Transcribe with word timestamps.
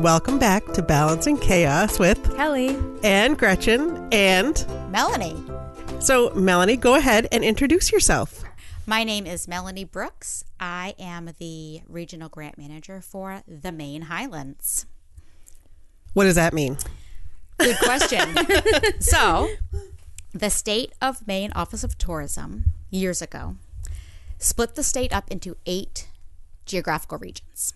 Welcome 0.00 0.38
back 0.38 0.64
to 0.74 0.82
Balancing 0.82 1.38
Chaos 1.38 1.98
with 1.98 2.36
Kelly. 2.36 2.78
and 3.02 3.38
Gretchen. 3.38 4.08
And 4.12 4.64
Melanie. 4.90 5.42
so, 6.00 6.30
Melanie, 6.34 6.76
go 6.76 6.96
ahead 6.96 7.26
and 7.32 7.42
introduce 7.42 7.90
yourself. 7.90 8.44
My 8.86 9.04
name 9.04 9.26
is 9.26 9.48
Melanie 9.48 9.84
Brooks. 9.84 10.44
I 10.60 10.94
am 10.98 11.30
the 11.38 11.80
regional 11.88 12.28
grant 12.28 12.58
manager 12.58 13.00
for 13.00 13.42
the 13.48 13.72
Maine 13.72 14.02
Highlands. 14.02 14.84
What 16.12 16.24
does 16.24 16.34
that 16.34 16.52
mean? 16.52 16.76
Good 17.58 17.78
question. 17.78 18.36
so, 19.00 19.48
the 20.34 20.50
state 20.50 20.92
of 21.00 21.26
Maine 21.26 21.52
Office 21.54 21.82
of 21.82 21.96
Tourism 21.96 22.72
years 22.90 23.22
ago 23.22 23.56
split 24.38 24.74
the 24.74 24.82
state 24.82 25.12
up 25.12 25.30
into 25.30 25.56
eight 25.64 26.08
geographical 26.66 27.16
regions. 27.18 27.72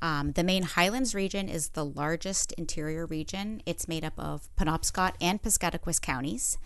Um, 0.00 0.32
the 0.32 0.44
Maine 0.44 0.62
Highlands 0.62 1.14
region 1.14 1.48
is 1.48 1.70
the 1.70 1.84
largest 1.84 2.52
interior 2.52 3.06
region. 3.06 3.62
It's 3.66 3.88
made 3.88 4.04
up 4.04 4.14
of 4.18 4.48
Penobscot 4.56 5.14
and 5.20 5.42
Piscataquis 5.42 6.00
counties. 6.00 6.56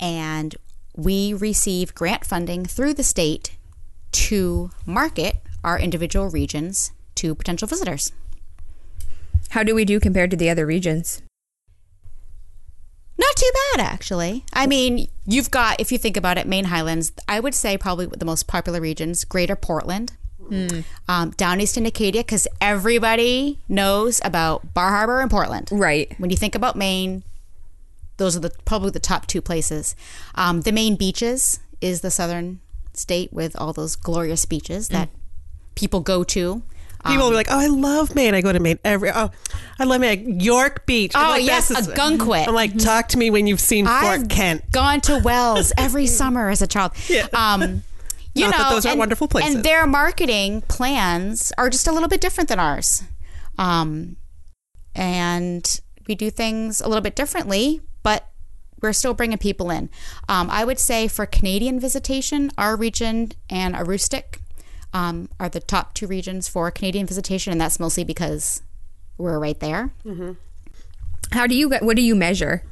And 0.00 0.56
we 0.96 1.32
receive 1.32 1.94
grant 1.94 2.24
funding 2.24 2.64
through 2.64 2.94
the 2.94 3.04
state 3.04 3.56
to 4.12 4.70
market 4.86 5.36
our 5.62 5.78
individual 5.78 6.28
regions 6.30 6.92
to 7.16 7.34
potential 7.34 7.68
visitors. 7.68 8.12
How 9.50 9.62
do 9.62 9.74
we 9.74 9.84
do 9.84 10.00
compared 10.00 10.30
to 10.32 10.36
the 10.36 10.50
other 10.50 10.66
regions? 10.66 11.22
Not 13.16 13.36
too 13.36 13.50
bad, 13.72 13.84
actually. 13.84 14.44
I 14.52 14.66
mean, 14.66 15.08
you've 15.24 15.50
got, 15.50 15.80
if 15.80 15.92
you 15.92 15.98
think 15.98 16.16
about 16.16 16.38
it, 16.38 16.48
Maine 16.48 16.64
Highlands, 16.64 17.12
I 17.28 17.38
would 17.38 17.54
say 17.54 17.78
probably 17.78 18.06
the 18.06 18.24
most 18.24 18.48
popular 18.48 18.80
regions, 18.80 19.24
Greater 19.24 19.54
Portland, 19.54 20.14
um, 21.08 21.30
down 21.30 21.60
east 21.60 21.76
in 21.76 21.86
Acadia, 21.86 22.22
because 22.22 22.46
everybody 22.60 23.58
knows 23.68 24.20
about 24.24 24.74
Bar 24.74 24.90
Harbor 24.90 25.20
and 25.20 25.30
Portland. 25.30 25.68
Right. 25.72 26.12
When 26.18 26.30
you 26.30 26.36
think 26.36 26.54
about 26.54 26.76
Maine, 26.76 27.22
those 28.16 28.36
are 28.36 28.40
the 28.40 28.50
probably 28.64 28.90
the 28.90 29.00
top 29.00 29.26
two 29.26 29.40
places. 29.40 29.96
Um, 30.34 30.60
the 30.62 30.72
Maine 30.72 30.96
beaches 30.96 31.60
is 31.80 32.00
the 32.00 32.10
southern 32.10 32.60
state 32.92 33.32
with 33.32 33.56
all 33.60 33.72
those 33.72 33.96
glorious 33.96 34.44
beaches 34.44 34.88
that 34.88 35.08
people 35.74 36.00
go 36.00 36.22
to. 36.24 36.62
People 37.06 37.24
will 37.24 37.30
be 37.32 37.36
like, 37.36 37.48
"Oh, 37.50 37.58
I 37.60 37.66
love 37.66 38.14
Maine. 38.14 38.34
I 38.34 38.40
go 38.40 38.50
to 38.50 38.60
Maine 38.60 38.78
every. 38.82 39.10
Oh, 39.10 39.30
I 39.78 39.84
love 39.84 40.00
Maine. 40.00 40.40
York 40.40 40.86
Beach. 40.86 41.12
Oh, 41.14 41.20
like, 41.20 41.44
yes, 41.44 41.68
this 41.68 41.86
Ogunquit. 41.86 42.48
I'm 42.48 42.54
like, 42.54 42.78
talk 42.78 43.08
to 43.08 43.18
me 43.18 43.28
when 43.28 43.46
you've 43.46 43.60
seen 43.60 43.84
Fort 43.84 44.02
I've 44.04 44.28
Kent. 44.28 44.70
gone 44.72 45.02
to 45.02 45.18
Wells 45.18 45.70
every 45.76 46.06
summer 46.20 46.48
as 46.48 46.62
a 46.62 46.66
child. 46.66 46.92
Um, 47.34 47.82
you 48.34 48.44
Not 48.44 48.50
know, 48.52 48.58
that 48.58 48.70
those 48.70 48.86
are 48.86 48.90
and, 48.90 48.98
wonderful 48.98 49.28
places. 49.28 49.54
And 49.56 49.64
their 49.64 49.86
marketing 49.86 50.62
plans 50.62 51.52
are 51.56 51.70
just 51.70 51.86
a 51.86 51.92
little 51.92 52.08
bit 52.08 52.20
different 52.20 52.48
than 52.48 52.58
ours. 52.58 53.02
Um, 53.58 54.16
and 54.94 55.80
we 56.06 56.14
do 56.14 56.30
things 56.30 56.80
a 56.80 56.88
little 56.88 57.02
bit 57.02 57.16
differently, 57.16 57.80
but 58.02 58.28
we're 58.82 58.92
still 58.92 59.14
bringing 59.14 59.38
people 59.38 59.70
in. 59.70 59.88
Um, 60.28 60.50
I 60.50 60.64
would 60.64 60.78
say 60.78 61.08
for 61.08 61.26
Canadian 61.26 61.80
visitation, 61.80 62.50
our 62.58 62.76
region 62.76 63.32
and 63.48 63.74
Aroostook 63.74 64.38
um, 64.92 65.28
are 65.40 65.48
the 65.48 65.60
top 65.60 65.94
two 65.94 66.06
regions 66.06 66.48
for 66.48 66.70
Canadian 66.70 67.06
visitation, 67.06 67.52
and 67.52 67.60
that's 67.60 67.80
mostly 67.80 68.04
because 68.04 68.62
we're 69.16 69.38
right 69.38 69.58
there. 69.60 69.92
How 71.32 71.46
do 71.46 71.54
you 71.54 71.70
what 71.70 71.96
do 71.96 72.02
you 72.02 72.14
measure? 72.14 72.62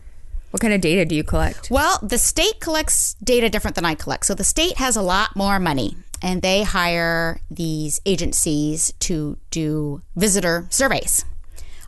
What 0.53 0.61
kind 0.61 0.75
of 0.75 0.83
data 0.83 1.07
do 1.07 1.15
you 1.15 1.25
collect? 1.25 1.71
Well, 1.71 1.99
the 2.03 2.19
state 2.19 2.61
collects 2.61 3.15
data 3.25 3.49
different 3.49 3.75
than 3.75 3.87
I 3.87 3.95
collect. 3.95 4.27
So 4.27 4.35
the 4.35 4.45
state 4.45 4.77
has 4.77 4.97
a 4.97 5.03
lot 5.03 5.35
more 5.35 5.59
money 5.59 5.97
and 6.21 6.43
they 6.43 6.63
hire 6.63 7.41
these 7.51 8.03
agencies 8.05 8.93
to 9.01 9.39
do 9.51 10.03
visitor 10.15 10.67
surveys, 10.69 11.25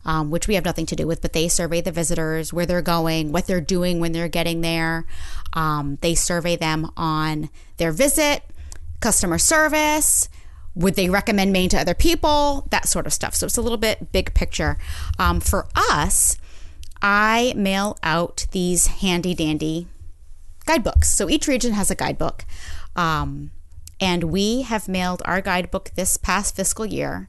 um, 0.07 0.31
which 0.31 0.49
we 0.49 0.55
have 0.55 0.65
nothing 0.65 0.87
to 0.87 0.97
do 0.97 1.07
with, 1.07 1.21
but 1.21 1.35
they 1.35 1.47
survey 1.47 1.83
the 1.83 1.93
visitors, 1.93 2.55
where 2.55 2.65
they're 2.65 2.81
going, 2.81 3.33
what 3.33 3.47
they're 3.47 3.61
doing 3.61 4.01
when 4.01 4.13
they're 4.13 4.29
getting 4.29 4.63
there. 4.63 5.05
Um, 5.53 5.99
they 6.01 6.15
survey 6.15 6.57
them 6.57 6.91
on 6.97 7.51
their 7.77 7.93
visit, 7.93 8.43
customer 9.01 9.37
service. 9.37 10.31
Would 10.75 10.95
they 10.95 11.11
recommend 11.11 11.53
Maine 11.53 11.69
to 11.69 11.79
other 11.79 11.95
people? 11.95 12.67
That 12.71 12.89
sort 12.89 13.07
of 13.07 13.13
stuff. 13.13 13.35
So 13.35 13.45
it's 13.45 13.59
a 13.59 13.63
little 13.63 13.79
bit 13.79 14.11
big 14.11 14.33
picture. 14.33 14.79
Um, 15.19 15.39
for 15.41 15.69
us, 15.77 16.39
I 17.07 17.53
mail 17.55 17.99
out 18.03 18.47
these 18.53 18.87
handy 18.87 19.35
dandy 19.35 19.89
guidebooks. 20.65 21.11
So 21.11 21.29
each 21.29 21.47
region 21.47 21.75
has 21.75 21.91
a 21.91 21.95
guidebook. 21.95 22.47
Um, 22.97 23.51
and 24.01 24.25
we 24.25 24.63
have 24.63 24.89
mailed 24.89 25.21
our 25.27 25.43
guidebook 25.43 25.91
this 25.97 26.17
past 26.17 26.57
fiscal 26.57 26.87
year 26.87 27.29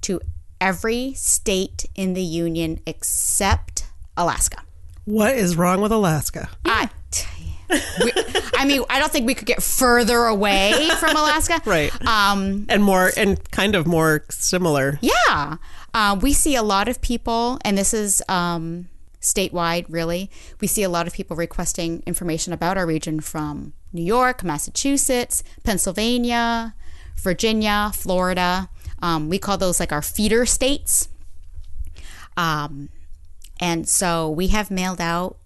to 0.00 0.22
every 0.58 1.12
state 1.12 1.84
in 1.94 2.14
the 2.14 2.22
union 2.22 2.80
except 2.86 3.84
Alaska. 4.16 4.62
What 5.04 5.34
is 5.34 5.54
wrong 5.54 5.82
with 5.82 5.92
Alaska? 5.92 6.48
I, 6.64 6.88
we, 8.02 8.12
I 8.56 8.64
mean, 8.64 8.84
I 8.88 8.98
don't 8.98 9.12
think 9.12 9.26
we 9.26 9.34
could 9.34 9.46
get 9.46 9.62
further 9.62 10.24
away 10.24 10.88
from 10.98 11.10
Alaska. 11.14 11.60
Right. 11.66 11.92
Um, 12.06 12.64
And 12.70 12.82
more, 12.82 13.12
and 13.18 13.38
kind 13.50 13.74
of 13.74 13.86
more 13.86 14.24
similar. 14.30 14.98
Yeah. 15.02 15.56
Uh, 15.92 16.16
we 16.20 16.32
see 16.32 16.56
a 16.56 16.62
lot 16.62 16.88
of 16.88 17.02
people, 17.02 17.58
and 17.66 17.76
this 17.76 17.92
is 17.92 18.22
um, 18.28 18.88
statewide, 19.20 19.86
really. 19.88 20.30
We 20.60 20.66
see 20.66 20.82
a 20.82 20.88
lot 20.88 21.06
of 21.06 21.12
people 21.12 21.36
requesting 21.36 22.02
information 22.06 22.52
about 22.52 22.78
our 22.78 22.86
region 22.86 23.20
from 23.20 23.72
New 23.92 24.02
York, 24.02 24.42
Massachusetts, 24.42 25.42
Pennsylvania, 25.62 26.74
Virginia, 27.16 27.92
Florida. 27.94 28.68
Um, 29.02 29.28
we 29.28 29.38
call 29.38 29.58
those 29.58 29.80
like 29.80 29.92
our 29.92 30.02
feeder 30.02 30.46
states. 30.46 31.08
Um, 32.36 32.88
and 33.60 33.88
so 33.88 34.30
we 34.30 34.48
have 34.48 34.70
mailed 34.70 35.00
out 35.00 35.36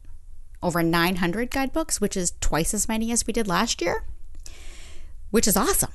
over 0.62 0.82
900 0.82 1.50
guidebooks, 1.50 2.00
which 2.00 2.16
is 2.16 2.32
twice 2.40 2.72
as 2.72 2.88
many 2.88 3.10
as 3.12 3.26
we 3.26 3.32
did 3.32 3.48
last 3.48 3.82
year, 3.82 4.04
which 5.30 5.48
is 5.48 5.56
awesome. 5.56 5.92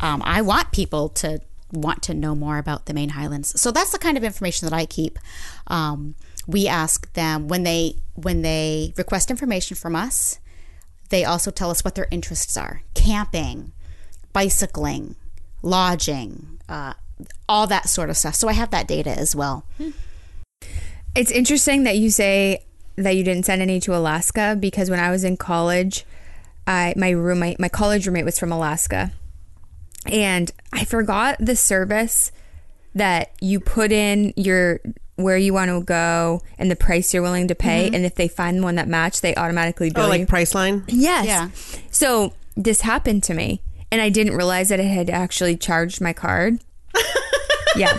Um, 0.00 0.22
I 0.24 0.42
want 0.42 0.72
people 0.72 1.08
to 1.10 1.40
want 1.72 2.02
to 2.04 2.14
know 2.14 2.34
more 2.34 2.58
about 2.58 2.86
the 2.86 2.94
Maine 2.94 3.10
Highlands. 3.10 3.58
So 3.60 3.70
that's 3.70 3.90
the 3.90 3.98
kind 3.98 4.16
of 4.16 4.24
information 4.24 4.68
that 4.68 4.76
I 4.76 4.86
keep. 4.86 5.18
Um, 5.66 6.14
we 6.46 6.68
ask 6.68 7.12
them 7.14 7.48
when 7.48 7.62
they 7.62 7.96
when 8.14 8.42
they 8.42 8.92
request 8.96 9.30
information 9.30 9.76
from 9.76 9.96
us. 9.96 10.38
They 11.10 11.24
also 11.24 11.50
tell 11.50 11.70
us 11.70 11.84
what 11.84 11.94
their 11.94 12.08
interests 12.10 12.56
are: 12.56 12.82
camping, 12.94 13.72
bicycling, 14.32 15.16
lodging, 15.62 16.58
uh, 16.68 16.94
all 17.48 17.66
that 17.66 17.88
sort 17.88 18.10
of 18.10 18.16
stuff. 18.16 18.34
So 18.34 18.48
I 18.48 18.52
have 18.52 18.70
that 18.70 18.88
data 18.88 19.10
as 19.10 19.34
well. 19.34 19.66
It's 21.14 21.30
interesting 21.30 21.84
that 21.84 21.96
you 21.96 22.10
say 22.10 22.64
that 22.96 23.16
you 23.16 23.24
didn't 23.24 23.44
send 23.44 23.62
any 23.62 23.80
to 23.80 23.94
Alaska 23.94 24.56
because 24.58 24.90
when 24.90 25.00
I 25.00 25.10
was 25.10 25.24
in 25.24 25.36
college, 25.36 26.04
I 26.66 26.94
my 26.96 27.10
roommate, 27.10 27.60
my 27.60 27.68
college 27.68 28.06
roommate 28.06 28.24
was 28.24 28.38
from 28.38 28.52
Alaska. 28.52 29.12
And 30.06 30.52
I 30.72 30.84
forgot 30.84 31.36
the 31.40 31.56
service 31.56 32.30
that 32.94 33.32
you 33.40 33.58
put 33.58 33.90
in 33.90 34.32
your 34.36 34.80
where 35.16 35.36
you 35.36 35.52
want 35.52 35.70
to 35.70 35.82
go 35.82 36.42
and 36.58 36.70
the 36.70 36.76
price 36.76 37.14
you're 37.14 37.22
willing 37.22 37.48
to 37.48 37.54
pay 37.54 37.86
mm-hmm. 37.86 37.94
and 37.94 38.04
if 38.04 38.16
they 38.16 38.28
find 38.28 38.62
one 38.62 38.74
that 38.76 38.88
match, 38.88 39.20
they 39.20 39.34
automatically 39.34 39.90
oh, 39.90 39.94
bill 39.94 40.04
Oh, 40.04 40.12
you. 40.12 40.20
like 40.20 40.28
Priceline? 40.28 40.84
Yes. 40.88 41.26
Yeah. 41.26 41.48
So 41.90 42.32
this 42.56 42.80
happened 42.80 43.22
to 43.24 43.34
me, 43.34 43.60
and 43.90 44.00
I 44.00 44.08
didn't 44.08 44.34
realize 44.34 44.68
that 44.68 44.80
it 44.80 44.86
had 44.86 45.10
actually 45.10 45.56
charged 45.56 46.00
my 46.00 46.12
card. 46.12 46.60
yeah, 47.76 47.98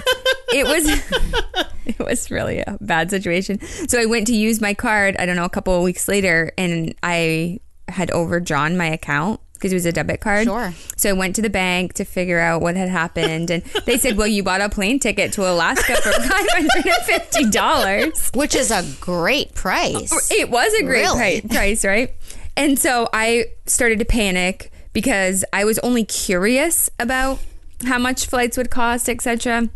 it 0.49 0.65
was. 0.65 1.65
it 1.85 1.99
was 1.99 2.31
really 2.31 2.59
a 2.59 2.77
bad 2.81 3.09
situation. 3.09 3.59
So 3.87 3.99
I 3.99 4.05
went 4.05 4.27
to 4.27 4.35
use 4.35 4.61
my 4.61 4.73
card. 4.73 5.15
I 5.17 5.25
don't 5.25 5.35
know, 5.35 5.45
a 5.45 5.49
couple 5.49 5.75
of 5.75 5.83
weeks 5.83 6.07
later, 6.07 6.51
and 6.57 6.95
I 7.03 7.59
had 7.87 8.11
overdrawn 8.11 8.77
my 8.77 8.87
account 8.87 9.39
because 9.55 9.71
it 9.71 9.75
was 9.75 9.85
a 9.85 9.91
debit 9.91 10.21
card. 10.21 10.45
Sure. 10.45 10.73
So 10.97 11.09
I 11.09 11.13
went 11.13 11.35
to 11.37 11.41
the 11.41 11.49
bank 11.49 11.93
to 11.93 12.05
figure 12.05 12.39
out 12.39 12.61
what 12.61 12.75
had 12.75 12.89
happened, 12.89 13.49
and 13.49 13.63
they 13.85 13.97
said, 13.97 14.17
"Well, 14.17 14.27
you 14.27 14.43
bought 14.43 14.61
a 14.61 14.69
plane 14.69 14.99
ticket 14.99 15.33
to 15.33 15.49
Alaska 15.49 15.95
for 15.97 16.11
five 16.21 16.47
hundred 16.51 16.85
and 16.85 17.05
fifty 17.05 17.49
dollars." 17.49 18.29
Which 18.33 18.55
is 18.55 18.71
a 18.71 18.83
great 19.01 19.53
price. 19.55 20.11
It 20.31 20.49
was 20.49 20.73
a 20.73 20.83
great 20.83 21.01
Really? 21.01 21.41
pri- 21.41 21.49
price, 21.49 21.83
right? 21.85 22.13
And 22.57 22.77
so 22.79 23.09
I 23.11 23.47
started 23.65 23.99
to 23.99 24.05
panic 24.05 24.71
because 24.93 25.43
I 25.51 25.65
was 25.65 25.77
only 25.79 26.05
curious 26.05 26.89
about 26.99 27.39
how 27.85 27.97
much 27.99 28.27
flights 28.27 28.55
would 28.57 28.69
cost, 28.69 29.09
etc. 29.09 29.69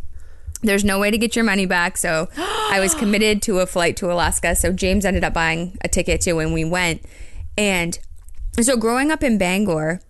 There's 0.62 0.84
no 0.86 1.00
way 1.00 1.10
to 1.12 1.18
get 1.18 1.36
your 1.36 1.46
money 1.46 1.66
back, 1.66 1.98
so 1.98 2.28
I 2.38 2.80
was 2.80 2.94
committed 3.00 3.42
to 3.44 3.60
a 3.60 3.66
flight 3.66 3.96
to 3.98 4.12
Alaska. 4.12 4.56
So 4.56 4.72
James 4.72 5.06
ended 5.06 5.24
up 5.24 5.34
buying 5.34 5.78
a 5.84 5.88
ticket 5.88 6.22
too, 6.22 6.40
and 6.40 6.54
we 6.54 6.64
went. 6.66 7.02
And 7.58 7.98
so 8.66 8.78
growing 8.78 9.12
up 9.12 9.24
in 9.24 9.38
Bangor, 9.38 10.02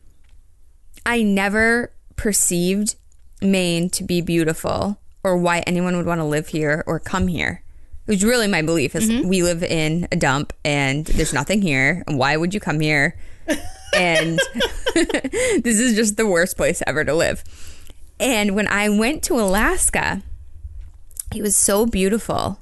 I 1.05 1.21
never 1.21 1.91
perceived 2.15 2.95
Maine 3.41 3.89
to 3.91 4.03
be 4.03 4.21
beautiful 4.21 4.99
or 5.23 5.37
why 5.37 5.59
anyone 5.59 5.95
would 5.97 6.05
want 6.05 6.19
to 6.19 6.25
live 6.25 6.47
here 6.47 6.83
or 6.87 6.99
come 6.99 7.27
here. 7.27 7.63
It 8.07 8.11
was 8.11 8.23
really 8.23 8.47
my 8.47 8.61
belief 8.61 8.95
is 8.95 9.09
mm-hmm. 9.09 9.27
we 9.27 9.43
live 9.43 9.63
in 9.63 10.07
a 10.11 10.15
dump 10.15 10.51
and 10.65 11.05
there's 11.05 11.33
nothing 11.33 11.61
here. 11.61 12.03
And 12.07 12.17
why 12.17 12.37
would 12.37 12.53
you 12.53 12.59
come 12.59 12.79
here? 12.79 13.15
And 13.95 14.39
this 14.93 15.79
is 15.79 15.95
just 15.95 16.17
the 16.17 16.27
worst 16.27 16.57
place 16.57 16.81
ever 16.87 17.03
to 17.03 17.13
live. 17.13 17.43
And 18.19 18.55
when 18.55 18.67
I 18.67 18.89
went 18.89 19.23
to 19.23 19.35
Alaska, 19.35 20.21
it 21.35 21.41
was 21.41 21.55
so 21.55 21.85
beautiful. 21.85 22.59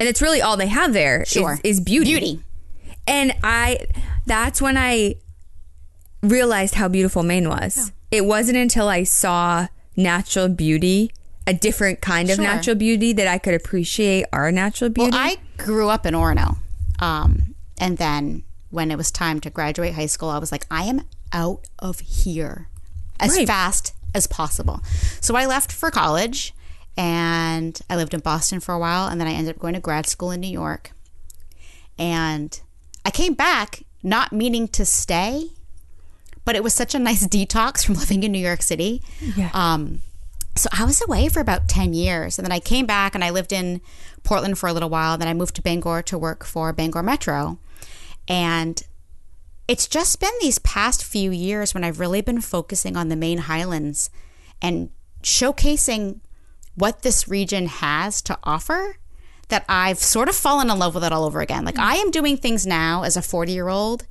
And 0.00 0.08
it's 0.08 0.22
really 0.22 0.42
all 0.42 0.56
they 0.56 0.66
have 0.66 0.92
there 0.92 1.22
is 1.22 1.28
Sure. 1.28 1.58
is 1.62 1.80
beauty. 1.80 2.10
Beauty. 2.10 2.44
And 3.06 3.34
I 3.42 3.86
that's 4.26 4.60
when 4.62 4.76
I 4.76 5.16
realized 6.22 6.74
how 6.76 6.88
beautiful 6.88 7.22
Maine 7.22 7.48
was. 7.48 7.92
It 8.10 8.24
wasn't 8.26 8.58
until 8.58 8.88
I 8.88 9.04
saw 9.04 9.68
natural 9.96 10.48
beauty, 10.48 11.10
a 11.46 11.52
different 11.54 12.00
kind 12.00 12.30
of 12.30 12.36
Sure. 12.36 12.44
natural 12.44 12.76
beauty 12.76 13.12
that 13.14 13.26
I 13.26 13.38
could 13.38 13.54
appreciate 13.54 14.26
our 14.32 14.52
natural 14.52 14.90
beauty. 14.90 15.10
Well, 15.10 15.18
I 15.20 15.36
grew 15.58 15.88
up 15.88 16.06
in 16.06 16.14
Orono. 16.14 16.58
Um, 17.00 17.54
and 17.78 17.98
then 17.98 18.44
when 18.70 18.90
it 18.90 18.96
was 18.96 19.10
time 19.10 19.40
to 19.40 19.50
graduate 19.50 19.94
high 19.94 20.06
school, 20.06 20.28
I 20.28 20.38
was 20.38 20.52
like, 20.52 20.66
I 20.70 20.84
am 20.84 21.02
out 21.32 21.66
of 21.78 22.00
here 22.00 22.68
as 23.18 23.32
Right. 23.36 23.46
fast 23.46 23.92
as 24.14 24.26
possible. 24.26 24.82
So 25.20 25.34
I 25.34 25.46
left 25.46 25.72
for 25.72 25.90
college 25.90 26.54
and 26.96 27.80
I 27.90 27.96
lived 27.96 28.14
in 28.14 28.20
Boston 28.20 28.60
for 28.60 28.74
a 28.74 28.78
while. 28.78 29.08
And 29.08 29.20
then 29.20 29.26
I 29.26 29.32
ended 29.32 29.54
up 29.56 29.60
going 29.60 29.74
to 29.74 29.80
grad 29.80 30.06
school 30.06 30.30
in 30.30 30.40
New 30.40 30.50
York. 30.50 30.92
And 31.98 32.58
I 33.04 33.10
came 33.10 33.34
back 33.34 33.82
not 34.02 34.32
meaning 34.32 34.68
to 34.68 34.84
stay, 34.84 35.46
but 36.44 36.56
it 36.56 36.62
was 36.62 36.74
such 36.74 36.94
a 36.94 36.98
nice 36.98 37.26
detox 37.28 37.84
from 37.84 37.94
living 37.94 38.22
in 38.22 38.32
New 38.32 38.38
York 38.38 38.62
City. 38.62 39.02
Yeah. 39.36 39.50
Um, 39.52 40.00
so 40.54 40.68
I 40.72 40.84
was 40.84 41.02
away 41.02 41.28
for 41.28 41.40
about 41.40 41.68
10 41.68 41.94
years. 41.94 42.38
And 42.38 42.44
then 42.44 42.52
I 42.52 42.60
came 42.60 42.86
back 42.86 43.14
and 43.14 43.24
I 43.24 43.30
lived 43.30 43.52
in 43.52 43.80
Portland 44.22 44.58
for 44.58 44.68
a 44.68 44.72
little 44.72 44.90
while. 44.90 45.16
Then 45.16 45.28
I 45.28 45.34
moved 45.34 45.56
to 45.56 45.62
Bangor 45.62 46.02
to 46.02 46.18
work 46.18 46.44
for 46.44 46.72
Bangor 46.72 47.02
Metro. 47.02 47.58
And 48.28 48.82
it's 49.66 49.88
just 49.88 50.20
been 50.20 50.32
these 50.40 50.58
past 50.58 51.04
few 51.04 51.30
years 51.30 51.72
when 51.72 51.84
I've 51.84 52.00
really 52.00 52.20
been 52.20 52.40
focusing 52.40 52.96
on 52.96 53.08
the 53.08 53.16
Maine 53.16 53.38
Highlands 53.38 54.10
and 54.60 54.90
showcasing 55.22 56.20
what 56.74 57.02
this 57.02 57.28
region 57.28 57.66
has 57.66 58.20
to 58.22 58.38
offer 58.44 58.96
that 59.52 59.64
I've 59.68 59.98
sort 59.98 60.28
of 60.28 60.34
fallen 60.34 60.70
in 60.70 60.78
love 60.78 60.94
with 60.94 61.04
it 61.04 61.12
all 61.12 61.24
over 61.24 61.40
again. 61.40 61.64
Like 61.64 61.78
I 61.78 61.96
am 61.96 62.10
doing 62.10 62.36
things 62.36 62.66
now 62.66 63.02
as 63.04 63.16
a 63.16 63.22
40 63.22 63.52
year 63.52 63.68
old 63.68 64.06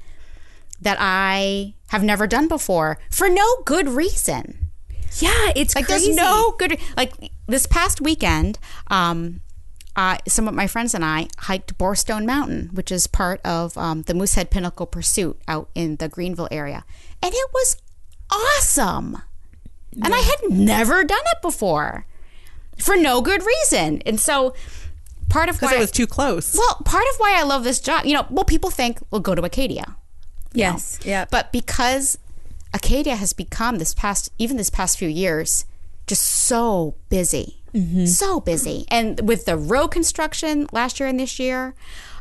that 0.80 0.98
I 1.00 1.74
have 1.90 2.04
never 2.04 2.28
done 2.28 2.48
before 2.48 2.98
for 3.10 3.28
no 3.30 3.46
good 3.66 3.90
reason. 3.90 4.70
yeah, 5.20 5.52
it's 5.56 5.76
Like 5.76 5.86
crazy. 5.88 6.06
there's 6.06 6.16
no 6.18 6.56
good 6.58 6.78
like 6.96 7.14
this 7.48 7.66
past 7.66 8.00
weekend, 8.02 8.58
um 8.88 9.42
uh, 9.94 10.18
some 10.26 10.48
of 10.48 10.54
my 10.54 10.68
friends 10.68 10.94
and 10.94 11.04
I 11.04 11.28
hiked 11.38 11.78
Borestone 11.78 12.26
Mountain, 12.26 12.70
which 12.72 12.94
is 12.94 13.08
part 13.08 13.42
of 13.44 13.78
um, 13.78 14.04
the 14.04 14.14
Moosehead 14.14 14.50
Pinnacle 14.50 14.86
Pursuit 14.86 15.38
out 15.50 15.68
in 15.76 15.98
the 15.98 16.08
Greenville 16.08 16.48
area, 16.50 16.86
and 17.22 17.34
it 17.34 17.50
was 17.54 17.76
awesome. 18.32 19.22
And 20.02 20.16
I 20.16 20.20
had 20.20 20.50
never 20.50 21.04
done 21.04 21.26
it 21.34 21.42
before 21.42 22.06
for 22.78 22.96
no 22.96 23.20
good 23.22 23.44
reason. 23.44 24.02
And 24.06 24.18
so, 24.18 24.54
part 25.32 25.50
of 25.50 25.56
Because 25.56 25.72
why 25.72 25.78
it 25.78 25.80
was 25.82 25.92
too 25.92 26.08
close. 26.08 26.56
well, 26.56 26.76
part 26.86 27.04
of 27.12 27.16
why 27.18 27.36
I 27.40 27.44
love 27.44 27.64
this 27.64 27.80
job, 27.80 28.06
you 28.06 28.14
know, 28.14 28.26
well, 28.30 28.46
people 28.46 28.70
think, 28.70 29.00
well, 29.10 29.22
go 29.22 29.34
to 29.34 29.42
Acadia. 29.42 29.96
Yes. 30.54 31.00
Yeah. 31.04 31.26
But 31.32 31.52
because 31.52 32.18
Acadia 32.74 33.16
has 33.16 33.34
become 33.34 33.78
this 33.78 33.94
past, 33.94 34.30
even 34.38 34.58
this 34.58 34.70
past 34.70 34.98
few 35.00 35.08
years, 35.10 35.66
just 36.08 36.24
so 36.24 36.96
busy, 37.10 37.58
so 38.06 38.42
busy, 38.42 38.86
and 38.90 39.22
with 39.26 39.46
the 39.46 39.56
road 39.56 39.90
construction 39.90 40.68
last 40.74 41.00
year 41.00 41.08
and 41.08 41.18
this 41.18 41.40
year, 41.40 41.74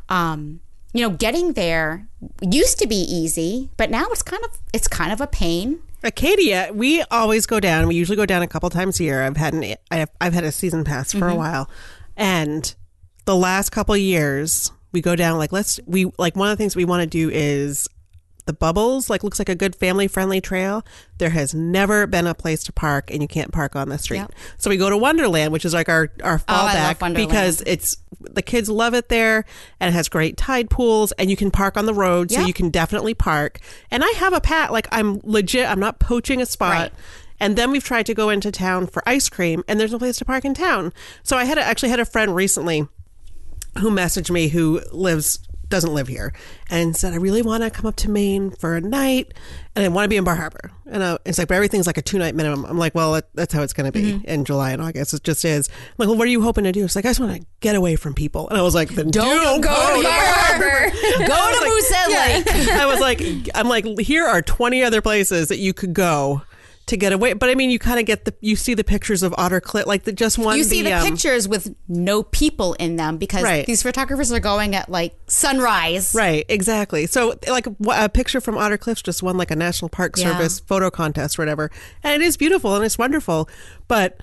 um, 0.08 0.60
you 0.92 1.02
know, 1.02 1.10
getting 1.10 1.54
there 1.54 2.06
used 2.40 2.78
to 2.78 2.86
be 2.86 2.94
easy, 2.96 3.68
but 3.76 3.90
now 3.90 4.06
it's 4.10 4.22
kind 4.22 4.44
of 4.44 4.58
it's 4.72 4.86
kind 4.86 5.12
of 5.12 5.20
a 5.20 5.26
pain. 5.26 5.80
Acadia, 6.04 6.70
we 6.72 7.02
always 7.10 7.46
go 7.46 7.58
down. 7.58 7.88
We 7.88 7.96
usually 7.96 8.16
go 8.16 8.26
down 8.26 8.42
a 8.42 8.46
couple 8.46 8.70
times 8.70 9.00
a 9.00 9.04
year. 9.04 9.22
I've 9.24 9.36
had 9.36 9.54
an 9.54 9.74
I've, 9.90 10.08
I've 10.20 10.32
had 10.34 10.44
a 10.44 10.52
season 10.52 10.84
pass 10.84 11.12
for 11.12 11.26
a 11.26 11.34
while, 11.34 11.68
and 12.16 12.72
the 13.30 13.36
last 13.36 13.70
couple 13.70 13.94
of 13.94 14.00
years 14.00 14.72
we 14.92 15.00
go 15.00 15.14
down. 15.14 15.38
Like 15.38 15.52
let's 15.52 15.78
we 15.86 16.10
like 16.18 16.34
one 16.34 16.50
of 16.50 16.58
the 16.58 16.60
things 16.60 16.74
we 16.74 16.84
want 16.84 17.02
to 17.02 17.06
do 17.06 17.30
is 17.32 17.86
the 18.46 18.52
bubbles. 18.52 19.08
Like 19.08 19.22
looks 19.22 19.38
like 19.38 19.48
a 19.48 19.54
good 19.54 19.76
family 19.76 20.08
friendly 20.08 20.40
trail. 20.40 20.84
There 21.18 21.30
has 21.30 21.54
never 21.54 22.08
been 22.08 22.26
a 22.26 22.34
place 22.34 22.64
to 22.64 22.72
park, 22.72 23.08
and 23.12 23.22
you 23.22 23.28
can't 23.28 23.52
park 23.52 23.76
on 23.76 23.88
the 23.88 23.98
street. 23.98 24.18
Yep. 24.18 24.32
So 24.58 24.68
we 24.70 24.76
go 24.76 24.90
to 24.90 24.96
Wonderland, 24.96 25.52
which 25.52 25.64
is 25.64 25.72
like 25.72 25.88
our 25.88 26.10
our 26.24 26.42
Oh, 26.48 26.52
fallback 26.52 27.00
Wonderland. 27.00 27.28
because 27.30 27.62
it's 27.66 27.96
the 28.20 28.42
kids 28.42 28.68
love 28.68 28.94
it 28.94 29.08
there 29.08 29.44
and 29.78 29.88
it 29.88 29.92
has 29.92 30.08
great 30.08 30.36
tide 30.36 30.68
pools 30.68 31.12
and 31.12 31.30
you 31.30 31.36
can 31.36 31.52
park 31.52 31.76
on 31.76 31.86
the 31.86 31.94
road 31.94 32.30
so 32.32 32.40
you 32.40 32.52
can 32.52 32.68
definitely 32.68 33.14
park 33.14 33.60
and 33.90 34.04
i 34.04 34.08
have 34.18 34.34
a 34.34 34.40
pat 34.42 34.70
like 34.72 34.86
i'm 34.92 35.20
legit 35.24 35.66
i'm 35.66 35.80
not 35.80 35.98
poaching 36.00 36.42
a 36.42 36.44
spot 36.44 36.70
Right. 36.72 36.92
and 37.40 37.56
then 37.56 37.70
we've 37.70 37.82
tried 37.82 38.04
to 38.06 38.12
go 38.14 38.28
into 38.28 38.52
town 38.52 38.88
for 38.88 39.02
ice 39.08 39.30
cream 39.30 39.64
and 39.66 39.80
there's 39.80 39.92
no 39.92 39.98
place 39.98 40.18
to 40.18 40.26
park 40.26 40.44
in 40.44 40.52
town 40.52 40.92
so 41.22 41.38
i 41.38 41.44
had 41.46 41.56
a, 41.56 41.62
actually 41.64 41.88
had 41.88 41.98
a 42.00 42.04
friend 42.04 42.34
recently 42.34 42.86
who 43.78 43.90
messaged 43.90 44.30
me 44.30 44.48
who 44.48 44.80
lives 44.92 45.38
doesn't 45.68 45.94
live 45.94 46.08
here 46.08 46.32
and 46.68 46.96
said 46.96 47.12
I 47.12 47.16
really 47.16 47.42
want 47.42 47.62
to 47.62 47.70
come 47.70 47.86
up 47.86 47.94
to 47.96 48.10
Maine 48.10 48.50
for 48.50 48.74
a 48.74 48.80
night 48.80 49.32
and 49.76 49.84
I 49.84 49.88
want 49.88 50.04
to 50.04 50.08
be 50.08 50.16
in 50.16 50.24
Bar 50.24 50.34
Harbor. 50.34 50.72
And 50.86 51.00
uh, 51.00 51.18
it's 51.24 51.38
like 51.38 51.46
but 51.46 51.54
everything's 51.54 51.86
like 51.86 51.96
a 51.96 52.02
two 52.02 52.18
night 52.18 52.34
minimum. 52.34 52.64
I'm 52.64 52.76
like 52.76 52.92
well 52.92 53.12
that, 53.12 53.28
that's 53.34 53.54
how 53.54 53.62
it's 53.62 53.72
going 53.72 53.86
to 53.86 53.92
be 53.92 54.00
Mm-hmm. 54.14 54.24
in 54.24 54.44
July 54.44 54.72
and 54.72 54.82
August. 54.82 55.14
It 55.14 55.22
just 55.22 55.44
is. 55.44 55.68
I'm 55.68 55.94
like 55.98 56.08
well 56.08 56.16
what 56.18 56.26
are 56.26 56.30
you 56.30 56.42
hoping 56.42 56.64
to 56.64 56.72
do? 56.72 56.84
It's 56.84 56.96
like 56.96 57.04
I 57.04 57.10
just 57.10 57.20
want 57.20 57.40
to 57.40 57.46
get 57.60 57.76
away 57.76 57.94
from 57.94 58.14
people. 58.14 58.48
And 58.48 58.58
I 58.58 58.62
was 58.62 58.74
like 58.74 58.88
then 58.88 59.10
don't, 59.12 59.60
go 59.60 59.68
to 59.68 60.02
Bar 60.02 60.12
Harbor. 60.12 60.90
Go 61.26 61.60
to 61.60 61.68
Moosehead 61.68 62.08
Lake. 62.10 62.68
I 62.72 62.86
was 62.86 62.98
like, 62.98 63.20
I'm 63.54 63.68
like, 63.68 63.86
here 64.00 64.26
are 64.26 64.42
20 64.42 64.82
other 64.82 65.00
places 65.00 65.48
that 65.48 65.58
you 65.58 65.72
could 65.72 65.92
go 65.94 66.42
to 66.90 66.96
get 66.96 67.12
away. 67.12 67.32
But 67.32 67.48
I 67.50 67.54
mean, 67.56 67.70
you 67.70 67.78
kind 67.80 67.98
of 67.98 68.06
get 68.06 68.24
the, 68.26 68.34
you 68.40 68.54
see 68.54 68.74
the 68.74 68.84
pictures 68.84 69.22
of 69.24 69.34
Otter 69.36 69.60
Cliff, 69.60 69.86
like 69.86 70.04
the 70.04 70.12
just 70.12 70.38
one. 70.38 70.56
You 70.56 70.62
see 70.64 70.82
the 70.82 70.92
um, 70.92 71.04
pictures 71.04 71.48
with 71.48 71.74
no 71.88 72.22
people 72.22 72.74
in 72.74 72.96
them 72.96 73.16
because 73.16 73.42
Right. 73.42 73.66
these 73.66 73.82
photographers 73.82 74.30
are 74.30 74.38
going 74.40 74.74
at 74.76 74.88
like 74.90 75.14
sunrise. 75.26 76.14
Right, 76.14 76.44
exactly. 76.48 77.06
So, 77.06 77.38
like 77.48 77.66
a 77.88 78.08
picture 78.08 78.40
from 78.40 78.56
Otter 78.58 78.78
Cliffs 78.78 79.02
just 79.02 79.22
won 79.22 79.36
like 79.36 79.50
a 79.50 79.56
National 79.56 79.88
Park 79.88 80.14
Yeah. 80.16 80.32
Service 80.32 80.60
photo 80.60 80.90
contest 80.90 81.38
or 81.38 81.42
whatever, 81.42 81.70
and 82.02 82.20
it 82.22 82.24
is 82.24 82.36
beautiful 82.36 82.76
and 82.76 82.84
it's 82.84 82.98
wonderful. 82.98 83.48
But 83.88 84.20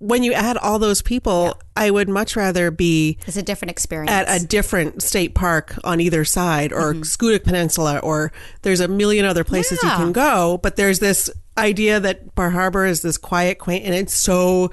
when 0.00 0.22
you 0.22 0.32
add 0.32 0.56
all 0.56 0.78
those 0.78 1.02
people, 1.02 1.58
I 1.76 1.90
would 1.90 2.08
much 2.08 2.36
rather 2.36 2.70
be 2.70 3.18
It's 3.26 3.36
a 3.36 3.42
different 3.42 3.70
experience. 3.72 4.12
at 4.12 4.42
a 4.42 4.46
different 4.46 5.02
state 5.02 5.34
park 5.34 5.76
on 5.82 6.00
either 6.00 6.24
side 6.24 6.72
or 6.72 6.94
Schoodic 6.94 7.42
Peninsula 7.42 7.98
or 7.98 8.30
there's 8.62 8.78
a 8.78 8.86
million 8.86 9.24
other 9.24 9.42
places 9.42 9.80
you 9.82 9.88
Mm-hmm. 9.88 10.02
Can 10.02 10.12
go 10.12 10.60
but 10.62 10.76
there's 10.76 11.00
this 11.00 11.28
idea 11.58 12.00
that 12.00 12.34
Bar 12.34 12.50
Harbor 12.50 12.84
is 12.86 13.02
this 13.02 13.18
quiet 13.18 13.58
quaint 13.58 13.84
and 13.84 13.94
it's 13.94 14.14
so 14.14 14.70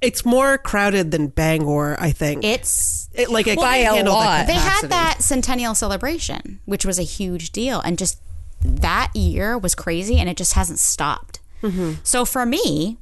it's 0.00 0.24
more 0.24 0.58
crowded 0.58 1.10
than 1.10 1.26
Bangor 1.28 1.96
I 2.00 2.12
think 2.12 2.44
it's 2.44 3.08
it, 3.12 3.30
like 3.30 3.46
it 3.48 3.56
By 3.58 3.76
a 3.78 3.84
handle 3.94 4.14
the 4.14 4.20
lot. 4.20 4.46
they 4.46 4.52
had 4.54 4.88
that 4.90 5.22
centennial 5.22 5.74
celebration, 5.74 6.60
which 6.66 6.84
was 6.86 6.98
a 6.98 7.02
huge 7.02 7.50
deal, 7.50 7.80
and 7.80 7.98
just 7.98 8.20
that 8.62 9.10
year 9.14 9.58
was 9.58 9.74
crazy, 9.74 10.18
and 10.18 10.28
it 10.28 10.36
just 10.36 10.52
hasn't 10.52 10.78
stopped. 10.78 11.40
Mm-hmm. 11.62 11.94
So 12.04 12.24
for 12.24 12.46
me, 12.46 12.98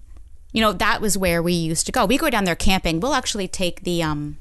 you 0.52 0.62
know, 0.62 0.72
that 0.72 1.02
was 1.02 1.18
where 1.18 1.42
we 1.42 1.52
used 1.52 1.84
to 1.86 1.92
go. 1.92 2.06
We 2.06 2.16
go 2.16 2.30
down 2.30 2.44
there 2.44 2.56
camping. 2.56 3.00
We'll 3.00 3.12
actually 3.14 3.46
take 3.48 3.82
the 3.82 4.02
um 4.02 4.38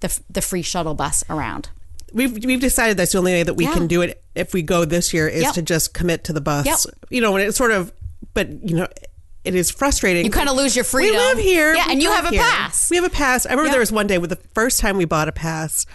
the 0.00 0.18
the 0.30 0.40
free 0.40 0.62
shuttle 0.62 0.94
bus 0.94 1.22
around. 1.28 1.68
We've 2.14 2.42
we've 2.42 2.60
decided 2.60 2.96
that's 2.96 3.12
the 3.12 3.18
only 3.18 3.32
way 3.32 3.42
that 3.42 3.52
we 3.54 3.64
Yeah. 3.64 3.74
can 3.74 3.86
do 3.86 4.00
it 4.00 4.22
if 4.34 4.54
we 4.54 4.62
go 4.62 4.86
this 4.86 5.12
year 5.12 5.28
is 5.28 5.42
Yep. 5.42 5.54
to 5.56 5.62
just 5.62 5.92
commit 5.92 6.24
to 6.24 6.32
the 6.32 6.40
bus. 6.40 6.64
Yep. 6.64 6.94
You 7.10 7.20
know, 7.20 7.36
and 7.36 7.46
it's 7.46 7.58
sort 7.58 7.72
of, 7.72 7.92
but 8.34 8.48
you 8.68 8.76
know, 8.76 8.88
it 9.44 9.54
is 9.54 9.70
frustrating. 9.70 10.24
You 10.24 10.30
kind 10.30 10.48
of 10.48 10.56
lose 10.56 10.74
your 10.76 10.84
freedom. 10.84 11.16
We 11.16 11.22
live 11.22 11.38
here, 11.38 11.74
yeah, 11.74 11.86
and 11.90 12.02
you 12.02 12.10
have 12.10 12.26
a 12.26 12.30
here. 12.30 12.40
pass. 12.42 12.90
We 12.90 12.96
have 12.96 13.04
a 13.06 13.10
pass. 13.10 13.46
I 13.46 13.50
remember 13.50 13.66
Yep. 13.66 13.72
there 13.72 13.80
was 13.80 13.92
one 13.92 14.06
day 14.06 14.18
with 14.18 14.30
the 14.30 14.38
first 14.54 14.80
time 14.80 14.96
we 14.96 15.04
bought 15.04 15.28
a 15.28 15.32
pass. 15.32 15.86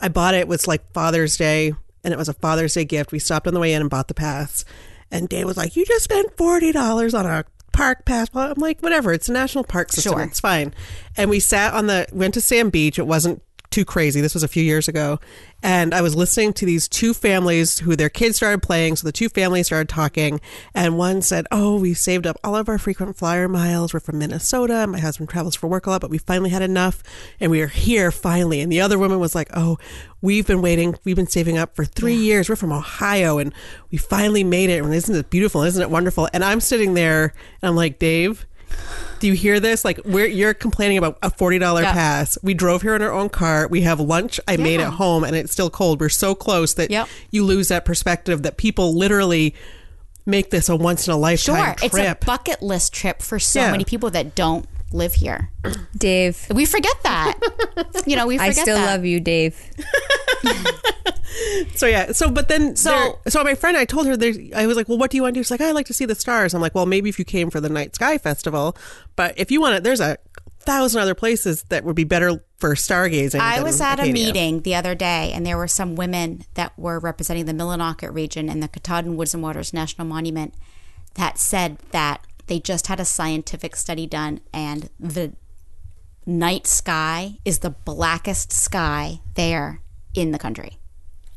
I 0.00 0.08
bought 0.08 0.34
it 0.34 0.38
it 0.38 0.48
was 0.48 0.66
like 0.68 0.92
Father's 0.92 1.36
Day, 1.36 1.72
and 2.04 2.12
it 2.12 2.16
was 2.18 2.28
a 2.28 2.34
Father's 2.34 2.74
Day 2.74 2.84
gift. 2.84 3.12
We 3.12 3.18
stopped 3.18 3.46
on 3.46 3.54
the 3.54 3.60
way 3.60 3.72
in 3.72 3.80
and 3.80 3.90
bought 3.90 4.08
the 4.08 4.14
pass, 4.14 4.64
and 5.10 5.28
Dave 5.28 5.46
was 5.46 5.56
like, 5.56 5.76
"You 5.76 5.84
just 5.84 6.04
spent 6.04 6.36
forty 6.36 6.72
dollars 6.72 7.14
on 7.14 7.26
a." 7.26 7.44
Park 7.72 8.04
pass. 8.04 8.26
Well, 8.34 8.50
I'm 8.50 8.60
like, 8.60 8.80
whatever. 8.80 9.12
It's 9.12 9.28
a 9.28 9.32
national 9.32 9.62
park 9.62 9.92
system. 9.92 10.14
Sure. 10.14 10.22
It's 10.22 10.40
fine. 10.40 10.74
And 11.16 11.30
we 11.30 11.38
sat 11.38 11.72
on 11.72 11.86
the 11.86 12.04
went 12.12 12.34
to 12.34 12.40
Sand 12.40 12.72
Beach. 12.72 12.98
It 12.98 13.06
wasn't 13.06 13.42
too 13.70 13.84
crazy. 13.84 14.20
This 14.20 14.34
was 14.34 14.42
a 14.42 14.48
few 14.48 14.62
years 14.62 14.88
ago. 14.88 15.20
And 15.62 15.92
I 15.92 16.00
was 16.00 16.16
listening 16.16 16.52
to 16.54 16.66
these 16.66 16.88
two 16.88 17.12
families 17.12 17.80
who 17.80 17.94
their 17.94 18.08
kids 18.08 18.36
started 18.36 18.62
playing. 18.62 18.96
So 18.96 19.06
the 19.06 19.12
two 19.12 19.28
families 19.28 19.66
started 19.66 19.88
talking. 19.88 20.40
And 20.74 20.96
one 20.96 21.22
said, 21.22 21.46
Oh, 21.50 21.76
we 21.78 21.94
saved 21.94 22.26
up 22.26 22.38
all 22.42 22.56
of 22.56 22.68
our 22.68 22.78
frequent 22.78 23.16
flyer 23.16 23.46
miles. 23.48 23.92
We're 23.92 24.00
from 24.00 24.18
Minnesota. 24.18 24.86
My 24.86 24.98
husband 24.98 25.28
travels 25.28 25.54
for 25.54 25.66
work 25.68 25.86
a 25.86 25.90
lot, 25.90 26.00
but 26.00 26.10
we 26.10 26.18
finally 26.18 26.50
had 26.50 26.62
enough. 26.62 27.02
And 27.38 27.50
we 27.50 27.60
are 27.60 27.66
here 27.66 28.10
finally. 28.10 28.60
And 28.60 28.72
the 28.72 28.80
other 28.80 28.98
woman 28.98 29.20
was 29.20 29.34
like, 29.34 29.50
Oh, 29.54 29.78
we've 30.22 30.46
been 30.46 30.62
waiting. 30.62 30.96
We've 31.04 31.16
been 31.16 31.26
saving 31.26 31.58
up 31.58 31.76
for 31.76 31.84
three 31.84 32.16
years. 32.16 32.48
We're 32.48 32.56
from 32.56 32.72
Ohio 32.72 33.38
and 33.38 33.54
we 33.90 33.98
finally 33.98 34.44
made 34.44 34.70
it. 34.70 34.82
And 34.82 34.94
isn't 34.94 35.14
it 35.14 35.30
beautiful? 35.30 35.62
Isn't 35.62 35.82
it 35.82 35.90
wonderful? 35.90 36.28
And 36.32 36.42
I'm 36.42 36.60
sitting 36.60 36.94
there 36.94 37.34
and 37.62 37.68
I'm 37.68 37.76
like, 37.76 37.98
Dave, 37.98 38.46
do 39.20 39.26
you 39.26 39.34
hear 39.34 39.60
this? 39.60 39.84
Like, 39.84 40.00
we're, 40.04 40.26
you're 40.26 40.54
complaining 40.54 40.98
about 40.98 41.18
a 41.22 41.30
forty 41.30 41.58
dollar 41.58 41.82
Yeah. 41.82 41.92
pass. 41.92 42.38
We 42.42 42.54
drove 42.54 42.82
here 42.82 42.94
in 42.96 43.02
our 43.02 43.12
own 43.12 43.28
car. 43.28 43.68
We 43.68 43.82
have 43.82 44.00
lunch. 44.00 44.40
I 44.48 44.56
made 44.56 44.80
at 44.80 44.94
home, 44.94 45.24
and 45.24 45.36
it's 45.36 45.52
still 45.52 45.70
cold. 45.70 46.00
We're 46.00 46.08
so 46.08 46.34
close 46.34 46.74
that 46.74 46.90
Yep. 46.90 47.08
you 47.30 47.44
lose 47.44 47.68
that 47.68 47.84
perspective 47.84 48.42
that 48.42 48.56
people 48.56 48.94
literally 48.96 49.54
make 50.26 50.50
this 50.50 50.68
a 50.68 50.76
once 50.76 51.06
in 51.08 51.12
a 51.12 51.16
lifetime 51.16 51.56
Sure, 51.56 51.74
trip. 51.74 51.84
it's 51.94 52.22
a 52.22 52.24
bucket 52.26 52.62
list 52.62 52.92
trip 52.92 53.20
for 53.22 53.38
so 53.38 53.60
Yeah. 53.60 53.70
many 53.72 53.84
people 53.84 54.10
that 54.10 54.34
don't 54.34 54.66
live 54.92 55.14
here. 55.14 55.50
Dave. 55.96 56.46
We 56.50 56.66
forget 56.66 56.96
that. 57.04 57.38
you 58.06 58.16
know, 58.16 58.26
we 58.26 58.38
I 58.38 58.48
forget 58.50 58.62
still 58.62 58.76
that. 58.76 58.86
love 58.96 59.04
you, 59.04 59.20
Dave. 59.20 59.56
So 61.74 61.86
yeah. 61.86 62.12
So 62.12 62.30
but 62.30 62.48
then 62.48 62.76
So- 62.76 62.90
so 63.24 63.30
so 63.30 63.44
my 63.44 63.54
friend, 63.54 63.76
I 63.76 63.84
told 63.84 64.06
her 64.06 64.16
there. 64.16 64.34
I 64.54 64.66
was 64.66 64.76
like, 64.76 64.88
well, 64.88 64.98
what 64.98 65.10
do 65.10 65.16
you 65.16 65.22
want 65.22 65.34
to 65.34 65.38
do? 65.40 65.44
She's 65.44 65.50
like, 65.50 65.60
I 65.60 65.70
like 65.72 65.86
to 65.86 65.94
see 65.94 66.04
the 66.04 66.14
stars. 66.14 66.52
I'm 66.54 66.60
like, 66.60 66.74
well, 66.74 66.86
maybe 66.86 67.08
if 67.08 67.18
you 67.18 67.24
came 67.24 67.50
for 67.50 67.60
the 67.60 67.68
Night 67.68 67.94
Sky 67.94 68.18
Festival, 68.18 68.76
but 69.16 69.38
if 69.38 69.50
you 69.50 69.60
want 69.60 69.76
it, 69.76 69.84
there's 69.84 70.00
a 70.00 70.18
thousand 70.60 71.00
other 71.00 71.14
places 71.14 71.62
that 71.70 71.84
would 71.84 71.96
be 71.96 72.04
better 72.04 72.42
for 72.58 72.74
stargazing. 72.74 73.40
I 73.40 73.62
was 73.62 73.80
at 73.80 74.00
a 74.00 74.12
meeting 74.12 74.60
the 74.62 74.74
other 74.74 74.94
day, 74.94 75.32
and 75.32 75.46
there 75.46 75.56
were 75.56 75.68
some 75.68 75.94
women 75.94 76.44
that 76.54 76.76
were 76.78 76.98
representing 76.98 77.46
the 77.46 77.52
Millinocket 77.54 78.12
region 78.12 78.50
and 78.50 78.62
the 78.62 78.68
Katahdin 78.68 79.16
Woods 79.16 79.32
and 79.32 79.42
Waters 79.42 79.72
National 79.72 80.06
Monument 80.06 80.52
that 81.14 81.38
said 81.38 81.78
that 81.92 82.26
they 82.50 82.60
just 82.60 82.88
had 82.88 83.00
a 83.00 83.04
scientific 83.06 83.74
study 83.76 84.06
done, 84.06 84.40
and 84.52 84.90
the 85.00 85.32
night 86.26 86.66
sky 86.66 87.38
is 87.46 87.60
the 87.60 87.70
blackest 87.70 88.52
sky 88.52 89.20
there 89.34 89.80
in 90.14 90.32
the 90.32 90.38
country. 90.38 90.76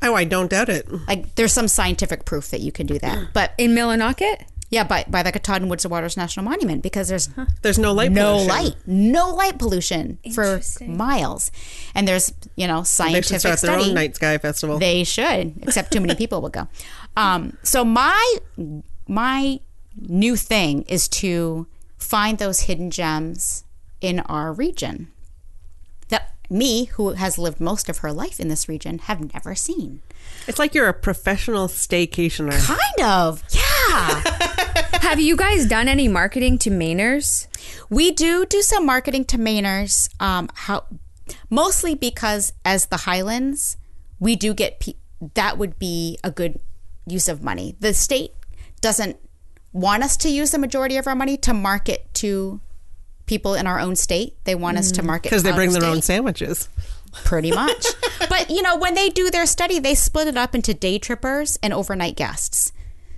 Oh, 0.01 0.15
I 0.15 0.25
don't 0.25 0.50
doubt 0.50 0.67
it. 0.67 0.86
Like, 1.08 1.36
there's 1.36 1.53
some 1.53 1.70
scientific 1.70 2.25
proof 2.25 2.50
that 2.50 2.60
you 2.60 2.74
can 2.74 2.86
do 2.88 3.00
that. 3.00 3.29
But 3.34 3.53
In 3.58 3.72
Millinocket? 3.72 4.43
yeah, 4.70 4.84
by, 4.84 5.05
by 5.08 5.24
the 5.24 5.32
Katahdin 5.32 5.70
Woods 5.70 5.86
and 5.86 5.91
Waters 5.91 6.17
National 6.17 6.43
Monument, 6.43 6.82
because 6.84 7.08
there's 7.08 7.29
There's 7.62 7.77
no 7.79 7.93
light. 7.93 8.12
no 8.12 8.34
pollution. 8.39 8.48
light, 8.50 8.75
no 8.88 9.29
light 9.34 9.58
pollution 9.60 10.17
for 10.34 10.60
miles. 10.86 11.51
And 11.96 12.05
there's, 12.08 12.34
you 12.58 12.67
know, 12.67 12.79
They 12.79 12.84
should 12.84 12.88
scientific 12.88 13.39
start 13.39 13.62
their 13.62 13.77
own 13.79 13.93
Night 13.93 14.15
Sky 14.15 14.38
Festival. 14.39 14.79
They 14.79 15.03
should, 15.05 15.53
except 15.62 15.93
too 15.93 16.01
many 16.01 16.15
people 16.15 16.41
will 16.41 16.50
go. 16.50 16.67
Um, 17.15 17.55
so 17.63 17.86
my 17.86 18.38
my 19.08 19.60
new 20.00 20.35
thing 20.35 20.83
is 20.83 21.07
to 21.07 21.67
find 21.97 22.38
those 22.38 22.62
hidden 22.62 22.91
gems 22.91 23.63
in 24.01 24.19
our 24.21 24.51
region 24.51 25.07
that 26.09 26.33
me, 26.50 26.85
who 26.85 27.12
has 27.12 27.38
lived 27.38 27.59
most 27.59 27.89
of 27.89 28.00
her 28.00 28.12
life 28.12 28.39
in 28.39 28.47
this 28.47 28.67
region, 28.67 29.00
have 29.00 29.33
never 29.33 29.55
seen. 29.55 30.01
it's 30.47 30.59
like 30.59 30.73
you're 30.73 30.89
a 30.89 30.93
professional 30.93 31.67
staycationer. 31.67 32.59
Kind 32.65 33.07
of, 33.07 33.43
yeah. 33.50 34.23
Have 35.01 35.19
you 35.19 35.35
guys 35.35 35.65
done 35.67 35.88
any 35.88 36.07
marketing 36.07 36.57
to 36.59 36.69
Mainers? 36.69 37.47
we 37.89 38.12
do 38.12 38.45
do 38.45 38.62
some 38.62 38.85
marketing 38.85 39.25
to 39.25 39.38
Mainers, 39.38 40.09
um, 40.21 40.50
how 40.53 40.85
mostly 41.50 41.95
because 41.95 42.53
as 42.65 42.88
the 42.88 42.97
Highlands, 42.97 43.77
we 44.19 44.35
do 44.35 44.53
get 44.53 44.79
pe- 44.79 44.95
that 45.35 45.57
would 45.57 45.79
be 45.79 46.17
a 46.23 46.31
good 46.31 46.59
use 47.05 47.27
of 47.27 47.43
money. 47.43 47.75
The 47.79 47.93
state 47.93 48.31
doesn't 48.81 49.17
want 49.74 50.03
us 50.03 50.15
to 50.18 50.30
use 50.30 50.51
the 50.51 50.60
majority 50.60 50.98
of 50.98 51.08
our 51.08 51.15
money 51.15 51.36
to 51.38 51.53
market 51.53 52.08
to 52.15 52.62
people 53.25 53.56
in 53.56 53.68
our 53.68 53.80
own 53.80 53.96
state. 53.96 54.36
They 54.44 54.56
want 54.56 54.77
us 54.77 54.92
to 54.94 55.03
market 55.03 55.30
Because 55.30 55.44
they 55.44 55.51
bring 55.51 55.72
their 55.72 55.86
own 55.86 56.01
sandwiches. 56.01 56.70
pretty 57.25 57.51
much. 57.56 57.86
but 58.30 58.50
you 58.50 58.62
know, 58.62 58.77
when 58.77 58.94
they 58.94 59.10
do 59.10 59.30
their 59.32 59.46
study, 59.46 59.80
they 59.80 59.96
split 59.96 60.27
it 60.27 60.38
up 60.38 60.53
into 60.56 60.74
day 60.74 61.00
trippers 61.00 61.58
and 61.63 61.74
overnight 61.74 62.15
guests. 62.15 62.72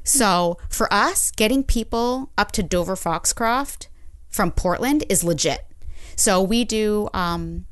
So 0.04 0.58
for 0.70 0.92
us, 0.94 1.32
getting 1.32 1.64
people 1.64 2.32
up 2.38 2.52
to 2.54 2.64
Dover 2.64 2.96
Foxcroft 2.96 3.90
from 4.30 4.52
Portland 4.52 5.04
is 5.10 5.24
legit. 5.24 5.66
So 6.16 6.42
we 6.42 6.64
do. 6.64 7.10
Um, 7.14 7.66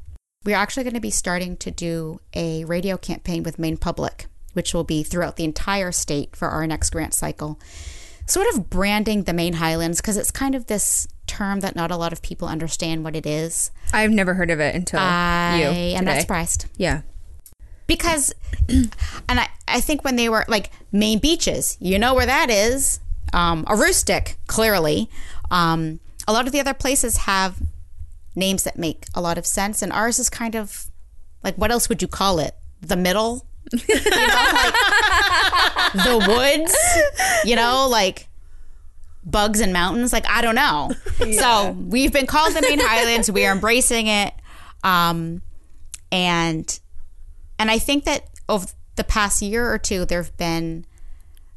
we're 0.44 0.58
actually 0.58 0.84
going 0.84 0.96
to 0.96 1.00
be 1.00 1.12
starting 1.12 1.56
to 1.58 1.72
do 1.72 2.20
a 2.34 2.66
radio 2.66 2.98
campaign 2.98 3.44
with 3.44 3.60
Maine 3.60 3.78
Public, 3.78 4.26
which 4.54 4.74
will 4.74 4.84
be 4.84 5.04
throughout 5.04 5.38
the 5.38 5.46
entire 5.46 5.92
state 5.92 6.36
for 6.36 6.50
our 6.50 6.66
next 6.68 6.90
grant 6.90 7.14
cycle. 7.14 7.60
Sort 8.26 8.48
of 8.54 8.70
branding 8.70 9.24
the 9.24 9.34
Maine 9.34 9.54
Highlands 9.54 10.00
because 10.02 10.18
it's 10.18 10.32
kind 10.32 10.56
of 10.56 10.68
this 10.68 11.08
term 11.28 11.60
that 11.62 11.76
not 11.76 11.92
a 11.92 11.98
lot 11.98 12.14
of 12.14 12.22
people 12.22 12.48
understand 12.48 13.04
what 13.04 13.16
it 13.16 13.26
is. 13.26 13.72
I've 13.94 14.12
never 14.12 14.34
heard 14.36 14.50
of 14.52 14.60
it 14.60 14.76
until 14.76 15.00
I 15.00 15.60
you. 15.60 15.68
I 15.68 15.98
am 15.98 16.06
not 16.06 16.22
surprised 16.22 16.66
Yeah. 16.78 17.02
because 17.88 18.34
and 18.70 18.90
I, 19.30 19.50
I 19.68 19.82
think 19.82 20.04
when 20.04 20.16
they 20.16 20.30
were 20.30 20.46
like 20.48 20.70
Maine 20.92 21.20
Beaches 21.20 21.78
you 21.80 21.98
know 22.00 22.14
where 22.14 22.26
that 22.26 22.50
is 22.50 23.00
um, 23.34 23.66
Aroostook 23.66 24.36
clearly 24.48 25.10
um, 25.52 26.00
a 26.28 26.34
lot 26.34 26.46
of 26.46 26.52
the 26.54 26.60
other 26.60 26.74
places 26.74 27.18
have 27.18 27.62
names 28.36 28.64
that 28.64 28.78
make 28.78 29.06
a 29.16 29.22
lot 29.22 29.38
of 29.38 29.46
sense 29.46 29.82
and 29.82 29.92
ours 29.92 30.20
is 30.20 30.30
kind 30.30 30.56
of 30.56 30.86
like 31.44 31.56
what 31.56 31.72
else 31.72 31.90
would 31.90 32.02
you 32.02 32.08
call 32.08 32.40
it 32.40 32.56
the 32.82 32.96
middle 32.96 33.46
you 33.72 33.96
know 33.96 34.50
like 34.54 34.74
the 35.94 36.26
woods 36.28 36.76
you 37.46 37.56
know 37.56 37.88
like 37.90 38.28
bugs 39.26 39.62
and 39.62 39.72
mountains 39.72 40.12
like 40.12 40.28
i 40.28 40.42
don't 40.42 40.56
know. 40.56 40.92
So 41.34 41.72
we've 41.72 42.12
been 42.12 42.28
called 42.28 42.54
the 42.54 42.62
Maine 42.62 42.80
Highlands. 42.80 43.32
We 43.32 43.46
are 43.46 43.54
embracing 43.54 44.08
it. 44.08 44.34
Um, 44.84 45.42
and 46.12 46.80
and 47.58 47.72
I 47.72 47.80
think 47.80 48.06
that 48.06 48.30
over 48.50 48.68
the 48.96 49.04
past 49.04 49.42
year 49.42 49.72
or 49.72 49.78
two, 49.78 50.06
there 50.06 50.22
have 50.22 50.36
been 50.38 50.86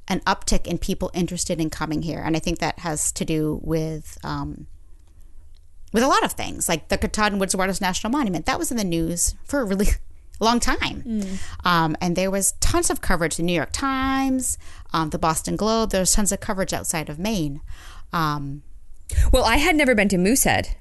an 0.08 0.20
uptick 0.20 0.66
in 0.66 0.78
people 0.78 1.10
interested 1.14 1.60
in 1.60 1.70
coming 1.70 2.02
here, 2.02 2.22
and 2.24 2.36
I 2.36 2.38
think 2.38 2.58
that 2.60 2.80
has 2.80 3.10
to 3.12 3.24
do 3.24 3.60
with 3.62 4.18
um, 4.22 4.66
with 5.92 6.02
a 6.02 6.08
lot 6.08 6.24
of 6.24 6.32
things, 6.32 6.68
like 6.68 6.88
the 6.88 6.98
Katahdin 6.98 7.38
Woods 7.38 7.56
Waters 7.56 7.80
National 7.80 8.10
Monument. 8.10 8.46
That 8.46 8.58
was 8.58 8.70
in 8.70 8.76
the 8.76 8.84
news 8.84 9.34
for 9.44 9.60
a 9.60 9.64
really 9.64 9.88
long 10.40 10.60
time, 10.60 11.38
um, 11.64 11.96
and 12.00 12.14
there 12.16 12.30
was 12.30 12.52
tons 12.60 12.90
of 12.90 13.00
coverage. 13.00 13.36
The 13.36 13.42
New 13.42 13.54
York 13.54 13.70
Times, 13.72 14.58
um, 14.92 15.10
the 15.10 15.18
Boston 15.18 15.56
Globe. 15.56 15.90
There's 15.90 16.12
tons 16.12 16.32
of 16.32 16.40
coverage 16.40 16.72
outside 16.72 17.08
of 17.08 17.18
Maine. 17.18 17.60
Um, 18.12 18.62
Well, 19.32 19.44
I 19.44 19.56
had 19.56 19.76
never 19.76 19.94
been 19.94 20.08
to 20.08 20.18
Moosehead 20.18 20.76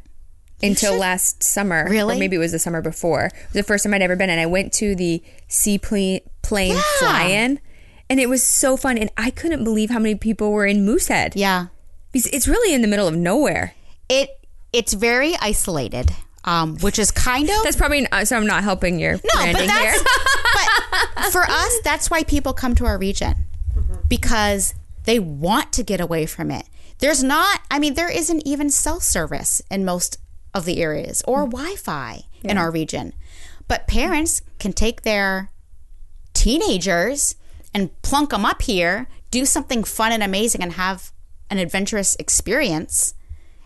until 0.64 0.98
last 0.98 1.44
summer. 1.44 1.86
Really? 1.90 2.16
Or 2.16 2.20
maybe 2.20 2.36
it 2.38 2.40
was 2.40 2.52
the 2.54 2.60
summer 2.60 2.82
before. 2.82 3.26
It 3.26 3.34
was 3.34 3.54
the 3.54 3.64
first 3.64 3.84
time 3.84 3.94
I'd 3.94 4.02
ever 4.02 4.16
been. 4.16 4.30
And 4.32 4.40
I 4.42 4.46
went 4.48 4.74
to 4.74 4.96
the 4.96 5.22
seaplane 5.48 6.22
plane 6.42 6.74
Yeah. 6.76 6.82
fly 7.00 7.24
in. 7.26 7.60
And 8.10 8.20
it 8.20 8.30
was 8.30 8.42
so 8.44 8.78
fun. 8.78 8.98
And 8.98 9.12
I 9.18 9.30
couldn't 9.30 9.64
believe 9.64 9.90
how 9.92 10.00
many 10.00 10.16
people 10.16 10.52
were 10.52 10.66
in 10.66 10.84
Moosehead. 10.86 11.34
yeah, 11.36 11.68
Because 12.12 12.28
it's 12.28 12.48
really 12.48 12.74
in 12.74 12.82
the 12.82 12.88
middle 12.88 13.08
of 13.08 13.16
nowhere. 13.16 13.74
it 14.10 14.30
it's 14.74 14.94
very 14.94 15.36
isolated, 15.40 16.12
um, 16.46 16.78
which 16.78 17.00
is 17.00 17.12
kind 17.12 17.50
of 17.50 17.64
That's 17.64 17.75
probably, 17.75 18.08
uh, 18.08 18.24
so 18.24 18.38
I'm 18.38 18.48
not 18.48 18.64
helping 18.64 19.00
your 19.00 19.14
No, 19.14 19.20
but 19.34 19.68
that's 19.68 20.04
but 21.16 21.32
for 21.32 21.44
us, 21.44 21.80
that's 21.84 22.10
why 22.10 22.24
people 22.24 22.54
come 22.54 22.75
to 22.75 22.86
our 22.86 22.98
region. 22.98 23.36
Because 24.08 24.74
they 25.04 25.20
want 25.20 25.74
to 25.74 25.84
get 25.84 26.00
away 26.00 26.25
from 26.25 26.52
it. 26.52 26.68
There's 27.00 27.24
not, 27.24 27.62
I 27.70 27.80
mean, 27.80 27.96
there 27.96 28.10
isn't 28.10 28.46
even 28.46 28.70
cell 28.70 29.00
service 29.00 29.62
in 29.70 29.84
most 29.84 30.18
of 30.54 30.66
the 30.66 30.82
areas 30.82 31.22
or 31.28 31.46
Wi-Fi 31.46 32.22
in 32.44 32.58
our 32.58 32.72
region, 32.72 33.14
but 33.68 33.88
parents 33.88 34.42
can 34.60 34.72
take 34.72 35.02
their 35.02 35.52
teenagers 36.34 37.36
and 37.74 38.00
plunk 38.04 38.30
them 38.30 38.46
up 38.46 38.62
here, 38.62 39.08
do 39.32 39.46
something 39.46 39.84
fun 39.84 40.12
and 40.12 40.24
amazing, 40.24 40.62
and 40.62 40.74
have 40.74 41.12
an 41.50 41.58
adventurous 41.58 42.16
experience, 42.16 43.16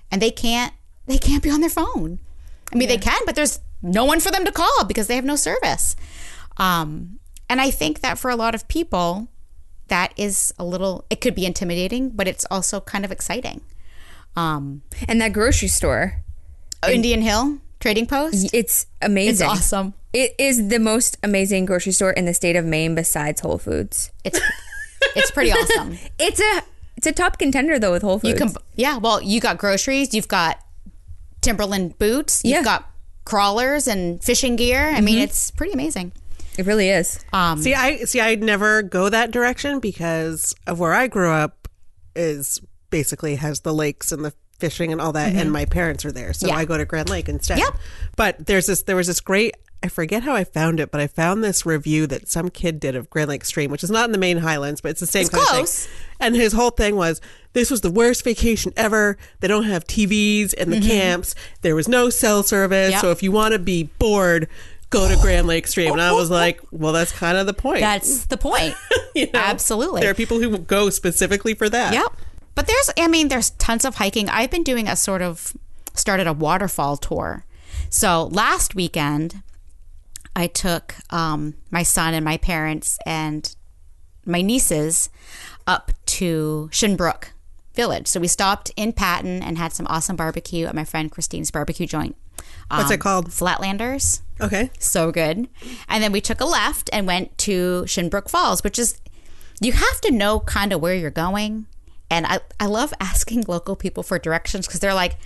and 0.10 0.22
they 0.22 0.32
can't 0.32 0.74
they 1.06 1.18
can't 1.18 1.44
be 1.44 1.50
on 1.50 1.62
their 1.62 1.70
phone. 1.70 2.20
I 2.72 2.76
mean, 2.76 2.88
they 2.88 2.98
can, 2.98 3.20
but 3.26 3.36
there's 3.36 3.60
no 3.82 4.06
one 4.06 4.20
for 4.20 4.32
them 4.32 4.46
to 4.46 4.52
call 4.52 4.86
because 4.86 5.08
they 5.08 5.16
have 5.16 5.26
no 5.26 5.36
service. 5.36 5.96
Um, 6.58 7.20
and 7.50 7.60
I 7.60 7.72
think 7.72 8.02
that 8.02 8.20
for 8.20 8.30
a 8.30 8.36
lot 8.36 8.54
of 8.54 8.68
people, 8.68 9.30
that 9.88 10.14
is 10.18 10.54
a 10.60 10.64
little. 10.64 11.06
It 11.10 11.22
could 11.22 11.36
be 11.36 11.46
intimidating, 11.46 12.10
but 12.10 12.28
it's 12.28 12.46
also 12.52 12.80
kind 12.80 13.06
of 13.06 13.12
exciting. 13.12 13.62
Um, 14.36 14.84
and 15.08 15.20
that 15.22 15.34
grocery 15.34 15.68
store, 15.68 16.22
Indian 16.88 17.22
Hill 17.22 17.58
Trading 17.80 18.06
Post. 18.06 18.54
it's 18.54 18.86
amazing. 19.02 19.34
It's 19.34 19.42
awesome. 19.42 19.94
It 20.14 20.36
is 20.38 20.70
the 20.70 20.80
most 20.80 21.18
amazing 21.24 21.66
grocery 21.66 21.92
store 21.92 22.12
in 22.12 22.26
the 22.26 22.34
state 22.34 22.56
of 22.56 22.66
Maine 22.66 22.96
besides 22.96 23.42
Whole 23.42 23.58
Foods. 23.58 24.12
It's 24.24 24.40
it's 25.16 25.32
pretty 25.32 25.52
awesome. 25.52 25.98
It's 26.20 26.40
a 26.40 26.62
it's 26.98 27.08
a 27.08 27.12
top 27.12 27.40
contender 27.40 27.80
though 27.80 27.92
with 27.92 28.02
Whole 28.02 28.20
Foods. 28.20 28.40
You 28.40 28.48
can, 28.48 28.56
yeah. 28.76 28.98
Well, 28.98 29.22
you 29.22 29.40
got 29.40 29.58
groceries. 29.58 30.14
You've 30.14 30.28
got 30.28 30.60
Timberland 31.42 31.98
boots. 32.00 32.42
You've 32.44 32.58
Yeah. 32.58 32.64
got 32.64 32.90
crawlers 33.26 33.88
and 33.88 34.24
fishing 34.24 34.56
gear. 34.56 34.90
I 34.90 35.02
mean, 35.02 35.20
it's 35.20 35.52
pretty 35.52 35.74
amazing. 35.74 36.12
it 36.58 36.66
really 36.66 36.90
is. 36.90 37.20
Um, 37.32 37.62
See, 37.62 37.74
I 37.74 37.98
see. 38.04 38.20
I'd 38.20 38.44
never 38.44 38.82
go 38.82 39.08
that 39.10 39.32
direction 39.32 39.80
because 39.80 40.54
of 40.68 40.78
where 40.80 40.94
I 40.94 41.08
grew 41.08 41.32
up. 41.32 41.68
Is 42.16 42.60
basically 42.90 43.36
has 43.36 43.62
the 43.62 43.74
lakes 43.74 44.12
and 44.12 44.26
the 44.26 44.34
fishing 44.60 44.92
and 44.92 45.00
all 45.00 45.14
that, 45.14 45.34
and 45.36 45.52
my 45.54 45.64
parents 45.64 46.04
are 46.04 46.12
there, 46.12 46.34
so 46.34 46.48
Mm-hmm. 46.48 46.56
Yeah. 46.56 46.60
I 46.60 46.66
go 46.66 46.78
to 46.78 46.84
Grand 46.86 47.10
Lake 47.10 47.30
instead. 47.30 47.60
Yep. 47.60 47.76
But 48.18 48.46
there's 48.46 48.66
this. 48.66 48.82
There 48.84 48.96
was 48.98 49.08
this 49.08 49.22
great. 49.22 49.56
I 49.82 49.88
forget 49.88 50.24
how 50.24 50.36
I 50.36 50.44
found 50.44 50.80
it, 50.80 50.92
but 50.92 51.00
I 51.00 51.08
found 51.08 51.42
this 51.44 51.66
review 51.66 52.06
that 52.08 52.28
some 52.28 52.50
kid 52.50 52.80
did 52.82 52.96
of 52.96 53.10
Grand 53.10 53.30
Lake 53.30 53.46
Stream, 53.46 53.72
which 53.72 53.84
is 53.84 53.90
not 53.90 54.06
in 54.06 54.12
the 54.12 54.18
Maine 54.18 54.38
Highlands, 54.40 54.82
but 54.82 54.92
it's 54.92 55.00
the 55.00 55.08
same 55.08 55.22
It's 55.22 55.30
close. 55.30 55.88
And 56.20 56.36
his 56.36 56.52
whole 56.52 56.72
thing 56.72 56.98
was, 56.98 57.22
this 57.54 57.72
was 57.72 57.80
the 57.80 57.90
worst 57.90 58.26
vacation 58.26 58.74
ever. 58.76 59.18
They 59.40 59.48
don't 59.48 59.64
have 59.64 59.86
TVs 59.86 60.54
in 60.54 60.70
the 60.70 60.82
camps. 60.82 61.34
There 61.62 61.76
was 61.76 61.88
no 61.88 62.10
cell 62.10 62.44
service. 62.44 62.88
Mm-hmm. 62.88 62.92
Yep. 62.92 63.02
So 63.02 63.12
if 63.12 63.24
you 63.24 63.32
want 63.32 63.54
to 63.54 63.60
be 63.60 63.84
bored, 63.84 64.50
go 64.90 65.08
to 65.08 65.16
Grand 65.22 65.48
Lake 65.48 65.66
Stream. 65.66 65.94
And 65.94 66.02
I 66.02 66.12
was 66.12 66.30
like, 66.30 66.60
well, 66.72 66.92
that's 66.92 67.12
kind 67.14 67.38
of 67.38 67.46
the 67.46 67.54
point. 67.54 67.80
that's 67.80 68.26
the 68.26 68.38
point. 68.38 68.76
You 69.16 69.26
know? 69.34 69.40
Absolutely. 69.40 70.02
There 70.02 70.12
are 70.12 70.16
people 70.16 70.40
who 70.40 70.60
go 70.60 70.92
specifically 70.92 71.56
for 71.56 71.68
that. 71.68 71.94
Yep. 71.94 72.16
But 72.54 72.68
there's, 72.68 72.92
I 72.96 73.08
mean, 73.08 73.28
there's 73.28 73.50
tons 73.52 73.84
of 73.84 73.96
hiking. 73.96 74.30
I've 74.30 74.52
been 74.52 74.64
doing 74.64 74.88
a 74.88 74.96
sort 74.96 75.24
of 75.24 75.58
started 75.96 76.28
a 76.28 76.32
waterfall 76.32 76.96
tour. 76.96 77.44
So 77.90 78.28
last 78.32 78.76
weekend, 78.76 79.42
I 80.40 80.48
took 80.48 80.96
um, 81.12 81.56
my 81.72 81.84
son 81.84 82.14
and 82.14 82.24
my 82.26 82.38
parents 82.38 82.98
and 83.06 83.56
my 84.26 84.42
nieces 84.42 85.10
up 85.68 85.92
to 86.06 86.70
Shinbrook 86.72 87.26
Village. 87.74 88.08
So 88.08 88.20
we 88.20 88.28
stopped 88.28 88.72
in 88.76 88.94
Patten 88.94 89.42
and 89.42 89.58
had 89.58 89.74
some 89.74 89.88
awesome 89.88 90.16
barbecue 90.16 90.66
at 90.66 90.76
my 90.76 90.84
friend 90.84 91.12
Christine's 91.12 91.52
barbecue 91.52 91.88
joint. 91.88 92.16
What's 92.70 92.86
Um, 92.88 92.94
it 92.94 93.00
called? 93.00 93.30
Flatlanders. 93.30 94.22
Okay. 94.42 94.70
So 94.80 95.12
good. 95.12 95.48
And 95.88 96.04
then 96.04 96.12
we 96.12 96.22
took 96.22 96.40
a 96.42 96.46
left 96.46 96.90
and 96.94 97.06
went 97.08 97.38
to 97.40 97.84
Shinbrook 97.86 98.30
Falls, 98.30 98.64
which 98.64 98.80
is, 98.80 99.00
you 99.62 99.74
have 99.74 100.02
to 100.02 100.12
know 100.12 100.40
kind 100.42 100.72
of 100.74 100.80
where 100.82 100.96
you're 100.96 101.10
going. 101.10 101.66
And 102.10 102.26
I, 102.26 102.40
I 102.60 102.66
love 102.68 102.94
asking 103.00 103.46
local 103.48 103.76
people 103.76 104.04
for 104.04 104.18
directions 104.20 104.68
because 104.68 104.80
they're 104.80 104.94
like, 104.94 105.18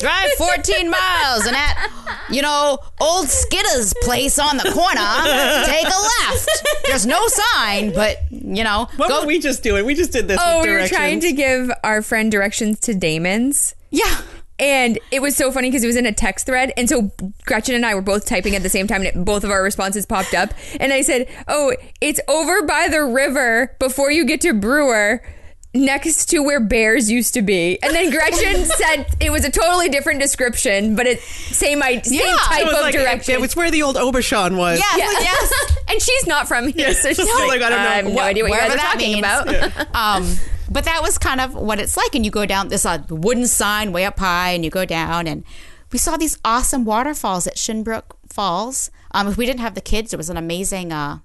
drive 0.00 0.30
14 0.38 0.90
miles 0.90 1.46
and 1.46 1.56
at, 1.56 1.90
you 2.30 2.42
know, 2.42 2.78
old 3.00 3.28
Skidda's 3.28 3.94
place 4.02 4.38
on 4.38 4.56
the 4.56 4.64
corner, 4.64 5.66
take 5.66 5.86
a 5.86 6.30
left. 6.30 6.48
There's 6.86 7.06
no 7.06 7.20
sign, 7.28 7.92
but, 7.92 8.18
you 8.30 8.64
know, 8.64 8.88
What 8.96 9.08
go. 9.08 9.20
were 9.20 9.26
we 9.26 9.38
just 9.38 9.62
doing? 9.62 9.84
We 9.86 9.94
just 9.94 10.12
did 10.12 10.28
this. 10.28 10.40
Oh, 10.42 10.58
with 10.60 10.66
we 10.68 10.72
were 10.72 10.88
trying 10.88 11.20
to 11.20 11.32
give 11.32 11.70
our 11.84 12.02
friend 12.02 12.30
directions 12.32 12.80
to 12.80 12.94
Damon's. 12.94 13.74
yeah. 13.90 14.20
And 14.58 14.98
it 15.10 15.22
was 15.22 15.36
so 15.36 15.50
funny 15.50 15.68
because 15.70 15.84
it 15.84 15.86
was 15.86 15.96
in 15.96 16.04
a 16.04 16.12
text 16.12 16.44
thread. 16.44 16.70
And 16.76 16.86
so 16.86 17.10
Gretchen 17.46 17.74
and 17.74 17.86
I 17.86 17.94
were 17.94 18.02
both 18.02 18.26
typing 18.26 18.54
at 18.54 18.62
the 18.62 18.68
same 18.68 18.86
time, 18.86 19.00
and 19.00 19.06
it, 19.06 19.24
both 19.24 19.42
of 19.42 19.50
our 19.50 19.62
responses 19.62 20.04
popped 20.04 20.34
up. 20.34 20.52
And 20.78 20.92
I 20.92 21.00
said, 21.00 21.28
Oh, 21.48 21.74
it's 22.02 22.20
over 22.28 22.60
by 22.66 22.86
the 22.88 23.02
river 23.02 23.74
before 23.78 24.10
you 24.10 24.26
get 24.26 24.42
to 24.42 24.52
Brewer, 24.52 25.22
next 25.72 26.26
to 26.30 26.40
where 26.40 26.58
bears 26.60 27.10
used 27.10 27.34
to 27.34 27.42
be. 27.42 27.78
And 27.82 27.94
then 27.94 28.10
Gretchen 28.10 28.64
said 28.64 29.06
it 29.20 29.30
was 29.30 29.44
a 29.44 29.50
totally 29.50 29.88
different 29.88 30.20
description, 30.20 30.96
but 30.96 31.06
it 31.06 31.20
same, 31.20 31.82
I- 31.82 32.00
same 32.02 32.20
Yeah. 32.20 32.36
type 32.42 32.66
of 32.66 32.72
like 32.72 32.94
direction. 32.94 33.34
it 33.34 33.40
was 33.40 33.54
where 33.54 33.70
the 33.70 33.82
old 33.82 33.96
Obashan 33.96 34.56
was. 34.56 34.78
Yes, 34.78 34.96
yes. 34.98 35.76
and 35.88 36.02
she's 36.02 36.26
not 36.26 36.48
from 36.48 36.68
here, 36.68 36.92
so 36.92 37.08
she's 37.12 37.16
So, 37.18 37.46
like, 37.46 37.62
I 37.62 37.68
don't 37.70 37.82
know. 37.82 37.88
I 37.88 37.94
have 37.94 38.04
no 38.06 38.10
What- 38.12 38.24
idea 38.24 38.42
what 38.44 38.52
you 38.52 38.58
guys 38.58 38.70
are 38.72 38.76
that 38.76 38.92
talking 38.92 39.12
means. 39.12 39.24
about. 39.24 39.94
um, 39.94 40.36
but 40.68 40.84
that 40.84 41.02
was 41.02 41.18
kind 41.18 41.40
of 41.40 41.54
what 41.54 41.78
it's 41.80 41.96
like. 41.96 42.14
And 42.14 42.24
you 42.24 42.30
go 42.30 42.46
down 42.46 42.68
this 42.68 42.84
uh, 42.86 43.02
wooden 43.08 43.46
sign 43.46 43.92
way 43.92 44.04
up 44.04 44.18
high, 44.18 44.50
and 44.50 44.64
you 44.64 44.70
go 44.70 44.84
down, 44.84 45.26
and 45.26 45.44
we 45.92 45.98
saw 45.98 46.16
these 46.16 46.38
awesome 46.44 46.84
waterfalls 46.84 47.46
at 47.46 47.56
Shinbrook 47.56 48.04
Falls. 48.28 48.90
Um, 49.12 49.26
if 49.28 49.36
we 49.36 49.46
didn't 49.46 49.60
have 49.60 49.74
the 49.74 49.80
kids, 49.80 50.12
it 50.12 50.16
was 50.16 50.30
an 50.30 50.36
amazing, 50.36 50.92
uh, 50.92 51.18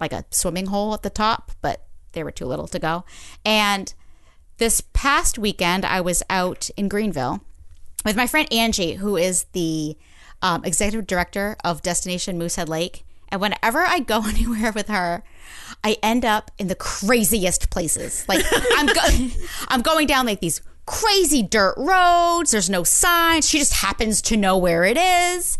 like 0.00 0.12
a 0.12 0.24
swimming 0.30 0.66
hole 0.66 0.94
at 0.94 1.02
the 1.02 1.10
top, 1.10 1.52
but 1.60 1.84
they 2.12 2.24
were 2.24 2.30
too 2.30 2.46
little 2.46 2.68
to 2.68 2.78
go. 2.78 3.04
And 3.44 3.92
this 4.58 4.80
past 4.80 5.38
weekend, 5.38 5.84
I 5.84 6.00
was 6.00 6.22
out 6.28 6.70
in 6.76 6.88
Greenville 6.88 7.40
with 8.04 8.16
my 8.16 8.26
friend 8.26 8.52
Angie, 8.52 8.94
who 8.94 9.16
is 9.16 9.44
the 9.52 9.96
um, 10.42 10.64
executive 10.64 11.06
director 11.06 11.56
of 11.64 11.82
Destination 11.82 12.38
Moosehead 12.38 12.68
Lake. 12.68 13.04
And 13.28 13.40
whenever 13.40 13.80
I 13.80 14.00
go 14.00 14.22
anywhere 14.26 14.72
with 14.72 14.88
her, 14.88 15.22
I 15.84 15.96
end 16.02 16.24
up 16.24 16.50
in 16.58 16.68
the 16.68 16.74
craziest 16.74 17.70
places. 17.70 18.24
Like 18.28 18.44
I'm, 18.76 18.86
go- 18.86 19.28
I'm 19.68 19.82
going 19.82 20.06
down 20.06 20.26
like 20.26 20.40
these 20.40 20.60
crazy 20.86 21.42
dirt 21.42 21.74
roads. 21.76 22.50
There's 22.50 22.70
no 22.70 22.82
signs. 22.82 23.48
She 23.48 23.58
just 23.58 23.74
happens 23.74 24.22
to 24.22 24.36
know 24.36 24.56
where 24.56 24.84
it 24.84 24.96
is. 24.96 25.58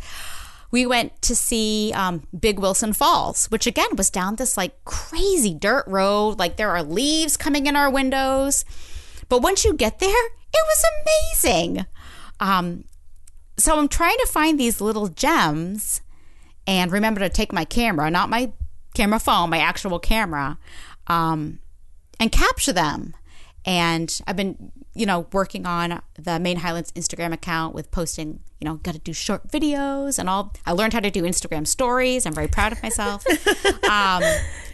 We 0.70 0.84
went 0.84 1.20
to 1.22 1.34
see 1.34 1.92
um, 1.94 2.26
Big 2.38 2.58
Wilson 2.58 2.92
Falls, 2.92 3.46
which 3.46 3.66
again 3.66 3.96
was 3.96 4.10
down 4.10 4.36
this 4.36 4.56
like 4.56 4.84
crazy 4.84 5.54
dirt 5.54 5.84
road. 5.86 6.38
Like 6.38 6.56
there 6.56 6.70
are 6.70 6.82
leaves 6.82 7.36
coming 7.36 7.66
in 7.66 7.76
our 7.76 7.90
windows. 7.90 8.64
But 9.28 9.42
once 9.42 9.64
you 9.64 9.72
get 9.74 9.98
there, 9.98 10.10
it 10.10 10.64
was 10.66 10.84
amazing. 11.02 11.86
Um, 12.40 12.84
so 13.56 13.78
I'm 13.78 13.88
trying 13.88 14.16
to 14.18 14.26
find 14.26 14.58
these 14.58 14.80
little 14.80 15.08
gems 15.08 16.00
and 16.66 16.92
remember 16.92 17.20
to 17.20 17.28
take 17.28 17.52
my 17.52 17.64
camera, 17.64 18.10
not 18.10 18.28
my 18.28 18.52
camera 18.94 19.18
phone, 19.18 19.50
my 19.50 19.58
actual 19.58 19.98
camera, 19.98 20.58
um, 21.06 21.58
and 22.20 22.30
capture 22.30 22.72
them. 22.72 23.14
And 23.64 24.20
I've 24.26 24.36
been, 24.36 24.72
you 24.94 25.04
know, 25.04 25.26
working 25.32 25.66
on 25.66 26.00
the 26.18 26.38
Maine 26.40 26.58
Highlands 26.58 26.90
Instagram 26.92 27.32
account 27.32 27.74
with 27.74 27.90
posting, 27.90 28.40
you 28.60 28.64
know, 28.66 28.74
got 28.76 28.94
to 28.94 29.00
do 29.00 29.12
short 29.12 29.48
videos 29.48 30.18
and 30.18 30.28
all. 30.28 30.54
I 30.64 30.72
learned 30.72 30.94
how 30.94 31.00
to 31.00 31.10
do 31.10 31.22
Instagram 31.24 31.66
stories. 31.66 32.24
I'm 32.24 32.34
very 32.34 32.48
proud 32.48 32.72
of 32.72 32.82
myself. 32.82 33.26
um, 33.84 34.22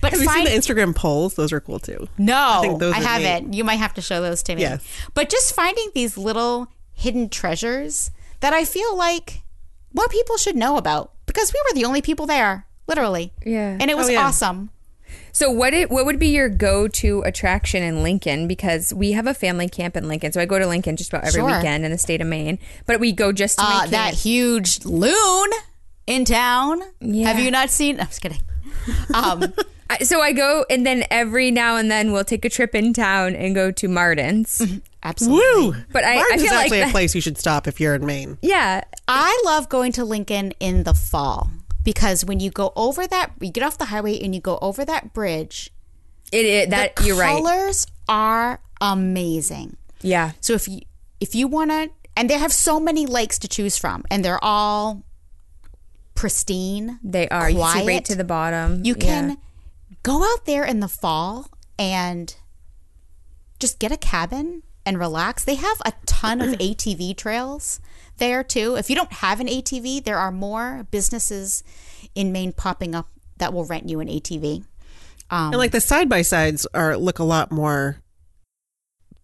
but 0.01 0.13
Have 0.13 0.21
you 0.21 0.27
find, 0.27 0.47
seen 0.47 0.55
the 0.55 0.61
Instagram 0.61 0.95
polls? 0.95 1.35
Those 1.35 1.53
are 1.53 1.61
cool 1.61 1.79
too. 1.81 2.09
no, 2.19 2.59
I, 2.59 2.61
think 2.61 2.79
those 2.79 2.95
are 2.95 3.01
neat. 3.01 3.07
haven't. 3.07 3.53
You 3.55 3.65
might 3.65 3.77
have 3.77 3.95
to 3.95 4.01
show 4.01 4.21
those 4.21 4.43
to 4.45 4.55
me. 4.55 4.61
Yes. 4.63 4.87
But 5.15 5.29
just 5.31 5.55
finding 5.55 5.91
these 5.95 6.17
little 6.17 6.69
hidden 6.93 7.29
treasures 7.29 8.11
that 8.41 8.53
I 8.53 8.65
feel 8.65 8.97
like 8.97 9.43
more 9.93 10.09
people 10.09 10.37
should 10.37 10.57
know 10.57 10.77
about 10.77 11.13
because 11.27 11.53
we 11.53 11.61
were 11.67 11.75
the 11.75 11.85
only 11.87 12.03
people 12.03 12.27
there, 12.27 12.67
literally. 12.87 13.33
Yeah. 13.45 13.77
And 13.81 13.91
it 13.91 13.97
was 13.97 14.09
Oh, 14.09 14.13
yeah. 14.13 14.27
awesome. 14.27 14.71
So 15.35 15.51
what 15.51 15.75
it, 15.75 15.91
what 15.91 16.07
would 16.07 16.19
be 16.21 16.29
your 16.29 16.49
go 16.49 16.87
to 16.89 17.21
attraction 17.23 17.83
in 17.83 18.03
Lincoln? 18.03 18.47
Because 18.49 18.95
we 18.95 19.13
have 19.13 19.27
a 19.27 19.35
family 19.35 19.69
camp 19.69 19.97
in 19.97 20.07
Lincoln, 20.09 20.33
so 20.33 20.41
I 20.41 20.47
go 20.47 20.59
to 20.61 20.67
Lincoln 20.67 20.97
just 20.97 21.11
about 21.13 21.25
every 21.25 21.41
Sure. 21.41 21.47
weekend 21.57 21.85
in 21.85 21.91
the 21.91 21.99
state 21.99 22.21
of 22.21 22.27
Maine. 22.29 22.59
But 22.87 23.01
we 23.01 23.11
go 23.13 23.33
just 23.33 23.59
to 23.59 23.65
Uh, 23.65 23.81
make 23.83 23.91
that 23.91 24.15
huge 24.15 24.85
loon 24.85 25.51
in 26.07 26.25
town. 26.25 26.83
Yeah. 27.01 27.27
Have 27.29 27.41
you 27.41 27.51
not 27.51 27.69
seen? 27.69 28.01
I'm 28.01 28.07
just 28.07 28.21
kidding. 28.23 28.41
Um, 29.15 29.53
I- 29.91 29.99
so 30.05 30.21
I 30.21 30.33
go, 30.33 30.65
and 30.71 30.87
then 30.87 31.05
every 31.11 31.51
now 31.51 31.77
and 31.77 31.91
then 31.91 32.13
we'll 32.13 32.25
take 32.25 32.45
a 32.45 32.49
trip 32.49 32.75
in 32.75 32.93
town 32.93 33.35
and 33.35 33.55
go 33.55 33.71
to 33.73 33.89
Martin's. 33.89 34.63
absolutely. 35.03 35.71
Woo! 35.71 35.77
But 35.93 36.05
I- 36.05 36.13
I 36.13 36.17
Martin's 36.17 36.43
feel 36.43 36.51
is 36.53 36.57
like 36.57 36.63
actually 36.67 36.79
that- 36.81 36.89
a 36.89 36.93
place 36.93 37.15
you 37.15 37.21
should 37.21 37.39
stop 37.39 37.67
if 37.67 37.81
you're 37.81 37.95
in 37.95 38.07
Maine. 38.07 38.39
Yeah, 38.43 38.83
I 39.09 39.43
love 39.45 39.69
going 39.69 39.93
to 39.93 40.05
Lincoln 40.05 40.53
in 40.61 40.85
the 40.85 40.95
fall 40.95 41.51
because 41.85 42.25
when 42.25 42.41
you 42.41 42.51
go 42.51 42.73
over 42.75 43.07
that, 43.07 43.33
you 43.41 43.51
get 43.51 43.63
off 43.63 43.79
the 43.79 43.87
highway 43.87 44.19
and 44.21 44.35
you 44.35 44.41
go 44.41 44.59
over 44.63 44.85
that 44.85 45.13
bridge. 45.13 45.71
it, 46.33 46.45
it 46.47 46.71
that 46.71 47.01
you're 47.05 47.17
right. 47.17 47.37
colors 47.37 47.87
are 48.09 48.61
amazing. 48.81 49.77
Yeah, 50.03 50.33
So 50.41 50.55
if 50.55 50.67
you 50.69 50.81
if 51.21 51.35
you 51.35 51.47
want 51.49 51.71
to, 51.71 51.91
and 52.17 52.29
they 52.29 52.39
have 52.39 52.53
so 52.53 52.79
many 52.81 53.07
lakes 53.07 53.39
to 53.41 53.49
choose 53.49 53.79
from, 53.79 54.05
and 54.11 54.25
they're 54.25 54.43
all 54.43 55.03
pristine. 56.15 56.99
they 57.03 57.29
are. 57.29 57.49
You 57.51 57.57
see 57.57 57.63
right 57.63 57.83
quiet. 57.85 58.05
to 58.07 58.15
the 58.15 58.25
bottom. 58.25 58.85
You 58.85 58.95
Yeah. 58.99 59.05
can 59.05 59.39
go 60.03 60.23
out 60.23 60.45
there 60.47 60.65
in 60.65 60.81
the 60.81 60.89
fall 60.89 61.49
and 61.79 62.35
just 63.59 63.79
get 63.79 63.91
a 63.93 63.97
cabin 63.97 64.63
and 64.85 64.99
relax. 64.99 65.45
They 65.45 65.55
have 65.57 65.79
a 65.85 65.93
ton 66.07 66.41
of 66.41 66.51
ATV 66.59 67.17
trails 67.17 67.81
there 68.19 68.45
too. 68.45 68.77
If 68.77 68.89
you 68.91 68.97
don't 68.97 69.13
have 69.15 69.41
an 69.41 69.47
ATV, 69.49 70.05
there 70.05 70.19
are 70.19 70.31
more 70.33 70.87
businesses 70.91 71.63
in 72.15 72.33
Maine 72.33 72.53
popping 72.53 72.95
up 72.95 73.09
that 73.39 73.53
will 73.53 73.65
rent 73.65 73.89
you 73.89 74.01
an 74.01 74.09
ATV. 74.09 74.65
Um, 75.31 75.49
And 75.53 75.57
like 75.57 75.73
the 75.73 75.81
side 75.81 76.09
by 76.09 76.23
sides 76.23 76.67
are 76.75 76.97
look 76.97 77.19
a 77.19 77.25
lot 77.25 77.51
more 77.51 77.99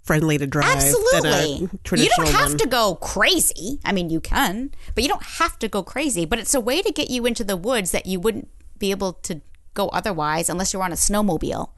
friendly 0.03 0.38
to 0.38 0.46
drive. 0.46 0.76
Absolutely. 0.76 1.68
Than 1.68 1.98
a 1.98 2.03
You 2.03 2.11
don't 2.16 2.29
have 2.31 2.48
one. 2.50 2.59
to 2.59 2.66
go 2.66 2.94
crazy. 2.96 3.79
I 3.85 3.92
mean, 3.92 4.11
you 4.11 4.20
can, 4.20 4.72
but 4.94 5.05
you 5.05 5.09
don't 5.09 5.22
have 5.22 5.59
to 5.61 5.68
go 5.68 5.83
crazy. 5.83 6.24
But 6.24 6.38
it's 6.38 6.55
a 6.55 6.61
way 6.61 6.83
to 6.83 6.90
get 6.90 7.11
you 7.11 7.26
into 7.26 7.44
the 7.44 7.57
woods 7.57 7.92
that 7.92 8.07
you 8.07 8.18
wouldn't 8.18 8.48
be 8.79 8.90
able 8.90 9.12
to 9.12 9.40
go 9.74 9.88
otherwise 9.90 10.48
unless 10.48 10.72
you're 10.72 10.83
on 10.83 10.90
a 10.92 10.96
snowmobile. 10.96 11.70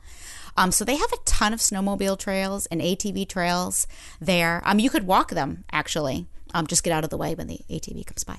Um, 0.56 0.70
so 0.70 0.84
they 0.84 0.96
have 0.96 1.12
a 1.12 1.16
ton 1.24 1.52
of 1.52 1.60
snowmobile 1.60 2.18
trails 2.18 2.66
and 2.66 2.80
ATV 2.80 3.28
trails 3.28 3.86
there. 4.20 4.62
Um, 4.64 4.78
you 4.78 4.88
could 4.90 5.06
walk 5.06 5.30
them 5.30 5.64
actually. 5.72 6.26
Um, 6.54 6.66
just 6.66 6.82
get 6.84 6.92
out 6.92 7.04
of 7.04 7.10
the 7.10 7.16
way 7.16 7.34
when 7.34 7.46
the 7.46 7.60
ATV 7.70 8.04
comes 8.06 8.24
by. 8.24 8.38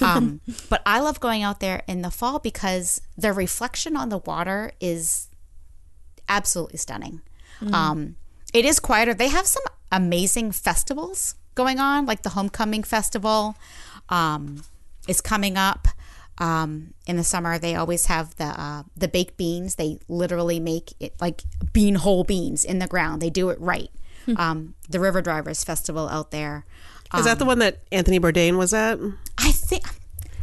Um, 0.00 0.40
but 0.70 0.80
I 0.86 1.00
love 1.00 1.20
going 1.20 1.42
out 1.42 1.60
there 1.60 1.82
in 1.88 2.02
the 2.02 2.10
fall 2.10 2.38
because 2.38 3.00
the 3.16 3.32
reflection 3.32 3.96
on 3.96 4.08
the 4.10 4.18
water 4.18 4.72
is 4.80 5.28
absolutely 6.28 6.78
stunning. 6.78 7.20
Um, 7.72 8.16
it 8.54 8.64
is 8.64 8.78
quieter. 8.78 9.12
They 9.14 9.28
have 9.28 9.46
some 9.46 9.64
amazing 9.90 10.52
festivals 10.52 11.34
going 11.54 11.80
on, 11.80 12.06
like 12.06 12.22
the 12.22 12.30
Homecoming 12.30 12.84
Festival 12.84 13.56
um, 14.08 14.62
is 15.08 15.20
coming 15.20 15.56
up. 15.56 15.88
Um, 16.38 16.94
in 17.06 17.16
the 17.16 17.24
summer, 17.24 17.58
they 17.58 17.74
always 17.74 18.06
have 18.06 18.36
the 18.36 18.44
uh, 18.44 18.82
the 18.96 19.08
baked 19.08 19.36
beans. 19.36 19.74
They 19.74 19.98
literally 20.08 20.60
make 20.60 20.92
it 21.00 21.14
like 21.20 21.42
bean 21.72 21.96
hole 21.96 22.22
beans 22.22 22.64
in 22.64 22.78
the 22.78 22.86
ground. 22.86 23.20
They 23.20 23.30
do 23.30 23.50
it 23.50 23.60
right. 23.60 23.90
Um, 24.36 24.74
the 24.90 25.00
River 25.00 25.22
Drivers 25.22 25.64
Festival 25.64 26.06
out 26.08 26.32
there. 26.32 26.66
Is 27.16 27.24
that 27.24 27.38
the 27.38 27.44
one 27.44 27.58
that 27.60 27.78
Anthony 27.92 28.20
Bourdain 28.20 28.58
was 28.58 28.74
at? 28.74 28.98
I 29.38 29.52
think. 29.52 29.84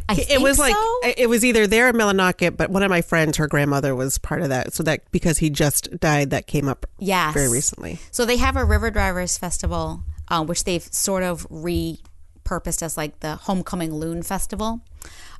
I 0.08 0.12
It 0.14 0.26
think 0.28 0.42
was 0.42 0.58
like 0.58 0.74
so. 0.74 1.00
it 1.16 1.28
was 1.28 1.44
either 1.44 1.66
there 1.66 1.88
or 1.88 1.92
Millinocket, 1.92 2.56
but 2.56 2.70
one 2.70 2.82
of 2.84 2.90
my 2.90 3.02
friends, 3.02 3.36
her 3.38 3.48
grandmother, 3.48 3.94
was 3.94 4.18
part 4.18 4.40
of 4.42 4.48
that. 4.50 4.72
So 4.72 4.82
that 4.84 5.10
because 5.10 5.38
he 5.38 5.50
just 5.50 5.98
died, 5.98 6.30
that 6.30 6.46
came 6.46 6.68
up 6.68 6.86
Yes. 6.98 7.34
very 7.34 7.48
recently. 7.50 7.98
So 8.12 8.24
they 8.24 8.36
have 8.36 8.56
a 8.56 8.64
River 8.64 8.90
Drivers 8.92 9.36
Festival, 9.36 10.04
uh, 10.28 10.44
which 10.44 10.62
they've 10.64 10.82
sort 10.92 11.24
of 11.24 11.48
repurposed 11.48 12.82
as 12.82 12.96
like 12.96 13.18
the 13.20 13.34
Homecoming 13.36 13.92
Loon 13.94 14.22
Festival. 14.22 14.80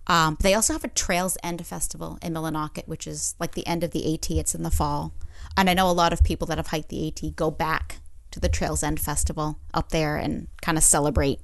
Um, 0.08 0.36
they 0.40 0.54
also 0.54 0.72
have 0.72 0.84
a 0.84 0.88
Trails 0.88 1.36
End 1.42 1.64
Festival 1.66 2.18
in 2.22 2.32
Millinocket, 2.34 2.86
which 2.86 3.06
is 3.06 3.34
like 3.40 3.52
the 3.54 3.66
end 3.66 3.82
of 3.84 3.90
the 3.92 4.14
AT. 4.14 4.30
It's 4.30 4.54
in 4.54 4.62
the 4.62 4.70
fall. 4.70 5.12
And 5.56 5.68
I 5.70 5.74
know 5.74 5.88
a 5.88 5.92
lot 5.92 6.12
of 6.12 6.22
people 6.24 6.46
that 6.48 6.58
have 6.58 6.68
hiked 6.68 6.88
the 6.88 7.06
AT 7.08 7.34
go 7.36 7.50
back 7.50 7.98
to 8.37 8.40
the 8.40 8.49
Trails 8.51 8.83
End 8.83 9.01
Festival 9.01 9.59
up 9.72 9.88
there 9.88 10.18
and 10.18 10.46
kind 10.61 10.77
of 10.77 10.85
celebrate. 10.85 11.40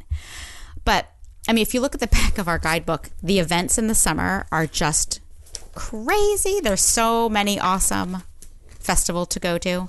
But 0.85 1.11
I 1.49 1.55
mean, 1.55 1.63
if 1.63 1.73
you 1.73 1.81
look 1.81 1.95
at 1.95 2.01
the 2.03 2.07
back 2.19 2.37
of 2.37 2.49
our 2.49 2.59
guidebook, 2.59 3.09
the 3.23 3.39
events 3.39 3.79
in 3.79 3.87
the 3.87 3.95
summer 3.95 4.47
are 4.53 4.67
just 4.67 5.21
crazy. 5.75 6.61
There's 6.61 6.83
so 6.83 7.31
many 7.31 7.59
awesome 7.59 8.25
festival 8.79 9.25
to 9.25 9.41
go 9.41 9.57
to. 9.59 9.89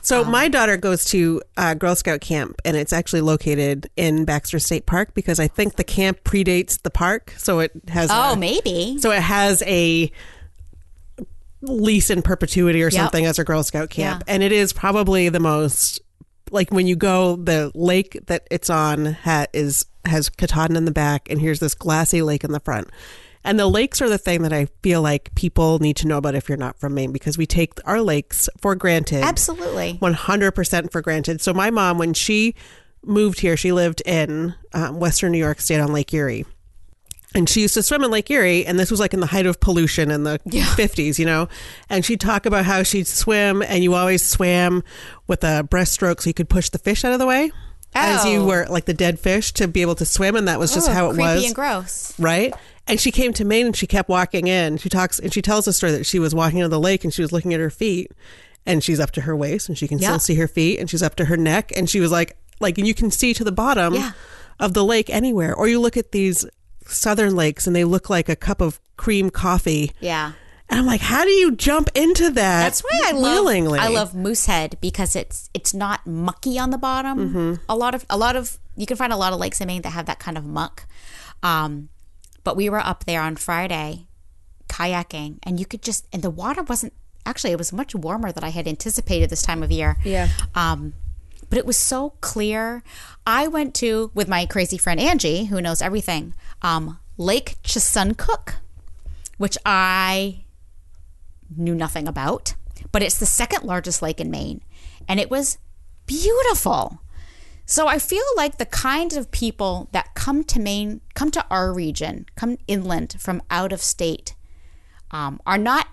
So 0.00 0.24
my 0.24 0.48
daughter 0.48 0.78
goes 0.78 1.04
to 1.06 1.42
uh, 1.58 1.74
Girl 1.74 1.94
Scout 1.94 2.22
camp, 2.22 2.62
and 2.64 2.78
it's 2.78 2.94
actually 2.94 3.20
located 3.20 3.90
in 3.94 4.24
Baxter 4.24 4.58
State 4.58 4.86
Park 4.86 5.12
because 5.12 5.38
I 5.38 5.48
think 5.48 5.76
the 5.76 5.84
camp 5.84 6.24
predates 6.24 6.80
the 6.80 6.88
park, 6.88 7.34
so 7.36 7.58
it 7.58 7.72
has. 7.88 8.08
Oh, 8.10 8.32
a, 8.32 8.36
maybe. 8.36 8.96
So 9.00 9.10
it 9.10 9.20
has 9.20 9.62
a 9.66 10.10
lease 11.60 12.08
in 12.08 12.22
perpetuity 12.22 12.82
or 12.82 12.90
something 12.90 13.26
as 13.26 13.38
a 13.38 13.44
Girl 13.44 13.62
Scout 13.62 13.90
camp, 13.90 14.22
Yeah. 14.26 14.32
and 14.32 14.42
it 14.42 14.52
is 14.52 14.72
probably 14.72 15.28
the 15.28 15.40
most 15.40 16.00
like 16.50 16.70
when 16.70 16.86
you 16.86 16.96
go 16.96 17.36
the 17.36 17.70
lake 17.74 18.18
that 18.26 18.46
it's 18.50 18.70
on 18.70 19.12
ha- 19.12 19.46
is 19.52 19.86
has 20.04 20.28
Katahdin 20.28 20.76
in 20.76 20.84
the 20.84 20.92
back, 20.92 21.30
and 21.30 21.40
here's 21.40 21.60
this 21.60 21.74
glassy 21.74 22.22
lake 22.22 22.44
in 22.44 22.52
the 22.52 22.60
front. 22.60 22.88
And 23.44 23.58
the 23.58 23.66
lakes 23.66 24.02
are 24.02 24.08
the 24.08 24.18
thing 24.18 24.42
that 24.42 24.52
I 24.52 24.66
feel 24.82 25.00
like 25.00 25.34
people 25.34 25.78
need 25.78 25.96
to 25.98 26.08
know 26.08 26.18
about 26.18 26.34
if 26.34 26.48
you're 26.48 26.58
not 26.58 26.78
from 26.78 26.94
Maine 26.94 27.12
because 27.12 27.38
we 27.38 27.46
take 27.46 27.72
our 27.86 28.02
lakes 28.02 28.48
for 28.60 28.74
granted. 28.74 29.22
Absolutely. 29.22 29.98
100% 30.02 30.92
for 30.92 31.00
granted. 31.00 31.40
So 31.40 31.54
my 31.54 31.70
mom, 31.70 31.98
when 31.98 32.14
she 32.14 32.54
moved 33.04 33.40
here, 33.40 33.56
she 33.56 33.72
lived 33.72 34.02
in 34.04 34.54
um, 34.74 34.98
Western 34.98 35.32
New 35.32 35.38
York 35.38 35.60
State 35.60 35.80
on 35.80 35.92
Lake 35.92 36.12
Erie. 36.12 36.44
And 37.34 37.46
she 37.48 37.60
used 37.60 37.74
to 37.74 37.82
swim 37.82 38.02
in 38.04 38.10
Lake 38.10 38.30
Erie, 38.30 38.64
and 38.64 38.78
this 38.80 38.90
was 38.90 39.00
like 39.00 39.12
in 39.12 39.20
the 39.20 39.26
height 39.26 39.44
of 39.44 39.60
pollution 39.60 40.10
in 40.10 40.24
the 40.24 40.38
50s, 40.46 41.18
you 41.18 41.26
know? 41.26 41.46
And 41.90 42.02
she'd 42.04 42.20
talk 42.20 42.46
about 42.46 42.64
how 42.64 42.82
she'd 42.82 43.06
swim, 43.06 43.60
and 43.62 43.84
you 43.84 43.92
always 43.94 44.22
swam 44.24 44.82
with 45.26 45.44
a 45.44 45.62
breaststroke 45.70 46.22
so 46.22 46.30
you 46.30 46.34
could 46.34 46.48
push 46.48 46.70
the 46.70 46.78
fish 46.78 47.04
out 47.04 47.12
of 47.12 47.18
the 47.18 47.26
way 47.26 47.52
as 47.94 48.24
you 48.24 48.40
Oh. 48.40 48.46
were 48.46 48.66
like 48.70 48.86
the 48.86 48.94
dead 48.94 49.18
fish 49.20 49.52
to 49.52 49.68
be 49.68 49.82
able 49.82 49.94
to 49.96 50.06
swim. 50.06 50.36
And 50.36 50.48
that 50.48 50.58
was 50.58 50.72
just 50.72 50.88
Oh, 50.88 50.92
how 50.92 51.04
it 51.06 51.08
was. 51.08 51.16
creepy 51.16 51.34
was 51.34 51.44
and 51.44 51.54
gross. 51.54 52.12
right? 52.18 52.54
And 52.86 52.98
she 52.98 53.10
came 53.10 53.34
to 53.34 53.44
Maine 53.44 53.66
and 53.66 53.76
she 53.76 53.86
kept 53.86 54.08
walking 54.08 54.46
in. 54.46 54.78
She 54.78 54.88
talks 54.88 55.18
and 55.18 55.32
she 55.32 55.42
tells 55.42 55.66
the 55.66 55.72
story 55.74 55.92
that 55.92 56.06
she 56.06 56.18
was 56.18 56.34
walking 56.34 56.58
into 56.60 56.68
the 56.70 56.80
lake 56.80 57.04
and 57.04 57.12
she 57.12 57.20
was 57.22 57.32
looking 57.32 57.52
at 57.52 57.60
her 57.60 57.70
feet 57.70 58.10
and 58.64 58.82
she's 58.82 59.00
up 59.00 59.10
to 59.12 59.22
her 59.22 59.36
waist 59.36 59.68
and 59.68 59.76
she 59.76 59.86
can 59.88 59.98
Yeah. 59.98 60.08
still 60.08 60.18
see 60.20 60.34
her 60.36 60.48
feet 60.48 60.78
and 60.80 60.88
she's 60.88 61.02
up 61.02 61.14
to 61.16 61.26
her 61.26 61.36
neck 61.36 61.72
and 61.76 61.88
she 61.90 62.00
was 62.00 62.10
like 62.10 62.36
like 62.60 62.78
and 62.78 62.86
you 62.86 62.94
can 62.94 63.10
see 63.10 63.34
to 63.34 63.44
the 63.44 63.52
bottom 63.52 63.94
Yeah. 63.94 64.12
of 64.60 64.72
the 64.74 64.84
lake 64.84 65.10
anywhere. 65.10 65.54
Or 65.54 65.68
you 65.68 65.80
look 65.80 65.96
at 65.98 66.12
these 66.12 66.44
southern 66.90 67.34
lakes 67.36 67.66
and 67.66 67.74
they 67.74 67.84
look 67.84 68.10
like 68.10 68.28
a 68.28 68.36
cup 68.36 68.60
of 68.60 68.80
cream 68.96 69.30
coffee. 69.30 69.92
Yeah. 70.00 70.32
And 70.70 70.78
I'm 70.78 70.86
like, 70.86 71.00
how 71.00 71.24
do 71.24 71.30
you 71.30 71.52
jump 71.52 71.88
into 71.94 72.24
that? 72.30 72.34
That's 72.62 72.82
why 72.82 73.00
I 73.06 73.12
love 73.12 73.22
willingly? 73.22 73.78
I 73.78 73.88
love 73.88 74.14
Moosehead 74.14 74.76
because 74.80 75.16
it's 75.16 75.48
it's 75.54 75.72
not 75.72 76.06
mucky 76.06 76.58
on 76.58 76.70
the 76.70 76.78
bottom. 76.78 77.18
Mm-hmm. 77.18 77.54
A 77.68 77.76
lot 77.76 77.94
of 77.94 78.04
a 78.10 78.18
lot 78.18 78.36
of 78.36 78.58
you 78.76 78.84
can 78.84 78.96
find 78.96 79.12
a 79.12 79.16
lot 79.16 79.32
of 79.32 79.38
lakes 79.38 79.60
in 79.60 79.66
Maine 79.66 79.82
that 79.82 79.90
have 79.90 80.06
that 80.06 80.18
kind 80.18 80.36
of 80.36 80.44
muck. 80.44 80.86
Um, 81.42 81.88
but 82.44 82.56
we 82.56 82.68
were 82.68 82.80
up 82.80 83.04
there 83.04 83.22
on 83.22 83.36
Friday 83.36 84.08
kayaking, 84.68 85.38
and 85.42 85.58
you 85.58 85.64
could 85.64 85.82
just 85.82 86.06
and 86.12 86.22
the 86.22 86.30
water 86.30 86.62
wasn't 86.62 86.92
actually 87.24 87.52
it 87.52 87.58
was 87.58 87.72
much 87.72 87.94
warmer 87.94 88.30
than 88.30 88.44
I 88.44 88.50
had 88.50 88.68
anticipated 88.68 89.30
this 89.30 89.42
time 89.42 89.62
of 89.62 89.70
year. 89.70 89.96
Yeah. 90.04 90.28
Um, 90.54 90.92
but 91.48 91.58
it 91.58 91.66
was 91.66 91.76
so 91.76 92.10
clear. 92.20 92.82
I 93.26 93.48
went 93.48 93.74
to 93.76 94.10
with 94.14 94.28
my 94.28 94.46
crazy 94.46 94.78
friend 94.78 95.00
Angie, 95.00 95.46
who 95.46 95.60
knows 95.60 95.82
everything. 95.82 96.34
Um, 96.62 96.98
Lake 97.16 97.56
Chesuncook, 97.62 98.54
which 99.38 99.58
I 99.66 100.44
knew 101.56 101.74
nothing 101.74 102.06
about, 102.06 102.54
but 102.92 103.02
it's 103.02 103.18
the 103.18 103.26
second 103.26 103.64
largest 103.64 104.02
lake 104.02 104.20
in 104.20 104.30
Maine, 104.30 104.62
and 105.08 105.18
it 105.18 105.30
was 105.30 105.58
beautiful. 106.06 107.00
So 107.66 107.86
I 107.86 107.98
feel 107.98 108.24
like 108.36 108.56
the 108.56 108.64
kinds 108.64 109.14
of 109.14 109.30
people 109.30 109.88
that 109.92 110.14
come 110.14 110.42
to 110.44 110.58
Maine, 110.58 111.02
come 111.14 111.30
to 111.32 111.44
our 111.50 111.72
region, 111.72 112.24
come 112.34 112.56
inland 112.66 113.16
from 113.18 113.42
out 113.50 113.72
of 113.72 113.82
state, 113.82 114.34
um, 115.10 115.40
are 115.44 115.58
not 115.58 115.86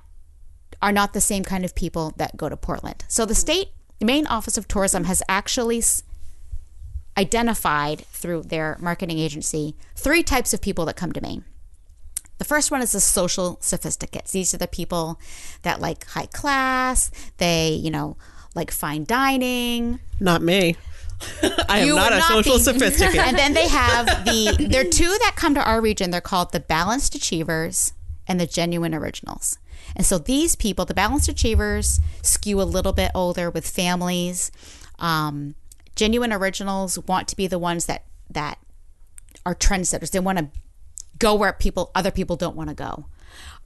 are 0.82 0.92
not 0.92 1.14
the 1.14 1.22
same 1.22 1.44
kind 1.44 1.66
of 1.66 1.74
people 1.76 2.14
that 2.18 2.38
go 2.38 2.48
to 2.48 2.58
Portland. 2.58 3.04
So 3.08 3.26
the 3.26 3.36
state, 3.36 3.70
the 4.00 4.06
Maine 4.06 4.28
Office 4.28 4.58
of 4.58 4.68
Tourism 4.68 5.06
has 5.06 5.22
actually 5.30 5.82
identified 7.18 8.06
through 8.08 8.44
their 8.44 8.78
marketing 8.80 9.20
agency 9.20 9.76
three 9.96 10.24
types 10.24 10.54
of 10.54 10.62
people 10.62 10.86
that 10.86 10.96
come 10.96 11.12
to 11.14 11.22
Maine. 11.22 11.46
The 12.38 12.46
first 12.46 12.70
one 12.72 12.82
is 12.82 12.92
the 12.92 13.00
social 13.00 13.58
sophisticates. 13.62 14.32
These 14.32 14.54
are 14.54 14.58
the 14.58 14.68
people 14.68 15.20
that 15.62 15.80
like 15.80 16.06
high 16.08 16.26
class, 16.26 17.10
they, 17.38 17.70
you 17.70 17.90
know, 17.90 18.18
like 18.54 18.72
fine 18.72 19.06
dining. 19.06 20.00
Not 20.20 20.42
me. 20.42 20.76
I 21.70 21.80
am 21.80 21.96
not 21.96 22.12
a 22.12 22.22
social 22.22 22.58
be- 22.58 22.64
sophisticate. 22.64 23.16
and 23.26 23.38
then 23.38 23.54
they 23.54 23.70
have 23.70 24.06
the 24.26 24.68
there 24.70 24.82
are 24.82 24.90
two 24.90 25.18
that 25.20 25.34
come 25.38 25.56
to 25.56 25.64
our 25.64 25.80
region. 25.80 26.12
They're 26.12 26.20
called 26.20 26.52
the 26.52 26.60
balanced 26.60 27.16
achievers 27.16 27.94
and 28.28 28.38
the 28.40 28.46
genuine 28.46 28.94
originals. 28.94 29.58
And 29.96 30.06
so 30.06 30.18
these 30.18 30.56
people, 30.56 30.86
the 30.86 30.94
balanced 30.94 31.30
achievers, 31.30 32.00
skew 32.22 32.62
a 32.62 32.64
little 32.64 32.94
bit 32.94 33.12
older 33.16 33.50
with 33.50 33.68
families. 33.68 34.52
Um, 35.00 35.56
genuine 35.96 36.34
originals 36.34 37.00
want 37.00 37.28
to 37.30 37.36
be 37.36 37.48
the 37.48 37.60
ones 37.60 37.86
that 37.86 38.04
that 38.30 38.60
are 39.46 39.56
trendsetters. 39.56 40.12
They 40.12 40.20
want 40.20 40.38
to 40.40 40.50
go 41.18 41.36
where 41.36 41.54
people 41.54 41.92
other 41.96 42.12
people 42.12 42.36
don't 42.36 42.56
want 42.56 42.70
to 42.70 42.76
go. 42.76 43.06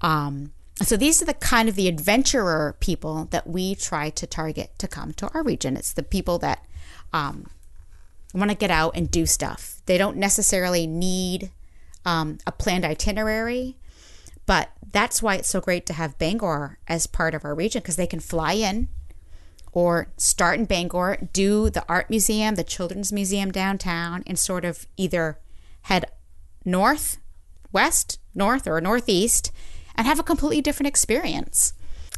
Um, 0.01 0.53
so 0.81 0.95
these 0.95 1.21
are 1.21 1.25
the 1.25 1.33
kind 1.33 1.67
of 1.67 1.75
the 1.75 1.87
adventurer 1.87 2.75
people 2.79 3.25
that 3.31 3.47
we 3.47 3.75
try 3.75 4.09
to 4.11 4.25
target 4.25 4.71
to 4.77 4.87
come 4.87 5.13
to 5.13 5.29
our 5.33 5.43
region. 5.43 5.75
It's 5.75 5.91
the 5.91 6.03
people 6.03 6.39
that 6.39 6.65
um, 7.11 7.47
want 8.33 8.51
to 8.51 8.55
get 8.55 8.71
out 8.71 8.95
and 8.95 9.11
do 9.11 9.25
stuff. 9.25 9.81
They 9.87 9.97
don't 9.97 10.17
necessarily 10.17 10.87
need 10.87 11.51
um, 12.05 12.37
a 12.47 12.51
planned 12.51 12.85
itinerary, 12.85 13.75
but 14.45 14.69
that's 14.91 15.21
why 15.21 15.36
it's 15.36 15.47
so 15.49 15.62
great 15.62 15.86
to 15.88 15.93
have 15.93 16.17
Bangor 16.17 16.80
as 16.88 17.08
part 17.08 17.34
of 17.36 17.45
our 17.45 17.54
region 17.56 17.82
because 17.82 17.95
they 17.95 18.08
can 18.08 18.19
fly 18.19 18.54
in 18.54 18.88
or 19.71 20.12
start 20.17 20.58
in 20.60 20.65
Bangor, 20.65 21.17
do 21.32 21.69
the 21.69 21.86
art 21.88 22.10
museum, 22.10 22.56
the 22.56 22.63
children's 22.63 23.12
museum 23.13 23.52
downtown, 23.52 24.23
and 24.25 24.39
sort 24.39 24.65
of 24.65 24.88
either 24.97 25.38
head 25.84 26.06
north, 26.65 27.17
west, 27.71 28.19
north, 28.34 28.67
or 28.67 28.82
northeast 28.82 29.52
and 29.95 30.08
have 30.08 30.19
a 30.19 30.23
completely 30.23 30.62
different 30.62 30.88
experience. 30.88 31.73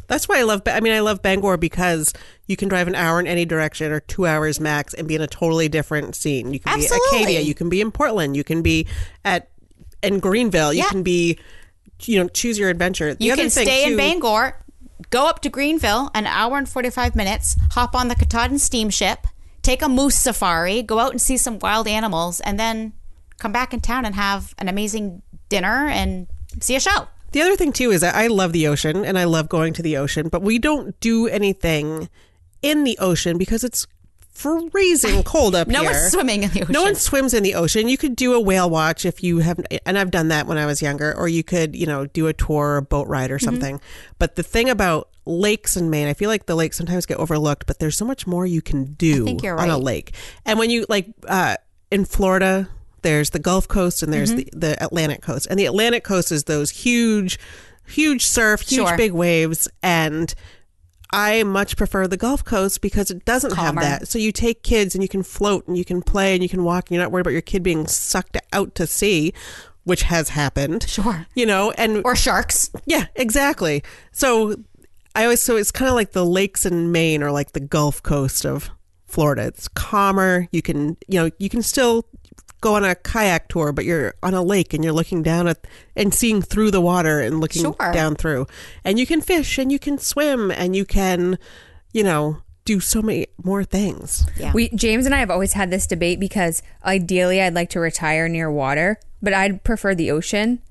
That's 0.07 0.27
why 0.27 0.39
I 0.39 0.43
love. 0.43 0.61
I 0.65 0.81
mean, 0.81 0.93
I 0.93 0.99
love 0.99 1.21
Bangor 1.21 1.57
because 1.57 2.13
you 2.45 2.57
can 2.57 2.67
drive 2.67 2.87
an 2.87 2.95
hour 2.95 3.19
in 3.19 3.27
any 3.27 3.45
direction 3.45 3.91
or 3.91 4.01
two 4.01 4.25
hours 4.25 4.59
max 4.59 4.93
and 4.93 5.07
be 5.07 5.15
in 5.15 5.21
a 5.21 5.27
totally 5.27 5.69
different 5.69 6.15
scene. 6.15 6.53
You 6.53 6.59
can 6.59 6.77
be 6.79 6.85
at 6.85 6.91
Acadia, 6.91 7.39
you 7.39 7.53
can 7.53 7.69
be 7.69 7.79
in 7.81 7.91
Portland, 7.91 8.35
you 8.35 8.43
can 8.43 8.61
be 8.61 8.87
at 9.23 9.49
in 10.03 10.19
Greenville, 10.19 10.73
you 10.73 10.79
Yeah. 10.83 10.89
can 10.89 11.03
be, 11.03 11.39
you 12.07 12.21
know, 12.21 12.27
choose 12.29 12.57
your 12.57 12.69
adventure. 12.69 13.13
The 13.13 13.25
You 13.25 13.35
can 13.35 13.49
stay 13.49 13.85
in 13.85 13.97
Bangor, 13.97 14.57
go 15.09 15.27
up 15.27 15.41
to 15.41 15.49
Greenville, 15.49 16.09
an 16.13 16.27
hour 16.27 16.57
and 16.57 16.67
45 16.67 17.15
minutes, 17.15 17.55
hop 17.71 17.95
on 17.95 18.07
the 18.07 18.15
Katahdin 18.15 18.59
steamship, 18.59 19.27
take 19.61 19.81
a 19.81 19.89
moose 19.89 20.17
safari, 20.17 20.81
go 20.81 20.99
out 20.99 21.11
and 21.11 21.21
see 21.21 21.37
some 21.37 21.59
wild 21.59 21.87
animals, 21.87 22.39
and 22.41 22.59
then 22.59 22.93
come 23.37 23.51
back 23.51 23.73
in 23.73 23.79
town 23.81 24.05
and 24.05 24.15
have 24.15 24.53
an 24.57 24.67
amazing 24.67 25.21
dinner 25.49 25.87
and 25.87 26.27
see 26.59 26.75
a 26.75 26.79
show. 26.79 27.07
The 27.31 27.41
other 27.41 27.55
thing 27.55 27.71
too 27.71 27.91
is 27.91 28.03
I 28.03 28.27
love 28.27 28.51
the 28.51 28.67
ocean 28.67 29.05
and 29.05 29.17
I 29.17 29.23
love 29.23 29.47
going 29.47 29.73
to 29.73 29.81
the 29.81 29.97
ocean, 29.97 30.27
but 30.27 30.41
we 30.41 30.59
don't 30.59 30.99
do 30.99 31.27
anything 31.27 32.09
in 32.61 32.83
the 32.83 32.97
ocean 32.99 33.37
because 33.37 33.63
it's 33.63 33.87
freezing 34.31 35.23
cold 35.23 35.55
up 35.55 35.67
No 35.67 35.81
here. 35.81 35.91
No 35.91 35.93
one's 35.97 36.11
swimming 36.11 36.43
in 36.43 36.49
the 36.51 36.61
ocean. 36.61 36.73
No 36.73 36.83
one 36.83 36.95
swims 36.95 37.33
in 37.33 37.43
the 37.43 37.55
ocean. 37.55 37.87
You 37.87 37.97
could 37.97 38.15
do 38.15 38.33
a 38.33 38.39
whale 38.39 38.69
watch 38.69 39.05
if 39.05 39.23
you 39.23 39.39
have, 39.39 39.59
and 39.85 39.97
I've 39.97 40.11
done 40.11 40.29
that 40.29 40.47
when 40.47 40.57
I 40.57 40.65
was 40.65 40.81
younger, 40.81 41.13
or 41.15 41.27
you 41.27 41.43
could, 41.43 41.75
you 41.75 41.85
know, 41.85 42.05
do 42.07 42.27
a 42.27 42.33
tour 42.33 42.67
or 42.73 42.77
a 42.77 42.81
boat 42.81 43.07
ride 43.07 43.29
or 43.31 43.35
Mm-hmm. 43.37 43.45
something. 43.45 43.81
But 44.19 44.35
the 44.35 44.43
thing 44.43 44.69
about 44.69 45.09
lakes 45.25 45.77
in 45.77 45.89
Maine, 45.89 46.07
I 46.07 46.13
feel 46.13 46.29
like 46.29 46.45
the 46.47 46.55
lakes 46.55 46.77
sometimes 46.77 47.05
get 47.05 47.17
overlooked, 47.17 47.65
but 47.67 47.79
there's 47.79 47.95
so 47.97 48.05
much 48.05 48.25
more 48.25 48.45
you 48.45 48.61
can 48.61 48.93
do 48.93 49.37
you're 49.43 49.59
on 49.59 49.69
a 49.69 49.77
lake. 49.77 50.13
And 50.45 50.57
when 50.57 50.69
you 50.69 50.85
like 50.89 51.07
uh, 51.27 51.57
in 51.91 52.05
Florida, 52.05 52.67
there's 53.03 53.29
the 53.31 53.39
Gulf 53.39 53.67
Coast 53.67 54.01
and 54.03 54.11
there's 54.13 54.31
Mm-hmm. 54.31 54.59
the, 54.59 54.73
the 54.73 54.83
Atlantic 54.83 55.21
Coast, 55.21 55.47
and 55.49 55.59
the 55.59 55.65
Atlantic 55.65 56.03
Coast 56.03 56.31
is 56.31 56.45
those 56.45 56.71
huge, 56.71 57.37
huge 57.85 58.25
surf, 58.25 58.61
huge 58.61 58.87
Sure. 58.87 58.97
big 58.97 59.11
waves, 59.11 59.67
and 59.83 60.33
I 61.13 61.43
much 61.43 61.75
prefer 61.77 62.07
the 62.07 62.17
Gulf 62.17 62.43
Coast 62.45 62.81
because 62.81 63.11
it 63.11 63.25
doesn't 63.25 63.51
Calmer. 63.51 63.81
have 63.81 63.99
that. 64.01 64.07
So 64.07 64.17
you 64.19 64.31
take 64.31 64.63
kids 64.63 64.95
and 64.95 65.03
you 65.03 65.09
can 65.09 65.23
float 65.23 65.67
and 65.67 65.77
you 65.77 65.83
can 65.85 66.01
play 66.01 66.33
and 66.33 66.41
you 66.41 66.49
can 66.49 66.63
walk 66.63 66.85
and 66.89 66.95
you're 66.95 67.03
not 67.03 67.11
worried 67.11 67.21
about 67.21 67.31
your 67.33 67.41
kid 67.41 67.63
being 67.63 67.85
sucked 67.87 68.37
out 68.53 68.75
to 68.75 68.87
sea, 68.87 69.33
which 69.83 70.03
has 70.03 70.29
happened. 70.29 70.87
Sure. 70.87 71.27
You 71.35 71.45
know, 71.45 71.71
and 71.71 72.01
Or 72.05 72.15
sharks. 72.15 72.69
yeah, 72.85 73.07
exactly. 73.15 73.83
So 74.11 74.55
I 75.15 75.23
always 75.23 75.41
so 75.41 75.57
it's 75.57 75.71
kind 75.71 75.89
of 75.89 75.95
like 75.95 76.11
the 76.11 76.25
lakes 76.25 76.65
in 76.65 76.91
Maine 76.91 77.21
or 77.23 77.31
like 77.31 77.51
the 77.51 77.59
Gulf 77.59 78.01
Coast 78.01 78.45
of 78.45 78.69
Florida. 79.05 79.43
It's 79.47 79.67
calmer. 79.67 80.47
You 80.53 80.61
can, 80.61 80.95
you 81.09 81.19
know, 81.21 81.29
you 81.37 81.49
can 81.49 81.61
still 81.61 82.05
go 82.61 82.75
on 82.75 82.85
a 82.85 82.95
kayak 82.95 83.49
tour, 83.49 83.71
but 83.71 83.85
you're 83.85 84.13
on 84.23 84.33
a 84.33 84.41
lake 84.41 84.73
and 84.73 84.83
you're 84.83 84.93
looking 84.93 85.23
down 85.23 85.47
at 85.47 85.65
and 85.95 86.13
seeing 86.13 86.41
through 86.41 86.71
the 86.71 86.81
water 86.81 87.19
and 87.19 87.41
looking 87.41 87.63
Sure. 87.63 87.91
down 87.91 88.15
through. 88.15 88.47
And 88.83 88.97
you 88.99 89.05
can 89.05 89.19
fish 89.19 89.57
and 89.57 89.71
you 89.71 89.79
can 89.79 89.97
swim 89.97 90.51
and 90.51 90.75
you 90.75 90.85
can, 90.85 91.37
you 91.91 92.03
know, 92.03 92.37
do 92.63 92.79
so 92.79 93.01
many 93.01 93.27
more 93.43 93.63
things. 93.63 94.23
Yeah. 94.37 94.53
We 94.53 94.69
James 94.69 95.05
and 95.05 95.15
I 95.15 95.19
have 95.19 95.31
always 95.31 95.53
had 95.53 95.71
this 95.71 95.87
debate 95.87 96.19
because 96.19 96.61
ideally 96.85 97.41
I'd 97.41 97.55
like 97.55 97.71
to 97.71 97.79
retire 97.79 98.29
near 98.29 98.51
water, 98.51 98.99
but 99.21 99.33
I'd 99.33 99.63
prefer 99.63 99.95
the 99.95 100.11
ocean. 100.11 100.61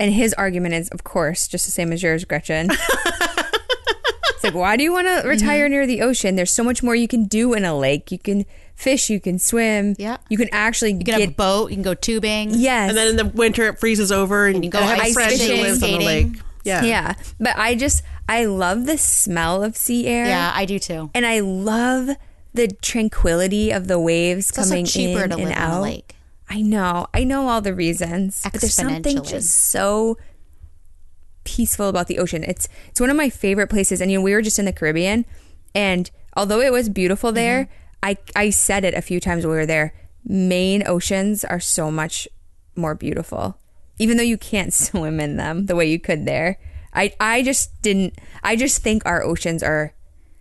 And 0.00 0.12
his 0.12 0.34
argument 0.34 0.74
is, 0.74 0.88
of 0.88 1.04
course, 1.04 1.46
just 1.46 1.64
the 1.64 1.70
same 1.70 1.92
as 1.92 2.02
yours, 2.02 2.24
Gretchen. 2.24 2.68
it's 2.70 4.42
like, 4.42 4.54
why 4.54 4.76
do 4.76 4.82
you 4.82 4.92
want 4.92 5.06
to 5.06 5.12
mm-hmm. 5.12 5.28
retire 5.28 5.68
near 5.68 5.86
the 5.86 6.02
ocean? 6.02 6.34
There's 6.34 6.52
so 6.52 6.64
much 6.64 6.82
more 6.82 6.96
you 6.96 7.06
can 7.06 7.26
do 7.26 7.54
in 7.54 7.64
a 7.64 7.78
lake. 7.78 8.10
You 8.10 8.18
can 8.18 8.44
fish, 8.74 9.10
you 9.10 9.20
can 9.20 9.38
swim. 9.38 9.94
Yeah. 9.98 10.16
You 10.28 10.38
can 10.38 10.48
actually 10.52 10.92
You 10.92 10.98
can 10.98 11.04
get 11.04 11.20
have 11.20 11.30
a 11.30 11.32
boat. 11.32 11.70
You 11.70 11.76
can 11.76 11.82
go 11.82 11.94
tubing. 11.94 12.50
yes. 12.54 12.88
And 12.88 12.98
then 12.98 13.08
in 13.08 13.16
the 13.16 13.26
winter 13.26 13.66
it 13.68 13.78
freezes 13.78 14.10
over 14.12 14.46
and, 14.46 14.64
you 14.64 14.70
can 14.70 14.80
go 14.80 14.84
I 14.84 14.88
have 14.88 14.98
a 14.98 15.02
ice 15.02 15.14
friend 15.14 15.32
who 15.32 15.38
fishing, 15.38 15.60
lives 15.62 15.82
on 15.82 15.90
the 15.90 15.96
skating. 16.00 16.32
lake. 16.32 16.42
Yeah. 16.64 16.82
yeah. 16.84 17.14
But 17.40 17.56
I 17.58 17.74
just 17.74 18.02
I 18.28 18.44
love 18.44 18.86
the 18.86 18.98
smell 18.98 19.62
of 19.64 19.76
sea 19.76 20.06
air. 20.06 20.26
Yeah, 20.26 20.52
I 20.54 20.64
do 20.64 20.78
too. 20.78 21.10
And 21.14 21.26
I 21.26 21.40
love 21.40 22.10
the 22.54 22.68
tranquility 22.68 23.70
of 23.70 23.88
the 23.88 23.98
waves 23.98 24.50
It's 24.50 24.58
also 24.58 24.70
coming 24.70 24.84
cheaper 24.84 25.24
in 25.24 25.30
to 25.30 25.36
and 25.36 25.44
live 25.46 25.56
out. 25.56 25.72
on 25.72 25.78
a 25.78 25.82
lake. 25.82 26.16
I 26.48 26.60
know. 26.60 27.06
I 27.14 27.24
know 27.24 27.48
all 27.48 27.60
the 27.60 27.74
reasons. 27.74 28.42
But 28.44 28.60
there's 28.60 28.74
something 28.74 29.22
just 29.24 29.50
so 29.50 30.18
peaceful 31.44 31.88
about 31.88 32.06
the 32.06 32.18
ocean. 32.18 32.44
It's 32.44 32.68
it's 32.88 33.00
one 33.00 33.10
of 33.10 33.16
my 33.16 33.30
favorite 33.30 33.68
places. 33.68 34.00
And 34.00 34.10
you 34.10 34.18
know, 34.18 34.22
we 34.22 34.32
were 34.34 34.42
just 34.42 34.58
in 34.58 34.64
the 34.64 34.72
Caribbean 34.72 35.24
and 35.74 36.10
although 36.36 36.60
it 36.60 36.72
was 36.72 36.88
beautiful 36.88 37.32
there, 37.32 37.64
mm-hmm. 37.64 37.72
I 38.02 38.16
I 38.34 38.50
said 38.50 38.84
it 38.84 38.94
a 38.94 39.02
few 39.02 39.20
times 39.20 39.44
when 39.44 39.52
we 39.52 39.56
were 39.58 39.66
there. 39.66 39.94
Maine 40.24 40.82
oceans 40.86 41.44
are 41.44 41.60
so 41.60 41.90
much 41.90 42.26
more 42.76 42.94
beautiful. 42.94 43.58
Even 43.98 44.16
though 44.16 44.22
you 44.22 44.38
can't 44.38 44.72
swim 44.84 45.20
in 45.20 45.36
them 45.36 45.66
the 45.66 45.76
way 45.76 45.86
you 45.90 45.98
could 45.98 46.24
there. 46.26 46.58
I 46.94 47.12
I 47.20 47.42
just 47.42 47.80
didn't 47.82 48.18
I 48.42 48.56
just 48.56 48.82
think 48.82 49.02
our 49.06 49.22
oceans 49.22 49.62
are 49.62 49.94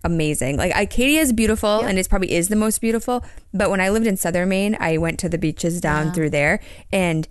amazing. 0.03 0.57
Like 0.57 0.73
Acadia 0.75 1.21
is 1.21 1.31
beautiful 1.33 1.81
and 1.81 1.99
it 1.99 2.09
probably 2.09 2.31
is 2.31 2.49
the 2.49 2.55
most 2.55 2.81
beautiful. 2.81 3.23
But 3.53 3.69
when 3.69 3.79
I 3.79 3.89
lived 3.89 4.07
in 4.07 4.17
southern 4.17 4.49
Maine, 4.49 4.75
I 4.79 4.97
went 4.97 5.19
to 5.19 5.29
the 5.29 5.37
beaches 5.37 5.79
down 5.79 6.11
through 6.13 6.31
there 6.31 6.59
and 6.91 7.27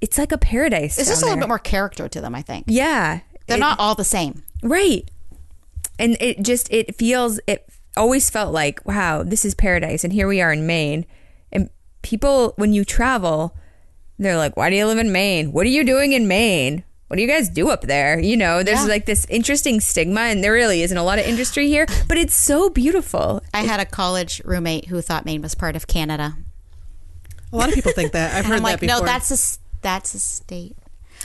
it's 0.00 0.16
like 0.16 0.32
a 0.32 0.38
paradise. 0.38 0.98
It's 0.98 1.08
just 1.08 1.22
a 1.22 1.26
down 1.26 1.30
little 1.30 1.42
bit 1.42 1.48
more 1.48 1.58
character 1.58 2.08
to 2.08 2.20
them, 2.20 2.34
I 2.34 2.42
think. 2.42 2.66
Yeah. 2.68 3.20
They're 3.46 3.56
It- 3.56 3.60
not 3.60 3.78
all 3.80 3.94
the 3.94 4.04
same. 4.04 4.44
right. 4.62 5.10
And 5.98 6.16
it 6.20 6.42
just 6.42 6.72
it 6.72 6.94
feels 6.96 7.40
it 7.46 7.68
always 7.96 8.30
felt 8.30 8.52
like, 8.52 8.84
wow, 8.86 9.22
this 9.22 9.44
is 9.44 9.54
paradise 9.54 10.04
and 10.04 10.12
here 10.12 10.28
we 10.28 10.40
are 10.40 10.52
in 10.52 10.66
Maine. 10.66 11.06
And 11.52 11.70
people 12.02 12.54
when 12.56 12.72
you 12.72 12.84
travel, 12.84 13.56
they're 14.18 14.36
like, 14.36 14.56
Why 14.56 14.70
do 14.70 14.76
you 14.76 14.86
live 14.86 14.98
in 14.98 15.12
Maine? 15.12 15.52
What 15.52 15.66
are 15.66 15.70
you 15.70 15.84
doing 15.84 16.12
in 16.12 16.28
Maine? 16.28 16.84
What 17.08 17.16
do 17.16 17.22
you 17.22 17.28
guys 17.28 17.48
do 17.48 17.70
up 17.70 17.82
there? 17.82 18.20
You 18.20 18.36
know, 18.36 18.62
there's 18.62 18.82
Yeah. 18.82 18.86
like 18.86 19.06
this 19.06 19.26
interesting 19.28 19.80
stigma, 19.80 20.20
and 20.20 20.44
there 20.44 20.52
really 20.52 20.82
isn't 20.82 20.96
a 20.96 21.02
lot 21.02 21.18
of 21.18 21.24
industry 21.26 21.66
here, 21.66 21.86
but 22.06 22.16
it's 22.18 22.34
so 22.36 22.70
beautiful. 22.70 23.42
I 23.52 23.62
had 23.62 23.80
a 23.80 23.84
college 23.84 24.40
roommate 24.44 24.86
who 24.86 25.00
thought 25.00 25.24
Maine 25.24 25.42
was 25.42 25.56
part 25.56 25.74
of 25.74 25.88
Canada. 25.88 26.36
A 27.52 27.56
lot 27.56 27.68
of 27.68 27.74
people 27.74 27.90
think 27.92 28.12
that. 28.12 28.32
I've 28.36 28.44
heard 28.44 28.58
I'm 28.58 28.62
like, 28.62 28.78
that 28.78 28.86
before. 28.86 29.00
no, 29.00 29.04
that's 29.06 29.30
a 29.32 29.34
s- 29.34 29.58
that's 29.82 30.14
a 30.14 30.20
state. 30.20 30.76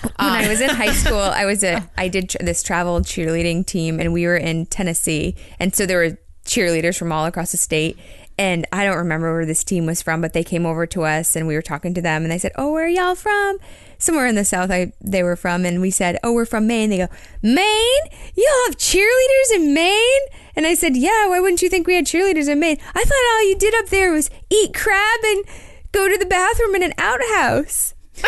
when 0.02 0.12
I 0.18 0.46
uh, 0.46 0.50
was 0.50 0.60
in 0.62 0.70
high 0.72 0.92
school, 1.04 1.20
I 1.20 1.46
was 1.46 1.64
a 1.64 1.88
I 1.98 2.08
did 2.08 2.30
tr- 2.32 2.38
this 2.42 2.64
travel 2.64 3.00
cheerleading 3.02 3.64
team, 3.68 4.00
and 4.00 4.12
we 4.12 4.26
were 4.26 4.38
in 4.38 4.66
Tennessee, 4.66 5.36
and 5.60 5.76
so 5.76 5.86
there 5.86 5.98
were 6.00 6.18
cheerleaders 6.46 6.98
from 6.98 7.12
all 7.12 7.26
across 7.26 7.52
the 7.52 7.58
state. 7.58 7.98
And 8.38 8.66
I 8.72 8.84
don't 8.84 8.98
remember 8.98 9.34
where 9.34 9.46
this 9.46 9.64
team 9.64 9.86
was 9.86 10.02
from, 10.02 10.20
but 10.20 10.34
they 10.34 10.44
came 10.44 10.66
over 10.66 10.86
to 10.88 11.04
us, 11.04 11.36
and 11.36 11.48
we 11.48 11.56
were 11.56 11.62
talking 11.62 11.94
to 11.94 12.02
them, 12.02 12.24
and 12.24 12.32
they 12.32 12.38
said, 12.38 12.52
"Oh, 12.58 12.74
where 12.74 12.86
are 12.86 12.90
y'all 12.90 13.16
from?" 13.16 13.58
Somewhere 13.98 14.28
in 14.28 14.36
the 14.36 14.44
south, 14.44 14.72
I 14.72 14.92
they 15.00 15.24
were 15.24 15.38
from, 15.38 15.66
and 15.66 15.80
we 15.80 15.90
said, 15.90 16.20
"Oh, 16.22 16.34
we're 16.34 16.46
from 16.46 16.68
Maine." 16.68 16.90
They 16.90 16.98
go, 16.98 17.08
"Maine? 17.42 18.06
Y'all 18.36 18.66
have 18.68 18.78
cheerleaders 18.78 19.56
in 19.56 19.74
Maine?" 19.74 20.22
And 20.54 20.68
I 20.68 20.74
said, 20.74 20.98
"Yeah. 20.98 21.28
Why 21.28 21.40
wouldn't 21.40 21.62
you 21.62 21.70
think 21.70 21.88
we 21.88 21.96
had 21.96 22.06
cheerleaders 22.06 22.50
in 22.50 22.60
Maine? 22.60 22.78
I 22.94 23.04
thought 23.04 23.32
all 23.32 23.50
you 23.50 23.56
did 23.58 23.74
up 23.76 23.88
there 23.88 24.12
was 24.12 24.30
eat 24.50 24.74
crab 24.74 25.20
and 25.24 25.46
go 25.94 26.10
to 26.10 26.18
the 26.18 26.26
bathroom 26.26 26.76
in 26.76 26.84
an 26.84 26.94
outhouse." 26.98 27.95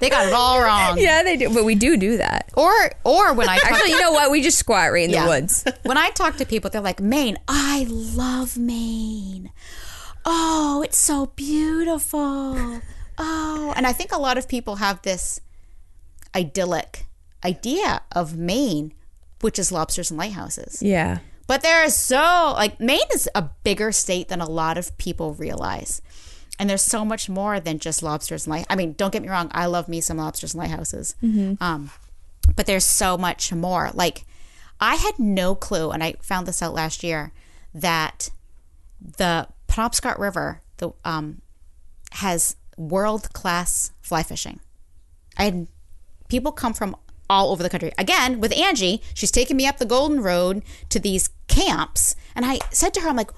They 0.00 0.10
got 0.10 0.26
it 0.26 0.34
all 0.34 0.60
wrong. 0.60 0.98
Yeah, 0.98 1.22
they 1.22 1.36
do, 1.36 1.52
but 1.54 1.64
we 1.64 1.74
do 1.74 1.96
do 1.96 2.18
that. 2.18 2.50
Or 2.56 2.72
or 3.04 3.32
when 3.32 3.48
I 3.48 3.56
talk 3.58 3.72
Actually, 3.72 3.90
you 3.92 4.00
know 4.00 4.12
what? 4.12 4.30
We 4.30 4.42
just 4.42 4.58
squat 4.58 4.92
right 4.92 5.04
in 5.04 5.10
Yeah. 5.10 5.22
the 5.24 5.28
woods. 5.28 5.64
when 5.84 5.96
I 5.96 6.10
talk 6.10 6.36
to 6.36 6.44
people, 6.44 6.68
they're 6.70 6.80
like, 6.82 7.00
Maine, 7.00 7.38
I 7.48 7.86
love 7.88 8.58
Maine. 8.58 9.52
Oh, 10.24 10.82
it's 10.84 10.98
so 10.98 11.26
beautiful. 11.36 12.80
Oh, 13.18 13.72
and 13.76 13.86
I 13.86 13.92
think 13.92 14.12
a 14.12 14.18
lot 14.18 14.36
of 14.36 14.48
people 14.48 14.76
have 14.76 15.00
this 15.02 15.40
idyllic 16.34 17.06
idea 17.44 18.02
of 18.12 18.36
Maine, 18.36 18.92
which 19.40 19.58
is 19.58 19.72
lobsters 19.72 20.10
and 20.10 20.18
lighthouses. 20.18 20.82
Yeah. 20.82 21.18
But 21.46 21.62
there 21.62 21.84
is 21.84 21.96
so 21.96 22.52
like 22.56 22.80
Maine 22.80 23.08
is 23.14 23.28
a 23.34 23.42
bigger 23.62 23.92
state 23.92 24.28
than 24.28 24.40
a 24.40 24.50
lot 24.50 24.76
of 24.76 24.96
people 24.98 25.32
realize. 25.34 26.02
And 26.58 26.70
there's 26.70 26.82
so 26.82 27.04
much 27.04 27.28
more 27.28 27.60
than 27.60 27.78
just 27.78 28.02
lobsters 28.02 28.46
and 28.46 28.52
light. 28.52 28.66
I 28.70 28.76
mean, 28.76 28.92
don't 28.94 29.12
get 29.12 29.22
me 29.22 29.28
wrong, 29.28 29.50
I 29.52 29.66
love 29.66 29.88
me 29.88 30.00
some 30.00 30.16
lobsters 30.16 30.54
and 30.54 30.62
lighthouses. 30.62 31.14
Um, 31.60 31.90
but 32.54 32.66
there's 32.66 32.84
so 32.86 33.18
much 33.18 33.52
more. 33.52 33.90
Like 33.92 34.24
I 34.80 34.96
had 34.96 35.18
no 35.18 35.54
clue, 35.54 35.90
and 35.90 36.02
I 36.02 36.14
found 36.22 36.46
this 36.46 36.62
out 36.62 36.74
last 36.74 37.02
year, 37.02 37.32
that 37.74 38.30
the 39.18 39.48
Penobscot 39.68 40.18
River 40.18 40.60
the 40.78 40.90
um, 41.04 41.40
has 42.12 42.56
world 42.76 43.32
class 43.32 43.90
fly 44.00 44.22
fishing. 44.22 44.60
I 45.36 45.44
had 45.44 45.66
people 46.28 46.52
come 46.52 46.74
from 46.74 46.96
all 47.28 47.50
over 47.50 47.62
the 47.62 47.70
country. 47.70 47.92
Again, 47.98 48.40
with 48.40 48.56
Angie, 48.56 49.02
she's 49.14 49.30
taking 49.30 49.56
me 49.56 49.66
up 49.66 49.78
the 49.78 49.84
Golden 49.84 50.22
Road 50.22 50.62
to 50.90 50.98
these 50.98 51.30
camps. 51.48 52.14
And 52.34 52.44
I 52.44 52.60
said 52.70 52.94
to 52.94 53.00
her, 53.00 53.08
I'm 53.08 53.16
like, 53.16 53.32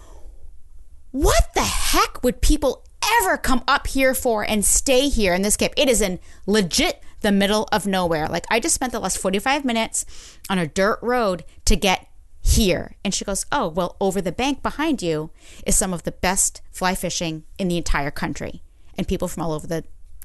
what 1.11 1.55
the 1.55 1.63
heck 1.63 2.23
would 2.23 2.41
people 2.41 2.85
ever 3.21 3.37
come 3.37 3.63
up 3.67 3.87
here 3.87 4.15
for 4.15 4.43
and 4.43 4.65
stay 4.65 5.09
here 5.09 5.35
in 5.35 5.43
this 5.43 5.57
camp? 5.57 5.75
It 5.77 5.89
is 5.89 6.01
in 6.01 6.19
legit 6.47 7.03
the 7.21 7.33
middle 7.33 7.69
of 7.73 7.87
nowhere. 7.87 8.29
Like 8.29 8.47
I 8.51 8.61
just 8.61 8.75
spent 8.75 8.93
the 8.93 9.01
last 9.01 9.19
45 9.19 9.65
minutes 9.65 10.05
on 10.49 10.59
a 10.59 10.67
dirt 10.67 10.99
road 11.03 11.45
to 11.65 11.77
get 11.77 12.09
here. 12.41 12.97
And 13.05 13.15
she 13.15 13.25
goes, 13.25 13.45
Oh, 13.53 13.69
well, 13.69 13.97
over 14.01 14.21
the 14.21 14.33
bank 14.33 14.63
behind 14.63 15.03
you 15.03 15.31
is 15.67 15.77
some 15.77 15.93
of 15.93 16.05
the 16.05 16.13
best 16.13 16.63
fly 16.71 16.95
fishing 16.95 17.45
in 17.59 17.69
the 17.69 17.77
entire 17.77 18.11
country. 18.11 18.63
And 18.97 19.07
people 19.07 19.29
from 19.29 19.43
all 19.43 19.53
over 19.53 19.67
the 19.67 19.85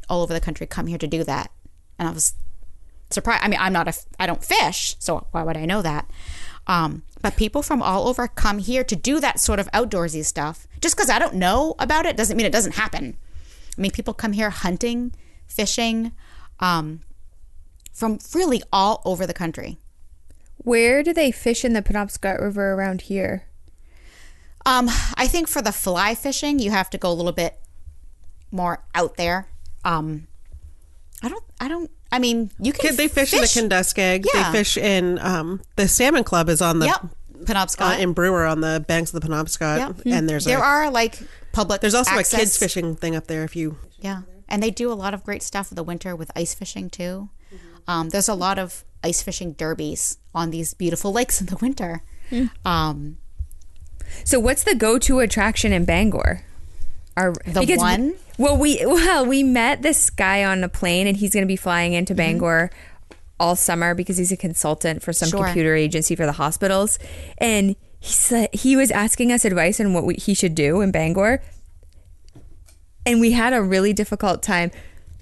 all 0.09 0.21
over 0.21 0.33
the 0.33 0.39
country 0.39 0.67
come 0.67 0.87
here 0.87 0.97
to 0.97 1.07
do 1.07 1.23
that. 1.23 1.51
And 1.97 2.07
I 2.07 2.11
was 2.11 2.33
surprised. 3.09 3.43
I 3.43 3.47
mean, 3.47 3.59
I'm 3.59 3.73
not 3.73 3.87
a, 3.87 3.93
I 4.19 4.25
don't 4.25 4.43
fish, 4.43 4.95
so 4.99 5.27
why 5.31 5.43
would 5.43 5.57
I 5.57 5.65
know 5.65 5.81
that? 5.81 6.09
Um, 6.67 7.03
but 7.21 7.35
people 7.35 7.61
from 7.61 7.81
all 7.81 8.07
over 8.07 8.27
come 8.27 8.59
here 8.59 8.83
to 8.83 8.95
do 8.95 9.19
that 9.19 9.39
sort 9.39 9.59
of 9.59 9.71
outdoorsy 9.71 10.25
stuff. 10.25 10.67
Just 10.81 10.95
because 10.95 11.09
I 11.09 11.19
don't 11.19 11.35
know 11.35 11.75
about 11.79 12.05
it 12.05 12.17
doesn't 12.17 12.37
mean 12.37 12.45
it 12.45 12.51
doesn't 12.51 12.75
happen. 12.75 13.17
I 13.77 13.81
mean, 13.81 13.91
people 13.91 14.13
come 14.13 14.33
here 14.33 14.49
hunting, 14.49 15.13
fishing, 15.47 16.11
um, 16.59 17.01
from 17.91 18.19
really 18.33 18.61
all 18.71 19.01
over 19.05 19.25
the 19.25 19.33
country. 19.33 19.77
Where 20.57 21.03
do 21.03 21.13
they 21.13 21.31
fish 21.31 21.65
in 21.65 21.73
the 21.73 21.81
Penobscot 21.81 22.39
River 22.39 22.73
around 22.73 23.03
here? 23.03 23.45
Um, 24.65 24.89
I 25.15 25.27
think 25.27 25.47
for 25.47 25.61
the 25.61 25.73
fly 25.73 26.15
fishing, 26.15 26.59
you 26.59 26.71
have 26.71 26.89
to 26.91 26.97
go 26.97 27.11
a 27.11 27.13
little 27.13 27.33
bit 27.33 27.59
more 28.51 28.83
out 28.95 29.17
there. 29.17 29.47
Um, 29.83 30.27
I 31.23 31.29
don't, 31.29 31.43
I 31.59 31.67
don't, 31.69 31.89
I 32.11 32.19
mean, 32.19 32.51
you 32.59 32.73
can. 32.73 32.95
They 32.95 33.07
fish, 33.07 33.33
in 33.33 33.39
the 33.41 33.47
Kenduskeag. 33.75 34.25
Yeah. 34.33 34.51
They 34.51 34.57
fish 34.59 34.77
in 34.77 35.17
um, 35.19 35.61
the 35.77 35.87
Salmon 35.87 36.23
Club 36.23 36.49
is 36.49 36.61
on 36.61 36.79
the 36.79 36.87
Yep. 36.87 37.05
Penobscot. 37.45 37.95
uh, 37.97 37.99
in 37.99 38.13
Brewer 38.13 38.45
on 38.45 38.61
the 38.61 38.83
banks 38.87 39.13
of 39.13 39.21
the 39.21 39.27
Penobscot, 39.27 39.77
Yep. 39.77 40.01
and 40.05 40.29
there's 40.29 40.45
there 40.45 40.59
a, 40.59 40.61
are 40.61 40.91
like 40.91 41.19
public. 41.53 41.81
there's 41.81 41.95
also 41.95 42.11
access. 42.11 42.33
a 42.33 42.37
kids 42.37 42.57
fishing 42.57 42.95
thing 42.95 43.15
up 43.15 43.27
there. 43.27 43.43
If 43.43 43.55
you 43.55 43.77
Yeah, 43.99 44.21
and 44.47 44.61
they 44.61 44.69
do 44.71 44.91
a 44.91 44.93
lot 44.95 45.13
of 45.13 45.23
great 45.23 45.41
stuff 45.43 45.67
for 45.67 45.75
the 45.75 45.83
winter 45.83 46.15
with 46.15 46.29
ice 46.35 46.53
fishing 46.53 46.89
too. 46.89 47.29
Um, 47.87 48.09
there's 48.09 48.29
a 48.29 48.33
lot 48.35 48.59
of 48.59 48.83
ice 49.03 49.21
fishing 49.21 49.53
derbies 49.53 50.17
on 50.33 50.51
these 50.51 50.73
beautiful 50.73 51.11
lakes 51.19 51.39
in 51.41 51.47
the 51.47 51.57
winter. 51.57 52.01
Um, 52.65 53.17
So, 54.23 54.39
what's 54.39 54.63
the 54.63 54.75
go-to 54.75 55.19
attraction 55.19 55.73
in 55.73 55.85
Bangor? 55.85 56.43
Our, 57.15 57.33
The 57.45 57.75
one? 57.77 58.15
Well, 58.37 58.57
we 58.57 58.83
well 58.85 59.25
we 59.25 59.43
met 59.43 59.81
this 59.83 60.09
guy 60.09 60.43
on 60.43 60.63
a 60.63 60.69
plane, 60.69 61.05
and 61.07 61.15
he's 61.17 61.31
going 61.33 61.43
to 61.43 61.47
be 61.47 61.55
flying 61.55 61.91
Mm-hmm. 61.91 61.99
into 61.99 62.15
Bangor 62.15 62.69
all 63.39 63.55
summer 63.55 63.93
because 63.93 64.17
he's 64.17 64.31
a 64.31 64.37
consultant 64.37 65.01
for 65.03 65.13
some 65.13 65.29
Sure. 65.29 65.45
computer 65.45 65.75
agency 65.75 66.15
for 66.15 66.25
the 66.25 66.31
hospitals, 66.33 66.97
and 67.37 67.75
he 67.99 68.11
said 68.13 68.49
he 68.53 68.75
was 68.75 68.89
asking 68.91 69.31
us 69.31 69.45
advice 69.45 69.79
on 69.79 69.93
what 69.93 70.05
we, 70.05 70.15
he 70.15 70.33
should 70.33 70.55
do 70.55 70.81
in 70.81 70.91
Bangor, 70.91 71.41
and 73.05 73.19
we 73.19 73.31
had 73.31 73.53
a 73.53 73.61
really 73.61 73.93
difficult 73.93 74.41
time 74.41 74.71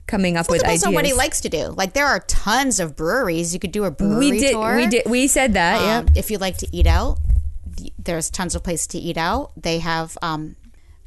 coming 0.07 0.35
up 0.37 0.47
well, 0.49 0.55
with 0.57 0.65
ideas. 0.65 0.83
on 0.83 0.93
what 0.93 1.05
he 1.05 1.13
likes 1.13 1.41
to 1.41 1.49
do. 1.49 1.67
Like 1.69 1.93
there 1.93 2.05
are 2.05 2.19
tons 2.21 2.79
of 2.79 2.95
breweries. 2.95 3.53
You 3.53 3.59
could 3.59 3.71
do 3.71 3.85
a 3.85 3.91
brewery 3.91 4.31
we 4.31 4.39
did 4.39 4.51
tour. 4.53 4.75
we 4.75 4.87
did 4.87 5.03
we 5.09 5.27
said 5.27 5.53
that 5.53 5.75
Um, 5.77 6.07
yeah 6.07 6.19
If 6.19 6.31
you 6.31 6.37
like 6.37 6.57
to 6.57 6.67
eat 6.75 6.87
out, 6.87 7.17
there's 7.97 8.29
tons 8.29 8.55
of 8.55 8.63
places 8.63 8.87
to 8.87 8.97
eat 8.97 9.17
out. 9.17 9.51
They 9.57 9.79
have. 9.79 10.17
Um, 10.21 10.55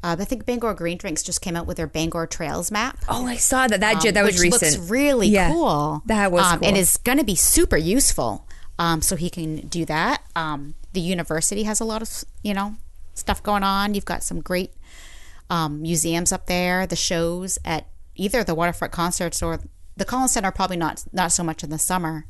uh, 0.05 0.15
I 0.19 0.25
think 0.25 0.45
Bangor 0.47 0.75
Green 0.75 0.99
Drinks 0.99 1.23
just 1.23 1.41
came 1.41 1.57
out 1.57 1.67
with 1.67 1.77
their 1.79 1.87
Bangor 1.89 2.27
Trails 2.27 2.71
map. 2.71 2.99
oh 3.09 3.27
i 3.27 3.37
saw 3.37 3.67
that 3.67 3.81
that 3.81 4.05
um, 4.05 4.13
that 4.13 4.23
was 4.25 4.35
which 4.35 4.53
recent 4.53 4.77
looks 4.77 4.91
really 4.91 5.29
Yeah, 5.29 5.51
cool. 5.51 6.03
that 6.07 6.31
was 6.31 6.45
um, 6.45 6.59
cool. 6.61 6.69
and 6.69 6.77
is 6.77 6.97
going 6.99 7.19
to 7.19 7.25
be 7.25 7.35
super 7.35 7.77
useful. 7.77 8.47
um, 8.79 9.01
so 9.03 9.17
he 9.17 9.31
can 9.31 9.67
do 9.69 9.85
that. 9.87 10.23
Um, 10.37 10.75
the 10.93 11.01
university 11.01 11.63
has 11.65 11.81
a 11.81 11.85
lot 11.85 12.03
of 12.03 12.25
you 12.43 12.55
know 12.55 12.77
stuff 13.15 13.43
going 13.43 13.63
on. 13.65 13.95
You've 13.95 14.05
got 14.05 14.23
some 14.23 14.41
great 14.41 14.73
um, 15.51 15.83
museums 15.83 16.33
up 16.33 16.47
there. 16.47 16.87
The 16.87 16.97
shows 16.97 17.59
at 17.65 17.87
either 18.17 18.45
the 18.45 18.55
waterfront 18.55 18.93
concerts 18.93 19.43
or 19.43 19.61
the 19.97 20.05
Collins 20.05 20.33
Center 20.33 20.51
probably 20.51 20.77
not 20.77 21.05
not 21.13 21.33
so 21.33 21.43
much 21.45 21.63
in 21.65 21.71
the 21.71 21.79
summer. 21.79 22.27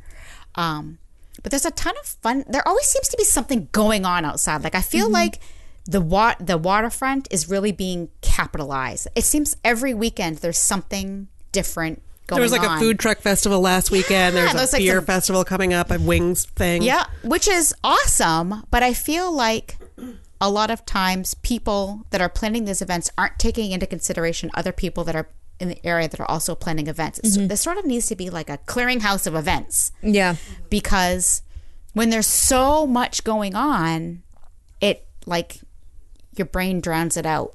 Um, 0.55 0.99
but 1.43 1.51
there's 1.51 1.65
a 1.67 1.71
ton 1.73 1.95
of 2.01 2.07
fun. 2.07 2.45
There 2.49 2.67
always 2.69 2.87
seems 2.87 3.09
to 3.09 3.17
be 3.17 3.25
something 3.25 3.69
going 3.73 4.05
on 4.07 4.25
outside. 4.25 4.63
Like 4.63 4.75
I 4.77 4.83
feel 4.83 5.11
like 5.11 5.41
the 5.87 6.01
wa- 6.01 6.35
the 6.41 6.57
waterfront 6.57 7.29
is 7.31 7.49
really 7.49 7.73
being 7.73 8.09
capitalized. 8.21 9.09
It 9.15 9.25
seems 9.25 9.57
every 9.65 9.95
weekend 9.95 10.39
there's 10.39 10.59
something 10.59 11.29
different 11.53 12.03
going 12.27 12.39
on. 12.39 12.41
There 12.41 12.43
was 12.43 12.53
like 12.53 12.69
on. 12.69 12.79
a 12.79 12.81
food 12.81 12.99
truck 12.99 13.19
festival 13.19 13.61
last 13.61 13.91
weekend. 13.91 14.35
Yeah, 14.35 14.53
There's 14.53 14.73
a 14.73 14.77
like 14.77 14.83
beer 14.83 14.97
some- 14.99 15.07
festival 15.07 15.45
coming 15.45 15.75
up, 15.75 15.91
a 15.91 15.99
wings 15.99 16.47
thing. 16.47 16.83
Yeah, 16.83 17.05
which 17.23 17.49
is 17.49 17.75
awesome. 17.85 18.65
But 18.71 18.83
I 18.83 18.95
feel 18.95 19.31
like 19.33 19.77
a 20.41 20.51
lot 20.51 20.71
of 20.71 20.85
times 20.87 21.35
people 21.35 22.07
that 22.11 22.21
are 22.21 22.29
planning 22.29 22.65
these 22.65 22.83
events 22.83 23.11
aren't 23.17 23.39
taking 23.39 23.71
into 23.73 23.87
consideration 23.87 24.51
other 24.55 24.73
people 24.73 25.05
that 25.05 25.15
are 25.17 25.29
in 25.61 25.69
the 25.69 25.87
area 25.87 26.09
that 26.09 26.19
are 26.19 26.31
also 26.31 26.55
planning 26.55 26.89
events. 26.89 27.21
So 27.23 27.39
mm-hmm. 27.39 27.49
there 27.49 27.57
sort 27.57 27.79
of 27.79 27.85
needs 27.85 28.07
to 28.07 28.17
be 28.17 28.29
like 28.29 28.51
a 28.51 28.59
clearinghouse 28.59 29.27
of 29.27 29.35
events 29.35 29.93
Yeah. 30.03 30.37
because 30.69 31.43
when 31.93 32.11
there's 32.11 32.27
so 32.27 32.87
much 32.87 33.23
going 33.23 33.55
on, 33.55 34.23
it 34.81 35.07
like 35.27 35.61
your 36.39 36.47
brain 36.47 36.81
drowns 36.81 37.17
it 37.17 37.27
out. 37.27 37.55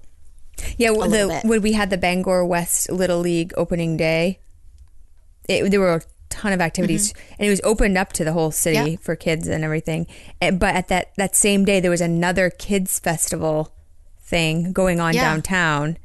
Yeah, 0.78 0.92
little 0.92 1.30
the 1.30 1.42
when 1.48 1.62
we 1.62 1.74
had 1.74 1.90
the 1.90 1.98
Bangor 1.98 2.46
West 2.46 2.92
Little 2.92 3.20
League 3.20 3.54
opening 3.56 3.96
day, 3.98 4.40
it, 5.48 5.70
there 5.70 5.80
were 5.80 5.96
a 5.96 6.02
ton 6.30 6.54
of 6.54 6.62
activities, 6.62 7.14
and 7.40 7.48
it 7.48 7.50
was 7.50 7.62
opened 7.64 7.98
up 7.98 8.14
to 8.14 8.24
the 8.24 8.34
whole 8.34 8.52
city 8.52 8.78
Mm-hmm. 8.78 8.88
Yeah. 8.88 8.98
for 9.02 9.16
kids 9.16 9.48
and 9.48 9.64
everything. 9.64 10.06
And, 10.42 10.60
but 10.60 10.76
at 10.76 10.88
that 10.90 11.16
that 11.16 11.36
same 11.36 11.66
day, 11.66 11.80
there 11.80 11.92
was 11.92 12.02
another 12.02 12.50
kids 12.50 13.00
festival 13.00 13.74
thing 14.22 14.74
going 14.74 15.00
on 15.00 15.14
Yeah. 15.14 15.22
downtown, 15.32 15.98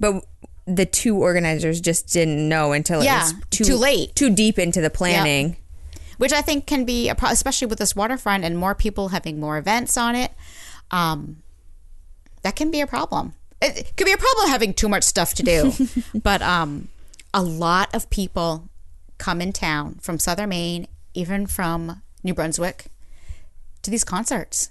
but 0.00 0.24
the 0.66 0.86
two 0.86 1.16
organizers 1.16 1.80
just 1.80 2.12
didn't 2.12 2.48
know 2.48 2.72
until 2.72 3.02
Yeah, 3.02 3.16
it 3.16 3.20
was 3.20 3.34
too, 3.50 3.64
too 3.64 3.76
late. 3.76 4.14
too 4.14 4.30
deep 4.34 4.58
into 4.58 4.80
the 4.80 4.90
planning. 4.90 5.56
which 6.18 6.32
I 6.32 6.42
think 6.42 6.66
can 6.66 6.84
be, 6.84 7.08
a 7.08 7.14
pro- 7.14 7.30
especially 7.30 7.68
with 7.68 7.78
this 7.78 7.94
waterfront 7.94 8.44
and 8.44 8.58
more 8.58 8.74
people 8.74 9.08
having 9.10 9.38
more 9.38 9.56
events 9.56 9.96
on 9.96 10.14
it, 10.16 10.32
um, 10.90 11.42
that 12.42 12.56
can 12.56 12.70
be 12.70 12.80
a 12.80 12.86
problem. 12.86 13.34
It, 13.60 13.96
could 13.96 14.04
be 14.04 14.12
a 14.12 14.18
problem 14.18 14.48
having 14.48 14.74
too 14.74 14.88
much 14.88 15.04
stuff 15.04 15.34
to 15.34 15.42
do. 15.42 15.72
but 16.14 16.42
um, 16.42 16.88
a 17.34 17.42
lot 17.42 17.94
of 17.94 18.08
people 18.10 18.68
come 19.18 19.40
in 19.40 19.52
town 19.52 19.96
from 20.00 20.18
southern 20.18 20.50
Maine, 20.50 20.86
even 21.14 21.46
from 21.46 22.02
New 22.22 22.34
Brunswick, 22.34 22.86
to 23.82 23.90
these 23.90 24.04
concerts. 24.04 24.70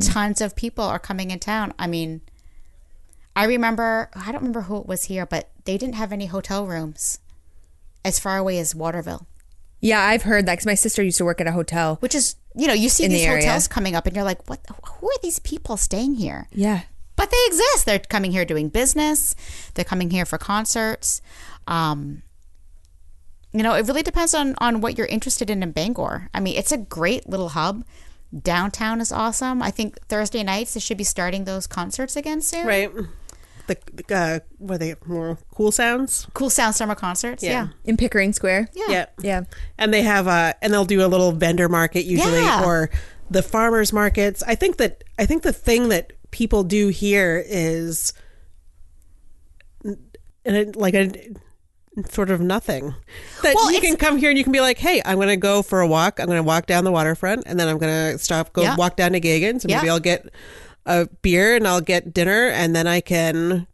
Tons 0.00 0.40
of 0.40 0.56
people 0.56 0.84
are 0.84 0.98
coming 0.98 1.30
in 1.30 1.38
town. 1.38 1.72
I 1.78 1.86
mean, 1.86 2.20
I 3.34 3.44
remember, 3.44 4.10
I 4.14 4.32
don't 4.32 4.42
remember 4.42 4.62
who 4.62 4.78
it 4.78 4.86
was 4.86 5.04
here, 5.04 5.24
but 5.24 5.48
they 5.64 5.78
didn't 5.78 5.94
have 5.94 6.12
any 6.12 6.26
hotel 6.26 6.66
rooms 6.66 7.20
as 8.04 8.18
far 8.18 8.36
away 8.36 8.58
as 8.58 8.74
Waterville 8.74 9.27
Yeah, 9.80 10.00
I've 10.00 10.22
heard 10.22 10.46
that 10.46 10.54
because 10.54 10.66
my 10.66 10.74
sister 10.74 11.02
used 11.02 11.18
to 11.18 11.24
work 11.24 11.40
at 11.40 11.46
a 11.46 11.52
hotel. 11.52 11.96
which 12.00 12.14
is 12.14 12.36
you 12.56 12.66
know 12.66 12.72
you 12.74 12.88
see 12.88 13.04
In 13.04 13.10
the 13.12 13.18
these 13.18 13.26
area. 13.26 13.42
hotels 13.46 13.68
coming 13.68 13.94
up 13.94 14.06
and 14.06 14.16
you're 14.16 14.24
like 14.24 14.48
what 14.48 14.60
who 14.84 15.08
are 15.08 15.18
these 15.22 15.38
people 15.38 15.76
staying 15.76 16.14
here 16.16 16.48
Yeah. 16.52 16.80
but 17.14 17.30
they 17.30 17.36
exist 17.46 17.86
they're 17.86 17.98
coming 18.00 18.32
here 18.32 18.44
doing 18.44 18.68
business 18.68 19.36
they're 19.74 19.84
coming 19.84 20.10
here 20.10 20.24
for 20.24 20.38
concerts 20.38 21.20
um 21.68 22.22
you 23.52 23.62
know 23.62 23.74
it 23.74 23.86
really 23.86 24.02
depends 24.02 24.34
on 24.34 24.54
on 24.58 24.80
what 24.80 24.96
you're 24.98 25.06
interested 25.06 25.50
in 25.50 25.62
in 25.62 25.70
bangor 25.72 26.28
i 26.34 26.40
mean 26.40 26.56
it's 26.56 26.72
a 26.72 26.78
great 26.78 27.28
little 27.28 27.50
hub 27.50 27.84
downtown 28.42 29.00
is 29.00 29.12
awesome 29.12 29.62
i 29.62 29.70
think 29.70 29.98
thursday 30.08 30.42
nights 30.42 30.74
they 30.74 30.80
should 30.80 30.98
be 30.98 31.04
starting 31.04 31.44
those 31.44 31.66
concerts 31.66 32.16
again 32.16 32.40
soon 32.40 32.66
Right. 32.66 32.90
The, 33.68 33.76
the 33.92 34.14
uh, 34.16 34.38
were 34.58 34.76
they 34.78 34.94
more 35.06 35.38
cool 35.54 35.70
sounds? 35.70 36.26
cool 36.34 36.50
sound 36.50 36.74
summer 36.74 36.94
concerts 36.96 37.42
yeah, 37.42 37.50
Yeah. 37.50 37.68
In 37.84 37.96
Pickering 37.96 38.32
Square. 38.32 38.68
Yeah. 38.74 38.84
Yeah. 38.88 39.06
Yeah. 39.22 39.40
And 39.78 39.94
they 39.94 40.02
have 40.02 40.26
uh 40.26 40.54
and 40.60 40.72
they'll 40.72 40.84
do 40.84 41.04
a 41.04 41.06
little 41.06 41.30
vendor 41.32 41.68
market 41.68 42.04
usually 42.04 42.40
Yeah. 42.40 42.64
or 42.64 42.90
the 43.30 43.42
farmers 43.42 43.92
markets. 43.92 44.42
I 44.46 44.54
think 44.56 44.78
that 44.78 45.04
I 45.18 45.26
think 45.26 45.42
the 45.42 45.52
thing 45.52 45.90
that 45.90 46.12
people 46.30 46.64
do 46.64 46.88
here 46.88 47.42
is 47.46 48.12
and 49.84 49.96
it, 50.56 50.76
like 50.76 50.94
a 50.94 51.12
sort 52.10 52.30
of 52.30 52.40
nothing. 52.40 52.94
That 53.42 53.54
Well, 53.54 53.70
you 53.70 53.78
it's- 53.78 53.90
can 53.90 53.96
come 53.98 54.18
here 54.18 54.30
and 54.30 54.38
you 54.38 54.44
can 54.44 54.52
be 54.52 54.60
like, 54.60 54.78
"Hey, 54.78 55.02
I'm 55.04 55.16
going 55.16 55.28
to 55.28 55.36
go 55.36 55.62
for 55.62 55.80
a 55.80 55.86
walk. 55.86 56.20
I'm 56.20 56.26
going 56.26 56.38
to 56.38 56.42
walk 56.42 56.66
down 56.66 56.84
the 56.84 56.92
waterfront 56.92 57.42
and 57.46 57.58
then 57.58 57.68
I'm 57.68 57.78
going 57.78 58.12
to 58.12 58.18
stop 58.18 58.52
go 58.52 58.62
Yeah. 58.62 58.76
walk 58.76 58.96
down 58.96 59.12
to 59.12 59.20
Geaghan's 59.20 59.64
and 59.64 59.74
maybe 59.74 59.88
I'll 59.90 60.00
get 60.00 60.26
a 60.88 61.06
beer 61.22 61.54
and 61.54 61.68
I'll 61.68 61.80
get 61.80 62.12
dinner 62.12 62.48
and 62.48 62.74
then 62.74 62.86
I 62.88 63.00
can 63.00 63.66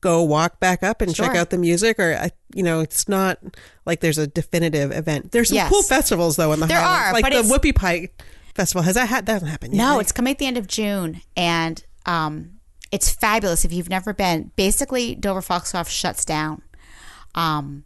go 0.00 0.22
walk 0.22 0.58
back 0.60 0.82
up 0.82 1.00
and 1.00 1.14
check 1.14 1.34
out 1.34 1.50
the 1.50 1.58
music 1.58 1.98
or 1.98 2.14
I 2.14 2.30
you 2.54 2.62
know 2.62 2.80
it's 2.80 3.08
not 3.08 3.38
like 3.84 4.00
there's 4.00 4.18
a 4.18 4.26
definitive 4.26 4.90
event 4.90 5.32
there's 5.32 5.48
some 5.48 5.56
Yes. 5.56 5.70
cool 5.70 5.82
festivals 5.82 6.36
though 6.36 6.52
in 6.52 6.60
the 6.60 6.66
There 6.66 6.80
Highlands. 6.80 7.18
are, 7.18 7.22
like 7.22 7.32
the 7.32 7.54
whoopie 7.54 7.74
pie 7.74 8.08
festival 8.54 8.82
has 8.82 8.94
that 8.96 9.08
had 9.08 9.26
that 9.26 9.32
hasn't 9.34 9.50
happened 9.50 9.74
yet 9.74 9.82
No, 9.84 9.92
right? 9.94 10.00
it's 10.00 10.12
coming 10.12 10.32
at 10.32 10.38
the 10.38 10.46
end 10.46 10.56
of 10.58 10.66
June, 10.66 11.20
and 11.36 11.84
um, 12.06 12.52
it's 12.90 13.10
fabulous. 13.10 13.64
If 13.66 13.72
you've 13.72 13.90
never 13.90 14.14
been, 14.14 14.50
basically 14.56 15.14
Dover 15.14 15.42
Foxcroft 15.42 15.90
shuts 15.90 16.24
down, 16.24 16.62
um, 17.34 17.84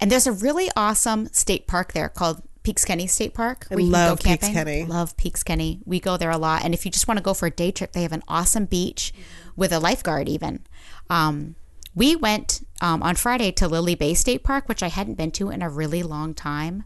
and 0.00 0.10
there's 0.12 0.26
a 0.28 0.32
really 0.32 0.70
awesome 0.76 1.26
state 1.32 1.66
park 1.66 1.92
there 1.94 2.08
called 2.08 2.42
Peaks 2.64 2.84
Kenny 2.84 3.06
State 3.06 3.34
Park. 3.34 3.66
I 3.70 3.76
where 3.76 3.84
love 3.84 4.18
can 4.20 4.30
go 4.30 4.30
Peaks 4.32 4.48
camping. 4.48 4.54
Kenny. 4.54 4.84
Love 4.86 5.16
Peaks 5.16 5.42
Kenny. 5.42 5.80
We 5.84 6.00
go 6.00 6.16
there 6.16 6.30
a 6.30 6.38
lot, 6.38 6.64
and 6.64 6.74
if 6.74 6.84
you 6.84 6.90
just 6.90 7.06
want 7.06 7.18
to 7.18 7.22
go 7.22 7.34
for 7.34 7.46
a 7.46 7.50
day 7.50 7.70
trip, 7.70 7.92
they 7.92 8.02
have 8.02 8.12
an 8.12 8.22
awesome 8.26 8.64
beach 8.64 9.12
with 9.54 9.72
a 9.72 9.78
lifeguard. 9.78 10.28
Even 10.28 10.64
um, 11.08 11.54
we 11.94 12.16
went 12.16 12.66
um, 12.80 13.02
on 13.02 13.14
Friday 13.14 13.52
to 13.52 13.68
Lily 13.68 13.94
Bay 13.94 14.14
State 14.14 14.42
Park, 14.42 14.68
which 14.68 14.82
I 14.82 14.88
hadn't 14.88 15.14
been 15.14 15.30
to 15.32 15.50
in 15.50 15.62
a 15.62 15.68
really 15.68 16.02
long 16.02 16.34
time. 16.34 16.84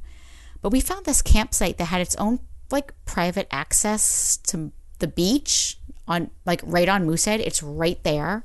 But 0.60 0.72
we 0.72 0.80
found 0.80 1.06
this 1.06 1.22
campsite 1.22 1.78
that 1.78 1.86
had 1.86 2.00
its 2.00 2.16
own 2.16 2.40
like 2.70 2.92
private 3.04 3.46
access 3.50 4.36
to 4.48 4.72
the 4.98 5.06
beach 5.06 5.78
on 6.08 6.30
like 6.44 6.60
right 6.64 6.88
on 6.88 7.06
Moosehead. 7.06 7.40
It's 7.40 7.62
right 7.62 8.02
there. 8.02 8.44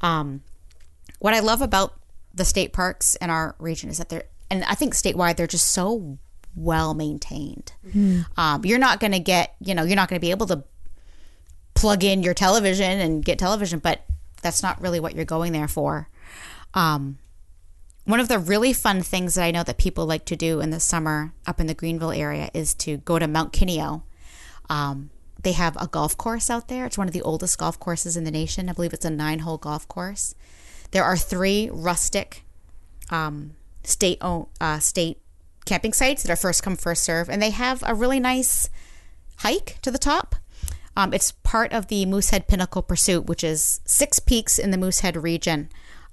Um, 0.00 0.42
what 1.18 1.34
I 1.34 1.40
love 1.40 1.60
about 1.60 1.94
the 2.32 2.44
state 2.44 2.72
parks 2.72 3.16
in 3.16 3.30
our 3.30 3.56
region 3.58 3.90
is 3.90 3.98
that 3.98 4.08
they're 4.08 4.24
and 4.50 4.64
I 4.64 4.74
think 4.74 4.94
statewide 4.94 5.36
they're 5.36 5.46
just 5.46 5.72
so 5.72 6.18
well 6.54 6.94
maintained. 6.94 7.72
Um, 8.36 8.64
you're 8.64 8.78
not 8.78 9.00
going 9.00 9.12
to 9.12 9.20
get 9.20 9.54
you 9.60 9.74
know 9.74 9.82
you're 9.84 9.96
not 9.96 10.08
going 10.08 10.20
to 10.20 10.24
be 10.24 10.30
able 10.30 10.46
to 10.46 10.64
plug 11.74 12.02
in 12.02 12.22
your 12.22 12.34
television 12.34 13.00
and 13.00 13.24
get 13.24 13.38
television, 13.38 13.78
but 13.78 14.02
that's 14.42 14.62
not 14.62 14.80
really 14.80 15.00
what 15.00 15.14
you're 15.14 15.24
going 15.24 15.52
there 15.52 15.68
for. 15.68 16.08
Um, 16.74 17.18
one 18.04 18.20
of 18.20 18.28
the 18.28 18.38
really 18.38 18.72
fun 18.72 19.02
things 19.02 19.34
that 19.34 19.44
I 19.44 19.50
know 19.50 19.62
that 19.62 19.78
people 19.78 20.06
like 20.06 20.24
to 20.26 20.36
do 20.36 20.60
in 20.60 20.70
the 20.70 20.80
summer 20.80 21.34
up 21.46 21.60
in 21.60 21.66
the 21.66 21.74
Greenville 21.74 22.10
area 22.10 22.50
is 22.54 22.74
to 22.74 22.96
go 22.98 23.18
to 23.18 23.28
Mount 23.28 23.52
Kineo. 23.52 24.02
Um, 24.70 25.10
they 25.42 25.52
have 25.52 25.76
a 25.76 25.86
golf 25.86 26.16
course 26.16 26.50
out 26.50 26.68
there. 26.68 26.84
It's 26.86 26.98
one 26.98 27.06
of 27.06 27.12
the 27.12 27.22
oldest 27.22 27.58
golf 27.58 27.78
courses 27.78 28.16
in 28.16 28.24
the 28.24 28.30
nation. 28.30 28.68
I 28.68 28.72
believe 28.72 28.92
it's 28.92 29.04
a 29.04 29.10
nine 29.10 29.40
hole 29.40 29.58
golf 29.58 29.86
course. 29.88 30.34
There 30.90 31.04
are 31.04 31.16
three 31.16 31.70
rustic 31.72 32.44
um, 33.10 33.54
state 33.84 34.18
uh, 34.22 34.78
state 34.78 35.20
camping 35.68 35.92
sites 35.92 36.22
that 36.22 36.32
are 36.32 36.36
first 36.36 36.62
come 36.62 36.76
first 36.76 37.04
serve, 37.04 37.28
and 37.28 37.42
they 37.42 37.50
have 37.50 37.84
a 37.86 37.94
really 37.94 38.18
nice 38.18 38.70
hike 39.36 39.78
to 39.82 39.90
the 39.90 39.98
top. 39.98 40.34
Um, 40.96 41.14
it's 41.14 41.30
part 41.30 41.72
of 41.72 41.86
the 41.86 42.06
Moosehead 42.06 42.48
Pinnacle 42.48 42.82
Pursuit, 42.82 43.26
which 43.26 43.44
is 43.44 43.80
six 43.84 44.18
peaks 44.18 44.58
in 44.58 44.72
the 44.72 44.78
Moosehead 44.78 45.16
region 45.16 45.68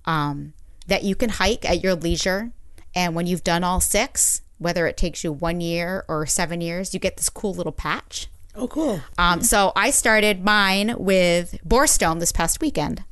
um, 0.05 0.53
that 0.85 1.03
you 1.03 1.15
can 1.15 1.29
hike 1.29 1.67
at 1.67 1.81
your 1.81 1.95
leisure. 1.95 2.51
And 2.93 3.15
when 3.15 3.25
you've 3.25 3.43
done 3.43 3.63
all 3.63 3.81
six, 3.81 4.41
whether 4.59 4.85
it 4.85 4.97
takes 4.97 5.23
you 5.23 5.31
one 5.31 5.59
year 5.59 6.05
or 6.07 6.25
seven 6.27 6.61
years, 6.61 6.93
you 6.93 6.99
get 6.99 7.17
this 7.17 7.29
cool 7.29 7.53
little 7.53 7.71
patch. 7.71 8.27
oh 8.55 8.67
cool 8.67 9.01
Um, 9.17 9.41
so 9.41 9.71
I 9.75 9.89
started 9.89 10.45
mine 10.45 10.95
with 10.97 11.57
Borestone 11.67 12.19
this 12.19 12.31
past 12.31 12.61
weekend. 12.61 13.03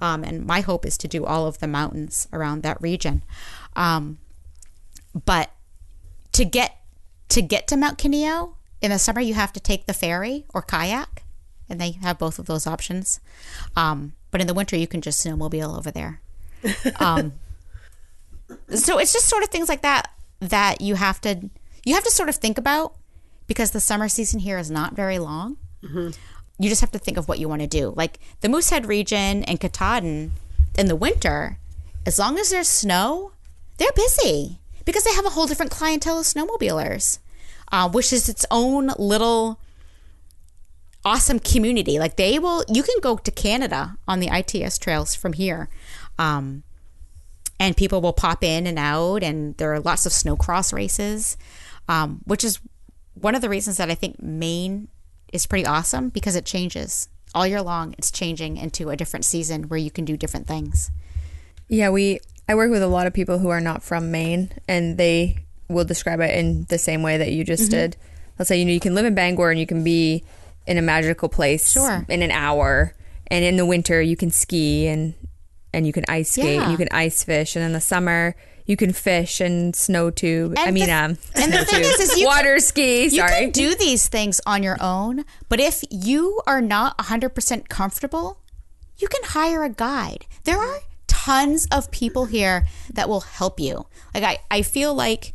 Um, 0.00 0.24
and 0.24 0.44
my 0.44 0.60
hope 0.60 0.84
is 0.84 0.98
to 0.98 1.08
do 1.08 1.24
all 1.24 1.46
of 1.46 1.60
the 1.60 1.68
mountains 1.68 2.28
around 2.32 2.62
that 2.62 2.82
region. 2.82 3.22
Um, 3.76 4.18
but 5.24 5.50
to 6.32 6.44
get 6.44 6.76
to 7.28 7.42
get 7.42 7.66
to 7.68 7.76
Mount 7.76 7.98
Kineo 7.98 8.54
in 8.80 8.90
the 8.90 8.98
summer, 8.98 9.20
you 9.20 9.34
have 9.34 9.52
to 9.52 9.60
take 9.60 9.86
the 9.86 9.94
ferry 9.94 10.44
or 10.52 10.60
kayak, 10.60 11.22
and 11.68 11.80
they 11.80 11.92
have 11.92 12.18
both 12.18 12.38
of 12.38 12.46
those 12.46 12.66
options. 12.66 13.20
Um, 13.76 14.12
but 14.30 14.40
in 14.40 14.46
the 14.46 14.54
winter, 14.54 14.76
you 14.76 14.86
can 14.86 15.00
just 15.00 15.24
snowmobile 15.24 15.76
over 15.78 15.90
there. 15.90 16.20
Um, 17.00 17.32
so 18.74 18.98
it's 18.98 19.12
just 19.12 19.28
sort 19.28 19.42
of 19.42 19.48
things 19.48 19.68
like 19.68 19.82
that 19.82 20.10
that 20.40 20.80
you 20.80 20.94
have 20.94 21.20
to 21.22 21.48
you 21.84 21.94
have 21.94 22.04
to 22.04 22.10
sort 22.10 22.28
of 22.28 22.36
think 22.36 22.58
about 22.58 22.94
because 23.46 23.70
the 23.70 23.80
summer 23.80 24.08
season 24.08 24.40
here 24.40 24.58
is 24.58 24.70
not 24.70 24.94
very 24.94 25.18
long. 25.18 25.56
You 26.58 26.68
just 26.68 26.80
have 26.80 26.92
to 26.92 26.98
think 26.98 27.16
of 27.16 27.28
what 27.28 27.38
you 27.38 27.48
want 27.48 27.62
to 27.62 27.66
do. 27.66 27.92
Like 27.96 28.20
the 28.40 28.48
Moosehead 28.48 28.86
region 28.86 29.42
and 29.44 29.58
Katahdin 29.58 30.32
in 30.78 30.86
the 30.86 30.96
winter, 30.96 31.58
as 32.06 32.18
long 32.18 32.38
as 32.38 32.50
there's 32.50 32.68
snow, 32.68 33.32
they're 33.78 33.92
busy 33.92 34.60
because 34.84 35.04
they 35.04 35.14
have 35.14 35.26
a 35.26 35.30
whole 35.30 35.46
different 35.46 35.70
clientele 35.72 36.18
of 36.18 36.26
snowmobilers. 36.26 37.18
uh, 37.72 37.88
which 37.88 38.12
is 38.12 38.28
its 38.28 38.44
own 38.50 38.92
little 38.98 39.58
awesome 41.04 41.40
community. 41.40 41.98
Like 41.98 42.16
they 42.16 42.38
will, 42.38 42.64
you 42.68 42.82
can 42.82 42.96
go 43.00 43.16
to 43.16 43.30
Canada 43.30 43.96
on 44.06 44.20
the 44.20 44.28
ITS 44.28 44.78
trails 44.78 45.14
from 45.14 45.32
here. 45.32 45.68
Um, 46.18 46.62
and 47.58 47.76
people 47.76 48.00
will 48.00 48.12
pop 48.12 48.42
in 48.42 48.66
and 48.66 48.78
out, 48.78 49.22
and 49.22 49.56
there 49.56 49.72
are 49.72 49.80
lots 49.80 50.04
of 50.04 50.12
snowcross 50.12 50.72
races, 50.72 51.36
um, 51.88 52.20
which 52.24 52.42
is 52.42 52.58
one 53.14 53.34
of 53.36 53.40
the 53.40 53.48
reasons 53.48 53.76
that 53.76 53.88
I 53.88 53.94
think 53.94 54.20
Maine 54.20 54.88
is 55.32 55.46
pretty 55.46 55.64
awesome 55.64 56.08
because 56.08 56.34
it 56.34 56.44
changes 56.44 57.08
all 57.34 57.46
year 57.46 57.62
long. 57.62 57.94
It's 57.98 58.10
changing 58.10 58.56
into 58.56 58.90
a 58.90 58.96
different 58.96 59.24
season 59.24 59.64
where 59.64 59.78
you 59.78 59.92
can 59.92 60.04
do 60.04 60.16
different 60.16 60.48
things. 60.48 60.90
Yeah, 61.68 61.90
we 61.90 62.18
I 62.52 62.54
work 62.54 62.70
with 62.70 62.82
a 62.82 62.86
lot 62.86 63.06
of 63.06 63.14
people 63.14 63.38
who 63.38 63.48
are 63.48 63.62
not 63.62 63.82
from 63.82 64.10
Maine 64.10 64.50
and 64.68 64.98
they 64.98 65.38
will 65.68 65.84
describe 65.84 66.20
it 66.20 66.36
in 66.38 66.66
the 66.68 66.76
same 66.76 67.02
way 67.02 67.16
that 67.16 67.32
you 67.32 67.44
just 67.44 67.70
did. 67.70 67.96
Let's 68.38 68.48
say 68.50 68.58
you 68.58 68.66
know 68.66 68.72
you 68.72 68.80
can 68.80 68.94
live 68.94 69.06
in 69.06 69.14
Bangor 69.14 69.50
and 69.50 69.58
you 69.58 69.66
can 69.66 69.82
be 69.82 70.22
in 70.66 70.76
a 70.76 70.82
magical 70.82 71.30
place 71.30 71.72
Sure. 71.72 72.04
in 72.10 72.20
an 72.20 72.30
hour 72.30 72.94
and 73.28 73.42
in 73.42 73.56
the 73.56 73.64
winter 73.64 74.02
you 74.02 74.16
can 74.16 74.30
ski 74.30 74.86
and 74.86 75.14
and 75.72 75.86
you 75.86 75.94
can 75.94 76.04
ice 76.08 76.32
skate 76.32 76.56
Yeah. 76.56 76.62
and 76.64 76.72
you 76.72 76.76
can 76.76 76.88
ice 76.90 77.24
fish 77.24 77.56
and 77.56 77.64
in 77.64 77.72
the 77.72 77.80
summer 77.80 78.36
you 78.66 78.76
can 78.76 78.92
fish 78.92 79.40
and 79.40 79.74
snow 79.74 80.10
tube. 80.10 80.54
I 80.58 80.70
mean 80.72 80.86
the- 80.86 80.92
um 80.92 81.18
and 81.34 81.52
the 81.54 81.64
thing 81.64 81.82
tube. 81.82 81.94
is- 82.00 82.10
is 82.12 82.18
you 82.20 82.26
water 82.26 82.58
ski, 82.60 83.06
You 83.06 83.22
can 83.22 83.50
do 83.50 83.74
these 83.74 84.08
things 84.08 84.42
on 84.44 84.62
your 84.62 84.76
own, 84.78 85.24
but 85.48 85.58
if 85.58 85.82
you 85.90 86.42
are 86.46 86.60
not 86.60 86.98
100% 86.98 87.68
comfortable, 87.70 88.36
you 88.98 89.08
can 89.08 89.22
hire 89.24 89.64
a 89.64 89.70
guide. 89.70 90.26
There 90.44 90.58
are 90.58 90.80
tons 91.24 91.66
of 91.70 91.90
people 91.90 92.24
here 92.26 92.66
that 92.92 93.08
will 93.08 93.20
help 93.20 93.60
you. 93.60 93.86
Like 94.14 94.24
I, 94.24 94.38
I 94.50 94.62
feel 94.62 94.94
like 94.94 95.34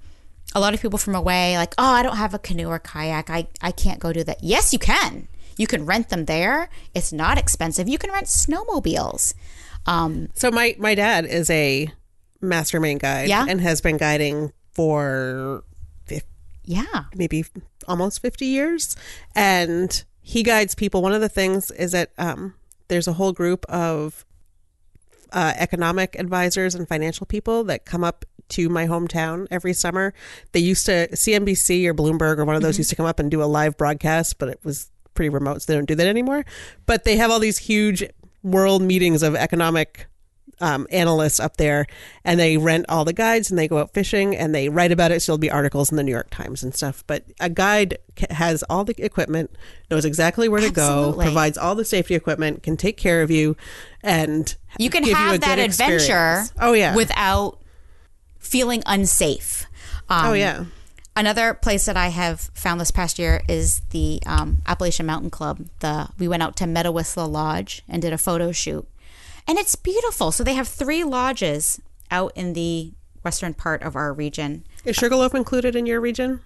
a 0.55 0.59
lot 0.59 0.73
of 0.73 0.81
people 0.81 0.97
from 0.97 1.15
away, 1.15 1.57
like, 1.57 1.73
oh, 1.77 1.93
I 1.99 2.03
don't 2.03 2.17
have 2.17 2.33
a 2.33 2.39
canoe 2.39 2.67
or 2.67 2.79
kayak. 2.79 3.29
I, 3.29 3.47
I 3.61 3.71
can't 3.71 3.99
go 3.99 4.11
do 4.13 4.23
that. 4.23 4.43
Yes, 4.43 4.73
you 4.73 4.79
can. 4.79 5.27
You 5.57 5.67
can 5.67 5.85
rent 5.85 6.09
them 6.09 6.25
there. 6.25 6.69
It's 6.93 7.11
not 7.11 7.38
expensive. 7.38 7.88
You 7.89 7.97
can 7.97 8.11
rent 8.11 8.27
snowmobiles. 8.27 9.33
Um, 9.85 10.29
So 10.35 10.51
my 10.51 10.75
my 10.77 10.95
dad 10.95 11.25
is 11.25 11.49
a 11.49 11.89
master 12.41 12.79
Maine 12.79 12.97
guide, 12.99 13.29
Yeah. 13.29 13.45
and 13.47 13.61
has 13.61 13.81
been 13.81 13.97
guiding 13.97 14.53
for 14.71 15.63
yeah. 16.65 17.05
maybe 17.15 17.45
almost 17.88 18.21
fifty 18.21 18.45
years, 18.45 18.95
and 19.35 20.03
he 20.21 20.43
guides 20.43 20.75
people. 20.75 21.01
One 21.01 21.13
of 21.13 21.21
the 21.21 21.29
things 21.29 21.71
is 21.71 21.93
that 21.93 22.11
um, 22.17 22.53
there's 22.89 23.07
a 23.07 23.13
whole 23.13 23.31
group 23.31 23.65
of 23.69 24.25
uh, 25.34 25.53
economic 25.55 26.15
advisors 26.17 26.75
and 26.75 26.88
financial 26.88 27.25
people 27.25 27.63
that 27.65 27.86
come 27.86 28.03
up 28.03 28.25
to 28.49 28.69
my 28.69 28.88
hometown 28.88 29.47
every 29.51 29.73
summer. 29.73 30.13
They 30.51 30.59
used 30.59 30.86
to 30.86 31.07
CNBC 31.09 31.86
or 31.86 31.93
Bloomberg 31.93 32.38
or 32.38 32.45
one 32.45 32.55
of 32.55 32.61
those 32.61 32.78
used 32.78 32.89
to 32.91 32.95
come 32.95 33.05
up 33.05 33.19
and 33.19 33.30
do 33.30 33.43
a 33.43 33.45
live 33.45 33.78
broadcast, 33.78 34.38
but 34.38 34.49
it 34.49 34.59
was 34.63 34.89
pretty 35.13 35.30
remote, 35.30 35.61
so 35.61 35.71
they 35.71 35.78
don't 35.78 35.88
do 35.88 35.95
that 35.95 36.07
anymore. 36.07 36.45
But 36.86 37.03
they 37.03 37.17
have 37.17 37.32
all 37.32 37.39
these 37.39 37.57
huge 37.57 38.03
world 38.43 38.82
meetings 38.82 39.23
of 39.23 39.36
economic 39.36 40.07
um, 40.60 40.88
analysts 40.91 41.39
up 41.39 41.58
there, 41.58 41.86
and 42.24 42.39
they 42.39 42.58
rent 42.58 42.86
all 42.89 43.05
the 43.05 43.14
guides 43.14 43.49
and 43.49 43.58
they 43.58 43.68
go 43.68 43.78
out 43.78 43.93
fishing 43.93 44.36
and 44.36 44.53
they 44.53 44.70
write 44.70 44.91
about 44.91 45.12
it. 45.12 45.22
So 45.22 45.32
there'll 45.32 45.39
be 45.39 45.51
articles 45.51 45.91
in 45.91 45.97
the 45.97 46.03
New 46.03 46.12
York 46.12 46.30
Times 46.30 46.64
and 46.64 46.74
stuff. 46.74 47.03
But 47.08 47.26
a 47.39 47.49
guide 47.49 47.97
has 48.30 48.64
all 48.64 48.84
the 48.84 48.95
equipment, 49.03 49.51
knows 49.91 50.05
exactly 50.05 50.47
where 50.49 50.62
to 50.62 50.72
go, 50.72 51.14
provides 51.14 51.58
all 51.58 51.76
the 51.76 51.86
safety 51.86 52.16
equipment, 52.16 52.64
can 52.64 52.78
take 52.78 52.97
care 52.97 53.22
of 53.22 53.32
you, 53.32 53.55
and 54.03 54.55
you 54.78 54.89
can 54.89 55.03
give 55.03 55.18
have 55.18 55.36
a 55.36 55.38
that 55.39 55.60
adventure 55.60 55.95
experience. 55.95 56.53
Oh 56.60 56.74
yeah, 56.74 56.95
without 56.95 57.60
feeling 58.39 58.84
unsafe. 58.86 59.66
Um, 60.10 60.28
oh 60.28 60.34
yeah. 60.34 60.66
Another 61.16 61.55
place 61.55 61.86
that 61.86 61.97
I 61.97 62.10
have 62.10 62.41
found 62.53 62.80
this 62.80 62.91
past 62.91 63.18
year 63.18 63.41
is 63.49 63.82
the 63.89 64.22
um, 64.28 64.62
Appalachian 64.68 65.08
Mountain 65.08 65.32
Club. 65.32 65.66
The 65.80 66.10
we 66.20 66.28
went 66.28 66.43
out 66.43 66.55
to 66.58 66.66
Medawisla 66.66 67.28
Lodge 67.28 67.82
and 67.89 68.03
did 68.03 68.14
a 68.14 68.20
photo 68.20 68.51
shoot, 68.51 68.88
and 69.47 69.57
it's 69.57 69.75
beautiful. 69.75 70.31
So 70.31 70.43
they 70.43 70.53
have 70.53 70.67
three 70.67 71.03
lodges 71.03 71.79
out 72.11 72.31
in 72.35 72.53
the 72.53 72.93
western 73.23 73.53
part 73.53 73.81
of 73.83 73.95
our 73.95 74.13
region. 74.13 74.65
Is 74.85 74.95
Sugarloaf 74.95 75.33
included 75.33 75.75
in 75.75 75.85
your 75.85 75.99
region? 75.99 76.41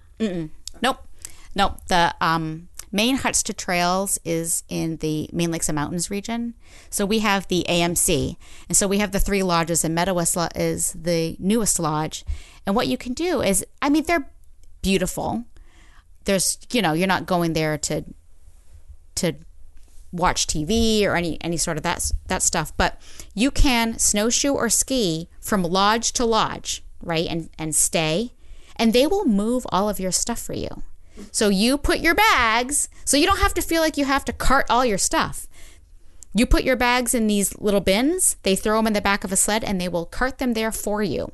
Nope, 0.80 1.06
nope. 1.54 1.78
The 1.88 2.14
um, 2.20 2.68
Maine 2.90 3.16
Huts 3.16 3.42
to 3.44 3.52
Trails 3.52 4.18
is 4.24 4.62
in 4.68 4.96
the 4.98 5.28
Maine 5.32 5.50
Lakes 5.50 5.68
and 5.68 5.76
Mountains 5.76 6.10
region. 6.10 6.54
So 6.90 7.06
we 7.06 7.20
have 7.20 7.48
the 7.48 7.64
AMC, 7.68 8.36
and 8.68 8.76
so 8.76 8.86
we 8.86 8.98
have 8.98 9.12
the 9.12 9.20
three 9.20 9.42
lodges, 9.42 9.84
and 9.84 9.96
Medawisla 9.96 10.50
is 10.54 10.92
the 10.92 11.36
newest 11.38 11.78
lodge. 11.78 12.24
And 12.66 12.76
what 12.76 12.88
you 12.88 12.98
can 12.98 13.14
do 13.14 13.40
is, 13.40 13.64
I 13.80 13.88
mean, 13.88 14.04
they're 14.04 14.30
beautiful. 14.82 15.44
There's, 16.24 16.58
you 16.72 16.82
know, 16.82 16.92
you're 16.92 17.06
not 17.06 17.26
going 17.26 17.54
there 17.54 17.78
to 17.78 18.04
to 19.16 19.34
watch 20.12 20.46
TV 20.46 21.04
or 21.04 21.16
any 21.16 21.38
any 21.40 21.56
sort 21.56 21.76
of 21.76 21.82
that 21.82 22.12
that 22.28 22.42
stuff, 22.42 22.72
but 22.76 23.00
you 23.34 23.50
can 23.50 23.98
snowshoe 23.98 24.52
or 24.52 24.68
ski 24.68 25.28
from 25.40 25.62
lodge 25.62 26.12
to 26.12 26.24
lodge, 26.24 26.84
right? 27.02 27.26
And 27.28 27.50
and 27.58 27.74
stay, 27.74 28.32
and 28.76 28.92
they 28.92 29.06
will 29.06 29.24
move 29.24 29.66
all 29.70 29.88
of 29.88 29.98
your 29.98 30.12
stuff 30.12 30.40
for 30.40 30.52
you. 30.52 30.82
So 31.30 31.48
you 31.48 31.78
put 31.78 32.00
your 32.00 32.14
bags, 32.14 32.88
so 33.04 33.16
you 33.16 33.26
don't 33.26 33.40
have 33.40 33.54
to 33.54 33.62
feel 33.62 33.82
like 33.82 33.96
you 33.96 34.04
have 34.04 34.24
to 34.26 34.32
cart 34.32 34.66
all 34.68 34.84
your 34.84 34.98
stuff. 34.98 35.46
You 36.34 36.46
put 36.46 36.64
your 36.64 36.76
bags 36.76 37.12
in 37.12 37.26
these 37.26 37.58
little 37.58 37.80
bins, 37.80 38.36
they 38.42 38.56
throw 38.56 38.78
them 38.78 38.86
in 38.86 38.92
the 38.94 39.02
back 39.02 39.22
of 39.22 39.32
a 39.32 39.36
sled 39.36 39.62
and 39.62 39.80
they 39.80 39.88
will 39.88 40.06
cart 40.06 40.38
them 40.38 40.54
there 40.54 40.72
for 40.72 41.02
you. 41.02 41.30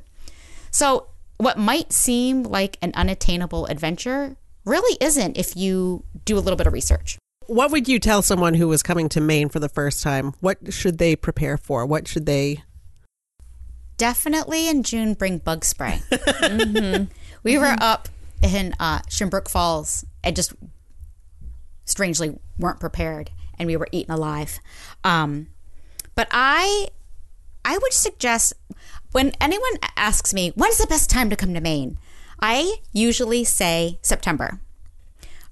So, 0.71 1.09
what 1.37 1.57
might 1.57 1.93
seem 1.93 2.43
like 2.43 2.79
an 2.83 2.91
unattainable 2.97 3.67
adventure 3.67 4.37
really 4.65 4.99
isn't 5.01 5.39
if 5.39 5.57
you 5.57 6.05
do 6.25 6.37
a 6.37 6.41
little 6.41 6.57
bit 6.57 6.67
of 6.67 6.73
research. 6.73 7.17
What 7.49 7.71
would 7.71 7.89
you 7.89 7.99
tell 7.99 8.21
someone 8.21 8.53
who 8.53 8.69
was 8.69 8.83
coming 8.83 9.09
to 9.09 9.23
Maine 9.23 9.49
for 9.49 9.59
the 9.59 9.71
first 9.71 10.03
time? 10.03 10.35
What 10.41 10.59
should 10.71 10.99
they 10.99 11.17
prepare 11.17 11.57
for? 11.57 11.87
What 11.87 12.07
should 12.07 12.27
they? 12.27 12.63
Definitely 13.97 14.69
in 14.69 14.83
June, 14.83 15.15
bring 15.15 15.39
bug 15.39 15.65
spray. 15.65 16.03
We 17.43 17.57
were 17.57 17.77
up 17.81 18.11
in 18.43 18.75
uh, 18.79 19.01
Shin 19.09 19.31
Brook 19.31 19.49
Falls 19.49 20.05
and 20.23 20.37
just 20.37 20.53
strangely 21.87 22.39
weren't 22.59 22.81
prepared, 22.81 23.31
and 23.59 23.67
we 23.67 23.77
were 23.77 23.89
eaten 23.93 24.13
alive. 24.13 24.59
Um, 25.05 25.47
but 26.15 26.29
I, 26.31 26.89
I 27.65 27.79
would 27.79 27.95
suggest 27.95 28.53
when 29.13 29.33
anyone 29.41 29.73
asks 29.97 30.35
me 30.35 30.51
when's 30.55 30.77
the 30.77 30.87
best 30.87 31.09
time 31.09 31.31
to 31.31 31.37
come 31.37 31.55
to 31.55 31.61
Maine, 31.61 31.97
I 32.41 32.77
usually 32.93 33.45
say 33.45 33.99
September 34.03 34.61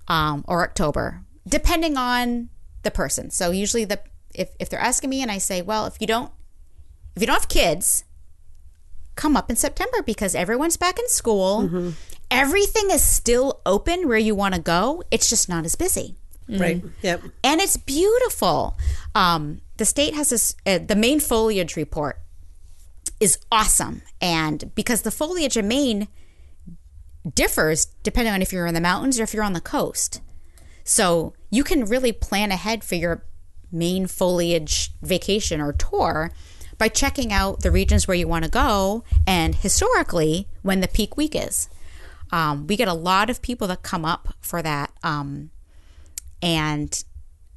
um, 0.08 0.44
or 0.46 0.62
October, 0.62 1.22
depending 1.46 1.96
on 1.96 2.48
the 2.82 2.90
person. 2.90 3.30
So 3.30 3.50
usually 3.50 3.84
the 3.84 4.00
if 4.34 4.50
if 4.58 4.68
they're 4.68 4.80
asking 4.80 5.10
me 5.10 5.22
and 5.22 5.30
I 5.30 5.38
say, 5.38 5.62
well, 5.62 5.86
if 5.86 5.96
you 6.00 6.06
don't 6.06 6.30
if 7.14 7.22
you 7.22 7.26
don't 7.26 7.36
have 7.36 7.48
kids, 7.48 8.04
come 9.14 9.36
up 9.36 9.50
in 9.50 9.56
September 9.56 10.02
because 10.02 10.34
everyone's 10.34 10.76
back 10.76 10.98
in 10.98 11.08
school. 11.08 11.92
Everything 12.30 12.90
is 12.90 13.04
still 13.04 13.60
open 13.64 14.08
where 14.08 14.18
you 14.18 14.34
want 14.34 14.54
to 14.54 14.60
go. 14.60 15.02
It's 15.10 15.30
just 15.30 15.48
not 15.48 15.64
as 15.64 15.74
busy. 15.74 16.16
Right. 16.48 16.82
Yep. 17.02 17.22
And 17.42 17.60
it's 17.60 17.76
beautiful. 17.76 18.76
Um, 19.14 19.60
the 19.78 19.84
state 19.84 20.14
has 20.14 20.30
this, 20.30 20.54
uh, 20.64 20.78
the 20.78 20.94
Maine 20.94 21.20
foliage 21.20 21.76
report 21.76 22.20
is 23.18 23.38
awesome. 23.50 24.02
And 24.20 24.72
because 24.74 25.02
the 25.02 25.10
foliage 25.10 25.56
in 25.56 25.66
Maine 25.66 26.08
differs 27.34 27.86
depending 28.02 28.32
on 28.32 28.42
if 28.42 28.52
you're 28.52 28.66
in 28.66 28.74
the 28.74 28.80
mountains 28.80 29.18
or 29.18 29.24
if 29.24 29.34
you're 29.34 29.42
on 29.42 29.54
the 29.54 29.60
coast. 29.60 30.20
So 30.86 31.34
you 31.50 31.64
can 31.64 31.84
really 31.84 32.12
plan 32.12 32.52
ahead 32.52 32.84
for 32.84 32.94
your 32.94 33.24
Maine 33.72 34.06
foliage 34.06 34.92
vacation 35.02 35.60
or 35.60 35.72
tour 35.72 36.30
by 36.78 36.88
checking 36.88 37.32
out 37.32 37.60
the 37.60 37.72
regions 37.72 38.06
where 38.06 38.16
you 38.16 38.28
want 38.28 38.44
to 38.44 38.50
go 38.50 39.02
and 39.26 39.56
historically 39.56 40.46
when 40.62 40.80
the 40.80 40.88
peak 40.88 41.16
week 41.16 41.34
is. 41.34 41.68
Um, 42.30 42.68
we 42.68 42.76
get 42.76 42.86
a 42.86 42.94
lot 42.94 43.28
of 43.28 43.42
people 43.42 43.66
that 43.66 43.82
come 43.82 44.04
up 44.04 44.34
for 44.40 44.62
that. 44.62 44.92
Um, 45.02 45.50
and, 46.40 47.02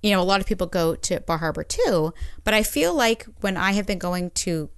you 0.01 0.09
know, 0.09 0.21
a 0.21 0.23
lot 0.23 0.41
of 0.41 0.47
people 0.47 0.65
go 0.65 0.95
to 0.95 1.19
Bar 1.19 1.37
Harbor 1.37 1.63
too. 1.63 2.13
But 2.43 2.55
I 2.55 2.63
feel 2.63 2.95
like 2.95 3.25
when 3.41 3.57
I 3.57 3.73
have 3.73 3.85
been 3.85 3.99
going 3.99 4.31
to 4.31 4.71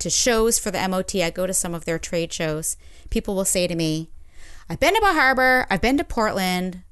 to 0.00 0.10
shows 0.10 0.58
for 0.58 0.70
the 0.70 0.86
MOT, 0.86 1.16
I 1.16 1.30
go 1.30 1.46
to 1.46 1.54
some 1.54 1.74
of 1.74 1.84
their 1.84 1.98
trade 1.98 2.32
shows, 2.32 2.76
people 3.10 3.34
will 3.34 3.44
say 3.44 3.66
to 3.66 3.74
me, 3.74 4.10
I've 4.68 4.78
been 4.78 4.94
to 4.94 5.00
Bar 5.00 5.14
Harbor, 5.14 5.66
I've 5.70 5.80
been 5.80 5.96
to 5.96 6.04
Portland. 6.04 6.84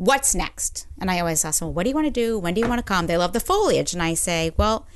What's 0.00 0.34
next? 0.34 0.86
And 0.98 1.10
I 1.10 1.20
always 1.20 1.44
ask 1.44 1.60
them, 1.60 1.74
what 1.74 1.82
do 1.82 1.90
you 1.90 1.94
want 1.94 2.06
to 2.06 2.10
do? 2.10 2.38
When 2.38 2.54
do 2.54 2.60
you 2.62 2.66
want 2.66 2.78
to 2.78 2.82
come? 2.82 3.06
They 3.06 3.18
love 3.18 3.34
the 3.34 3.38
foliage. 3.38 3.92
And 3.92 4.02
I 4.02 4.14
say, 4.14 4.50
well, 4.56 4.86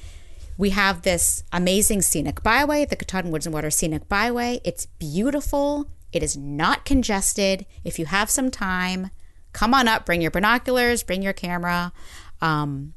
we 0.56 0.70
have 0.70 1.02
this 1.02 1.44
amazing 1.52 2.00
scenic 2.00 2.42
byway, 2.42 2.86
the 2.86 2.96
Katahdin 2.96 3.30
Woods 3.30 3.44
and 3.44 3.52
Water 3.52 3.70
Scenic 3.70 4.08
Byway. 4.08 4.62
It's 4.64 4.86
beautiful. 4.86 5.90
It 6.10 6.22
is 6.22 6.38
not 6.38 6.86
congested. 6.86 7.66
If 7.84 7.98
you 7.98 8.06
have 8.06 8.30
some 8.30 8.50
time, 8.50 9.10
come 9.52 9.74
on 9.74 9.88
up, 9.88 10.06
bring 10.06 10.22
your 10.22 10.30
binoculars, 10.30 11.02
bring 11.02 11.20
your 11.20 11.34
camera, 11.34 11.92
um, 12.40 12.94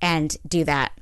and 0.00 0.34
do 0.48 0.64
that. 0.64 0.98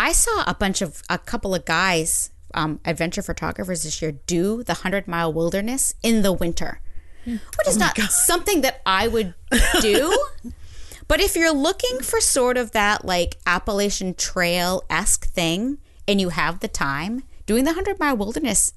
I 0.00 0.10
saw 0.10 0.42
a 0.48 0.54
bunch 0.54 0.82
of 0.82 1.04
a 1.08 1.16
couple 1.16 1.54
of 1.54 1.64
guys, 1.64 2.32
um, 2.54 2.80
adventure 2.84 3.22
photographers 3.22 3.84
this 3.84 4.02
year, 4.02 4.10
do 4.26 4.64
the 4.64 4.74
hundred 4.74 5.06
mile 5.06 5.32
wilderness 5.32 5.94
in 6.02 6.22
the 6.22 6.32
winter. 6.32 6.80
Which 7.26 7.68
is 7.68 7.76
not 7.76 7.98
something 7.98 8.60
that 8.62 8.80
I 8.86 9.08
would 9.08 9.34
do. 9.80 10.16
but 11.08 11.20
if 11.20 11.36
you're 11.36 11.52
looking 11.52 12.00
for 12.00 12.20
sort 12.20 12.56
of 12.56 12.72
that 12.72 13.04
like 13.04 13.36
Appalachian 13.46 14.14
Trail 14.14 14.84
esque 14.88 15.26
thing 15.26 15.78
and 16.06 16.20
you 16.20 16.30
have 16.30 16.60
the 16.60 16.68
time, 16.68 17.24
doing 17.46 17.64
the 17.64 17.70
100 17.70 17.98
mile 17.98 18.16
wilderness 18.16 18.72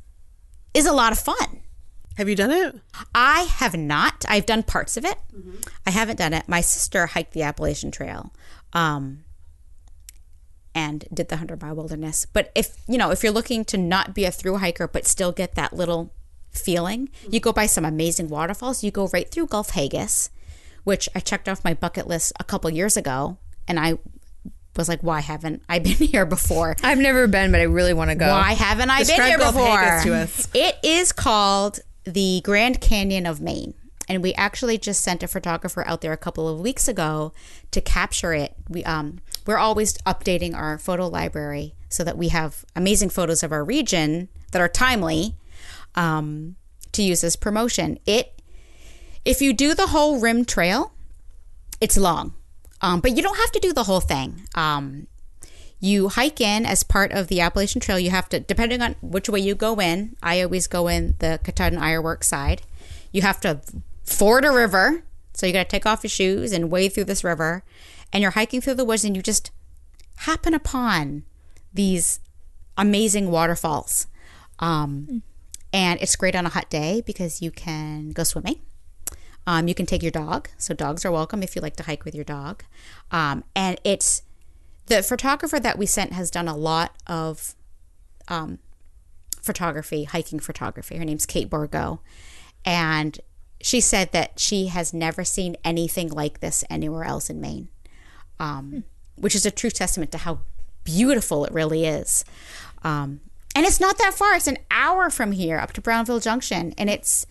is 0.74 0.86
a 0.86 0.94
lot 0.94 1.12
of 1.12 1.20
fun. 1.20 1.62
Have 2.18 2.28
you 2.28 2.36
done 2.36 2.52
it? 2.52 2.76
I 3.16 3.44
have 3.44 3.78
not. 3.78 4.26
I've 4.28 4.46
done 4.46 4.64
parts 4.64 4.98
of 4.98 5.06
it. 5.06 5.18
I 5.86 5.92
haven't 5.92 6.18
done 6.18 6.34
it. 6.34 6.50
My 6.50 6.60
sister 6.60 7.08
hiked 7.08 7.34
the 7.34 7.44
Appalachian 7.44 7.92
Trail. 7.92 8.34
Um, 8.74 9.24
and 10.76 11.06
did 11.14 11.30
the 11.30 11.36
100 11.36 11.62
mile 11.62 11.76
wilderness. 11.76 12.26
But 12.32 12.52
if, 12.56 12.78
you 12.88 12.98
know, 12.98 13.12
if 13.12 13.24
you're 13.24 13.32
looking 13.32 13.64
to 13.66 13.78
not 13.78 14.14
be 14.14 14.26
a 14.26 14.32
through 14.32 14.58
hiker 14.58 14.88
but 14.88 15.08
still 15.08 15.32
get 15.32 15.56
that 15.56 15.74
little 15.74 16.14
feeling, 16.52 17.10
you 17.30 17.40
go 17.40 17.52
by 17.54 17.66
some 17.66 17.86
amazing 17.86 18.30
waterfalls. 18.30 18.84
You 18.84 18.92
go 18.92 19.08
right 19.14 19.30
through 19.30 19.48
Gulf 19.48 19.72
Hagas, 19.72 20.30
which 20.84 21.10
I 21.16 21.20
checked 21.20 21.48
off 21.50 21.64
my 21.64 21.74
bucket 21.74 22.08
list 22.08 22.34
a 22.40 22.44
couple 22.44 22.70
years 22.70 22.98
ago 22.98 23.38
and 23.68 23.80
I 23.80 24.00
was 24.76 24.90
like, 24.90 25.02
why 25.02 25.22
haven't 25.22 25.62
I 25.70 25.80
been 25.88 25.94
here 25.94 26.26
before? 26.26 26.76
I've 26.84 26.98
never 26.98 27.28
been, 27.28 27.52
but 27.52 27.62
I 27.62 27.66
really 27.66 27.94
want 27.94 28.10
to 28.10 28.16
go. 28.16 28.28
Why 28.28 28.54
haven't 28.54 28.90
I 28.90 29.00
Describe 29.00 29.20
been 29.20 29.28
here 29.28 29.38
Gulf 29.38 29.54
before? 29.56 29.78
Hagas 29.78 30.04
to 30.04 30.14
us. 30.16 30.48
It 30.54 30.78
is 30.84 31.12
called 31.12 31.80
the 32.04 32.42
Grand 32.44 32.82
Canyon 32.82 33.26
of 33.26 33.42
Maine. 33.42 33.74
And 34.08 34.24
we 34.24 34.34
actually 34.34 34.80
just 34.80 35.04
sent 35.04 35.22
a 35.22 35.28
photographer 35.28 35.86
out 35.88 36.02
there 36.02 36.12
a 36.12 36.18
couple 36.18 36.48
of 36.48 36.60
weeks 36.60 36.88
ago 36.88 37.32
to 37.70 37.80
capture 37.80 38.34
it. 38.34 38.56
We 38.68 38.84
um 38.84 39.20
we're 39.46 39.60
always 39.60 39.98
updating 40.00 40.56
our 40.56 40.80
photo 40.80 41.08
library 41.08 41.76
so 41.90 42.04
that 42.04 42.18
we 42.18 42.30
have 42.30 42.66
amazing 42.76 43.10
photos 43.10 43.44
of 43.44 43.52
our 43.52 43.64
region 43.64 44.28
that 44.52 44.62
are 44.62 44.68
timely 44.68 45.36
um, 45.96 46.56
to 46.92 47.04
use 47.04 47.24
as 47.24 47.36
promotion. 47.36 48.00
It 48.06 48.42
if 49.26 49.42
you 49.42 49.54
do 49.54 49.74
the 49.74 49.88
whole 49.88 50.20
rim 50.20 50.46
trail, 50.46 50.94
it's 51.82 51.98
long, 51.98 52.34
um, 52.82 53.00
but 53.02 53.16
you 53.16 53.22
don't 53.22 53.38
have 53.38 53.52
to 53.52 53.60
do 53.60 53.74
the 53.74 53.84
whole 53.84 54.00
thing. 54.00 54.48
Um, 54.56 55.08
you 55.80 56.10
hike 56.10 56.42
in 56.42 56.66
as 56.66 56.84
part 56.84 57.12
of 57.12 57.28
the 57.28 57.40
Appalachian 57.40 57.80
Trail. 57.80 58.00
You 58.00 58.10
have 58.10 58.28
to, 58.30 58.40
depending 58.40 58.82
on 58.82 58.96
which 59.02 59.30
way 59.30 59.40
you 59.40 59.56
go 59.56 59.80
in. 59.80 60.16
I 60.22 60.42
always 60.42 60.68
go 60.68 60.88
in 60.88 61.16
the 61.20 61.40
Katahdin 61.44 61.80
Ironworks 61.80 62.28
side. 62.28 62.64
You 63.12 63.22
have 63.22 63.40
to 63.42 63.62
ford 64.04 64.44
a 64.44 64.52
river, 64.52 65.04
so 65.34 65.46
you 65.46 65.54
got 65.54 65.64
to 65.64 65.70
take 65.70 65.86
off 65.86 66.04
your 66.04 66.10
shoes 66.10 66.52
and 66.52 66.70
wade 66.70 66.94
through 66.94 67.06
this 67.06 67.24
river, 67.24 67.64
and 68.12 68.22
you're 68.22 68.32
hiking 68.32 68.60
through 68.62 68.74
the 68.76 68.86
woods, 68.86 69.06
and 69.06 69.16
you 69.16 69.22
just 69.22 69.52
happen 70.18 70.54
upon 70.54 71.24
these 71.74 72.20
amazing 72.78 73.32
waterfalls. 73.32 74.08
Um, 74.60 75.24
and 75.72 76.02
it's 76.02 76.16
great 76.16 76.36
on 76.36 76.46
a 76.46 76.50
hot 76.50 76.70
day 76.70 77.02
because 77.06 77.42
you 77.42 77.52
can 77.52 78.10
go 78.12 78.24
swimming. 78.24 78.62
Um, 79.48 79.68
you 79.68 79.74
can 79.74 79.86
take 79.86 80.04
your 80.04 80.12
dog, 80.12 80.50
so 80.58 80.74
dogs 80.74 81.06
are 81.06 81.12
welcome 81.12 81.42
if 81.42 81.56
you 81.56 81.62
like 81.62 81.76
to 81.78 81.84
hike 81.84 82.06
with 82.06 82.14
your 82.14 82.24
dog. 82.24 82.64
Um, 83.12 83.44
and 83.56 83.80
it's 83.84 84.22
the 84.88 85.02
photographer 85.02 85.60
that 85.60 85.78
we 85.78 85.86
sent 85.86 86.14
has 86.14 86.30
done 86.30 86.48
a 86.48 86.56
lot 86.56 86.96
of 87.08 87.56
um, 88.28 88.60
photography, 89.42 90.04
hiking 90.04 90.40
photography. 90.40 90.98
Her 90.98 91.06
name's 91.06 91.26
Kate 91.26 91.50
Borgo, 91.50 92.02
and 92.64 93.20
she 93.62 93.82
said 93.82 94.12
that 94.12 94.40
she 94.40 94.68
has 94.68 94.94
never 94.94 95.24
seen 95.24 95.56
anything 95.64 96.10
like 96.10 96.40
this 96.40 96.64
anywhere 96.70 97.04
else 97.04 97.30
in 97.30 97.42
Maine, 97.42 97.70
um, 98.40 98.84
which 99.16 99.36
is 99.36 99.46
a 99.46 99.52
true 99.52 99.70
testament 99.72 100.12
to 100.12 100.20
how 100.20 100.42
beautiful 100.84 101.46
it 101.46 101.54
really 101.54 101.86
is. 101.86 102.24
Um, 102.84 103.22
and 103.56 103.66
it's 103.66 103.80
not 103.80 103.98
that 103.98 104.14
far; 104.14 104.36
it's 104.36 104.48
an 104.48 104.58
hour 104.72 105.10
from 105.10 105.32
here 105.32 105.58
up 105.58 105.74
to 105.74 105.82
Brownville 105.82 106.20
Junction, 106.20 106.74
and 106.78 106.90
it's 106.90 107.26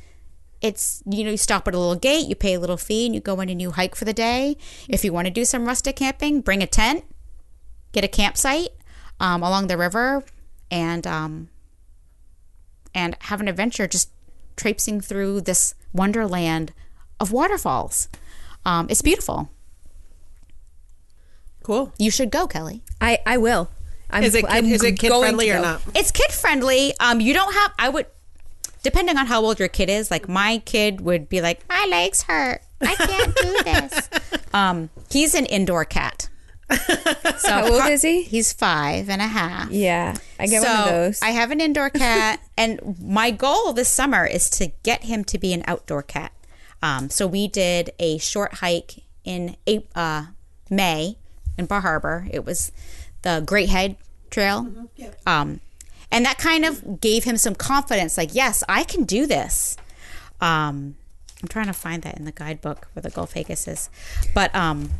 it's 0.60 1.02
you 1.08 1.24
know 1.24 1.30
you 1.30 1.36
stop 1.36 1.68
at 1.68 1.74
a 1.74 1.78
little 1.78 1.94
gate 1.94 2.26
you 2.26 2.34
pay 2.34 2.54
a 2.54 2.58
little 2.58 2.76
fee 2.76 3.06
and 3.06 3.14
you 3.14 3.20
go 3.20 3.40
in 3.40 3.48
and 3.48 3.62
you 3.62 3.70
hike 3.72 3.94
for 3.94 4.04
the 4.04 4.12
day. 4.12 4.56
If 4.88 5.04
you 5.04 5.12
want 5.12 5.26
to 5.26 5.32
do 5.32 5.44
some 5.44 5.66
rustic 5.66 5.96
camping 5.96 6.40
bring 6.40 6.62
a 6.62 6.66
tent 6.66 7.04
get 7.92 8.04
a 8.04 8.08
campsite 8.08 8.70
um, 9.20 9.42
along 9.42 9.68
the 9.68 9.76
river 9.76 10.24
and 10.70 11.06
um, 11.06 11.48
and 12.94 13.16
have 13.20 13.40
an 13.40 13.48
adventure 13.48 13.86
just 13.86 14.10
traipsing 14.56 15.00
through 15.00 15.40
this 15.42 15.74
wonderland 15.92 16.72
of 17.20 17.32
waterfalls. 17.32 18.08
Um, 18.64 18.86
it's 18.90 19.02
beautiful. 19.02 19.50
Cool. 21.62 21.92
you 21.98 22.10
should 22.10 22.30
go 22.30 22.46
kelly. 22.46 22.82
I, 22.98 23.18
I 23.26 23.36
will. 23.36 23.70
I'm, 24.11 24.24
Is 24.24 24.34
it 24.34 24.42
kid, 24.42 24.50
I'm 24.50 24.64
is 24.66 24.82
it 24.82 24.98
kid 24.98 25.12
friendly 25.12 25.50
or 25.50 25.61
not? 25.61 25.82
it's 25.94 26.11
kid 26.11 26.30
friendly 26.32 26.94
um, 27.00 27.20
you 27.20 27.34
don't 27.34 27.52
have 27.52 27.72
i 27.78 27.88
would 27.88 28.06
depending 28.82 29.16
on 29.18 29.26
how 29.26 29.42
old 29.42 29.59
your 29.59 29.68
kid 29.68 29.90
is 29.90 30.11
like 30.11 30.28
my 30.28 30.59
kid 30.64 31.00
would 31.02 31.28
be 31.28 31.40
like 31.40 31.66
my 31.68 31.86
legs 31.90 32.22
hurt 32.22 32.61
i 32.80 32.94
can't 32.94 33.34
do 33.36 33.62
this 33.64 34.09
um, 34.54 34.88
he's 35.11 35.34
an 35.34 35.44
indoor 35.46 35.84
cat 35.84 36.28
so 37.38 37.48
How 37.48 37.66
old 37.72 37.88
is 37.90 38.02
he? 38.02 38.22
he's 38.24 38.52
five 38.52 39.09
and 39.09 39.22
a 39.22 39.26
half 39.26 39.70
Yeah, 39.70 40.14
I 40.38 40.46
get 40.46 40.62
so 40.62 40.68
one 40.68 40.78
of 40.80 40.88
those. 40.90 41.22
I 41.22 41.30
have 41.30 41.50
an 41.50 41.62
indoor 41.62 41.88
cat, 42.04 42.40
and 42.59 42.98
my 43.00 43.30
goal 43.30 43.72
this 43.72 43.88
summer 43.88 44.26
is 44.26 44.50
to 44.50 44.70
get 44.82 45.04
him 45.04 45.24
to 45.24 45.38
be 45.38 45.54
an 45.54 45.62
outdoor 45.66 46.02
cat. 46.02 46.30
Um, 46.82 47.09
so 47.09 47.26
we 47.26 47.48
did 47.48 47.92
a 47.98 48.18
short 48.18 48.56
hike 48.56 49.02
in 49.24 49.56
Ap- 49.66 49.84
uh, 49.94 50.26
May 50.68 51.16
in 51.56 51.64
Bar 51.64 51.80
Harbor. 51.80 52.28
It 52.30 52.44
was 52.44 52.70
the 53.22 53.42
Great 53.44 53.68
Head 53.68 53.96
Trail, 54.30 54.66
um, 55.26 55.60
and 56.10 56.24
that 56.24 56.38
kind 56.38 56.64
of 56.64 57.00
gave 57.00 57.24
him 57.24 57.36
some 57.36 57.54
confidence. 57.54 58.16
Like, 58.16 58.34
yes, 58.34 58.62
I 58.68 58.84
can 58.84 59.04
do 59.04 59.26
this. 59.26 59.76
Um, 60.40 60.96
I'm 61.42 61.48
trying 61.48 61.66
to 61.66 61.72
find 61.72 62.02
that 62.02 62.16
in 62.18 62.24
the 62.24 62.32
guidebook 62.32 62.88
where 62.92 63.02
the 63.02 63.10
Gulf 63.10 63.32
Haggis 63.34 63.66
is, 63.68 63.90
but 64.34 64.54
um, 64.54 64.90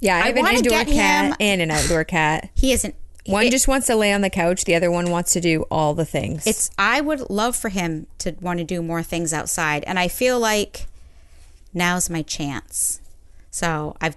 yeah, 0.00 0.16
I 0.16 0.20
I 0.20 0.26
have 0.28 0.36
an 0.36 0.42
wanna 0.44 0.56
indoor 0.58 0.70
get 0.78 0.86
cat 0.88 1.24
him- 1.26 1.34
and 1.40 1.62
an 1.62 1.70
outdoor 1.70 2.04
cat. 2.04 2.50
he 2.54 2.72
isn't. 2.72 2.94
One 3.26 3.46
it- 3.46 3.50
just 3.50 3.68
wants 3.68 3.86
to 3.88 3.96
lay 3.96 4.12
on 4.12 4.22
the 4.22 4.30
couch. 4.30 4.64
The 4.64 4.74
other 4.74 4.90
one 4.90 5.10
wants 5.10 5.32
to 5.34 5.40
do 5.40 5.62
all 5.70 5.94
the 5.94 6.06
things. 6.06 6.46
it's 6.46 6.70
I 6.78 7.00
would 7.02 7.28
love 7.28 7.54
for 7.54 7.68
him 7.68 8.06
to 8.18 8.34
want 8.40 8.58
to 8.60 8.64
do 8.64 8.82
more 8.82 9.02
things 9.02 9.32
outside 9.34 9.84
and 9.86 9.98
I 9.98 10.08
feel 10.08 10.40
like 10.40 10.86
now's 11.74 12.08
my 12.08 12.22
chance. 12.22 13.00
So 13.50 13.94
I've 14.00 14.16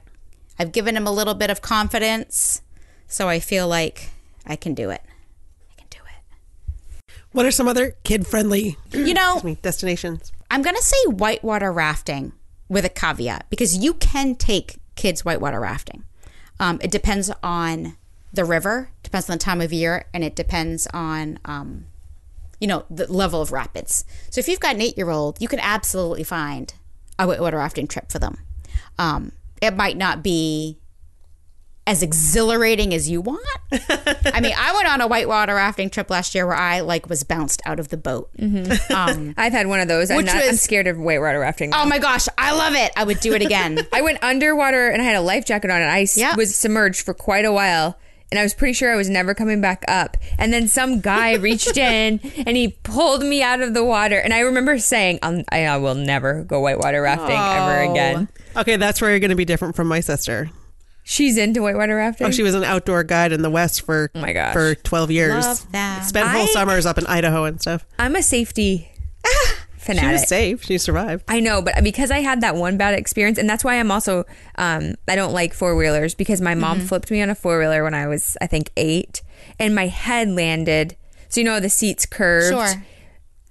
I've 0.58 0.72
given 0.72 0.96
him 0.96 1.06
a 1.06 1.12
little 1.12 1.34
bit 1.34 1.50
of 1.50 1.62
confidence 1.62 2.62
so 3.14 3.30
I 3.30 3.40
feel 3.40 3.68
like 3.68 4.10
I 4.44 4.56
can 4.56 4.74
do 4.74 4.90
it. 4.90 5.02
I 5.72 5.76
can 5.78 5.88
do 5.92 6.00
it. 6.00 7.14
What 7.32 7.46
are 7.46 7.52
some 7.52 7.68
other 7.68 7.96
kid 8.04 8.26
friendly 8.26 8.76
You 8.92 9.14
know, 9.14 9.40
destinations? 9.62 10.32
I'm 10.50 10.64
going 10.64 10.76
to 10.76 10.82
say 10.82 10.98
whitewater 11.06 11.72
rafting 11.72 12.34
with 12.70 12.86
a 12.86 12.90
caveat 12.90 13.46
because 13.52 13.78
you 13.78 13.94
can 13.94 14.34
take 14.34 14.78
kids 14.96 15.24
whitewater 15.24 15.60
rafting. 15.60 16.04
Um, 16.60 16.80
it 16.82 16.90
depends 16.90 17.32
on 17.44 17.98
the 18.34 18.46
river, 18.46 18.90
depends 19.04 19.30
on 19.30 19.36
the 19.38 19.44
time 19.44 19.62
of 19.62 19.72
year, 19.72 20.06
and 20.12 20.24
it 20.24 20.36
depends 20.36 20.88
on, 20.92 21.38
um, 21.46 21.86
you 22.60 22.66
know, 22.66 22.84
the 22.90 23.12
level 23.12 23.42
of 23.42 23.52
rapids. 23.52 24.06
So 24.32 24.40
if 24.40 24.48
you've 24.48 24.60
got 24.60 24.74
an 24.74 24.82
eight 24.82 24.98
year 24.98 25.12
old, 25.12 25.40
you 25.40 25.48
can 25.48 25.60
absolutely 25.60 26.24
find 26.24 26.74
a 27.20 27.28
whitewater 27.28 27.58
rafting 27.58 27.88
trip 27.88 28.12
for 28.12 28.18
them. 28.18 28.40
Um, 28.98 29.34
it 29.62 29.76
might 29.76 29.98
not 29.98 30.24
be 30.24 30.80
as 31.86 32.02
exhilarating 32.02 32.94
as 32.94 33.10
you 33.10 33.20
want. 33.22 33.46
I 33.72 34.40
mean, 34.42 34.54
I 34.58 34.74
went 34.74 34.88
on 34.88 35.02
a 35.02 35.08
whitewater 35.08 35.56
rafting 35.56 35.90
trip 35.90 36.10
last 36.10 36.34
year 36.34 36.48
where 36.48 36.56
I 36.56 36.80
like 36.80 37.10
was 37.10 37.24
bounced 37.24 37.62
out 37.66 37.80
of 37.80 37.90
the 37.90 37.98
boat. 37.98 38.30
Um, 38.42 39.34
I've 39.38 39.52
had 39.52 39.68
one 39.68 39.80
of 39.82 39.88
those. 39.90 40.10
I'm, 40.10 40.18
Which 40.18 40.28
not, 40.28 40.38
I'm 40.38 40.56
scared 40.56 40.88
of 40.88 40.98
whitewater 40.98 41.40
rafting. 41.40 41.72
Oh 41.74 41.86
my 41.86 42.00
gosh, 42.00 42.28
I 42.38 42.54
love 42.56 42.74
it. 42.76 42.92
I 42.96 43.04
would 43.04 43.20
do 43.20 43.34
it 43.34 43.42
again. 43.42 43.80
I 43.94 44.02
went 44.02 44.24
underwater 44.24 44.88
and 44.90 45.02
I 45.02 45.06
had 45.06 45.16
a 45.18 45.22
life 45.22 45.46
jacket 45.46 45.70
on 45.72 45.82
and 45.82 45.92
I 45.92 46.04
s- 46.04 46.16
Yep. 46.18 46.38
was 46.38 46.56
submerged 46.56 47.02
for 47.04 47.14
quite 47.14 47.44
a 47.46 47.52
while. 47.52 47.98
And 48.32 48.40
I 48.40 48.44
was 48.44 48.54
pretty 48.56 48.74
sure 48.74 48.92
I 48.92 48.96
was 48.96 49.10
never 49.12 49.36
coming 49.36 49.62
back 49.62 49.84
up. 49.88 50.18
And 50.40 50.52
then 50.52 50.68
some 50.68 51.02
guy 51.02 51.34
reached 51.36 51.78
in 51.78 52.20
and 52.48 52.58
he 52.58 52.70
pulled 52.84 53.22
me 53.24 53.44
out 53.44 53.62
of 53.62 53.74
the 53.76 53.84
water. 53.84 54.18
And 54.18 54.34
I 54.34 54.40
remember 54.40 54.80
saying, 54.80 55.20
I'm, 55.22 55.44
I, 55.52 55.66
I 55.66 55.78
will 55.78 55.94
never 55.96 56.44
go 56.44 56.60
whitewater 56.62 57.02
rafting 57.02 57.36
ever 57.38 57.92
again. 57.92 58.30
Okay, 58.58 58.78
that's 58.78 59.02
where 59.02 59.12
you're 59.12 59.20
going 59.20 59.30
to 59.30 59.36
be 59.36 59.46
different 59.46 59.76
from 59.76 59.88
my 59.88 60.00
sister. 60.00 60.50
She's 61.04 61.38
into 61.38 61.62
whitewater 61.62 61.98
rafting. 61.98 62.28
Oh, 62.28 62.32
she 62.32 62.44
was 62.44 62.56
an 62.56 62.64
outdoor 62.64 63.04
guide 63.04 63.34
in 63.34 63.42
the 63.42 63.50
West 63.50 63.82
for 63.82 64.10
Oh 64.16 64.22
my 64.22 64.32
gosh. 64.34 64.54
for 64.54 64.74
12 64.76 65.12
years. 65.12 65.46
Love 65.46 65.72
that. 65.74 66.06
Spent 66.06 66.28
whole 66.30 66.44
I- 66.44 66.46
summers 66.48 66.86
up 66.86 66.98
in 66.98 67.06
Idaho 67.08 67.44
and 67.44 67.60
stuff. 67.60 67.86
I'm 68.00 68.16
a 68.16 68.24
safety 68.24 68.90
fanatic. 69.78 70.08
She 70.10 70.14
was 70.14 70.28
safe. 70.30 70.64
She 70.64 70.78
survived. 70.78 71.26
I 71.28 71.42
know, 71.42 71.62
but 71.62 71.84
because 71.84 72.10
I 72.10 72.20
had 72.20 72.40
that 72.42 72.56
one 72.56 72.78
bad 72.78 72.98
experience, 72.98 73.38
and 73.38 73.50
that's 73.50 73.66
why 73.66 73.80
I'm 73.80 73.92
also 73.92 74.24
um, 74.58 74.96
I 75.08 75.16
don't 75.18 75.34
like 75.34 75.54
four 75.54 75.76
wheelers 75.76 76.16
because 76.16 76.40
my 76.40 76.56
mom 76.56 76.78
Mm-hmm. 76.78 76.88
flipped 76.88 77.12
me 77.12 77.22
on 77.22 77.30
a 77.30 77.36
four 77.36 77.60
wheeler 77.60 77.84
when 77.84 77.94
I 77.94 78.08
was 78.08 78.38
I 78.42 78.48
think 78.48 78.72
eight, 78.78 79.22
and 79.60 79.76
my 79.76 79.88
head 79.88 80.30
landed. 80.30 80.96
So 81.28 81.42
you 81.42 81.46
know 81.46 81.60
the 81.60 81.70
seats 81.70 82.06
curved. 82.06 82.54
Sure. 82.54 82.84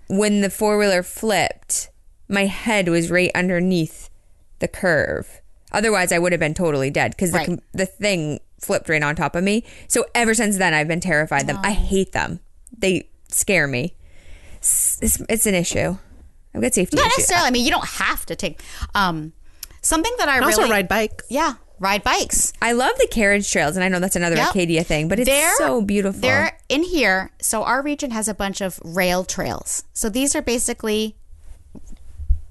When 0.09 0.41
the 0.41 0.49
four 0.51 0.79
wheeler 0.79 1.03
flipped, 1.03 1.91
my 2.29 2.47
head 2.47 2.89
was 2.89 3.11
right 3.11 3.31
underneath 3.35 4.09
the 4.59 4.69
curve. 4.69 5.42
Otherwise, 5.73 6.13
I 6.13 6.19
would 6.19 6.33
have 6.33 6.41
been 6.41 6.55
totally 6.55 6.91
dead 6.91 7.13
because 7.13 7.33
the 7.33 7.39
Right. 7.39 7.47
com 7.47 7.61
the 7.73 7.87
thing 7.87 8.41
flipped 8.61 8.89
right 8.89 9.03
on 9.03 9.17
top 9.17 9.35
of 9.35 9.43
me. 9.43 9.65
So 9.89 10.05
ever 10.15 10.35
since 10.35 10.57
then, 10.59 10.73
I've 10.75 10.87
been 10.89 11.01
terrified 11.01 11.43
of 11.43 11.47
them. 11.49 11.59
I 11.63 11.73
hate 11.73 12.13
them. 12.13 12.41
They 12.79 13.09
scare 13.29 13.67
me. 13.67 13.95
It's, 14.59 14.99
it's, 15.03 15.21
it's 15.29 15.47
an 15.47 15.55
issue. 15.55 15.97
I've 16.55 16.61
got 16.63 16.75
safety 16.75 16.97
Not 16.97 17.07
issues. 17.07 17.19
necessarily. 17.19 17.49
I 17.49 17.51
mean, 17.51 17.65
you 17.65 17.71
don't 17.71 17.89
have 17.89 18.25
to 18.27 18.37
take 18.37 18.61
um, 18.95 19.33
something 19.81 20.13
that 20.19 20.29
I 20.29 20.37
And 20.37 20.47
really 20.47 20.63
also 20.63 20.71
ride 20.71 20.87
bikes. 20.87 21.25
Yeah, 21.31 21.55
ride 21.81 22.05
bikes. 22.05 22.53
I 22.63 22.73
love 22.73 22.93
the 22.99 23.09
carriage 23.11 23.51
trails, 23.51 23.75
and 23.75 23.83
I 23.83 23.89
know 23.89 23.99
that's 23.99 24.15
another 24.17 24.37
Yep. 24.37 24.51
Acadia 24.51 24.85
thing, 24.85 25.09
but 25.09 25.19
it's 25.19 25.29
They're- 25.29 25.57
so 25.59 25.81
beautiful. 25.83 26.21
They're 26.21 26.57
in 26.69 26.83
here. 26.85 27.31
So 27.41 27.65
our 27.65 27.83
region 27.83 28.11
has 28.13 28.29
a 28.29 28.35
bunch 28.35 28.61
of 28.61 28.79
rail 28.85 29.25
trails. 29.25 29.83
So 29.95 30.09
these 30.09 30.37
are 30.37 30.43
basically 30.43 31.17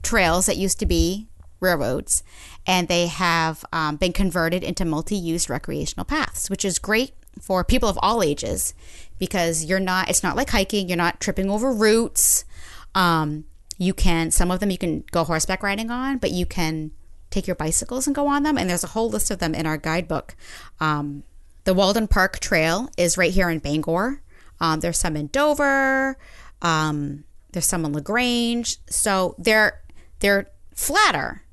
trails 0.04 0.48
that 0.48 0.58
used 0.58 0.80
to 0.80 0.86
be 0.86 1.28
railroads, 1.60 2.24
and 2.66 2.88
they 2.88 3.08
have 3.08 3.66
um, 3.74 3.96
been 3.96 4.14
converted 4.14 4.64
into 4.64 4.86
multi-use 4.86 5.50
recreational 5.50 6.06
paths, 6.06 6.50
which 6.50 6.64
is 6.64 6.80
great 6.80 7.14
for 7.40 7.64
people 7.64 7.90
of 7.90 7.98
all 8.02 8.22
ages 8.22 8.74
because 9.18 9.66
you're 9.66 9.80
not. 9.80 10.10
It's 10.10 10.24
not 10.24 10.36
like 10.36 10.50
hiking. 10.50 10.88
You're 10.88 10.98
not 10.98 11.20
tripping 11.20 11.50
over 11.50 11.74
roots. 11.74 12.46
Um, 12.94 13.46
you 13.78 13.94
can 13.94 14.32
some 14.32 14.52
of 14.52 14.60
them 14.60 14.70
you 14.70 14.78
can 14.78 15.04
go 15.12 15.24
horseback 15.24 15.64
riding 15.64 15.90
on, 15.90 16.18
but 16.18 16.32
you 16.32 16.46
can 16.46 16.92
take 17.30 17.48
your 17.48 17.56
bicycles 17.56 18.06
and 18.06 18.16
go 18.16 18.28
on 18.28 18.44
them. 18.44 18.58
And 18.58 18.70
there's 18.70 18.84
a 18.84 18.88
whole 18.88 19.10
list 19.10 19.32
of 19.32 19.40
them 19.40 19.56
in 19.56 19.66
our 19.66 19.78
guidebook. 19.78 20.36
Um, 20.80 21.24
the 21.64 21.74
Walden 21.74 22.08
Park 22.08 22.40
Trail 22.40 22.90
is 22.98 23.18
right 23.18 23.32
here 23.32 23.50
in 23.50 23.60
Bangor. 23.60 24.22
Um, 24.60 24.82
there's 24.82 25.00
some 25.00 25.16
in 25.16 25.28
Dover. 25.28 26.18
Um, 26.62 27.24
there's 27.52 27.66
some 27.66 27.86
in 27.86 27.94
Lagrange. 27.94 28.78
So 28.88 29.36
they're 29.38 29.82
they're 30.20 30.52
flatter. 30.76 31.44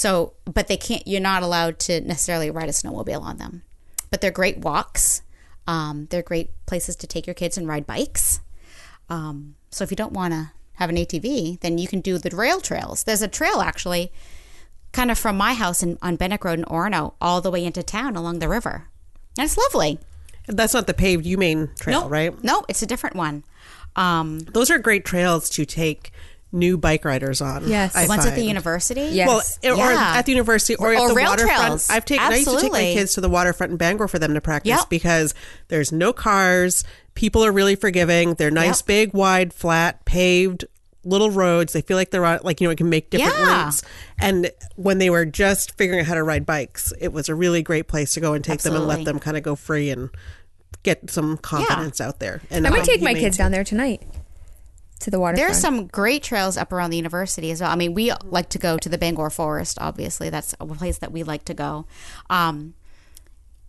So, 0.00 0.32
but 0.46 0.66
they 0.66 0.78
can't. 0.78 1.06
You're 1.06 1.20
not 1.20 1.42
allowed 1.42 1.78
to 1.80 2.00
necessarily 2.00 2.50
ride 2.50 2.70
a 2.70 2.72
snowmobile 2.72 3.20
on 3.20 3.36
them. 3.36 3.64
But 4.10 4.22
they're 4.22 4.30
great 4.30 4.56
walks. 4.56 5.20
Um, 5.66 6.06
they're 6.08 6.22
great 6.22 6.52
places 6.64 6.96
to 6.96 7.06
take 7.06 7.26
your 7.26 7.34
kids 7.34 7.58
and 7.58 7.68
ride 7.68 7.86
bikes. 7.86 8.40
Um, 9.10 9.56
so 9.70 9.84
if 9.84 9.90
you 9.90 9.98
don't 9.98 10.14
want 10.14 10.32
to 10.32 10.52
have 10.76 10.88
an 10.88 10.96
ATV, 10.96 11.60
then 11.60 11.76
you 11.76 11.86
can 11.86 12.00
do 12.00 12.16
the 12.16 12.34
rail 12.34 12.62
trails. 12.62 13.04
There's 13.04 13.20
a 13.20 13.28
trail 13.28 13.60
actually, 13.60 14.10
kind 14.92 15.10
of 15.10 15.18
from 15.18 15.36
my 15.36 15.52
house 15.52 15.82
in, 15.82 15.98
on 16.00 16.16
Bennett 16.16 16.46
Road 16.46 16.60
in 16.60 16.64
Orono, 16.64 17.12
all 17.20 17.42
the 17.42 17.50
way 17.50 17.62
into 17.62 17.82
town 17.82 18.16
along 18.16 18.38
the 18.38 18.48
river. 18.48 18.88
And 19.36 19.44
it's 19.44 19.58
lovely. 19.58 19.98
That's 20.46 20.72
not 20.72 20.86
the 20.86 20.94
paved 20.94 21.26
UMaine 21.26 21.78
trail, 21.78 22.04
No, 22.04 22.08
right? 22.08 22.42
No, 22.42 22.64
it's 22.70 22.80
a 22.80 22.86
different 22.86 23.16
one. 23.16 23.44
Um, 23.96 24.38
Those 24.38 24.70
are 24.70 24.78
great 24.78 25.04
trails 25.04 25.50
to 25.50 25.66
take 25.66 26.10
new 26.52 26.76
bike 26.76 27.04
riders 27.04 27.40
on. 27.40 27.68
Yes. 27.68 27.94
I 27.94 28.02
the 28.04 28.08
ones 28.08 28.26
at 28.26 28.34
the 28.34 28.42
university. 28.44 29.02
Yes. 29.12 29.58
Well, 29.62 29.74
or 29.74 29.78
Yeah. 29.78 30.14
at 30.16 30.26
the 30.26 30.32
university 30.32 30.74
or, 30.76 30.88
Or- 30.88 30.94
at 30.94 31.08
the 31.08 31.14
rail 31.14 31.30
waterfront. 31.30 31.58
trails. 31.60 31.90
I've 31.90 32.04
taken. 32.04 32.24
I 32.24 32.36
used 32.36 32.48
to 32.50 32.60
take 32.60 32.72
my 32.72 32.80
kids 32.80 33.14
to 33.14 33.20
the 33.20 33.28
waterfront 33.28 33.70
in 33.72 33.76
Bangor 33.76 34.08
for 34.08 34.18
them 34.18 34.34
to 34.34 34.40
practice 34.40 34.70
Yep. 34.70 34.88
because 34.90 35.34
there's 35.68 35.92
no 35.92 36.12
cars. 36.12 36.82
People 37.14 37.44
are 37.44 37.52
really 37.52 37.76
forgiving. 37.76 38.34
They're 38.34 38.50
nice, 38.50 38.80
Yep. 38.80 38.86
big, 38.86 39.14
wide, 39.14 39.52
flat, 39.52 40.04
paved 40.04 40.64
little 41.04 41.30
roads. 41.30 41.72
They 41.72 41.80
feel 41.82 41.96
like 41.96 42.10
they're 42.10 42.24
on, 42.26 42.40
like 42.42 42.60
you 42.60 42.66
know, 42.66 42.70
it 42.72 42.76
can 42.76 42.88
make 42.90 43.10
different 43.10 43.38
Yeah. 43.38 43.62
routes. 43.64 43.82
And 44.18 44.50
when 44.76 44.98
they 44.98 45.08
were 45.08 45.24
just 45.24 45.76
figuring 45.78 46.00
out 46.00 46.06
how 46.06 46.14
to 46.14 46.22
ride 46.22 46.44
bikes, 46.44 46.92
it 47.00 47.12
was 47.12 47.28
a 47.28 47.34
really 47.34 47.62
great 47.62 47.88
place 47.88 48.12
to 48.14 48.20
go 48.20 48.34
and 48.34 48.44
take 48.44 48.60
them 48.60 48.74
and 48.76 48.86
let 48.86 49.04
them 49.04 49.18
kind 49.18 49.36
of 49.36 49.42
go 49.42 49.54
free 49.56 49.88
and 49.90 50.10
get 50.82 51.10
some 51.10 51.36
confidence 51.38 52.00
out 52.00 52.18
there. 52.20 52.42
And 52.50 52.66
I 52.66 52.70
might 52.70 52.80
um, 52.80 52.86
take 52.86 53.02
my 53.02 53.14
kids 53.14 53.36
too. 53.36 53.42
down 53.42 53.52
there 53.52 53.64
tonight 53.64 54.02
to 55.00 55.10
the 55.10 55.18
waterfront. 55.18 55.48
There's 55.48 55.60
some 55.60 55.86
great 55.86 56.22
trails 56.22 56.56
up 56.56 56.72
around 56.72 56.90
the 56.90 56.96
university 56.96 57.50
as 57.50 57.60
well. 57.60 57.70
I 57.70 57.76
mean, 57.76 57.94
we 57.94 58.12
like 58.24 58.48
to 58.50 58.58
go 58.58 58.78
to 58.78 58.88
the 58.88 58.98
Bangor 58.98 59.30
Forest, 59.30 59.78
obviously. 59.80 60.30
That's 60.30 60.54
a 60.60 60.66
place 60.66 60.98
that 60.98 61.12
we 61.12 61.22
like 61.22 61.44
to 61.46 61.54
go. 61.54 61.86
Um, 62.28 62.74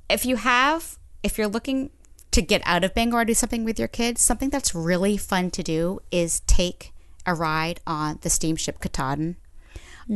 if 0.10 0.26
you 0.26 0.36
have, 0.36 0.98
if 1.24 1.38
you're 1.38 1.48
looking 1.48 1.90
to 2.32 2.42
get 2.42 2.62
out 2.66 2.84
of 2.84 2.94
Bangor, 2.94 3.26
do 3.26 3.34
something 3.34 3.64
with 3.64 3.80
your 3.80 3.88
kids, 3.88 4.22
something 4.22 4.50
that's 4.50 4.76
really 4.76 5.18
fun 5.18 5.52
to 5.52 5.64
do 5.64 6.00
is 6.12 6.42
take 6.42 6.94
a 7.26 7.34
ride 7.34 7.80
on 7.88 8.20
the 8.22 8.30
steamship 8.30 8.80
Katahdin. 8.80 9.38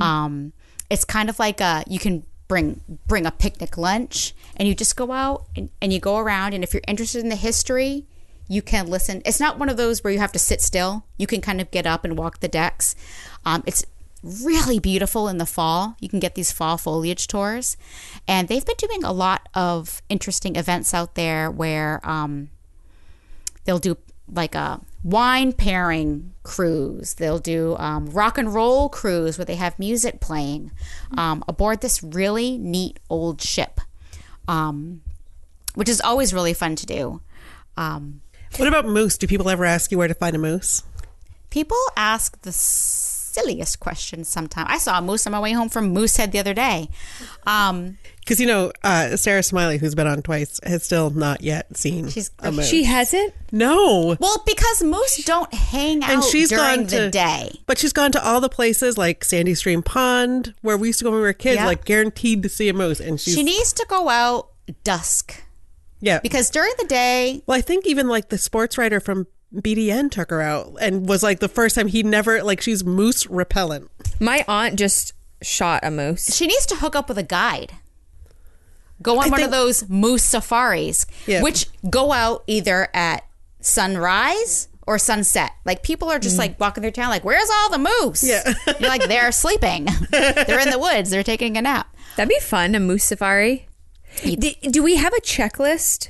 Um, 0.01 0.53
it's 0.89 1.05
kind 1.05 1.29
of 1.29 1.39
like 1.39 1.61
a, 1.61 1.83
you 1.87 1.99
can 1.99 2.25
bring 2.47 2.81
bring 3.07 3.25
a 3.25 3.31
picnic 3.31 3.77
lunch 3.77 4.35
and 4.55 4.67
you 4.67 4.75
just 4.75 4.95
go 4.95 5.11
out 5.11 5.47
and, 5.55 5.69
and 5.81 5.91
you 5.91 5.99
go 5.99 6.17
around 6.17 6.53
and 6.53 6.63
if 6.63 6.73
you're 6.73 6.83
interested 6.87 7.23
in 7.23 7.29
the 7.29 7.35
history 7.35 8.05
you 8.47 8.61
can 8.61 8.87
listen. 8.87 9.21
It's 9.25 9.39
not 9.39 9.57
one 9.57 9.69
of 9.69 9.77
those 9.77 10.03
where 10.03 10.13
you 10.13 10.19
have 10.19 10.31
to 10.33 10.39
sit 10.39 10.61
still. 10.61 11.05
You 11.17 11.27
can 11.27 11.41
kind 11.41 11.59
of 11.59 11.71
get 11.71 11.85
up 11.85 12.05
and 12.05 12.17
walk 12.17 12.39
the 12.39 12.47
decks. 12.47 12.95
Um, 13.45 13.63
it's 13.65 13.85
really 14.25 14.79
beautiful 14.79 15.27
in 15.27 15.37
the 15.37 15.45
fall. 15.45 15.95
You 15.99 16.09
can 16.09 16.19
get 16.19 16.35
these 16.35 16.51
fall 16.51 16.77
foliage 16.77 17.27
tours. 17.27 17.77
And 18.27 18.47
they've 18.47 18.65
been 18.65 18.75
doing 18.77 19.03
a 19.03 19.11
lot 19.11 19.47
of 19.53 20.01
interesting 20.09 20.55
events 20.55 20.93
out 20.93 21.15
there 21.15 21.49
where 21.51 21.99
um, 22.07 22.49
they'll 23.65 23.79
do 23.79 23.97
like 24.31 24.55
a 24.55 24.81
wine 25.03 25.53
pairing 25.53 26.33
cruise. 26.43 27.13
They'll 27.15 27.39
do 27.39 27.75
um, 27.77 28.07
rock 28.07 28.37
and 28.37 28.53
roll 28.53 28.89
cruise 28.89 29.37
where 29.37 29.45
they 29.45 29.55
have 29.55 29.77
music 29.77 30.19
playing 30.19 30.71
um, 31.15 31.43
aboard 31.47 31.81
this 31.81 32.01
really 32.01 32.57
neat 32.57 32.99
old 33.09 33.41
ship, 33.41 33.79
um, 34.47 35.01
which 35.75 35.89
is 35.89 36.01
always 36.01 36.33
really 36.33 36.53
fun 36.53 36.75
to 36.77 36.85
do. 36.87 37.21
Um, 37.77 38.21
What 38.57 38.67
about 38.67 38.85
moose? 38.87 39.17
Do 39.17 39.27
people 39.27 39.49
ever 39.49 39.65
ask 39.65 39.91
you 39.91 39.97
where 39.97 40.07
to 40.07 40.13
find 40.13 40.35
a 40.35 40.39
moose? 40.39 40.83
people 41.51 41.77
ask 41.95 42.41
the 42.41 42.51
silliest 42.51 43.79
questions 43.79 44.27
sometimes. 44.27 44.67
I 44.69 44.77
saw 44.77 44.97
a 44.97 45.01
moose 45.01 45.25
on 45.25 45.31
my 45.31 45.39
way 45.39 45.53
home 45.53 45.69
from 45.69 45.93
Moosehead 45.93 46.33
the 46.33 46.39
other 46.39 46.53
day. 46.53 46.89
Um, 47.47 47.97
Because 48.19 48.41
you 48.41 48.45
know, 48.47 48.73
uh, 48.83 49.15
Sarah 49.15 49.41
Smiley, 49.41 49.77
who's 49.77 49.95
been 49.95 50.05
on 50.07 50.21
twice, 50.21 50.59
has 50.65 50.83
still 50.83 51.11
not 51.11 51.39
yet 51.41 51.77
seen 51.77 52.09
She's- 52.09 52.29
a 52.39 52.51
moose. 52.51 52.67
she 52.67 52.83
hasn't. 52.83 53.33
no, 53.53 54.17
well, 54.19 54.43
because 54.45 54.83
moose 54.83 55.23
don't 55.23 55.53
hang 55.53 56.03
out 56.03 56.09
and 56.09 56.23
she's 56.25 56.49
during 56.49 56.81
gone 56.81 56.85
the 56.87 57.09
day. 57.09 57.57
but 57.67 57.77
she's 57.77 57.93
gone 57.93 58.11
to 58.11 58.21
all 58.25 58.41
the 58.41 58.49
places 58.49 58.97
like 58.97 59.23
Sandy 59.23 59.55
Stream 59.55 59.81
Pond, 59.81 60.53
where 60.61 60.75
we 60.75 60.87
used 60.89 60.99
to 60.99 61.05
go 61.05 61.11
when 61.11 61.19
we 61.21 61.25
were 61.25 61.31
kids, 61.31 61.55
Yeah. 61.55 61.67
like 61.67 61.85
guaranteed 61.85 62.43
to 62.43 62.49
see 62.49 62.67
a 62.67 62.73
moose. 62.73 62.99
And 62.99 63.17
she's 63.21 63.33
She 63.35 63.43
needs 63.43 63.71
to 63.73 63.85
go 63.87 64.09
out 64.09 64.49
dusk 64.83 65.41
yeah. 66.05 66.19
because 66.21 66.49
during 66.49 66.71
the 66.77 66.85
day 66.85 67.41
well, 67.47 67.57
I 67.57 67.61
think 67.61 67.85
even 67.85 68.07
like 68.07 68.29
the 68.29 68.37
sports 68.37 68.77
writer 68.77 68.99
from 68.99 69.27
BDN 69.53 70.11
took 70.11 70.29
her 70.31 70.41
out 70.41 70.73
and 70.81 71.07
was 71.07 71.23
like 71.23 71.39
the 71.39 71.47
first 71.47 71.75
time 71.75 71.87
he 71.87 72.03
never 72.03 72.43
like 72.43 72.61
she's 72.61 72.83
moose 72.83 73.25
repellent. 73.27 73.89
My 74.19 74.43
aunt 74.47 74.77
just 74.77 75.13
shot 75.41 75.81
a 75.83 75.91
moose. 75.91 76.35
she 76.35 76.47
needs 76.47 76.65
to 76.67 76.75
hook 76.75 76.95
up 76.95 77.07
with 77.09 77.17
a 77.17 77.23
guide. 77.23 77.73
Go 79.01 79.19
on 79.19 79.25
I 79.25 79.29
one 79.29 79.39
think- 79.39 79.45
of 79.47 79.51
those 79.51 79.87
moose 79.89 80.23
safaris, 80.23 81.05
Yeah. 81.27 81.41
which 81.41 81.67
go 81.89 82.11
out 82.13 82.43
either 82.47 82.87
at 82.93 83.23
sunrise 83.61 84.67
or 84.87 84.97
sunset. 84.99 85.51
Like 85.65 85.83
people 85.83 86.09
are 86.11 86.19
just 86.19 86.37
like 86.37 86.59
walking 86.59 86.81
through 86.81 86.91
town, 86.91 87.09
like, 87.09 87.23
"Where's 87.25 87.49
all 87.49 87.69
the 87.71 87.77
moose?" 87.79 88.23
Mm. 88.23 88.27
Yeah. 88.67 88.73
you're 88.79 88.89
like, 88.89 89.03
they're 89.07 89.31
sleeping. 89.31 89.85
they're 90.11 90.59
in 90.59 90.69
the 90.69 90.79
woods. 90.79 91.09
They're 91.09 91.23
taking 91.23 91.57
a 91.57 91.61
nap. 91.61 91.87
That'd 92.15 92.29
be 92.29 92.39
fun, 92.39 92.75
a 92.75 92.79
moose 92.79 93.03
safari. 93.03 93.67
Do, 94.23 94.51
do 94.71 94.83
we 94.83 94.95
have 94.95 95.13
a 95.13 95.21
checklist? 95.21 96.09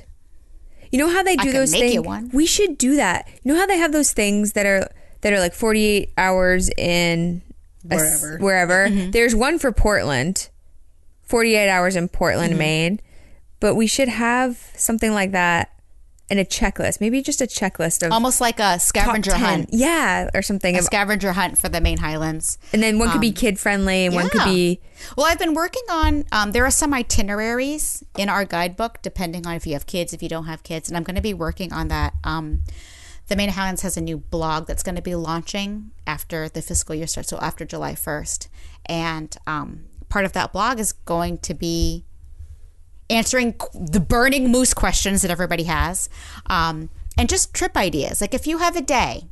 You 0.90 0.98
know 0.98 1.08
how 1.08 1.22
they 1.22 1.36
do 1.36 1.44
can 1.44 1.52
those 1.52 1.72
make 1.72 1.80
things? 1.80 1.94
you 1.94 2.02
one. 2.02 2.30
We 2.32 2.46
should 2.46 2.78
do 2.78 2.96
that. 2.96 3.28
You 3.42 3.52
know 3.52 3.58
how 3.60 3.66
they 3.66 3.78
have 3.78 3.92
those 3.92 4.12
things 4.12 4.52
that 4.52 4.66
are 4.66 4.88
that 5.22 5.32
are 5.32 5.40
like 5.40 5.52
48 5.54 6.10
hours 6.16 6.70
in 6.76 7.42
a 7.90 7.94
s- 7.96 8.22
Wherever. 8.22 8.38
wherever. 8.44 8.88
Mm-hmm. 8.88 9.10
There's 9.10 9.34
one 9.34 9.58
for 9.58 9.72
Portland. 9.72 10.48
48 11.24 11.68
hours 11.68 11.96
in 11.96 12.08
Portland, 12.08 12.50
Mm-hmm. 12.50 12.58
Maine. 12.58 13.00
But 13.58 13.74
we 13.74 13.86
should 13.86 14.08
have 14.08 14.70
something 14.76 15.12
like 15.12 15.32
that 15.32 15.70
in 16.28 16.38
a 16.38 16.44
checklist. 16.44 17.00
Maybe 17.00 17.22
just 17.22 17.40
a 17.40 17.46
checklist 17.46 18.04
of 18.04 18.10
Almost 18.12 18.40
like 18.40 18.58
a 18.58 18.80
scavenger 18.80 19.34
hunt. 19.36 19.68
Yeah, 19.72 20.28
or 20.34 20.42
something. 20.42 20.76
A 20.76 20.82
scavenger 20.82 21.32
hunt 21.32 21.56
for 21.58 21.68
the 21.68 21.80
Maine 21.80 21.98
Highlands. 21.98 22.58
and 22.72 22.82
then 22.82 22.98
one 22.98 23.10
could 23.10 23.20
be 23.20 23.32
kid 23.32 23.58
friendly 23.60 24.06
and 24.06 24.14
one 24.14 24.28
could 24.28 24.40
Um, 24.40 24.52
be 24.54 24.80
Well, 25.16 25.26
I've 25.26 25.38
been 25.38 25.54
working 25.54 25.84
on. 25.90 26.24
Um, 26.32 26.52
there 26.52 26.64
are 26.64 26.70
some 26.70 26.92
itineraries 26.92 28.02
in 28.18 28.28
our 28.28 28.44
guidebook, 28.44 29.02
depending 29.02 29.46
on 29.46 29.54
if 29.54 29.66
you 29.66 29.74
have 29.74 29.86
kids, 29.86 30.12
if 30.12 30.22
you 30.22 30.28
don't 30.28 30.46
have 30.46 30.62
kids, 30.62 30.88
and 30.88 30.96
I'm 30.96 31.02
going 31.04 31.16
to 31.16 31.22
be 31.22 31.34
working 31.34 31.72
on 31.72 31.88
that. 31.88 32.14
Um, 32.24 32.62
the 33.28 33.36
Maine 33.36 33.50
Highlands 33.50 33.82
has 33.82 33.96
a 33.96 34.00
new 34.00 34.18
blog 34.18 34.66
that's 34.66 34.82
going 34.82 34.94
to 34.96 35.02
be 35.02 35.14
launching 35.14 35.90
after 36.06 36.48
the 36.48 36.62
fiscal 36.62 36.94
year 36.94 37.06
starts, 37.08 37.28
so 37.28 37.38
after 37.38 37.64
July 37.64 37.92
1st, 37.94 38.48
and 38.86 39.36
um, 39.46 39.84
part 40.08 40.24
of 40.24 40.32
that 40.32 40.52
blog 40.52 40.78
is 40.80 40.92
going 40.92 41.38
to 41.38 41.52
be 41.52 42.04
answering 43.10 43.54
the 43.74 44.00
burning 44.00 44.50
moose 44.50 44.74
questions 44.74 45.22
that 45.22 45.30
everybody 45.30 45.64
has, 45.64 46.08
um, 46.46 46.88
and 47.18 47.28
just 47.28 47.54
trip 47.54 47.76
ideas. 47.76 48.20
Like 48.20 48.34
if 48.34 48.46
you 48.46 48.58
have 48.58 48.76
a 48.76 48.82
day. 48.82 49.24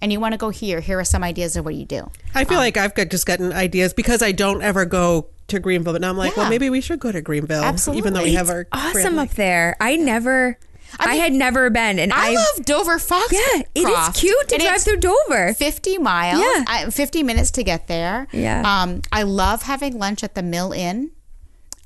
And 0.00 0.12
you 0.12 0.20
want 0.20 0.32
to 0.32 0.38
go 0.38 0.50
here? 0.50 0.78
Here 0.78 1.00
are 1.00 1.04
some 1.04 1.24
ideas 1.24 1.56
of 1.56 1.64
what 1.64 1.74
you 1.74 1.84
do. 1.84 2.08
I 2.32 2.44
feel 2.44 2.58
like 2.58 2.76
I've 2.76 2.94
got 2.94 3.08
just 3.08 3.26
gotten 3.26 3.52
ideas 3.52 3.92
because 3.92 4.22
I 4.22 4.30
don't 4.30 4.62
ever 4.62 4.84
go 4.84 5.26
to 5.48 5.58
Greenville, 5.58 5.92
but 5.94 6.00
now 6.00 6.10
I'm 6.10 6.16
like, 6.16 6.36
well, 6.36 6.48
maybe 6.48 6.70
we 6.70 6.80
should 6.80 7.00
go 7.00 7.10
to 7.10 7.20
Greenville, 7.20 7.64
Absolutely. 7.64 7.98
even 7.98 8.12
though 8.12 8.22
we 8.22 8.34
have 8.34 8.48
our 8.48 8.68
awesome 8.70 9.02
family. 9.02 9.24
up 9.24 9.30
there. 9.30 9.76
I 9.80 9.96
never, 9.96 10.56
I, 11.00 11.06
mean, 11.14 11.20
had 11.20 11.32
never 11.32 11.68
been, 11.68 11.98
and 11.98 12.12
I 12.12 12.30
I, 12.30 12.34
love 12.34 12.64
Dover 12.64 13.00
Fox. 13.00 13.32
yeah, 13.32 13.62
it 13.74 13.88
is 13.88 14.08
cute 14.20 14.48
to 14.50 14.54
And 14.54 14.62
drive 14.62 14.76
it's 14.76 14.84
through 14.84 14.98
Dover. 14.98 15.52
50 15.54 15.98
miles, 15.98 16.42
Yeah. 16.42 16.64
I, 16.68 16.90
50 16.90 17.24
minutes 17.24 17.50
to 17.50 17.64
get 17.64 17.88
there. 17.88 18.28
Yeah. 18.30 18.62
Um, 18.82 19.02
I 19.10 19.24
love 19.24 19.62
having 19.62 19.98
lunch 19.98 20.22
at 20.22 20.36
the 20.36 20.44
Mill 20.44 20.70
Inn, 20.70 21.10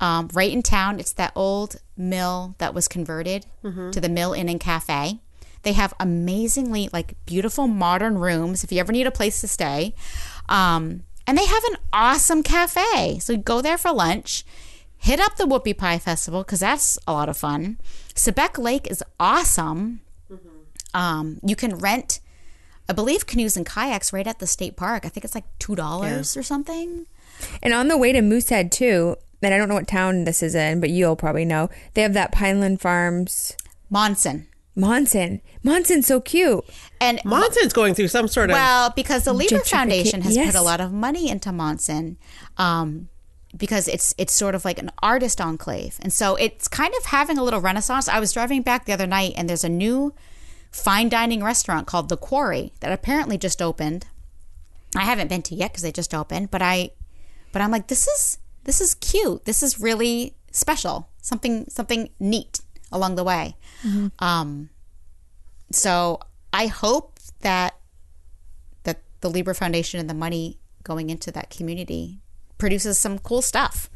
um, 0.03 0.29
right 0.35 0.53
in 0.53 0.63
town. 0.63 1.01
It's 1.01 1.13
that 1.15 1.33
old 1.35 1.77
mill 1.97 2.55
that 2.59 2.75
was 2.75 2.89
converted 2.89 3.47
Mm-hmm. 3.65 3.91
to 3.93 4.01
the 4.01 4.09
Mill 4.11 4.33
Inn 4.35 4.49
and 4.51 4.61
Cafe. 4.61 5.21
They 5.63 5.73
have 5.75 5.95
amazingly 6.01 6.91
like 6.93 7.15
beautiful 7.25 7.69
modern 7.69 8.19
rooms 8.19 8.65
if 8.65 8.73
you 8.73 8.81
ever 8.81 8.93
need 8.93 9.07
a 9.07 9.13
place 9.13 9.41
to 9.41 9.49
stay. 9.49 9.95
Um, 10.49 11.05
and 11.27 11.39
they 11.39 11.47
have 11.47 11.65
an 11.71 11.77
awesome 11.93 12.43
cafe. 12.43 13.21
So 13.21 13.37
go 13.37 13.63
there 13.63 13.79
for 13.79 13.93
lunch. 13.93 14.45
Hit 14.99 15.21
up 15.21 15.37
the 15.37 15.45
Whoopie 15.47 15.79
Pie 15.79 15.99
Festival 16.01 16.43
because 16.43 16.61
that's 16.61 16.99
a 17.07 17.13
lot 17.13 17.29
of 17.29 17.37
fun. 17.37 17.79
Sebec 18.15 18.59
Lake 18.59 18.91
is 18.91 19.05
awesome. 19.21 20.01
Um, 20.95 21.39
you 21.47 21.57
can 21.57 21.77
rent, 21.79 22.21
I 22.89 22.93
believe, 22.93 23.27
canoes 23.27 23.57
and 23.57 23.65
kayaks 23.65 24.13
right 24.13 24.27
at 24.27 24.41
the 24.41 24.47
state 24.47 24.77
park. 24.77 25.07
I 25.07 25.09
think 25.09 25.25
it's 25.25 25.35
like 25.35 25.47
two 25.59 25.75
dollars 25.77 26.37
or 26.37 26.43
something. 26.43 27.07
And 27.63 27.73
on 27.73 27.89
the 27.89 27.97
way 27.97 28.13
to 28.13 28.21
Moosehead 28.21 28.71
too, 28.73 29.17
and 29.43 29.55
I 29.55 29.59
don't 29.59 29.68
know 29.68 29.74
what 29.74 29.88
town 29.88 30.24
this 30.24 30.43
is 30.43 30.55
in, 30.55 30.80
but 30.80 30.90
you'll 30.90 31.16
probably 31.16 31.45
know. 31.45 31.68
They 31.95 32.03
have 32.03 32.14
that 32.14 32.32
Pineland 32.32 32.80
Farms 32.80 33.57
Monson. 33.90 34.49
Monson. 34.74 35.43
Monson's 35.62 36.07
so 36.07 36.20
cute. 36.20 36.64
And 37.01 37.20
Monson's 37.24 37.72
going 37.72 37.95
through 37.95 38.09
some 38.09 38.28
sort 38.28 38.51
of. 38.51 38.55
well, 38.55 38.90
because 38.97 39.24
the 39.24 39.32
Libra 39.32 39.61
Foundation 39.61 40.22
has 40.22 40.34
yes. 40.34 40.53
put 40.53 40.59
a 40.59 40.62
lot 40.62 40.80
of 40.80 40.93
money 40.93 41.28
into 41.28 41.53
Monson, 41.53 42.16
um, 42.57 43.09
because 43.55 43.86
it's 43.86 44.14
it's 44.16 44.32
sort 44.32 44.55
of 44.55 44.64
like 44.64 44.78
an 44.78 44.90
artist 45.03 45.40
enclave, 45.40 45.99
and 46.01 46.12
so 46.12 46.36
it's 46.36 46.68
kind 46.68 46.95
of 46.99 47.07
having 47.07 47.36
a 47.36 47.45
little 47.45 47.61
renaissance. 47.61 48.09
I 48.09 48.18
was 48.18 48.32
driving 48.32 48.62
back 48.62 48.86
the 48.86 48.93
other 48.93 49.07
night, 49.07 49.34
and 49.36 49.49
there's 49.49 49.64
a 49.64 49.68
new 49.68 50.14
fine 50.70 51.11
dining 51.11 51.45
restaurant 51.45 51.86
called 51.86 52.09
The 52.09 52.16
Quarry 52.16 52.72
that 52.80 52.93
apparently 52.93 53.36
just 53.36 53.61
opened. 53.61 54.07
I 54.97 55.03
haven't 55.03 55.28
been 55.28 55.43
to 55.43 55.55
yet 55.55 55.72
because 55.72 55.82
they 55.82 55.93
just 55.93 56.14
opened, 56.14 56.51
but 56.51 56.62
I, 56.62 56.93
but 57.53 57.61
I'm 57.61 57.70
like, 57.70 57.88
this 57.88 58.07
is 58.07 58.38
this 58.65 58.81
is 58.81 58.95
cute. 58.95 59.45
This 59.45 59.63
is 59.63 59.81
really 59.81 60.35
special. 60.51 61.09
Something 61.21 61.67
something 61.69 62.11
neat 62.21 62.61
along 62.91 63.17
the 63.17 63.25
way. 63.25 63.57
Um, 64.19 64.71
so 65.71 66.21
I 66.53 66.67
hope 66.67 67.19
that 67.41 67.77
that 68.85 69.03
the 69.21 69.31
Libra 69.31 69.55
Foundation 69.55 69.99
and 69.99 70.09
the 70.09 70.15
money 70.15 70.59
going 70.85 71.11
into 71.11 71.31
that 71.33 71.51
community 71.51 72.21
produces 72.59 72.99
some 72.99 73.19
cool 73.19 73.43
stuff. 73.43 73.89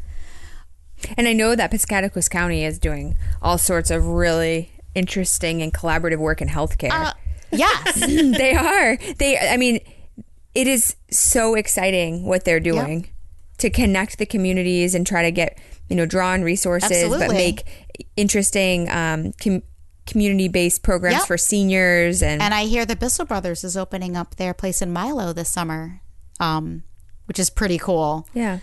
And 1.17 1.29
I 1.29 1.35
know 1.35 1.55
that 1.55 1.71
Piscataquis 1.71 2.31
County 2.31 2.65
is 2.65 2.79
doing 2.79 3.19
all 3.43 3.59
sorts 3.59 3.91
of 3.91 4.07
really 4.07 4.73
interesting 4.95 5.61
and 5.61 5.73
collaborative 5.73 6.19
work 6.19 6.41
in 6.41 6.49
healthcare. 6.49 6.91
Uh, 6.91 7.13
yes. 7.53 8.01
they 8.39 8.55
are. 8.55 8.97
They 9.19 9.39
I 9.39 9.57
mean, 9.57 9.81
it 10.55 10.67
is 10.67 10.97
so 11.11 11.55
exciting 11.55 12.25
what 12.25 12.45
they're 12.45 12.61
doing 12.61 13.09
to 13.59 13.71
connect 13.71 14.19
the 14.19 14.27
communities 14.27 14.95
and 14.95 15.07
try 15.07 15.23
to 15.23 15.31
get, 15.31 15.59
you 15.89 15.97
know, 15.97 16.07
draw 16.07 16.31
on 16.33 16.43
resources 16.43 17.09
but 17.09 17.31
make 17.31 17.65
interesting 18.17 18.89
um, 18.91 19.33
com- 19.43 19.63
community-based 20.07 20.83
programs 20.83 21.17
Yep. 21.19 21.27
for 21.27 21.39
seniors 21.39 22.23
and, 22.23 22.41
and 22.43 22.53
I 22.55 22.67
hear 22.67 22.85
the 22.87 22.95
Bissell 22.97 23.25
Brothers 23.27 23.65
is 23.65 23.77
opening 23.77 24.17
up 24.17 24.37
their 24.37 24.55
place 24.55 24.81
in 24.83 24.93
Milo 24.93 25.33
this 25.33 25.49
summer, 25.49 26.01
um, 26.39 26.85
which 27.27 27.39
is 27.39 27.51
pretty 27.51 27.79
cool. 27.79 28.29
yeah. 28.35 28.59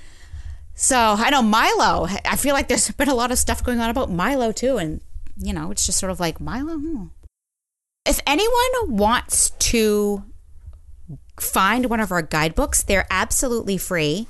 So 0.75 0.97
I 0.97 1.29
know 1.29 1.43
Milo. 1.43 2.07
I 2.25 2.35
feel 2.35 2.53
like 2.55 2.67
there's 2.67 2.89
been 2.91 3.07
a 3.09 3.13
lot 3.13 3.31
of 3.31 3.37
stuff 3.37 3.63
going 3.63 3.79
on 3.79 3.91
about 3.91 4.09
Milo 4.09 4.51
too, 4.51 4.77
and 4.77 5.01
you 5.37 5.53
know, 5.53 5.69
it's 5.69 5.85
just 5.85 5.99
sort 5.99 6.11
of 6.11 6.19
like 6.19 6.39
Milo. 6.41 6.77
Hmm. 6.77 7.05
If 8.07 8.19
anyone 8.25 8.97
wants 8.97 9.51
to 9.51 10.23
find 11.39 11.87
one 11.89 11.99
of 11.99 12.11
our 12.11 12.21
guidebooks, 12.21 12.83
they're 12.83 13.05
absolutely 13.11 13.77
free. 13.77 14.27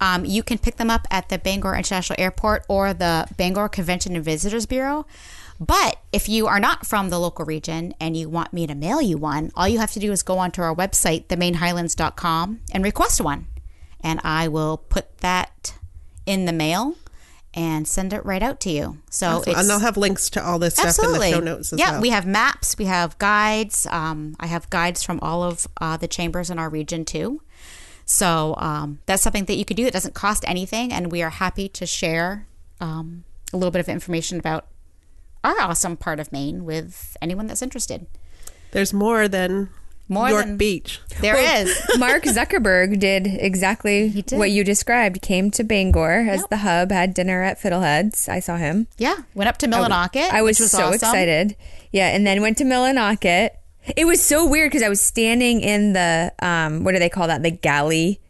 Um, 0.00 0.24
you 0.24 0.42
can 0.42 0.58
pick 0.58 0.76
them 0.76 0.90
up 0.90 1.06
at 1.10 1.28
the 1.28 1.38
Bangor 1.38 1.74
International 1.74 2.20
Airport 2.20 2.64
or 2.68 2.92
the 2.92 3.26
Bangor 3.36 3.68
Convention 3.68 4.16
and 4.16 4.24
Visitors 4.24 4.66
Bureau. 4.66 5.06
But 5.60 5.98
if 6.12 6.28
you 6.28 6.46
are 6.46 6.58
not 6.58 6.84
from 6.84 7.10
the 7.10 7.18
local 7.18 7.44
region 7.44 7.94
and 8.00 8.16
you 8.16 8.28
want 8.28 8.52
me 8.52 8.66
to 8.66 8.74
mail 8.74 9.00
you 9.00 9.16
one, 9.16 9.52
all 9.54 9.68
you 9.68 9.78
have 9.78 9.92
to 9.92 10.00
do 10.00 10.10
is 10.10 10.22
go 10.22 10.38
onto 10.38 10.62
our 10.62 10.74
website, 10.74 11.26
themainehighlands.com, 11.28 12.60
and 12.72 12.84
request 12.84 13.20
one. 13.20 13.46
And 14.00 14.20
I 14.24 14.48
will 14.48 14.78
put 14.78 15.18
that 15.18 15.74
in 16.26 16.44
the 16.44 16.52
mail 16.52 16.96
and 17.54 17.86
send 17.86 18.12
it 18.12 18.24
right 18.24 18.42
out 18.42 18.58
to 18.60 18.70
you. 18.70 18.98
So 19.10 19.42
it's 19.46 19.58
and 19.58 19.70
they'll 19.70 19.78
have 19.78 19.96
links 19.96 20.28
to 20.30 20.44
all 20.44 20.58
this 20.58 20.74
stuff 20.74 20.86
Absolutely. 20.86 21.28
in 21.28 21.32
the 21.32 21.38
show 21.38 21.44
notes 21.44 21.72
as 21.72 21.78
yeah, 21.78 21.92
well. 21.92 22.02
we 22.02 22.10
have 22.10 22.26
maps, 22.26 22.76
we 22.76 22.86
have 22.86 23.16
guides. 23.18 23.86
Um, 23.86 24.34
I 24.40 24.46
have 24.46 24.68
guides 24.70 25.04
from 25.04 25.20
all 25.22 25.44
of 25.44 25.66
uh, 25.80 25.96
the 25.96 26.08
chambers 26.08 26.50
in 26.50 26.58
our 26.58 26.68
region 26.68 27.04
too. 27.04 27.40
So 28.04 28.54
um, 28.58 28.98
that's 29.06 29.22
something 29.22 29.46
that 29.46 29.54
you 29.54 29.64
could 29.64 29.76
do. 29.76 29.86
It 29.86 29.92
doesn't 29.92 30.14
cost 30.14 30.44
anything, 30.46 30.92
and 30.92 31.10
we 31.10 31.22
are 31.22 31.30
happy 31.30 31.68
to 31.70 31.86
share 31.86 32.46
um, 32.80 33.24
a 33.52 33.56
little 33.56 33.70
bit 33.70 33.80
of 33.80 33.88
information 33.88 34.38
about 34.38 34.66
our 35.42 35.58
awesome 35.60 35.96
part 35.96 36.20
of 36.20 36.32
Maine 36.32 36.64
with 36.64 37.16
anyone 37.22 37.46
that's 37.46 37.62
interested. 37.62 38.06
There's 38.72 38.92
more 38.92 39.28
than 39.28 39.68
More 40.08 40.28
York 40.28 40.46
than- 40.46 40.56
Beach. 40.56 41.00
There 41.20 41.36
is. 41.36 41.74
Mark 41.98 42.24
Zuckerberg 42.24 42.98
did 42.98 43.26
exactly 43.26 44.10
did. 44.22 44.38
what 44.38 44.50
you 44.50 44.64
described. 44.64 45.22
Came 45.22 45.50
to 45.52 45.64
Bangor 45.64 46.26
as 46.28 46.44
the 46.48 46.58
hub, 46.58 46.90
had 46.90 47.14
dinner 47.14 47.42
at 47.42 47.60
Fiddleheads. 47.60 48.28
I 48.28 48.40
saw 48.40 48.56
him. 48.56 48.86
Yeah, 48.98 49.16
went 49.34 49.48
up 49.48 49.58
to 49.58 49.66
Millinocket. 49.66 50.30
I 50.30 50.42
was, 50.42 50.58
which 50.58 50.64
was 50.64 50.70
so 50.72 50.84
awesome. 50.84 50.94
excited. 50.94 51.56
Yeah, 51.92 52.08
and 52.08 52.26
then 52.26 52.42
went 52.42 52.58
to 52.58 52.64
Millinocket. 52.64 53.50
It 53.96 54.06
was 54.06 54.22
so 54.24 54.46
weird 54.46 54.70
because 54.70 54.82
I 54.82 54.88
was 54.88 55.00
standing 55.00 55.60
in 55.60 55.92
the 55.92 56.32
um, 56.40 56.84
what 56.84 56.92
do 56.92 56.98
they 56.98 57.08
call 57.10 57.26
that? 57.28 57.42
The 57.42 57.50
galley 57.50 58.20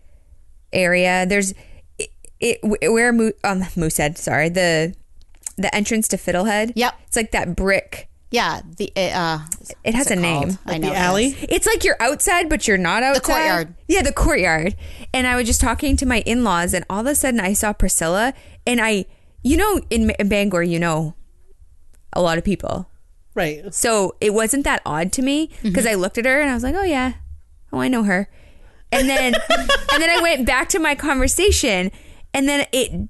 area. 0.72 1.26
There's 1.26 1.54
it, 1.98 2.10
it 2.40 2.58
where 2.92 3.12
Mo- 3.12 3.32
um, 3.44 3.62
Moosehead. 3.76 4.18
Sorry, 4.18 4.48
the 4.48 4.94
the 5.56 5.72
entrance 5.74 6.08
to 6.08 6.16
Fiddlehead. 6.16 6.72
Yep. 6.74 6.94
it's 7.06 7.16
like 7.16 7.30
that 7.32 7.54
brick. 7.56 8.08
Yeah, 8.30 8.62
the 8.78 8.90
uh, 8.96 9.38
It 9.84 9.94
has 9.94 10.06
what's 10.06 10.10
a 10.10 10.16
name. 10.16 10.42
called? 10.42 10.58
I 10.66 10.78
know 10.78 10.90
the 10.90 10.96
alley? 10.96 11.26
is. 11.26 11.46
It's 11.48 11.66
like 11.68 11.84
you're 11.84 12.00
outside, 12.02 12.48
but 12.48 12.66
you're 12.66 12.76
not 12.76 13.04
outside. 13.04 13.22
The 13.22 13.26
courtyard. 13.26 13.74
Yeah, 13.86 14.02
the 14.02 14.12
courtyard. 14.12 14.74
And 15.12 15.28
I 15.28 15.36
was 15.36 15.46
just 15.46 15.60
talking 15.60 15.96
to 15.98 16.06
my 16.06 16.18
in 16.22 16.42
laws, 16.42 16.74
and 16.74 16.84
all 16.90 17.00
of 17.02 17.06
a 17.06 17.14
sudden 17.14 17.38
I 17.38 17.52
saw 17.52 17.72
Priscilla, 17.72 18.34
and 18.66 18.80
I, 18.80 19.04
you 19.44 19.56
know, 19.56 19.80
in 19.88 20.08
Ma- 20.08 20.24
Bangor, 20.24 20.64
you 20.64 20.80
know, 20.80 21.14
a 22.12 22.20
lot 22.20 22.36
of 22.36 22.42
people. 22.44 22.90
Right. 23.34 23.72
So 23.74 24.14
it 24.20 24.32
wasn't 24.32 24.64
that 24.64 24.80
odd 24.86 25.12
to 25.14 25.22
me 25.22 25.50
because 25.62 25.86
I 25.86 25.94
looked 25.94 26.18
at 26.18 26.24
her 26.26 26.40
and 26.40 26.50
I 26.50 26.54
was 26.54 26.62
like, 26.62 26.74
oh 26.76 26.82
yeah, 26.84 27.14
oh 27.72 27.80
I 27.80 27.88
know 27.88 28.04
her. 28.04 28.28
And 28.92 29.08
then 29.08 29.34
and 29.50 30.02
then 30.02 30.10
I 30.10 30.20
went 30.22 30.46
back 30.46 30.68
to 30.70 30.78
my 30.78 30.94
conversation, 30.94 31.90
and 32.32 32.48
then 32.48 32.66
it 32.72 33.08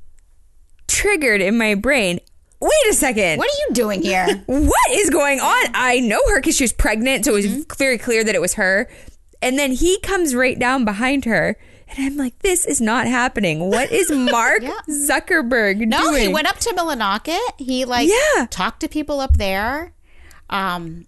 triggered 0.88 1.40
in 1.40 1.58
my 1.58 1.74
brain. 1.74 2.20
Wait 2.60 2.86
a 2.88 2.94
second. 2.94 3.38
What 3.38 3.48
are 3.50 3.58
you 3.68 3.74
doing 3.74 4.02
here? 4.02 4.26
What 4.46 4.90
is 4.92 5.10
going 5.10 5.40
on? 5.40 5.66
I 5.74 6.00
know 6.00 6.20
her 6.28 6.40
because 6.40 6.56
she 6.56 6.64
was 6.64 6.72
pregnant, 6.72 7.24
so 7.26 7.32
it 7.32 7.34
was 7.34 7.46
Mm-hmm. 7.46 7.74
very 7.76 7.98
clear 7.98 8.24
that 8.24 8.34
it 8.34 8.40
was 8.40 8.54
her. 8.54 8.88
And 9.42 9.58
then 9.58 9.72
he 9.72 9.98
comes 10.00 10.34
right 10.34 10.58
down 10.58 10.86
behind 10.86 11.26
her, 11.26 11.56
and 11.88 11.98
I'm 11.98 12.16
like, 12.16 12.38
"This 12.38 12.64
is 12.64 12.80
not 12.80 13.06
happening. 13.06 13.68
What 13.68 13.92
is 13.92 14.10
Mark 14.32 14.62
Yeah. 14.62 14.78
Zuckerberg 14.88 15.86
No, 15.86 16.00
doing?" 16.10 16.22
he 16.22 16.32
went 16.32 16.46
up 16.46 16.58
to 16.60 16.70
Millinocket. 16.70 17.40
He 17.58 17.84
like 17.84 18.08
Yeah. 18.08 18.46
talked 18.48 18.80
to 18.80 18.88
people 18.88 19.20
up 19.20 19.36
there. 19.36 19.92
Um, 20.54 21.06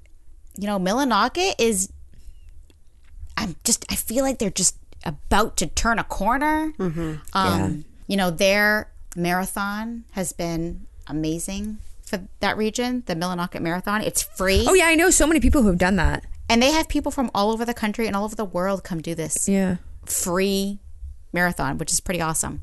you 0.58 0.66
know, 0.66 0.78
Millinocket 0.78 1.54
is. 1.58 1.90
I'm 3.36 3.56
just. 3.64 3.84
I 3.90 3.94
feel 3.94 4.24
like 4.24 4.38
they're 4.38 4.50
just 4.50 4.76
about 5.04 5.56
to 5.58 5.66
turn 5.66 5.98
a 5.98 6.04
corner. 6.04 6.72
Mm-hmm. 6.78 7.14
Um, 7.32 7.84
you 8.06 8.16
know, 8.16 8.30
their 8.30 8.90
marathon 9.14 10.04
has 10.12 10.32
been 10.32 10.86
amazing 11.06 11.78
for 12.04 12.20
that 12.40 12.56
region. 12.56 13.02
The 13.06 13.14
Millinocket 13.14 13.60
Marathon. 13.60 14.00
It's 14.02 14.22
free, 14.22 14.64
oh 14.68 14.74
yeah, 14.74 14.86
I 14.86 14.94
know 14.94 15.10
so 15.10 15.26
many 15.26 15.40
people 15.40 15.62
who 15.62 15.68
have 15.68 15.78
done 15.78 15.96
that. 15.96 16.24
and 16.48 16.62
they 16.62 16.70
have 16.72 16.88
people 16.88 17.10
from 17.12 17.30
all 17.34 17.50
over 17.52 17.64
the 17.64 17.74
country 17.74 18.06
and 18.06 18.14
all 18.16 18.24
over 18.24 18.36
the 18.36 18.44
world 18.44 18.84
come 18.84 19.00
do 19.02 19.14
this 19.14 19.48
Yeah. 19.48 19.76
free 20.04 20.78
marathon, 21.32 21.78
which 21.78 21.92
is 21.92 22.00
pretty 22.00 22.20
awesome. 22.20 22.62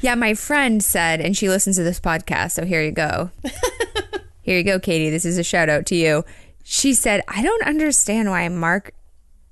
Yeah, 0.00 0.14
my 0.14 0.34
friend 0.34 0.82
said, 0.84 1.20
and 1.20 1.36
she 1.36 1.48
listens 1.48 1.76
to 1.76 1.82
this 1.82 1.98
podcast, 2.00 2.52
so 2.52 2.64
here 2.64 2.82
you 2.82 2.92
go. 2.92 3.30
here 4.44 4.56
you 4.58 4.62
go, 4.64 4.78
Katie. 4.78 5.10
This 5.10 5.24
is 5.24 5.36
a 5.38 5.42
shout 5.42 5.68
out 5.68 5.86
to 5.86 5.96
you. 5.96 6.24
She 6.62 6.94
said, 6.94 7.22
I 7.26 7.42
don't 7.42 7.62
understand 7.66 8.30
why 8.30 8.48
Mark 8.48 8.92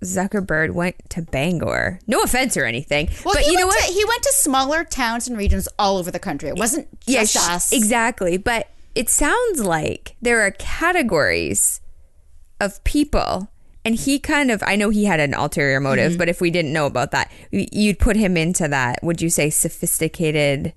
Zuckerberg 0.02 0.72
went 0.72 0.96
to 1.10 1.22
Bangor. 1.22 2.00
No 2.06 2.22
offense 2.22 2.56
or 2.56 2.64
anything. 2.64 3.08
Well, 3.24 3.34
but 3.34 3.46
you 3.46 3.56
know 3.58 3.66
what? 3.66 3.84
To, 3.86 3.92
he 3.92 4.04
went 4.04 4.22
to 4.22 4.32
smaller 4.32 4.84
towns 4.84 5.28
and 5.28 5.36
regions 5.36 5.68
all 5.78 5.98
over 5.98 6.10
the 6.10 6.18
country. 6.18 6.48
It 6.48 6.56
wasn't 6.56 6.88
Yeah, 7.06 7.20
just 7.20 7.36
us. 7.50 7.72
Exactly. 7.72 8.36
But 8.36 8.68
it 8.94 9.08
sounds 9.08 9.60
like 9.60 10.16
there 10.20 10.40
are 10.40 10.50
categories 10.52 11.80
of 12.60 12.82
people. 12.84 13.48
And 13.84 13.94
he 13.96 14.18
kind 14.18 14.50
of, 14.50 14.62
I 14.64 14.76
know 14.76 14.90
he 14.90 15.04
had 15.06 15.18
an 15.20 15.34
ulterior 15.34 15.80
motive, 15.80 16.12
Mm-hmm. 16.12 16.18
but 16.18 16.28
if 16.28 16.40
we 16.40 16.50
didn't 16.50 16.72
know 16.72 16.86
about 16.86 17.10
that, 17.12 17.30
you'd 17.50 17.98
put 17.98 18.16
him 18.16 18.36
into 18.36 18.68
that, 18.68 19.00
would 19.02 19.20
you 19.20 19.28
say 19.28 19.50
sophisticated? 19.50 20.72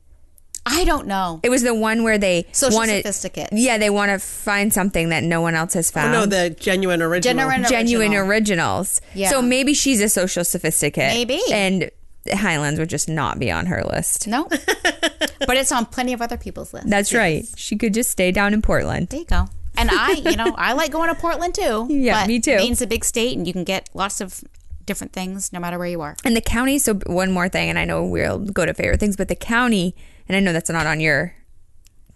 I 0.66 0.84
don't 0.84 1.06
know. 1.08 1.40
It 1.44 1.50
was 1.50 1.62
the 1.62 1.74
one 1.76 2.04
where 2.04 2.18
they 2.18 2.46
Social 2.52 2.78
wanted, 2.78 2.98
sophisticate. 3.04 3.50
Yeah, 3.52 3.78
they 3.78 3.90
want 3.90 4.10
to 4.12 4.20
find 4.20 4.74
something 4.74 5.10
that 5.10 5.24
no 5.24 5.40
one 5.42 5.54
else 5.56 5.74
has 5.76 5.92
Oh, 5.92 5.94
found. 5.94 6.12
no, 6.14 6.26
the 6.26 6.50
genuine 6.50 7.02
original. 7.02 7.36
Genuine- 7.38 7.70
genuine 7.70 8.08
original. 8.14 8.30
originals. 8.30 9.02
Yeah. 9.14 9.30
So 9.30 9.42
maybe 9.42 9.74
she's 9.74 10.02
a 10.02 10.10
social 10.10 10.44
sophisticate. 10.44 11.14
Maybe. 11.14 11.40
And 11.52 11.92
Highlands 12.32 12.80
would 12.80 12.90
just 12.90 13.08
not 13.08 13.38
be 13.38 13.52
on 13.52 13.68
her 13.68 13.84
list. 13.84 14.28
No, 14.28 14.46
but 14.50 15.58
it's 15.58 15.72
on 15.72 15.86
plenty 15.86 16.14
of 16.14 16.22
other 16.22 16.38
people's 16.38 16.74
lists. 16.74 16.90
That's 16.90 17.14
right. 17.14 17.46
She 17.56 17.76
could 17.78 17.94
just 17.94 18.10
stay 18.10 18.32
down 18.32 18.54
in 18.54 18.62
Portland. 18.62 19.10
There 19.10 19.20
you 19.20 19.26
go. 19.26 19.46
And 19.78 19.90
I, 19.92 20.14
you 20.14 20.36
know, 20.38 20.56
I 20.58 20.74
like 20.74 20.92
going 20.92 21.10
to 21.10 21.16
Portland 21.16 21.54
too. 21.54 21.86
Yeah, 21.92 22.22
but 22.24 22.28
me 22.28 22.40
too. 22.40 22.56
Maine's 22.56 22.82
a 22.82 22.88
big 22.88 23.04
state, 23.06 23.38
and 23.38 23.46
you 23.46 23.54
can 23.54 23.64
get 23.66 23.90
lots 23.94 24.22
of 24.22 24.42
different 24.86 25.14
things 25.14 25.52
no 25.54 25.60
matter 25.60 25.78
where 25.78 25.88
you 25.88 26.02
are. 26.02 26.16
And 26.24 26.36
the 26.36 26.42
county, 26.42 26.80
so 26.80 26.94
one 27.06 27.32
more 27.32 27.50
thing, 27.50 27.70
and 27.70 27.78
I 27.78 27.86
know 27.86 28.04
we'll 28.06 28.40
go 28.40 28.66
to 28.66 28.74
favorite 28.74 29.00
things, 29.00 29.18
but 29.18 29.28
the 29.28 29.36
county, 29.36 29.96
and 30.28 30.36
I 30.36 30.40
know 30.40 30.54
that's 30.54 30.70
not 30.70 30.86
on 30.88 31.00
your 31.00 31.34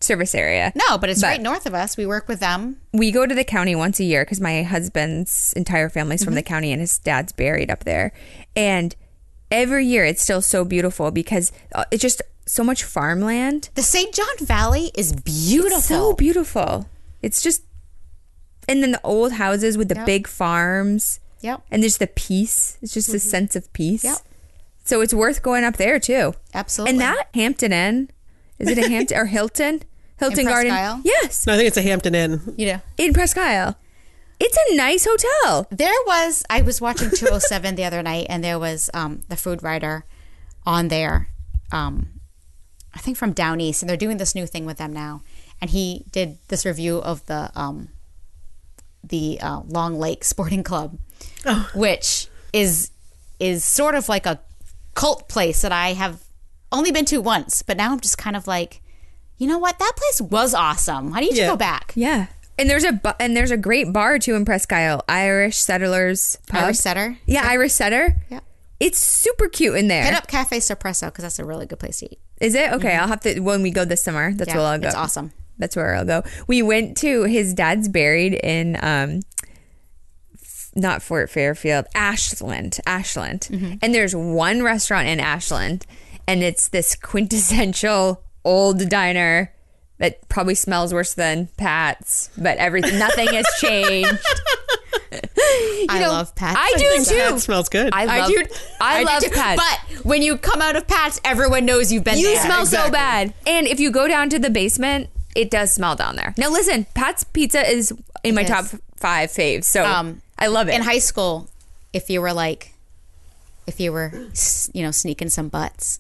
service 0.01 0.33
area. 0.33 0.71
No, 0.75 0.97
but 0.97 1.09
it's 1.09 1.21
But- 1.21 1.27
right 1.27 1.41
north 1.41 1.65
of 1.65 1.73
us. 1.73 1.97
We 1.97 2.05
work 2.05 2.27
with 2.27 2.39
them. 2.39 2.77
We 2.93 3.11
go 3.11 3.25
to 3.25 3.35
the 3.35 3.43
county 3.43 3.75
once 3.75 3.99
a 3.99 4.03
year 4.05 4.23
because 4.23 4.39
my 4.39 4.63
husband's 4.63 5.53
entire 5.57 5.89
family's 5.89 6.23
from 6.23 6.35
the 6.35 6.41
county 6.43 6.71
and 6.71 6.79
his 6.79 6.97
dad's 6.99 7.31
buried 7.33 7.69
up 7.69 7.83
there. 7.83 8.13
And 8.55 8.95
every 9.51 9.85
year 9.85 10.05
it's 10.05 10.21
still 10.21 10.41
so 10.41 10.63
beautiful 10.63 11.11
because 11.11 11.51
uh, 11.75 11.83
it's 11.91 12.01
just 12.01 12.21
so 12.45 12.63
much 12.63 12.83
farmland. 12.83 13.69
The 13.75 13.81
St. 13.83 14.13
John 14.15 14.37
Valley 14.39 14.91
is 14.95 15.11
beautiful. 15.13 15.81
So 15.81 16.13
beautiful. 16.13 16.87
It's 17.21 17.41
just, 17.41 17.63
and 18.69 18.81
then 18.81 18.91
the 18.93 19.01
old 19.03 19.33
houses 19.33 19.77
with 19.77 19.89
the 19.89 19.95
Yep. 19.95 20.05
big 20.05 20.27
farms. 20.27 21.19
Yep. 21.41 21.61
And 21.71 21.83
there's 21.83 21.97
the 21.97 22.07
peace. 22.07 22.77
It's 22.81 22.93
just 22.93 23.13
a 23.13 23.19
sense 23.19 23.55
of 23.57 23.71
peace. 23.73 24.03
Yep. 24.05 24.17
So 24.89 25.01
it's 25.01 25.13
worth 25.13 25.43
going 25.43 25.63
up 25.63 25.77
there 25.77 25.99
too. 25.99 26.33
Absolutely. 26.51 26.93
And 26.93 27.01
that 27.01 27.27
Hampton 27.35 27.71
Inn, 27.71 28.09
is 28.57 28.69
it 28.69 28.79
a 28.79 28.89
Hampton 28.89 29.17
or 29.19 29.27
Hilton? 29.27 29.83
Hilton 30.17 30.45
Presque 30.45 30.51
Garden. 30.51 30.71
Isle? 30.71 31.01
Yes, 31.05 31.45
No, 31.45 31.53
I 31.53 31.57
think 31.57 31.67
it's 31.67 31.77
a 31.77 31.83
Hampton 31.83 32.15
Inn. 32.15 32.55
you 32.57 32.65
know, 32.65 32.81
in 32.97 33.13
Presque 33.13 33.37
Isle. 33.37 33.77
It's 34.39 34.57
a 34.71 34.75
nice 34.75 35.05
hotel. 35.07 35.67
there 35.69 35.93
was. 36.07 36.43
I 36.49 36.63
was 36.63 36.81
watching 36.81 37.11
207 37.11 37.75
the 37.75 37.83
other 37.83 38.01
night, 38.01 38.25
and 38.29 38.43
there 38.43 38.57
was 38.57 38.89
um, 38.95 39.21
the 39.29 39.37
food 39.37 39.61
writer 39.61 40.05
on 40.65 40.87
there. 40.87 41.27
Um, 41.71 42.07
I 42.91 42.97
think 42.97 43.15
from 43.15 43.31
down 43.31 43.61
east, 43.61 43.83
and 43.83 43.89
they're 43.91 43.95
doing 43.95 44.17
this 44.17 44.33
new 44.33 44.47
thing 44.47 44.65
with 44.65 44.79
them 44.79 44.91
now. 44.91 45.21
And 45.61 45.69
he 45.69 46.05
did 46.11 46.39
this 46.47 46.65
review 46.65 46.97
of 46.97 47.23
the 47.27 47.51
um, 47.55 47.89
the 49.03 49.39
uh, 49.39 49.61
Long 49.67 49.99
Lake 49.99 50.23
Sporting 50.23 50.63
Club, 50.63 50.97
which 51.75 52.27
is 52.53 52.89
is 53.39 53.63
sort 53.63 53.93
of 53.93 54.09
like 54.09 54.25
a 54.25 54.39
cult 54.95 55.29
place 55.29 55.61
that 55.61 55.71
I 55.71 55.93
have 55.93 56.21
only 56.71 56.91
been 56.91 57.05
to 57.05 57.19
once, 57.19 57.61
but 57.61 57.77
now 57.77 57.91
I'm 57.91 57.99
just 57.99 58.17
kind 58.17 58.35
of 58.35 58.47
like, 58.47 58.81
you 59.37 59.47
know 59.47 59.57
what? 59.57 59.79
That 59.79 59.93
place 59.95 60.21
was 60.21 60.53
awesome. 60.53 61.13
I 61.13 61.21
need 61.21 61.35
Yeah. 61.35 61.45
to 61.45 61.51
go 61.53 61.57
back. 61.57 61.93
Yeah. 61.95 62.27
And 62.57 62.69
there's 62.69 62.83
a 62.83 62.91
bu- 62.91 63.13
and 63.19 63.37
there's 63.37 63.51
a 63.51 63.57
great 63.57 63.93
bar 63.93 64.19
too 64.19 64.35
in 64.35 64.43
Presque 64.43 64.73
Isle, 64.73 65.03
Irish 65.07 65.57
Settlers 65.57 66.37
Pub. 66.47 66.63
Irish 66.65 66.77
Setter. 66.79 67.17
Yeah, 67.25 67.43
Irish 67.45 67.71
Setter. 67.73 68.21
Yeah. 68.29 68.41
It's 68.81 68.99
super 68.99 69.47
cute 69.47 69.75
in 69.77 69.87
there. 69.87 70.03
Hit 70.03 70.13
up 70.13 70.27
Cafe 70.27 70.57
Sorpreso 70.59 71.07
because 71.07 71.23
that's 71.23 71.39
a 71.39 71.45
really 71.45 71.65
good 71.65 71.79
place 71.79 71.99
to 71.99 72.05
eat. 72.11 72.19
Is 72.41 72.55
it? 72.55 72.71
Okay, 72.73 72.95
I'll 72.95 73.07
have 73.07 73.21
to 73.21 73.39
when 73.39 73.61
we 73.61 73.71
go 73.71 73.85
this 73.85 74.03
summer. 74.03 74.33
That's 74.33 74.49
Mm-hmm. 74.49 74.57
Yeah, 74.57 74.63
where 74.63 74.73
I'll 74.73 74.79
go. 74.79 74.87
it's 74.87 74.95
awesome. 74.95 75.31
That's 75.57 75.75
where 75.75 75.95
I'll 75.95 76.05
go. 76.05 76.23
We 76.47 76.61
went 76.61 76.95
to 76.97 77.23
his 77.23 77.53
dad's 77.53 77.87
buried 77.89 78.33
in 78.33 78.75
um 78.81 79.19
f- 79.19 79.23
not 80.79 81.01
Fort 81.01 81.29
Fairfield, 81.29 81.85
Ashland, 81.95 82.79
Ashland. 82.85 83.47
Mm-hmm. 83.51 83.73
And 83.81 83.93
there's 83.93 84.15
one 84.15 84.63
restaurant 84.63 85.07
in 85.07 85.19
Ashland 85.19 85.85
and 86.27 86.43
it's 86.43 86.67
this 86.67 86.95
quintessential 86.95 88.21
old 88.45 88.87
diner 88.89 89.51
that 89.97 90.27
probably 90.29 90.55
smells 90.55 90.93
worse 90.93 91.13
than 91.13 91.49
Pat's, 91.57 92.29
but 92.37 92.57
everything 92.57 92.97
nothing 93.05 93.27
has 93.33 93.45
changed. 93.59 94.17
I 95.89 96.05
love 96.07 96.35
Pat's. 96.35 96.57
I 96.59 96.73
do 96.77 97.03
too. 97.03 97.15
That 97.17 97.39
smells 97.41 97.69
good. 97.69 97.89
I 97.93 98.03
I 98.03 98.19
love 98.19 98.29
do. 98.29 98.45
I, 98.79 99.03
love 99.03 99.23
do. 99.23 99.29
Pat's. 99.29 99.61
But 99.61 100.05
when 100.05 100.21
you 100.21 100.37
come 100.37 100.61
out 100.61 100.75
of 100.75 100.87
Pat's, 100.87 101.19
everyone 101.23 101.65
knows 101.65 101.91
you've 101.91 102.03
been 102.03 102.17
You 102.19 102.27
there. 102.27 102.43
smell 102.45 102.65
so 102.65 102.89
bad. 102.91 103.33
And 103.47 103.67
if 103.67 103.79
you 103.79 103.91
go 103.91 104.07
down 104.07 104.29
to 104.29 104.39
the 104.39 104.49
basement, 104.49 105.09
it 105.35 105.49
does 105.49 105.71
smell 105.71 105.95
down 105.95 106.15
there. 106.15 106.33
Now 106.37 106.49
listen, 106.51 106.85
Pat's 106.93 107.23
Pizza 107.23 107.67
is 107.69 107.91
in 108.23 108.35
my 108.35 108.43
top 108.43 108.65
five 108.97 109.31
faves. 109.31 109.65
So 109.65 109.83
Um, 109.83 110.21
I 110.39 110.47
love 110.47 110.69
it. 110.69 110.75
In 110.75 110.81
high 110.81 110.99
school, 110.99 111.49
if 111.93 112.09
you 112.09 112.21
were 112.21 112.33
like, 112.33 112.73
if 113.67 113.79
you 113.79 113.91
were, 113.91 114.11
you 114.73 114.81
know, 114.81 114.91
sneaking 114.91 115.29
some 115.29 115.49
butts, 115.49 115.99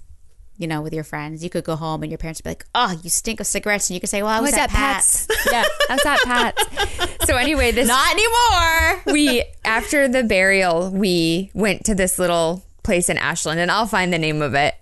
you 0.57 0.67
know, 0.67 0.81
with 0.81 0.93
your 0.93 1.03
friends, 1.03 1.43
you 1.43 1.49
could 1.49 1.63
go 1.63 1.75
home 1.75 2.03
and 2.03 2.11
your 2.11 2.17
parents 2.17 2.39
would 2.39 2.43
be 2.43 2.49
like, 2.51 2.65
"Oh, 2.75 2.99
you 3.01 3.09
stink 3.09 3.39
of 3.39 3.47
cigarettes," 3.47 3.89
and 3.89 3.95
you 3.95 4.01
could 4.01 4.09
say, 4.09 4.21
"Well, 4.21 4.31
I 4.31 4.39
oh, 4.39 4.41
was, 4.41 4.51
was 4.51 4.57
at 4.57 4.63
at 4.63 4.69
Pat's." 4.71 5.25
Pat's. 5.27 5.45
yeah, 5.51 5.63
I 5.89 5.93
was 5.93 6.05
at 6.05 6.19
Pat's. 6.25 7.27
So 7.27 7.37
anyway, 7.37 7.71
this 7.71 7.87
Not 7.87 8.11
anymore. 8.11 9.01
we 9.13 9.43
after 9.63 10.07
the 10.07 10.23
burial, 10.23 10.89
we 10.91 11.49
went 11.53 11.85
to 11.85 11.95
this 11.95 12.19
little 12.19 12.63
place 12.83 13.07
in 13.07 13.17
Ashland, 13.17 13.59
and 13.59 13.71
I'll 13.71 13.87
find 13.87 14.11
the 14.11 14.17
name 14.17 14.41
of 14.41 14.53
it. 14.53 14.75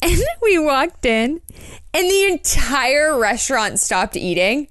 And 0.00 0.18
we 0.42 0.58
walked 0.58 1.04
in, 1.04 1.42
and 1.92 2.10
the 2.10 2.24
entire 2.26 3.18
restaurant 3.18 3.78
stopped 3.78 4.16
eating. 4.16 4.68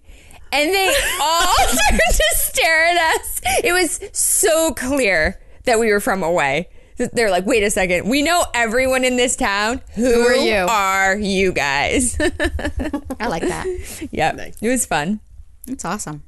And 0.52 0.74
they 0.74 0.94
all 1.22 1.56
started 1.68 2.02
to 2.12 2.26
stare 2.36 2.86
at 2.86 3.16
us. 3.16 3.42
It 3.64 3.72
was 3.74 4.00
so 4.18 4.74
clear 4.74 5.40
that 5.66 5.80
we 5.80 5.92
were 5.92 6.00
from 6.00 6.24
away. 6.24 6.70
They're 6.98 7.32
like, 7.32 7.46
wait 7.46 7.64
a 7.64 7.70
second. 7.72 8.10
We 8.10 8.22
know 8.22 8.44
everyone 8.54 9.06
in 9.06 9.16
this 9.16 9.36
town. 9.38 9.82
Who, 9.94 10.28
are 10.28 10.36
you?" 10.36 10.66
Are 10.68 11.16
you 11.18 11.54
guys? 11.54 12.18
I 13.20 13.28
like 13.28 13.44
that. 13.44 14.10
yep. 14.12 14.38
It 14.62 14.68
was 14.68 14.86
fun. 14.86 15.22
It's 15.68 15.86
awesome. 15.86 16.24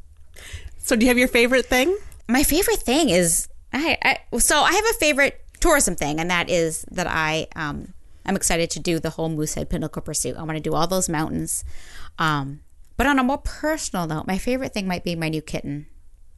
so, 0.78 0.96
do 0.96 1.06
you 1.06 1.10
have 1.10 1.18
your 1.18 1.28
favorite 1.28 1.66
thing? 1.66 1.98
My 2.30 2.44
favorite 2.44 2.80
thing 2.80 3.10
is 3.10 3.50
I, 3.74 3.98
I 4.04 4.38
so 4.40 4.62
I 4.62 4.72
have 4.72 4.86
a 4.92 4.94
favorite 4.94 5.42
tourism 5.60 5.96
thing, 5.96 6.20
and 6.20 6.30
that 6.30 6.50
is 6.50 6.86
that 6.92 7.08
I 7.08 7.48
um 7.56 7.94
I'm 8.26 8.36
excited 8.36 8.70
to 8.72 8.80
do 8.80 9.00
the 9.00 9.10
whole 9.10 9.30
Moosehead 9.30 9.70
Pinnacle 9.70 10.02
Pursuit. 10.02 10.38
I 10.38 10.44
want 10.44 10.56
to 10.56 10.62
do 10.62 10.74
all 10.74 10.88
those 10.88 11.10
mountains. 11.10 11.64
Um, 12.20 12.62
but 13.02 13.08
on 13.08 13.18
a 13.18 13.24
more 13.24 13.40
personal 13.40 14.06
note, 14.06 14.28
my 14.28 14.38
favorite 14.38 14.76
thing 14.76 14.88
might 14.88 15.04
be 15.04 15.16
my 15.16 15.28
new 15.28 15.42
kitten. 15.42 15.88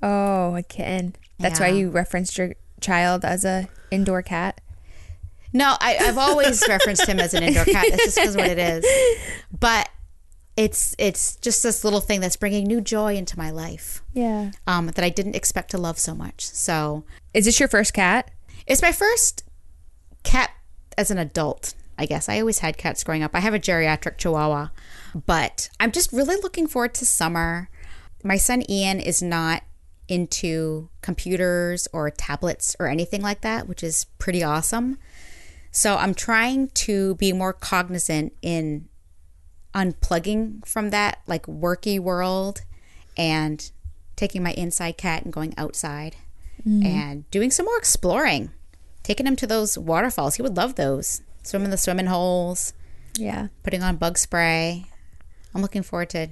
Oh, 0.02 0.56
a 0.56 0.64
kitten. 0.64 1.14
That's 1.38 1.60
why 1.60 1.68
you 1.68 1.90
referenced 1.90 2.38
your 2.38 2.54
child 2.80 3.26
as 3.26 3.44
a 3.44 3.68
indoor 3.92 4.22
cat. 4.22 4.62
No, 5.52 5.76
I, 5.82 5.98
I've 6.00 6.18
always 6.18 6.64
referenced 6.70 7.06
him 7.06 7.20
as 7.20 7.34
an 7.34 7.44
indoor 7.44 7.66
cat. 7.66 7.88
That's 7.90 8.04
just 8.06 8.16
because 8.16 8.38
what 8.38 8.48
it 8.48 8.58
is. 8.60 8.86
But 9.60 9.90
it's 10.56 10.96
it's 10.98 11.36
just 11.36 11.64
this 11.64 11.84
little 11.84 12.00
thing 12.00 12.22
that's 12.22 12.38
bringing 12.38 12.66
new 12.66 12.80
joy 12.80 13.16
into 13.16 13.38
my 13.38 13.52
life 13.52 14.02
Yeah. 14.14 14.52
um, 14.66 14.86
that 14.88 15.04
I 15.04 15.10
didn't 15.10 15.36
expect 15.36 15.72
to 15.72 15.78
love 15.78 16.00
so 16.00 16.16
much. 16.16 16.46
So 16.46 17.04
Is 17.34 17.44
this 17.44 17.60
your 17.60 17.68
first 17.68 17.94
cat? 17.94 18.32
it's 18.66 18.82
my 18.82 18.94
first 18.94 19.44
cat 20.24 20.52
as 20.98 21.12
an 21.12 21.18
adult. 21.18 21.74
I 21.98 22.06
guess 22.06 22.30
I 22.30 22.40
always 22.40 22.60
had 22.60 22.78
cats 22.78 23.04
growing 23.04 23.22
up. 23.22 23.32
I 23.36 23.40
have 23.42 23.54
a 23.54 23.60
geriatric 23.60 24.18
Chihuahua, 24.18 24.70
but 25.26 25.70
I'm 25.80 25.92
just 25.92 26.12
really 26.12 26.36
looking 26.36 26.68
forward 26.68 26.94
to 26.96 27.06
summer. 27.06 27.70
My 28.24 28.38
son 28.38 28.64
Ian 28.70 29.00
is 29.00 29.22
not 29.22 29.64
into 30.08 30.90
computers 31.02 31.88
or 31.94 32.10
tablets 32.10 32.76
or 32.80 32.88
anything 32.88 33.22
like 33.22 33.42
that, 33.42 33.68
which 33.68 33.84
is 33.84 34.06
pretty 34.20 34.44
awesome. 34.44 34.98
So 35.72 35.98
I'm 35.98 36.14
trying 36.14 36.70
to 36.70 37.16
be 37.16 37.34
more 37.34 37.54
cognizant 37.54 38.34
in 38.42 38.88
unplugging 39.74 40.66
from 40.68 40.92
that 40.92 41.20
like 41.26 41.48
worky 41.48 42.00
world 42.00 42.62
and 43.18 43.72
taking 44.16 44.44
my 44.44 44.52
inside 44.52 44.98
cat 44.98 45.24
and 45.24 45.34
going 45.34 45.54
outside 45.58 46.16
mm-hmm. 46.68 46.86
and 46.86 47.30
doing 47.32 47.50
some 47.52 47.66
more 47.66 47.78
exploring. 47.78 48.52
Taking 49.02 49.28
him 49.28 49.36
to 49.38 49.48
those 49.48 49.78
waterfalls. 49.78 50.36
He 50.36 50.42
would 50.42 50.56
love 50.56 50.76
those. 50.76 51.22
Swim 51.44 51.66
in 51.66 51.72
the 51.72 51.78
swimming 51.78 52.06
holes, 52.06 52.74
Yeah. 53.18 53.48
putting 53.64 53.84
on 53.84 53.98
bug 53.98 54.18
spray. 54.18 54.86
I'm 55.56 55.62
looking 55.62 55.84
forward 55.84 56.10
to 56.12 56.30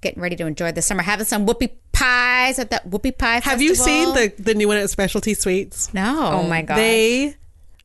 getting 0.00 0.22
ready 0.22 0.36
to 0.36 0.46
enjoy 0.46 0.72
the 0.72 0.82
summer. 0.82 1.02
Having 1.02 1.26
some 1.26 1.46
whoopie 1.46 1.72
pies 1.92 2.58
at 2.58 2.70
that 2.70 2.88
whoopie 2.88 3.16
pie 3.16 3.40
Have 3.40 3.60
you 3.62 3.74
seen 3.74 4.14
the 4.14 4.32
the 4.38 4.54
new 4.54 4.68
one 4.68 4.76
at 4.76 4.88
Specialty 4.90 5.34
Sweets? 5.34 5.92
No. 5.94 6.30
Oh 6.34 6.42
my 6.44 6.62
god. 6.62 6.76
They 6.76 7.36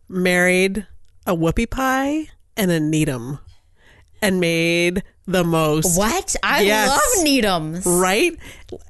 married 0.10 0.86
a 1.26 1.36
whoopie 1.36 1.70
pie 1.70 2.28
and 2.58 2.70
a 2.70 2.80
Needham, 2.80 3.40
and 4.22 4.40
made 4.40 5.04
the 5.26 5.44
most 5.44 5.98
What? 5.98 6.36
I 6.44 6.62
Yes. 6.64 6.90
love 6.90 7.26
Needhams. 7.26 7.84
right 8.02 8.38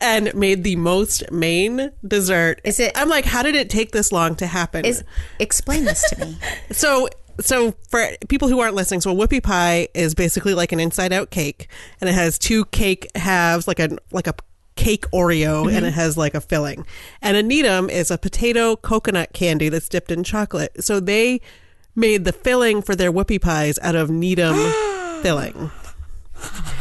and 0.01 0.33
made 0.33 0.63
the 0.63 0.75
most 0.77 1.31
Maine 1.31 1.91
dessert. 2.05 2.59
Is 2.63 2.79
it- 2.79 2.91
I'm 2.95 3.07
like, 3.07 3.23
how 3.25 3.43
did 3.43 3.55
it 3.55 3.69
take 3.69 3.91
this 3.91 4.11
long 4.11 4.35
to 4.37 4.47
happen? 4.47 4.83
Is 4.83 5.03
explain 5.39 5.85
this 5.85 6.09
to 6.09 6.25
me. 6.25 6.37
So, 6.71 7.07
so 7.39 7.73
for 7.89 8.05
people 8.29 8.47
who 8.47 8.59
aren't 8.59 8.75
listening, 8.75 9.01
so 9.01 9.11
a 9.11 9.15
whoopie 9.15 9.43
pie 9.43 9.87
is 9.93 10.13
basically 10.13 10.53
like 10.53 10.71
an 10.71 10.79
inside-out 10.79 11.29
cake, 11.31 11.67
and 12.01 12.09
it 12.09 12.13
has 12.13 12.37
two 12.37 12.65
cake 12.65 13.09
halves, 13.15 13.67
like 13.67 13.79
a 13.79 13.97
like 14.11 14.27
a 14.27 14.35
cake 14.75 15.05
Oreo, 15.11 15.67
and 15.67 15.77
mm-hmm. 15.77 15.85
it 15.85 15.93
has 15.93 16.17
like 16.17 16.33
a 16.33 16.41
filling. 16.41 16.85
And 17.21 17.37
a 17.37 17.43
needham 17.43 17.89
is 17.89 18.11
a 18.11 18.17
potato 18.17 18.75
coconut 18.75 19.33
candy 19.33 19.69
that's 19.69 19.89
dipped 19.89 20.11
in 20.11 20.23
chocolate. 20.23 20.83
So 20.83 20.99
they 20.99 21.41
made 21.95 22.25
the 22.25 22.33
filling 22.33 22.81
for 22.81 22.95
their 22.95 23.11
whoopie 23.11 23.41
pies 23.41 23.77
out 23.81 23.95
of 23.95 24.09
needham 24.09 24.55
filling. 25.21 25.71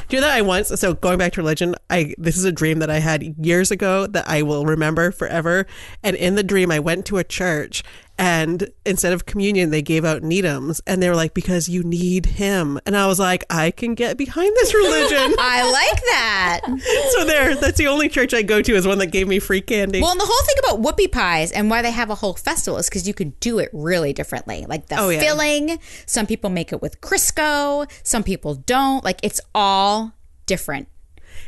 Do 0.08 0.16
you 0.16 0.20
know 0.20 0.26
that 0.26 0.36
I 0.36 0.42
once 0.42 0.68
so 0.68 0.94
going 0.94 1.18
back 1.18 1.32
to 1.34 1.40
religion, 1.40 1.74
I 1.88 2.14
this 2.18 2.36
is 2.36 2.44
a 2.44 2.52
dream 2.52 2.80
that 2.80 2.90
I 2.90 2.98
had 2.98 3.34
years 3.38 3.70
ago 3.70 4.06
that 4.08 4.28
I 4.28 4.42
will 4.42 4.66
remember 4.66 5.10
forever. 5.10 5.66
And 6.02 6.16
in 6.16 6.34
the 6.34 6.42
dream 6.42 6.70
I 6.70 6.80
went 6.80 7.06
to 7.06 7.18
a 7.18 7.24
church 7.24 7.82
And 8.18 8.68
instead 8.84 9.12
of 9.12 9.26
communion, 9.26 9.70
they 9.70 9.82
gave 9.82 10.04
out 10.04 10.22
Needhams. 10.22 10.80
And 10.86 11.02
they 11.02 11.08
were 11.08 11.16
like, 11.16 11.34
because 11.34 11.68
you 11.68 11.82
need 11.82 12.26
him. 12.26 12.78
And 12.86 12.96
I 12.96 13.06
was 13.06 13.18
like, 13.18 13.44
I 13.50 13.70
can 13.70 13.94
get 13.94 14.16
behind 14.16 14.54
this 14.56 14.74
religion. 14.74 15.34
I 15.38 15.70
like 15.70 16.00
that. 16.02 16.60
so 17.16 17.24
there, 17.24 17.54
that's 17.56 17.78
the 17.78 17.88
only 17.88 18.08
church 18.08 18.32
I 18.34 18.42
go 18.42 18.62
to 18.62 18.74
is 18.74 18.86
one 18.86 18.98
that 18.98 19.06
gave 19.06 19.26
me 19.26 19.38
free 19.38 19.60
candy. 19.60 20.00
Well, 20.00 20.12
and 20.12 20.20
the 20.20 20.26
whole 20.28 20.46
thing 20.46 20.56
about 20.58 20.82
whoopie 20.82 21.10
pies 21.10 21.50
and 21.52 21.70
why 21.70 21.82
they 21.82 21.90
have 21.90 22.10
a 22.10 22.14
whole 22.14 22.34
festival 22.34 22.78
is 22.78 22.88
because 22.88 23.08
you 23.08 23.14
can 23.14 23.30
do 23.40 23.58
it 23.58 23.70
really 23.72 24.12
differently. 24.12 24.66
Like 24.68 24.86
the 24.88 25.00
Oh, 25.00 25.08
yeah. 25.08 25.20
filling, 25.20 25.78
some 26.06 26.26
people 26.26 26.50
make 26.50 26.72
it 26.72 26.80
with 26.82 27.00
Crisco, 27.00 27.90
some 28.04 28.22
people 28.22 28.54
don't. 28.54 29.02
Like 29.04 29.18
it's 29.22 29.40
all 29.54 30.12
different. 30.46 30.88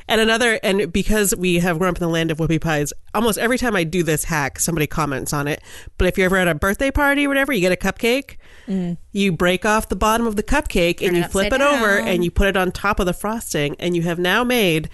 And 0.07 0.21
another, 0.21 0.61
and 0.63 0.93
because 0.93 1.35
we 1.35 1.61
have 1.61 1.79
grown 1.79 1.91
up 1.91 1.97
in 1.97 2.03
the 2.03 2.09
land 2.09 2.31
of 2.31 2.39
whoopie 2.39 2.61
pies, 2.61 2.93
almost 3.15 3.39
every 3.39 3.57
time 3.57 3.75
I 3.75 3.85
do 3.85 4.03
this 4.03 4.25
hack, 4.25 4.61
somebody 4.61 4.87
comments 4.87 5.33
on 5.33 5.49
it. 5.49 5.63
But 5.97 6.09
if 6.09 6.19
you're 6.19 6.27
ever 6.27 6.37
at 6.37 6.49
a 6.49 6.55
birthday 6.55 6.91
party 6.91 7.25
or 7.25 7.29
whatever, 7.29 7.53
you 7.53 7.61
get 7.61 7.73
a 7.73 7.77
cupcake, 7.77 8.37
mm. 8.69 8.99
you 9.13 9.33
break 9.33 9.65
off 9.65 9.89
the 9.89 9.97
bottom 9.97 10.27
of 10.27 10.37
the 10.37 10.43
cupcake 10.43 11.07
and 11.07 11.17
it 11.17 11.21
you 11.21 11.29
flip 11.29 11.53
it 11.53 11.61
upside 11.61 11.83
over 11.83 11.99
and 11.99 12.23
you 12.23 12.31
put 12.31 12.49
it 12.49 12.57
on 12.57 12.71
top 12.71 13.01
of 13.01 13.07
the 13.07 13.15
frosting, 13.15 13.77
and 13.79 13.97
you 13.97 14.03
have 14.03 14.19
now 14.19 14.45
made 14.45 14.91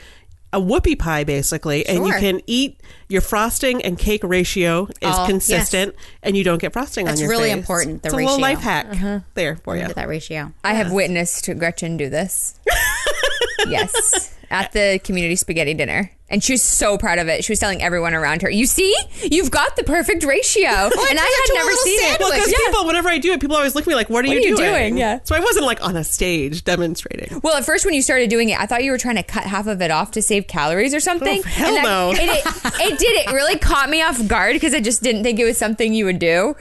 a 0.53 0.61
whoopie 0.61 0.99
pie 0.99 1.25
basically, 1.25 1.87
and 1.87 2.07
you 2.07 2.13
can 2.15 2.41
eat 2.47 2.81
your 3.09 3.21
frosting 3.21 3.83
and 3.83 3.99
cake 3.99 4.23
ratio 4.25 4.87
is 4.87 4.97
Oh, 5.03 5.27
consistent, 5.27 5.95
and 6.23 6.37
you 6.37 6.45
don't 6.45 6.61
get 6.61 6.73
frosting 6.73 7.07
That's 7.07 7.21
on 7.21 7.23
your 7.23 7.31
really 7.31 7.51
face. 7.51 7.59
important, 7.59 8.03
the 8.03 8.09
it's 8.09 8.15
a 8.15 8.17
little 8.17 8.37
ratio. 8.37 8.43
life 8.43 8.59
hack 8.61 8.87
uh-huh. 8.91 9.21
there 9.35 9.57
for 9.57 9.77
you. 9.77 9.83
Look 9.83 9.91
at 9.91 9.97
that 9.97 10.09
ratio. 10.09 10.53
I 10.65 10.75
have 10.75 10.93
witnessed 10.93 11.49
Gretchen 11.59 11.97
do 11.97 12.09
this. 12.09 12.59
yes. 13.69 14.37
At 14.53 14.73
the 14.73 15.01
community 15.05 15.37
spaghetti 15.37 15.75
dinner. 15.75 16.11
And 16.29 16.43
she 16.43 16.53
was 16.55 16.63
so 16.63 16.99
proud 16.99 17.19
of 17.19 17.29
it. 17.29 17.45
She 17.45 17.53
was 17.53 17.59
telling 17.61 17.83
everyone 17.83 18.15
around 18.15 18.43
her, 18.43 18.51
You 18.51 18.67
see? 18.67 18.95
You've 19.23 19.51
got 19.51 19.77
the 19.77 19.85
perfect 19.85 20.25
ratio. 20.25 20.69
and 20.69 20.93
I 20.93 20.93
turned 20.93 21.19
had 21.21 21.55
never 21.55 21.65
little 21.69 21.85
seen 21.85 22.01
it. 22.03 22.21
Well, 22.21 22.31
because 22.33 22.51
Yeah. 22.51 22.59
people, 22.67 22.87
whenever 22.87 23.09
I 23.09 23.19
do 23.19 23.33
it, 23.33 23.41
people 23.41 23.57
always 23.57 23.75
look 23.77 23.83
at 23.83 23.89
me 23.89 23.95
like, 23.95 24.11
"What 24.11 24.25
are, 24.25 24.29
What 24.29 24.35
you, 24.35 24.39
are 24.39 24.49
you 24.51 24.57
doing? 24.57 24.71
doing? 24.73 24.97
Yeah. 24.99 25.21
So 25.25 25.35
I 25.37 25.41
wasn't 25.41 25.67
like 25.67 25.85
on 25.85 25.97
a 25.97 26.03
stage 26.05 26.65
demonstrating. 26.65 27.41
Well, 27.43 27.57
at 27.57 27.65
first 27.65 27.85
when 27.85 27.95
you 27.95 28.03
started 28.03 28.29
doing 28.31 28.49
it, 28.49 28.59
I 28.61 28.67
thought 28.67 28.83
you 28.85 28.91
were 28.93 28.99
trying 28.99 29.17
to 29.17 29.23
cut 29.23 29.45
half 29.45 29.67
of 29.69 29.81
it 29.83 29.91
off 29.93 30.11
to 30.13 30.23
save 30.23 30.47
calories 30.49 30.95
or 30.95 31.01
something. 31.01 31.41
Oh, 31.45 31.49
hell 31.49 31.69
and 31.69 31.77
that- 31.77 31.83
no. 31.85 32.11
It, 32.13 32.19
it, 32.21 32.93
it 32.93 32.99
did. 32.99 33.27
It 33.29 33.33
really 33.33 33.57
caught 33.59 33.89
me 33.91 34.03
off 34.03 34.25
guard 34.27 34.55
because 34.55 34.75
I 34.75 34.81
just 34.81 35.03
didn't 35.03 35.23
think 35.23 35.39
it 35.39 35.45
was 35.45 35.59
something 35.59 35.95
you 35.95 36.05
would 36.07 36.19
do. 36.19 36.57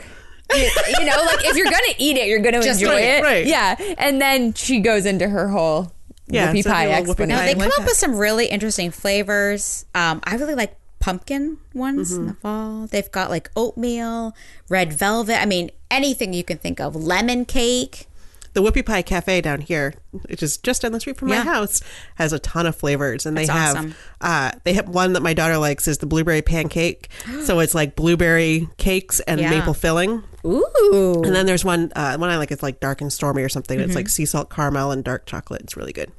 You, 0.55 0.69
you 0.99 1.05
know, 1.05 1.21
like 1.25 1.45
if 1.45 1.55
you're 1.55 1.65
gonna 1.65 1.93
eat 1.99 2.17
it, 2.17 2.27
you're 2.27 2.39
gonna 2.39 2.61
Just 2.61 2.81
enjoy 2.81 2.93
right, 2.95 3.03
it. 3.03 3.21
right. 3.23 3.45
Yeah. 3.45 3.75
And 3.99 4.19
then 4.19 4.53
she 4.55 4.79
goes 4.79 5.05
into 5.05 5.27
her 5.29 5.47
whole 5.47 5.91
Yeah, 6.29 6.53
whoopie 6.53 6.65
pie 6.65 6.85
the 7.01 7.07
little. 7.07 7.25
No, 7.27 7.37
they 7.37 7.53
come 7.55 7.71
up 7.77 7.85
with 7.85 7.97
some 7.97 8.15
really 8.17 8.45
interesting 8.47 8.91
flavors. 8.91 9.85
Um, 9.95 10.21
I 10.23 10.35
really 10.35 10.55
like 10.55 10.75
pumpkin 10.99 11.57
ones 11.73 12.11
in 12.11 12.27
the 12.27 12.33
fall. 12.33 12.87
They've 12.87 13.11
got 13.11 13.29
like 13.29 13.49
oatmeal, 13.55 14.35
red 14.69 14.93
velvet. 14.93 15.41
I 15.41 15.45
mean, 15.45 15.71
anything 15.89 16.33
you 16.33 16.43
can 16.43 16.57
think 16.57 16.79
of. 16.79 16.95
Lemon 16.95 17.45
cake. 17.45 18.05
The 18.53 18.61
Whoopie 18.63 18.83
Pie 18.83 19.03
Cafe 19.03 19.41
down 19.41 19.61
here, 19.61 19.93
which 20.27 20.41
is 20.41 20.57
just 20.57 20.81
down 20.81 20.91
the 20.91 20.99
street 20.99 21.17
from 21.17 21.29
Yeah. 21.29 21.43
my 21.43 21.51
house, 21.53 21.81
has 22.15 22.33
a 22.33 22.39
ton 22.39 22.65
of 22.65 22.75
flavors, 22.75 23.27
and 23.27 23.37
they 23.37 23.45
have 23.45 23.75
awesome. 23.75 23.95
uh, 24.21 24.51
they 24.63 24.73
have 24.73 24.89
one 24.89 25.13
that 25.13 25.21
my 25.21 25.35
daughter 25.35 25.59
likes 25.59 25.87
is 25.87 25.99
the 25.99 26.07
blueberry 26.07 26.41
pancake. 26.41 27.09
so 27.45 27.59
it's 27.59 27.75
like 27.75 27.95
blueberry 27.95 28.67
cakes 28.77 29.19
and 29.21 29.39
Yeah. 29.39 29.51
maple 29.51 29.75
filling. 29.75 30.23
Ooh. 30.43 31.21
And 31.23 31.35
then 31.35 31.45
there's 31.45 31.63
one 31.63 31.91
uh, 31.95 32.17
one 32.17 32.31
I 32.31 32.37
like. 32.37 32.51
It's 32.51 32.63
like 32.63 32.79
dark 32.79 33.01
and 33.01 33.13
stormy 33.13 33.43
or 33.43 33.49
something. 33.49 33.77
Mm-hmm. 33.77 33.85
It's 33.89 33.95
like 33.95 34.09
sea 34.09 34.25
salt 34.25 34.49
caramel 34.49 34.91
and 34.91 35.03
dark 35.03 35.27
chocolate. 35.27 35.61
It's 35.61 35.77
really 35.77 35.93
good. 35.93 36.11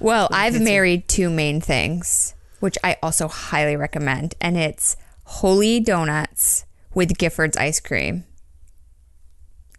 Well, 0.00 0.28
I've 0.32 0.60
married 0.60 1.08
two 1.08 1.30
main 1.30 1.60
things, 1.60 2.34
which 2.60 2.76
I 2.84 2.96
also 3.02 3.28
highly 3.28 3.76
recommend, 3.76 4.34
and 4.40 4.56
it's 4.56 4.96
Holy 5.24 5.80
Donuts 5.80 6.64
with 6.94 7.16
Gifford's 7.18 7.56
ice 7.56 7.80
cream. 7.80 8.24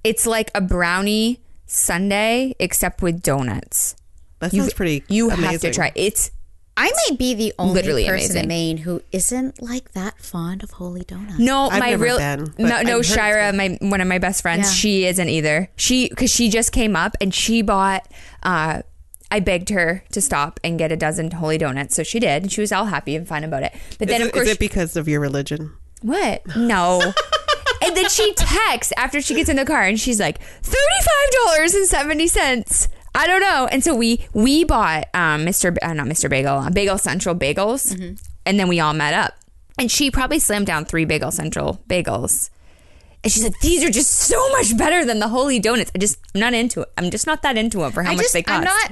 It's 0.04 0.26
like 0.26 0.52
a 0.56 0.62
brownie 0.62 1.42
sundae 1.66 2.54
except 2.60 3.02
with 3.02 3.22
donuts. 3.22 3.96
That 4.40 4.54
You, 4.54 4.62
sounds 4.62 4.74
pretty. 4.74 5.04
You 5.08 5.28
amazing. 5.32 5.52
have 5.52 5.62
to 5.62 5.74
try. 5.74 5.92
It's 5.96 6.32
I 6.80 6.92
may 7.10 7.16
be 7.16 7.34
the 7.34 7.54
only 7.58 7.74
Literally 7.74 8.06
person 8.06 8.38
amazing. 8.38 8.44
in 8.44 8.48
Maine 8.48 8.78
who 8.78 9.02
isn't 9.12 9.60
like 9.64 9.94
that 9.94 10.20
fond 10.22 10.62
of 10.64 10.70
holy 10.72 11.02
donuts. 11.02 11.40
no, 11.40 11.70
I've 11.70 11.80
my 11.80 11.90
never 11.90 12.04
real 12.04 12.18
been, 12.20 12.54
no, 12.60 12.84
no. 12.84 13.02
Shira, 13.02 13.52
my 13.52 13.80
one 13.82 14.00
of 14.00 14.08
my 14.08 14.20
best 14.20 14.44
friends, 14.44 14.68
Yeah. 14.68 14.74
she 14.74 15.06
isn't 15.08 15.28
either. 15.28 15.72
She 15.76 16.08
because 16.08 16.30
she 16.32 16.50
just 16.50 16.72
came 16.72 16.96
up 16.96 17.18
and 17.20 17.34
she 17.34 17.64
bought. 17.64 18.08
uh 18.44 18.84
I 19.30 19.42
begged 19.42 19.70
her 19.70 20.04
to 20.12 20.22
stop 20.22 20.60
and 20.64 20.80
get 20.80 20.92
a 20.92 20.96
dozen 20.96 21.32
holy 21.32 21.58
donuts, 21.58 21.96
so 21.96 22.04
she 22.04 22.20
did, 22.20 22.44
and 22.44 22.52
she 22.52 22.62
was 22.62 22.72
all 22.72 22.86
happy 22.86 23.16
and 23.16 23.28
fine 23.28 23.44
about 23.44 23.64
it. 23.64 23.74
But 24.00 24.08
then, 24.08 24.22
Is, 24.22 24.28
of 24.28 24.30
it, 24.30 24.34
course, 24.34 24.48
is 24.48 24.54
it 24.54 24.60
because 24.60 24.96
of 24.96 25.08
your 25.08 25.20
religion? 25.20 25.74
What? 26.02 26.44
No. 26.56 27.02
and 27.84 27.98
then 27.98 28.08
she 28.08 28.34
texts 28.36 28.94
after 28.96 29.22
she 29.22 29.36
gets 29.36 29.50
in 29.50 29.58
the 29.58 29.66
car 29.66 29.84
and 29.84 30.00
she's 30.00 30.20
like, 30.20 30.40
$35.70. 30.62 32.88
I 33.16 33.28
don't 33.28 33.42
know. 33.42 33.68
And 33.72 33.84
so 33.84 33.96
we 33.96 34.26
we 34.34 34.64
bought 34.64 35.08
um 35.14 35.46
Mr. 35.46 35.74
B- 35.74 35.80
uh, 35.82 35.94
not 35.94 36.08
Mr. 36.08 36.30
Bagel, 36.30 36.60
uh, 36.60 36.70
Bagel 36.70 36.98
Central 37.00 37.36
bagels. 37.36 38.18
And 38.46 38.60
then 38.60 38.68
we 38.68 38.80
all 38.80 38.94
met 38.94 39.14
up. 39.14 39.34
And 39.80 39.92
she 39.92 40.10
probably 40.12 40.40
slammed 40.40 40.68
down 40.68 40.86
three 40.86 41.06
Bagel 41.06 41.32
Central 41.32 41.82
bagels. 41.90 42.50
And 43.24 43.34
she 43.34 43.40
said, 43.40 43.54
"These 43.62 43.84
are 43.84 43.90
just 43.90 44.12
so 44.12 44.50
much 44.52 44.78
better 44.78 45.04
than 45.04 45.20
the 45.20 45.28
Holy 45.28 45.60
Donuts. 45.60 45.92
I 45.96 45.98
just, 45.98 46.20
I'm 46.36 46.42
not 46.42 46.54
into 46.54 46.82
it. 46.82 46.90
I'm 46.98 47.10
just 47.10 47.26
not 47.26 47.42
that 47.42 47.58
into 47.58 47.80
them 47.80 47.92
for 47.92 48.04
how 48.04 48.12
I 48.12 48.16
much 48.16 48.26
just, 48.26 48.34
they 48.34 48.44
cost. 48.44 48.60
I'm 48.60 48.64
not 48.64 48.92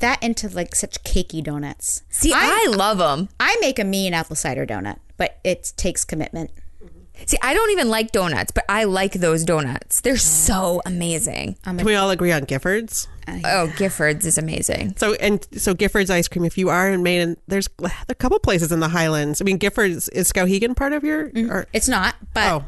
that 0.00 0.22
into 0.22 0.48
like 0.48 0.74
such 0.74 1.02
cakey 1.04 1.42
donuts. 1.42 2.02
See, 2.08 2.32
I, 2.34 2.66
love 2.68 2.98
them. 2.98 3.28
I 3.40 3.56
make 3.60 3.78
a 3.78 3.84
mean 3.84 4.14
apple 4.14 4.36
cider 4.36 4.66
donut, 4.66 4.98
but 5.16 5.38
it 5.44 5.72
takes 5.76 6.04
commitment. 6.04 6.50
Mm-hmm. 6.82 7.24
See, 7.26 7.38
I 7.42 7.54
don't 7.54 7.70
even 7.70 7.88
like 7.88 8.12
donuts, 8.12 8.50
but 8.52 8.64
I 8.68 8.84
like 8.84 9.14
those 9.14 9.44
donuts. 9.44 10.00
They're 10.00 10.16
so 10.16 10.82
amazing. 10.84 11.56
Can 11.64 11.84
we 11.84 11.94
all 11.94 12.10
agree 12.10 12.32
on 12.32 12.42
Giffords? 12.42 13.06
Uh, 13.26 13.40
oh, 13.44 13.72
Gifford's 13.76 14.26
is 14.26 14.36
amazing. 14.36 14.94
So 14.96 15.14
and 15.14 15.46
so 15.56 15.72
Gifford's 15.74 16.10
ice 16.10 16.28
cream. 16.28 16.44
If 16.44 16.58
you 16.58 16.68
are 16.68 16.90
in 16.90 17.02
Maine, 17.02 17.20
and 17.22 17.36
there's 17.48 17.68
a 18.08 18.14
couple 18.14 18.38
places 18.38 18.70
in 18.70 18.80
the 18.80 18.88
Highlands. 18.88 19.40
I 19.40 19.44
mean, 19.44 19.56
Gifford's 19.56 20.08
is 20.10 20.30
Skowhegan 20.30 20.76
part 20.76 20.92
of 20.92 21.04
your. 21.04 21.30
Mm-hmm. 21.30 21.50
Or, 21.50 21.66
It's 21.72 21.88
not, 21.88 22.16
but 22.34 22.52
oh, 22.52 22.64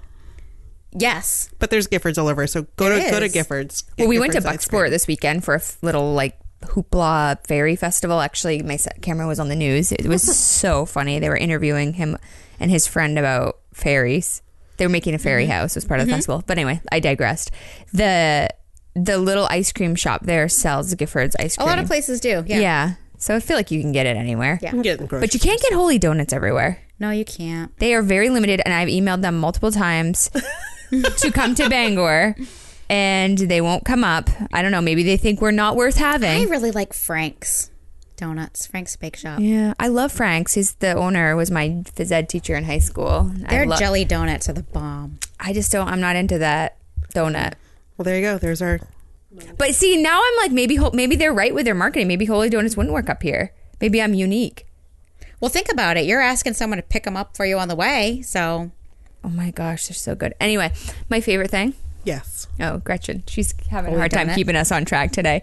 yes. 0.93 1.51
but 1.59 1.70
there's 1.70 1.87
Giffords 1.87 2.16
all 2.16 2.29
over. 2.29 2.47
So 2.47 2.62
go 2.77 2.89
to 2.89 2.97
There 2.97 3.11
go 3.11 3.20
to. 3.20 3.29
Giffords. 3.29 3.85
Well, 3.99 4.09
we 4.09 4.18
went 4.18 4.33
to 4.33 4.39
Giffords 4.41 4.47
ice. 4.47 4.68
Bucksport 4.68 4.91
this 4.91 5.07
weekend 5.07 5.45
for 5.45 5.55
a 5.55 5.59
f- 5.59 5.77
little 5.83 6.14
like 6.14 6.39
hoopla 6.71 7.47
fairy 7.47 7.77
festival. 7.77 8.21
Actually, 8.21 8.62
my 8.62 8.77
se- 8.77 8.99
Cameron 9.03 9.29
was 9.29 9.41
on 9.41 9.49
the 9.49 9.57
news. 9.57 9.93
It 9.93 10.07
was 10.07 10.23
so 10.37 10.87
funny. 10.87 11.19
They 11.19 11.29
were 11.29 11.37
interviewing 11.37 11.95
him 11.95 12.17
and 12.61 12.71
his 12.71 12.87
friend 12.87 13.19
about 13.19 13.59
fairies. 13.73 14.43
They 14.77 14.85
were 14.85 14.91
making 14.91 15.14
a 15.14 15.19
fairy 15.19 15.45
mm-hmm. 15.45 15.53
house 15.53 15.77
as 15.77 15.85
part 15.85 16.01
of 16.01 16.07
the 16.07 16.12
mm-hmm. 16.12 16.19
festival. 16.19 16.45
But 16.47 16.59
anyway, 16.59 16.81
I 16.93 17.01
digressed. 17.01 17.51
The 17.93 18.51
the 18.95 19.19
little 19.19 19.47
ice 19.51 19.73
cream 19.73 19.95
shop 19.95 20.25
there 20.25 20.49
sells 20.49 20.95
Gifford's 20.95 21.37
ice 21.37 21.57
cream. 21.57 21.67
A 21.67 21.71
lot 21.71 21.79
of 21.79 21.87
places 21.87 22.21
do. 22.21 22.45
Yeah. 22.47 22.59
Yeah. 22.59 22.95
So 23.19 23.35
I 23.35 23.41
feel 23.41 23.57
like 23.57 23.71
you 23.71 23.81
can 23.81 23.93
get 23.93 24.07
it 24.07 24.17
anywhere. 24.17 24.59
Yeah. 24.62 24.69
You 24.75 24.83
can 24.83 24.99
get 24.99 25.09
But 25.09 25.35
you 25.35 25.41
can't 25.41 25.61
get 25.61 25.73
holy 25.73 25.99
donuts 25.99 26.33
everywhere. 26.33 26.83
No, 26.99 27.11
you 27.11 27.25
can't. 27.25 27.77
They 27.79 27.95
are 27.95 28.03
very 28.03 28.31
limited, 28.31 28.62
and 28.64 28.73
I've 28.73 28.89
emailed 28.89 29.23
them 29.23 29.39
multiple 29.39 29.71
times 29.71 30.31
to 30.91 31.31
come 31.31 31.55
to 31.57 31.69
Bangor, 31.69 32.37
and 32.89 33.39
they 33.39 33.61
won't 33.61 33.84
come 33.84 34.05
up. 34.05 34.28
I 34.53 34.62
don't 34.62 34.70
know. 34.72 34.80
Maybe 34.80 35.03
they 35.03 35.16
think 35.16 35.41
we're 35.41 35.51
not 35.51 35.76
worth 35.76 35.97
having. 35.97 36.30
I 36.30 36.45
really 36.45 36.70
like 36.70 36.93
Frank's 36.93 37.70
donuts, 38.16 38.66
Frank's 38.66 38.97
Bake 38.97 39.16
Shop. 39.16 39.41
Yeah, 39.41 39.74
I 39.78 39.89
love 39.89 40.12
Frank's. 40.12 40.55
He's 40.55 40.74
the 40.74 40.95
owner. 40.95 41.37
Was 41.37 41.51
my 41.51 41.68
phys 41.95 42.11
ed 42.12 42.28
teacher 42.28 42.55
in 42.55 42.64
high 42.64 42.78
school. 42.78 43.32
I 43.47 43.51
Their 43.51 43.66
lo- 43.66 43.76
jelly 43.76 44.05
donuts 44.05 44.49
are 44.49 44.55
the 44.55 44.62
bomb. 44.62 45.18
I 45.39 45.53
just 45.53 45.70
don't. 45.72 45.89
I'm 45.89 46.01
not 46.01 46.16
into 46.16 46.39
that 46.39 46.76
donut. 47.14 47.55
Well, 47.97 48.05
there 48.05 48.16
you 48.16 48.22
go. 48.22 48.39
There's 48.39 48.62
our. 48.62 48.80
But 49.59 49.74
see, 49.74 50.01
now 50.01 50.18
I'm 50.24 50.37
like, 50.39 50.53
maybe 50.53 50.78
maybe 50.95 51.16
they're 51.16 51.32
right 51.32 51.55
with 51.55 51.66
their 51.66 51.74
marketing. 51.74 52.09
Maybe 52.09 52.24
Holy 52.24 52.49
Donuts 52.49 52.76
wouldn't 52.76 52.95
work 52.95 53.11
up 53.11 53.22
here. 53.22 53.53
Maybe 53.80 54.01
I'm 54.01 54.14
unique. 54.14 54.66
Well, 55.41 55.51
think 55.51 55.70
about 55.70 55.99
it. 55.99 56.07
You're 56.07 56.22
asking 56.22 56.55
someone 56.55 56.78
to 56.78 56.82
pick 56.82 57.05
them 57.05 57.16
up 57.16 57.37
for 57.37 57.45
you 57.45 57.59
on 57.59 57.68
the 57.68 57.76
way, 57.76 58.22
so 58.22 58.70
Oh 59.22 59.28
my 59.28 59.51
gosh, 59.51 59.89
they're 59.89 59.95
so 59.95 60.14
good. 60.14 60.34
Anyway, 60.41 60.72
my 61.11 61.20
favorite 61.20 61.51
thing. 61.51 61.74
Yes. 62.07 62.47
Oh, 62.61 62.79
Gretchen. 62.79 63.25
She's 63.27 63.53
having 63.69 63.93
a 63.93 63.99
hard 63.99 64.13
time 64.13 64.29
donut. 64.29 64.37
keeping 64.37 64.57
us 64.57 64.71
on 64.71 64.85
track 64.85 65.11
today. 65.11 65.43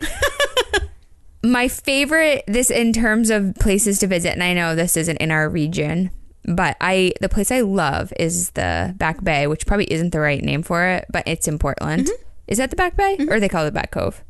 My 1.44 1.68
favorite 1.68 2.46
this 2.48 2.72
in 2.72 2.94
terms 2.94 3.30
of 3.30 3.54
places 3.56 4.00
to 4.00 4.08
visit, 4.08 4.32
and 4.32 4.42
I 4.42 4.54
know 4.54 4.76
this 4.76 4.96
isn't 4.96 5.18
in 5.18 5.30
our 5.30 5.50
region, 5.50 6.10
but 6.46 6.78
I 6.80 7.12
the 7.20 7.28
place 7.28 7.52
I 7.52 7.62
love 7.62 8.14
is 8.18 8.52
the 8.52 8.96
Back 8.98 9.22
Bay, 9.22 9.46
which 9.48 9.66
probably 9.66 9.92
isn't 9.92 10.12
the 10.12 10.22
right 10.22 10.42
name 10.42 10.64
for 10.64 10.86
it, 10.86 11.06
but 11.12 11.24
it's 11.28 11.50
in 11.50 11.60
Portland. 11.60 12.08
Mm-hmm. 12.08 12.24
Is 12.48 12.60
that 12.60 12.70
the 12.70 12.78
Back 12.78 12.96
Bay? 12.96 13.18
Mm-hmm. 13.20 13.30
Or 13.30 13.42
they 13.42 13.50
call 13.50 13.64
it 13.64 13.66
the 13.66 13.72
Back 13.74 13.92
Cove? 13.92 14.24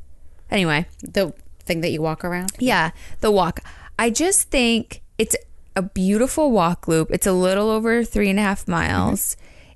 Anyway, 0.49 0.87
the 1.03 1.33
thing 1.65 1.81
that 1.81 1.91
you 1.91 2.01
walk 2.01 2.25
around. 2.25 2.51
yeah, 2.57 2.89
the 3.21 3.29
walk. 3.29 3.59
I 3.99 4.09
just 4.09 4.49
think 4.49 5.03
it's 5.19 5.35
a 5.75 5.83
beautiful 5.83 6.51
walk 6.51 6.87
loop. 6.87 7.11
It's 7.11 7.27
a 7.27 7.31
little 7.31 7.69
over 7.69 8.03
three 8.03 8.31
and 8.31 8.39
a 8.39 8.41
half 8.41 8.67
miles, 8.67 9.35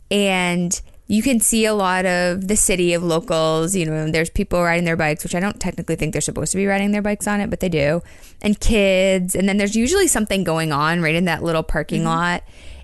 mm-hmm. 0.10 0.14
and 0.16 0.82
you 1.08 1.24
can 1.24 1.40
see 1.40 1.66
a 1.66 1.74
lot 1.74 2.06
of 2.06 2.48
the 2.48 2.56
city 2.56 2.94
of 2.94 3.04
locals. 3.04 3.76
You 3.76 3.86
know, 3.86 4.12
there's 4.12 4.30
people 4.30 4.62
riding 4.62 4.86
their 4.86 4.98
bikes, 4.98 5.24
which 5.24 5.36
I 5.36 5.40
don't 5.40 5.60
technically 5.60 5.96
think 5.96 6.14
they're 6.14 6.22
supposed 6.22 6.52
to 6.52 6.58
be 6.58 6.66
riding 6.66 6.92
their 6.92 7.02
bikes 7.02 7.28
on 7.28 7.40
it, 7.40 7.50
but 7.50 7.62
they 7.62 7.70
do, 7.70 8.02
and 8.42 8.60
kids. 8.60 9.36
And 9.36 9.48
then 9.48 9.58
there's 9.58 9.76
usually 9.76 10.08
something 10.08 10.44
going 10.44 10.72
on 10.72 11.02
right 11.02 11.16
in 11.16 11.26
that 11.26 11.44
little 11.44 11.64
parking 11.64 12.02
mm-hmm. 12.02 12.10
lot. 12.10 12.44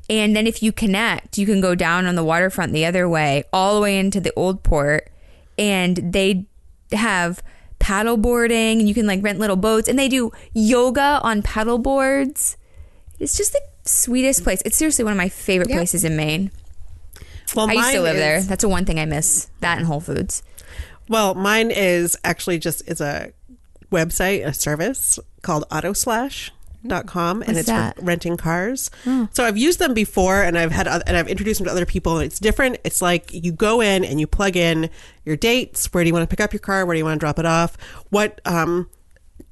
And 0.09 0.35
then 0.35 0.47
if 0.47 0.61
you 0.61 0.71
connect, 0.71 1.37
you 1.37 1.45
can 1.45 1.61
go 1.61 1.75
down 1.75 2.05
on 2.05 2.15
the 2.15 2.23
waterfront 2.23 2.73
the 2.73 2.85
other 2.85 3.07
way, 3.07 3.43
all 3.53 3.75
the 3.75 3.81
way 3.81 3.97
into 3.97 4.19
the 4.19 4.33
old 4.35 4.63
port, 4.63 5.09
and 5.57 5.97
they 5.97 6.45
have 6.91 7.41
paddle 7.79 8.15
boarding 8.15 8.79
and 8.79 8.87
you 8.87 8.93
can 8.93 9.05
like 9.05 9.21
rent 9.21 9.39
little 9.39 9.57
boats 9.57 9.89
and 9.89 9.99
they 9.99 10.07
do 10.07 10.31
yoga 10.53 11.19
on 11.21 11.41
paddle 11.41 11.77
boards. 11.77 12.55
It's 13.19 13.35
just 13.35 13.51
the 13.51 13.61
sweetest 13.83 14.43
place. 14.43 14.61
It's 14.65 14.77
seriously 14.77 15.03
one 15.03 15.11
of 15.11 15.17
my 15.17 15.27
favorite 15.27 15.69
Yep. 15.69 15.77
places 15.77 16.05
in 16.05 16.15
Maine. 16.15 16.51
Well, 17.55 17.69
I 17.69 17.73
used 17.73 17.91
to 17.91 18.01
live 18.01 18.15
there. 18.17 18.37
is- 18.37 18.47
That's 18.47 18.61
the 18.63 18.69
one 18.69 18.85
thing 18.85 18.99
I 18.99 19.05
miss. 19.05 19.47
That 19.61 19.77
and 19.77 19.87
Whole 19.87 19.99
Foods. 19.99 20.43
Well, 21.09 21.33
mine 21.35 21.69
is 21.71 22.17
actually 22.23 22.59
just 22.59 22.87
is 22.87 23.01
a 23.01 23.31
website, 23.91 24.45
a 24.45 24.53
service 24.53 25.19
called 25.41 25.65
autoslash.com 25.69 27.41
and 27.41 27.47
What's 27.49 27.59
it's 27.59 27.67
that? 27.67 27.97
for 27.97 28.05
renting 28.05 28.37
cars. 28.37 28.89
So 29.33 29.43
I've 29.43 29.57
used 29.57 29.79
them 29.79 29.93
before 29.93 30.41
and 30.41 30.57
I've 30.57 30.71
had 30.71 30.87
and 30.87 31.15
I've 31.17 31.27
introduced 31.27 31.59
them 31.59 31.65
to 31.65 31.71
other 31.71 31.85
people 31.85 32.17
and 32.17 32.25
it's 32.25 32.39
different. 32.39 32.77
It's 32.83 33.01
like 33.01 33.33
you 33.33 33.51
go 33.51 33.81
in 33.81 34.03
and 34.05 34.19
you 34.19 34.27
plug 34.27 34.55
in 34.55 34.89
your 35.25 35.35
dates, 35.35 35.87
where 35.93 36.03
do 36.03 36.07
you 36.07 36.13
want 36.13 36.27
to 36.29 36.33
pick 36.33 36.43
up 36.43 36.53
your 36.53 36.59
car, 36.59 36.85
where 36.85 36.93
do 36.93 36.97
you 36.97 37.05
want 37.05 37.17
to 37.17 37.19
drop 37.19 37.39
it 37.39 37.45
off, 37.45 37.77
what 38.09 38.39
um 38.45 38.89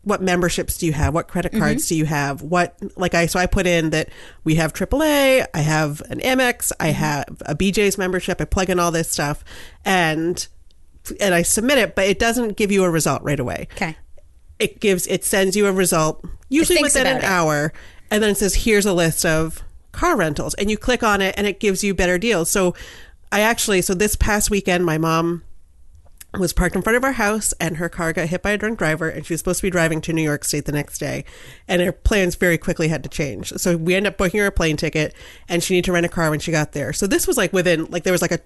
what 0.03 0.21
memberships 0.21 0.77
do 0.77 0.85
you 0.85 0.93
have? 0.93 1.13
What 1.13 1.27
credit 1.27 1.51
mm-hmm. 1.51 1.61
cards 1.61 1.87
do 1.87 1.95
you 1.95 2.05
have? 2.05 2.41
What 2.41 2.75
like 2.97 3.13
I 3.13 3.27
so 3.27 3.39
I 3.39 3.45
put 3.45 3.67
in 3.67 3.91
that 3.91 4.09
we 4.43 4.55
have 4.55 4.73
AAA, 4.73 5.45
I 5.53 5.59
have 5.59 6.01
an 6.09 6.19
Amex, 6.19 6.71
I 6.79 6.87
mm-hmm. 6.87 6.95
have 6.95 7.25
a 7.45 7.55
BJ's 7.55 7.97
membership. 7.97 8.41
I 8.41 8.45
plug 8.45 8.69
in 8.69 8.79
all 8.79 8.91
this 8.91 9.09
stuff 9.09 9.43
and 9.85 10.47
and 11.19 11.33
I 11.33 11.41
submit 11.41 11.77
it, 11.77 11.95
but 11.95 12.05
it 12.05 12.19
doesn't 12.19 12.57
give 12.57 12.71
you 12.71 12.83
a 12.83 12.89
result 12.89 13.21
right 13.23 13.39
away. 13.39 13.67
Okay. 13.73 13.95
It 14.59 14.79
gives 14.79 15.07
it 15.07 15.23
sends 15.23 15.55
you 15.55 15.67
a 15.67 15.71
result 15.71 16.23
usually 16.49 16.81
within 16.81 17.07
an 17.07 17.17
it. 17.17 17.23
hour, 17.23 17.73
and 18.09 18.21
then 18.21 18.31
it 18.31 18.37
says 18.37 18.55
here's 18.55 18.85
a 18.85 18.93
list 18.93 19.25
of 19.25 19.63
car 19.91 20.15
rentals, 20.15 20.53
and 20.55 20.69
you 20.69 20.77
click 20.77 21.03
on 21.03 21.21
it, 21.21 21.33
and 21.37 21.47
it 21.47 21.59
gives 21.59 21.83
you 21.83 21.93
better 21.93 22.17
deals. 22.17 22.49
So 22.51 22.75
I 23.31 23.41
actually 23.41 23.81
so 23.81 23.93
this 23.93 24.15
past 24.15 24.51
weekend, 24.51 24.85
my 24.85 24.99
mom 24.99 25.43
was 26.38 26.53
parked 26.53 26.75
in 26.75 26.82
front 26.82 26.95
of 26.95 27.03
our 27.03 27.11
house 27.13 27.53
and 27.59 27.77
her 27.77 27.89
car 27.89 28.13
got 28.13 28.29
hit 28.29 28.41
by 28.41 28.51
a 28.51 28.57
drunk 28.57 28.79
driver 28.79 29.09
and 29.09 29.25
she 29.25 29.34
was 29.34 29.41
supposed 29.41 29.59
to 29.59 29.63
be 29.63 29.69
driving 29.69 29.99
to 30.01 30.13
New 30.13 30.21
York 30.21 30.45
State 30.45 30.65
the 30.65 30.71
next 30.71 30.97
day 30.97 31.25
and 31.67 31.82
her 31.82 31.91
plans 31.91 32.36
very 32.36 32.57
quickly 32.57 32.88
had 32.88 33.03
to 33.03 33.09
change. 33.09 33.51
So 33.57 33.75
we 33.75 33.95
ended 33.95 34.13
up 34.13 34.17
booking 34.17 34.39
her 34.39 34.45
a 34.47 34.51
plane 34.51 34.77
ticket 34.77 35.13
and 35.49 35.61
she 35.61 35.73
needed 35.73 35.86
to 35.86 35.91
rent 35.91 36.05
a 36.05 36.09
car 36.09 36.29
when 36.29 36.39
she 36.39 36.51
got 36.51 36.71
there. 36.71 36.93
So 36.93 37.05
this 37.05 37.27
was 37.27 37.38
like 37.38 37.51
within 37.51 37.86
like 37.86 38.03
there 38.03 38.13
was 38.13 38.21
like 38.21 38.32
a 38.32 38.39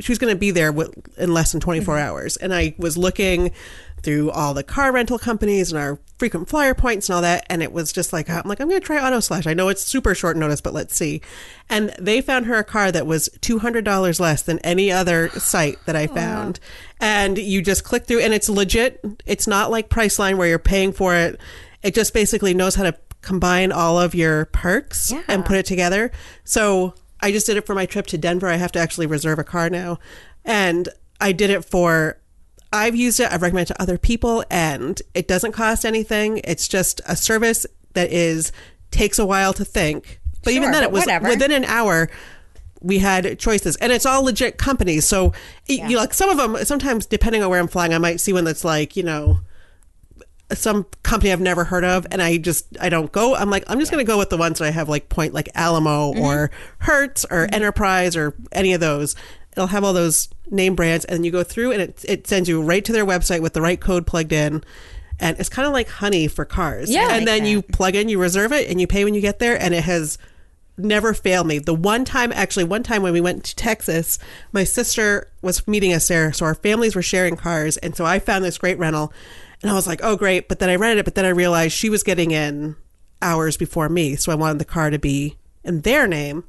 she 0.00 0.10
was 0.10 0.18
going 0.18 0.34
to 0.34 0.38
be 0.38 0.50
there 0.50 0.72
wi- 0.72 0.92
in 1.16 1.32
less 1.32 1.52
than 1.52 1.60
24 1.60 1.94
mm-hmm. 1.94 2.06
hours 2.06 2.36
and 2.36 2.54
I 2.54 2.74
was 2.78 2.96
looking 2.96 3.52
through 4.02 4.30
all 4.32 4.52
the 4.52 4.64
car 4.64 4.92
rental 4.92 5.18
companies 5.18 5.70
and 5.70 5.80
our 5.80 5.98
frequent 6.18 6.48
flyer 6.48 6.74
points 6.74 7.08
and 7.08 7.16
all 7.16 7.22
that 7.22 7.46
and 7.48 7.62
it 7.62 7.72
was 7.72 7.92
just 7.92 8.12
like 8.12 8.28
I'm 8.28 8.42
like 8.44 8.60
I'm 8.60 8.68
going 8.68 8.80
to 8.80 8.86
try 8.86 9.04
Auto 9.04 9.20
Slash. 9.20 9.46
I 9.46 9.54
know 9.54 9.68
it's 9.68 9.82
super 9.82 10.14
short 10.14 10.36
notice 10.36 10.60
but 10.60 10.72
let's 10.72 10.96
see. 10.96 11.20
And 11.68 11.94
they 11.98 12.20
found 12.20 12.46
her 12.46 12.56
a 12.56 12.64
car 12.64 12.90
that 12.92 13.06
was 13.06 13.28
$200 13.40 14.20
less 14.20 14.42
than 14.42 14.58
any 14.60 14.90
other 14.90 15.28
site 15.30 15.78
that 15.86 15.96
I 15.96 16.06
oh, 16.06 16.14
found. 16.14 16.60
And 17.00 17.38
you 17.38 17.62
just 17.62 17.84
click 17.84 18.06
through 18.06 18.20
and 18.20 18.34
it's 18.34 18.48
legit. 18.48 19.04
It's 19.26 19.46
not 19.46 19.70
like 19.70 19.88
Priceline 19.88 20.36
where 20.36 20.48
you're 20.48 20.58
paying 20.58 20.92
for 20.92 21.14
it. 21.14 21.40
It 21.82 21.94
just 21.94 22.12
basically 22.12 22.54
knows 22.54 22.74
how 22.74 22.84
to 22.84 22.96
combine 23.22 23.70
all 23.70 23.98
of 24.00 24.14
your 24.14 24.46
perks 24.46 25.12
Yeah. 25.12 25.22
and 25.28 25.44
put 25.44 25.56
it 25.56 25.66
together. 25.66 26.10
So 26.44 26.94
I 27.22 27.32
just 27.32 27.46
did 27.46 27.56
it 27.56 27.64
for 27.64 27.74
my 27.74 27.86
trip 27.86 28.06
to 28.08 28.18
Denver. 28.18 28.48
I 28.48 28.56
have 28.56 28.72
to 28.72 28.78
actually 28.78 29.06
reserve 29.06 29.38
a 29.38 29.44
car 29.44 29.70
now. 29.70 29.98
And 30.44 30.88
I 31.20 31.32
did 31.32 31.50
it 31.50 31.64
for 31.64 32.18
I've 32.72 32.96
used 32.96 33.20
it, 33.20 33.30
I've 33.30 33.42
recommended 33.42 33.72
it 33.72 33.74
to 33.74 33.82
other 33.82 33.98
people, 33.98 34.44
and 34.50 35.00
it 35.14 35.28
doesn't 35.28 35.52
cost 35.52 35.84
anything. 35.84 36.40
It's 36.42 36.66
just 36.66 37.00
a 37.06 37.14
service 37.14 37.66
that 37.92 38.10
is 38.10 38.50
takes 38.90 39.18
a 39.18 39.26
while 39.26 39.52
to 39.54 39.64
think. 39.64 40.20
But 40.42 40.54
even 40.54 40.72
then, 40.72 40.82
it 40.82 40.90
was 40.90 41.02
whatever. 41.02 41.28
within 41.28 41.50
an 41.52 41.64
hour. 41.64 42.10
We 42.80 42.98
had 42.98 43.38
choices, 43.38 43.76
and 43.76 43.92
it's 43.92 44.06
all 44.06 44.24
legit 44.24 44.58
companies. 44.58 45.06
So, 45.06 45.28
y 45.68 45.76
you 45.76 45.90
know, 45.90 46.00
like 46.00 46.14
some 46.14 46.30
of 46.30 46.36
them, 46.36 46.64
sometimes 46.64 47.06
depending 47.06 47.42
on 47.42 47.50
where 47.50 47.60
I'm 47.60 47.68
flying, 47.68 47.94
I 47.94 47.98
might 47.98 48.20
see 48.20 48.32
one 48.32 48.44
that's 48.44 48.64
like, 48.64 48.96
you 48.96 49.04
know, 49.04 49.38
some 50.54 50.86
company 51.02 51.32
I've 51.32 51.40
never 51.40 51.64
heard 51.64 51.84
of, 51.84 52.06
and 52.10 52.22
I 52.22 52.36
just 52.38 52.66
I 52.80 52.88
don't 52.88 53.10
go. 53.12 53.34
I'm 53.34 53.50
like 53.50 53.64
I'm 53.68 53.78
just 53.78 53.90
going 53.90 54.04
to 54.04 54.10
go 54.10 54.18
with 54.18 54.30
the 54.30 54.36
ones 54.36 54.58
that 54.58 54.66
I 54.66 54.70
have 54.70 54.88
like 54.88 55.08
point 55.08 55.34
like 55.34 55.48
Alamo 55.54 56.12
mm-hmm. 56.12 56.20
or 56.20 56.50
Hertz 56.78 57.24
or 57.24 57.46
mm-hmm. 57.46 57.54
Enterprise 57.54 58.16
or 58.16 58.34
any 58.52 58.72
of 58.72 58.80
those. 58.80 59.14
It'll 59.52 59.66
have 59.66 59.84
all 59.84 59.92
those 59.92 60.28
name 60.50 60.74
brands, 60.74 61.04
and 61.04 61.24
you 61.24 61.32
go 61.32 61.42
through, 61.42 61.72
and 61.72 61.82
it 61.82 62.04
it 62.08 62.26
sends 62.26 62.48
you 62.48 62.62
right 62.62 62.84
to 62.84 62.92
their 62.92 63.06
website 63.06 63.40
with 63.40 63.52
the 63.52 63.62
right 63.62 63.80
code 63.80 64.06
plugged 64.06 64.32
in. 64.32 64.62
And 65.20 65.38
it's 65.38 65.48
kind 65.48 65.68
of 65.68 65.72
like 65.72 65.88
honey 65.88 66.26
for 66.26 66.44
cars. 66.44 66.90
Yeah. 66.90 67.02
And 67.10 67.24
like 67.24 67.26
then 67.26 67.46
you 67.46 67.62
plug 67.62 67.94
in, 67.94 68.08
you 68.08 68.18
reserve 68.18 68.50
it, 68.52 68.68
and 68.68 68.80
you 68.80 68.86
pay 68.86 69.04
when 69.04 69.14
you 69.14 69.20
get 69.20 69.38
there. 69.38 69.60
And 69.60 69.72
it 69.72 69.84
has 69.84 70.18
never 70.76 71.14
failed 71.14 71.46
me. 71.46 71.58
The 71.58 71.74
one 71.74 72.04
time, 72.04 72.32
actually, 72.32 72.64
one 72.64 72.82
time 72.82 73.02
when 73.02 73.12
we 73.12 73.20
went 73.20 73.44
to 73.44 73.56
Texas, 73.56 74.18
my 74.52 74.64
sister 74.64 75.28
was 75.40 75.66
meeting 75.68 75.92
us 75.92 76.08
there. 76.08 76.32
So 76.32 76.46
our 76.46 76.54
families 76.54 76.96
were 76.96 77.02
sharing 77.02 77.36
cars. 77.36 77.76
And 77.76 77.94
so 77.96 78.04
I 78.04 78.18
found 78.18 78.44
this 78.44 78.58
great 78.58 78.78
rental. 78.78 79.12
And 79.62 79.70
I 79.70 79.74
was 79.74 79.86
like, 79.86 80.00
oh, 80.02 80.16
great. 80.16 80.48
But 80.48 80.58
then 80.58 80.68
I 80.68 80.76
rented 80.76 80.98
it. 80.98 81.04
But 81.04 81.14
then 81.14 81.24
I 81.24 81.30
realized 81.30 81.72
she 81.72 81.88
was 81.88 82.02
getting 82.02 82.32
in 82.32 82.76
hours 83.20 83.56
before 83.56 83.88
me. 83.88 84.16
So 84.16 84.32
I 84.32 84.34
wanted 84.34 84.58
the 84.58 84.64
car 84.64 84.90
to 84.90 84.98
be 84.98 85.36
in 85.64 85.82
their 85.82 86.06
name. 86.06 86.44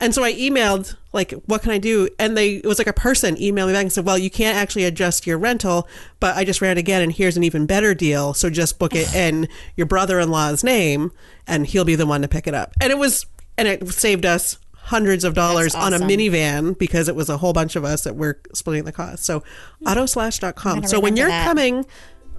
And 0.00 0.14
so 0.14 0.24
I 0.24 0.32
emailed, 0.34 0.96
like, 1.12 1.32
what 1.46 1.62
can 1.62 1.70
I 1.70 1.78
do? 1.78 2.08
And 2.18 2.36
they, 2.36 2.56
it 2.56 2.66
was 2.66 2.78
like 2.78 2.88
a 2.88 2.92
person 2.92 3.36
emailed 3.36 3.68
me 3.68 3.72
back 3.72 3.82
and 3.82 3.92
said, 3.92 4.04
well, 4.04 4.18
you 4.18 4.28
can't 4.28 4.56
actually 4.56 4.84
adjust 4.84 5.26
your 5.26 5.38
rental, 5.38 5.88
but 6.18 6.36
I 6.36 6.44
just 6.44 6.60
ran 6.60 6.76
it 6.76 6.80
again 6.80 7.00
and 7.00 7.12
here's 7.12 7.36
an 7.36 7.44
even 7.44 7.64
better 7.64 7.94
deal. 7.94 8.34
So 8.34 8.50
just 8.50 8.78
book 8.78 8.94
it 8.94 9.14
in 9.14 9.48
your 9.76 9.86
brother 9.86 10.18
in 10.18 10.30
law's 10.30 10.64
name 10.64 11.12
and 11.46 11.66
he'll 11.66 11.84
be 11.84 11.94
the 11.94 12.06
one 12.06 12.22
to 12.22 12.28
pick 12.28 12.46
it 12.46 12.54
up. 12.54 12.74
And 12.80 12.90
it 12.90 12.98
was, 12.98 13.26
and 13.56 13.68
it 13.68 13.88
saved 13.88 14.26
us 14.26 14.58
hundreds 14.74 15.24
of 15.24 15.32
dollars 15.34 15.72
That's 15.72 15.86
on 15.86 15.94
a 15.94 15.98
minivan 16.04 16.76
because 16.76 17.08
it 17.08 17.14
was 17.14 17.30
a 17.30 17.38
whole 17.38 17.52
bunch 17.52 17.76
of 17.76 17.84
us 17.84 18.02
that 18.02 18.16
were 18.16 18.40
splitting 18.52 18.84
the 18.84 18.92
cost. 18.92 19.24
So 19.24 19.42
autoslash.com. 19.84 20.86
So 20.88 21.00
when 21.00 21.16
you're 21.16 21.28
that. 21.28 21.46
coming 21.46 21.86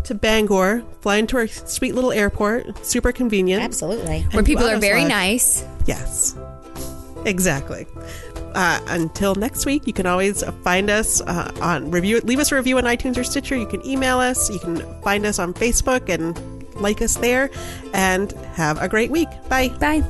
to 0.05 0.15
Bangor, 0.15 0.83
fly 1.01 1.17
into 1.17 1.37
our 1.37 1.47
sweet 1.47 1.95
little 1.95 2.11
airport, 2.11 2.85
super 2.85 3.11
convenient. 3.11 3.63
Absolutely. 3.63 4.21
Where 4.31 4.43
people 4.43 4.65
are 4.65 4.79
very 4.79 5.01
Slash. 5.01 5.09
nice. 5.09 5.65
Yes. 5.85 6.35
Exactly. 7.25 7.87
Uh, 8.53 8.79
until 8.87 9.35
next 9.35 9.65
week, 9.65 9.85
you 9.85 9.93
can 9.93 10.05
always 10.05 10.43
find 10.63 10.89
us 10.89 11.21
uh, 11.21 11.51
on 11.61 11.91
review. 11.91 12.21
Leave 12.21 12.39
us 12.39 12.51
a 12.51 12.55
review 12.55 12.77
on 12.77 12.85
iTunes 12.85 13.17
or 13.17 13.23
Stitcher. 13.23 13.55
You 13.55 13.65
can 13.65 13.85
email 13.85 14.19
us. 14.19 14.49
You 14.49 14.59
can 14.59 14.77
find 15.01 15.25
us 15.25 15.39
on 15.39 15.53
Facebook 15.53 16.07
and 16.07 16.39
like 16.79 17.01
us 17.01 17.15
there. 17.15 17.49
And 17.93 18.31
have 18.53 18.81
a 18.81 18.87
great 18.87 19.11
week. 19.11 19.29
Bye. 19.49 19.69
Bye. 19.79 20.03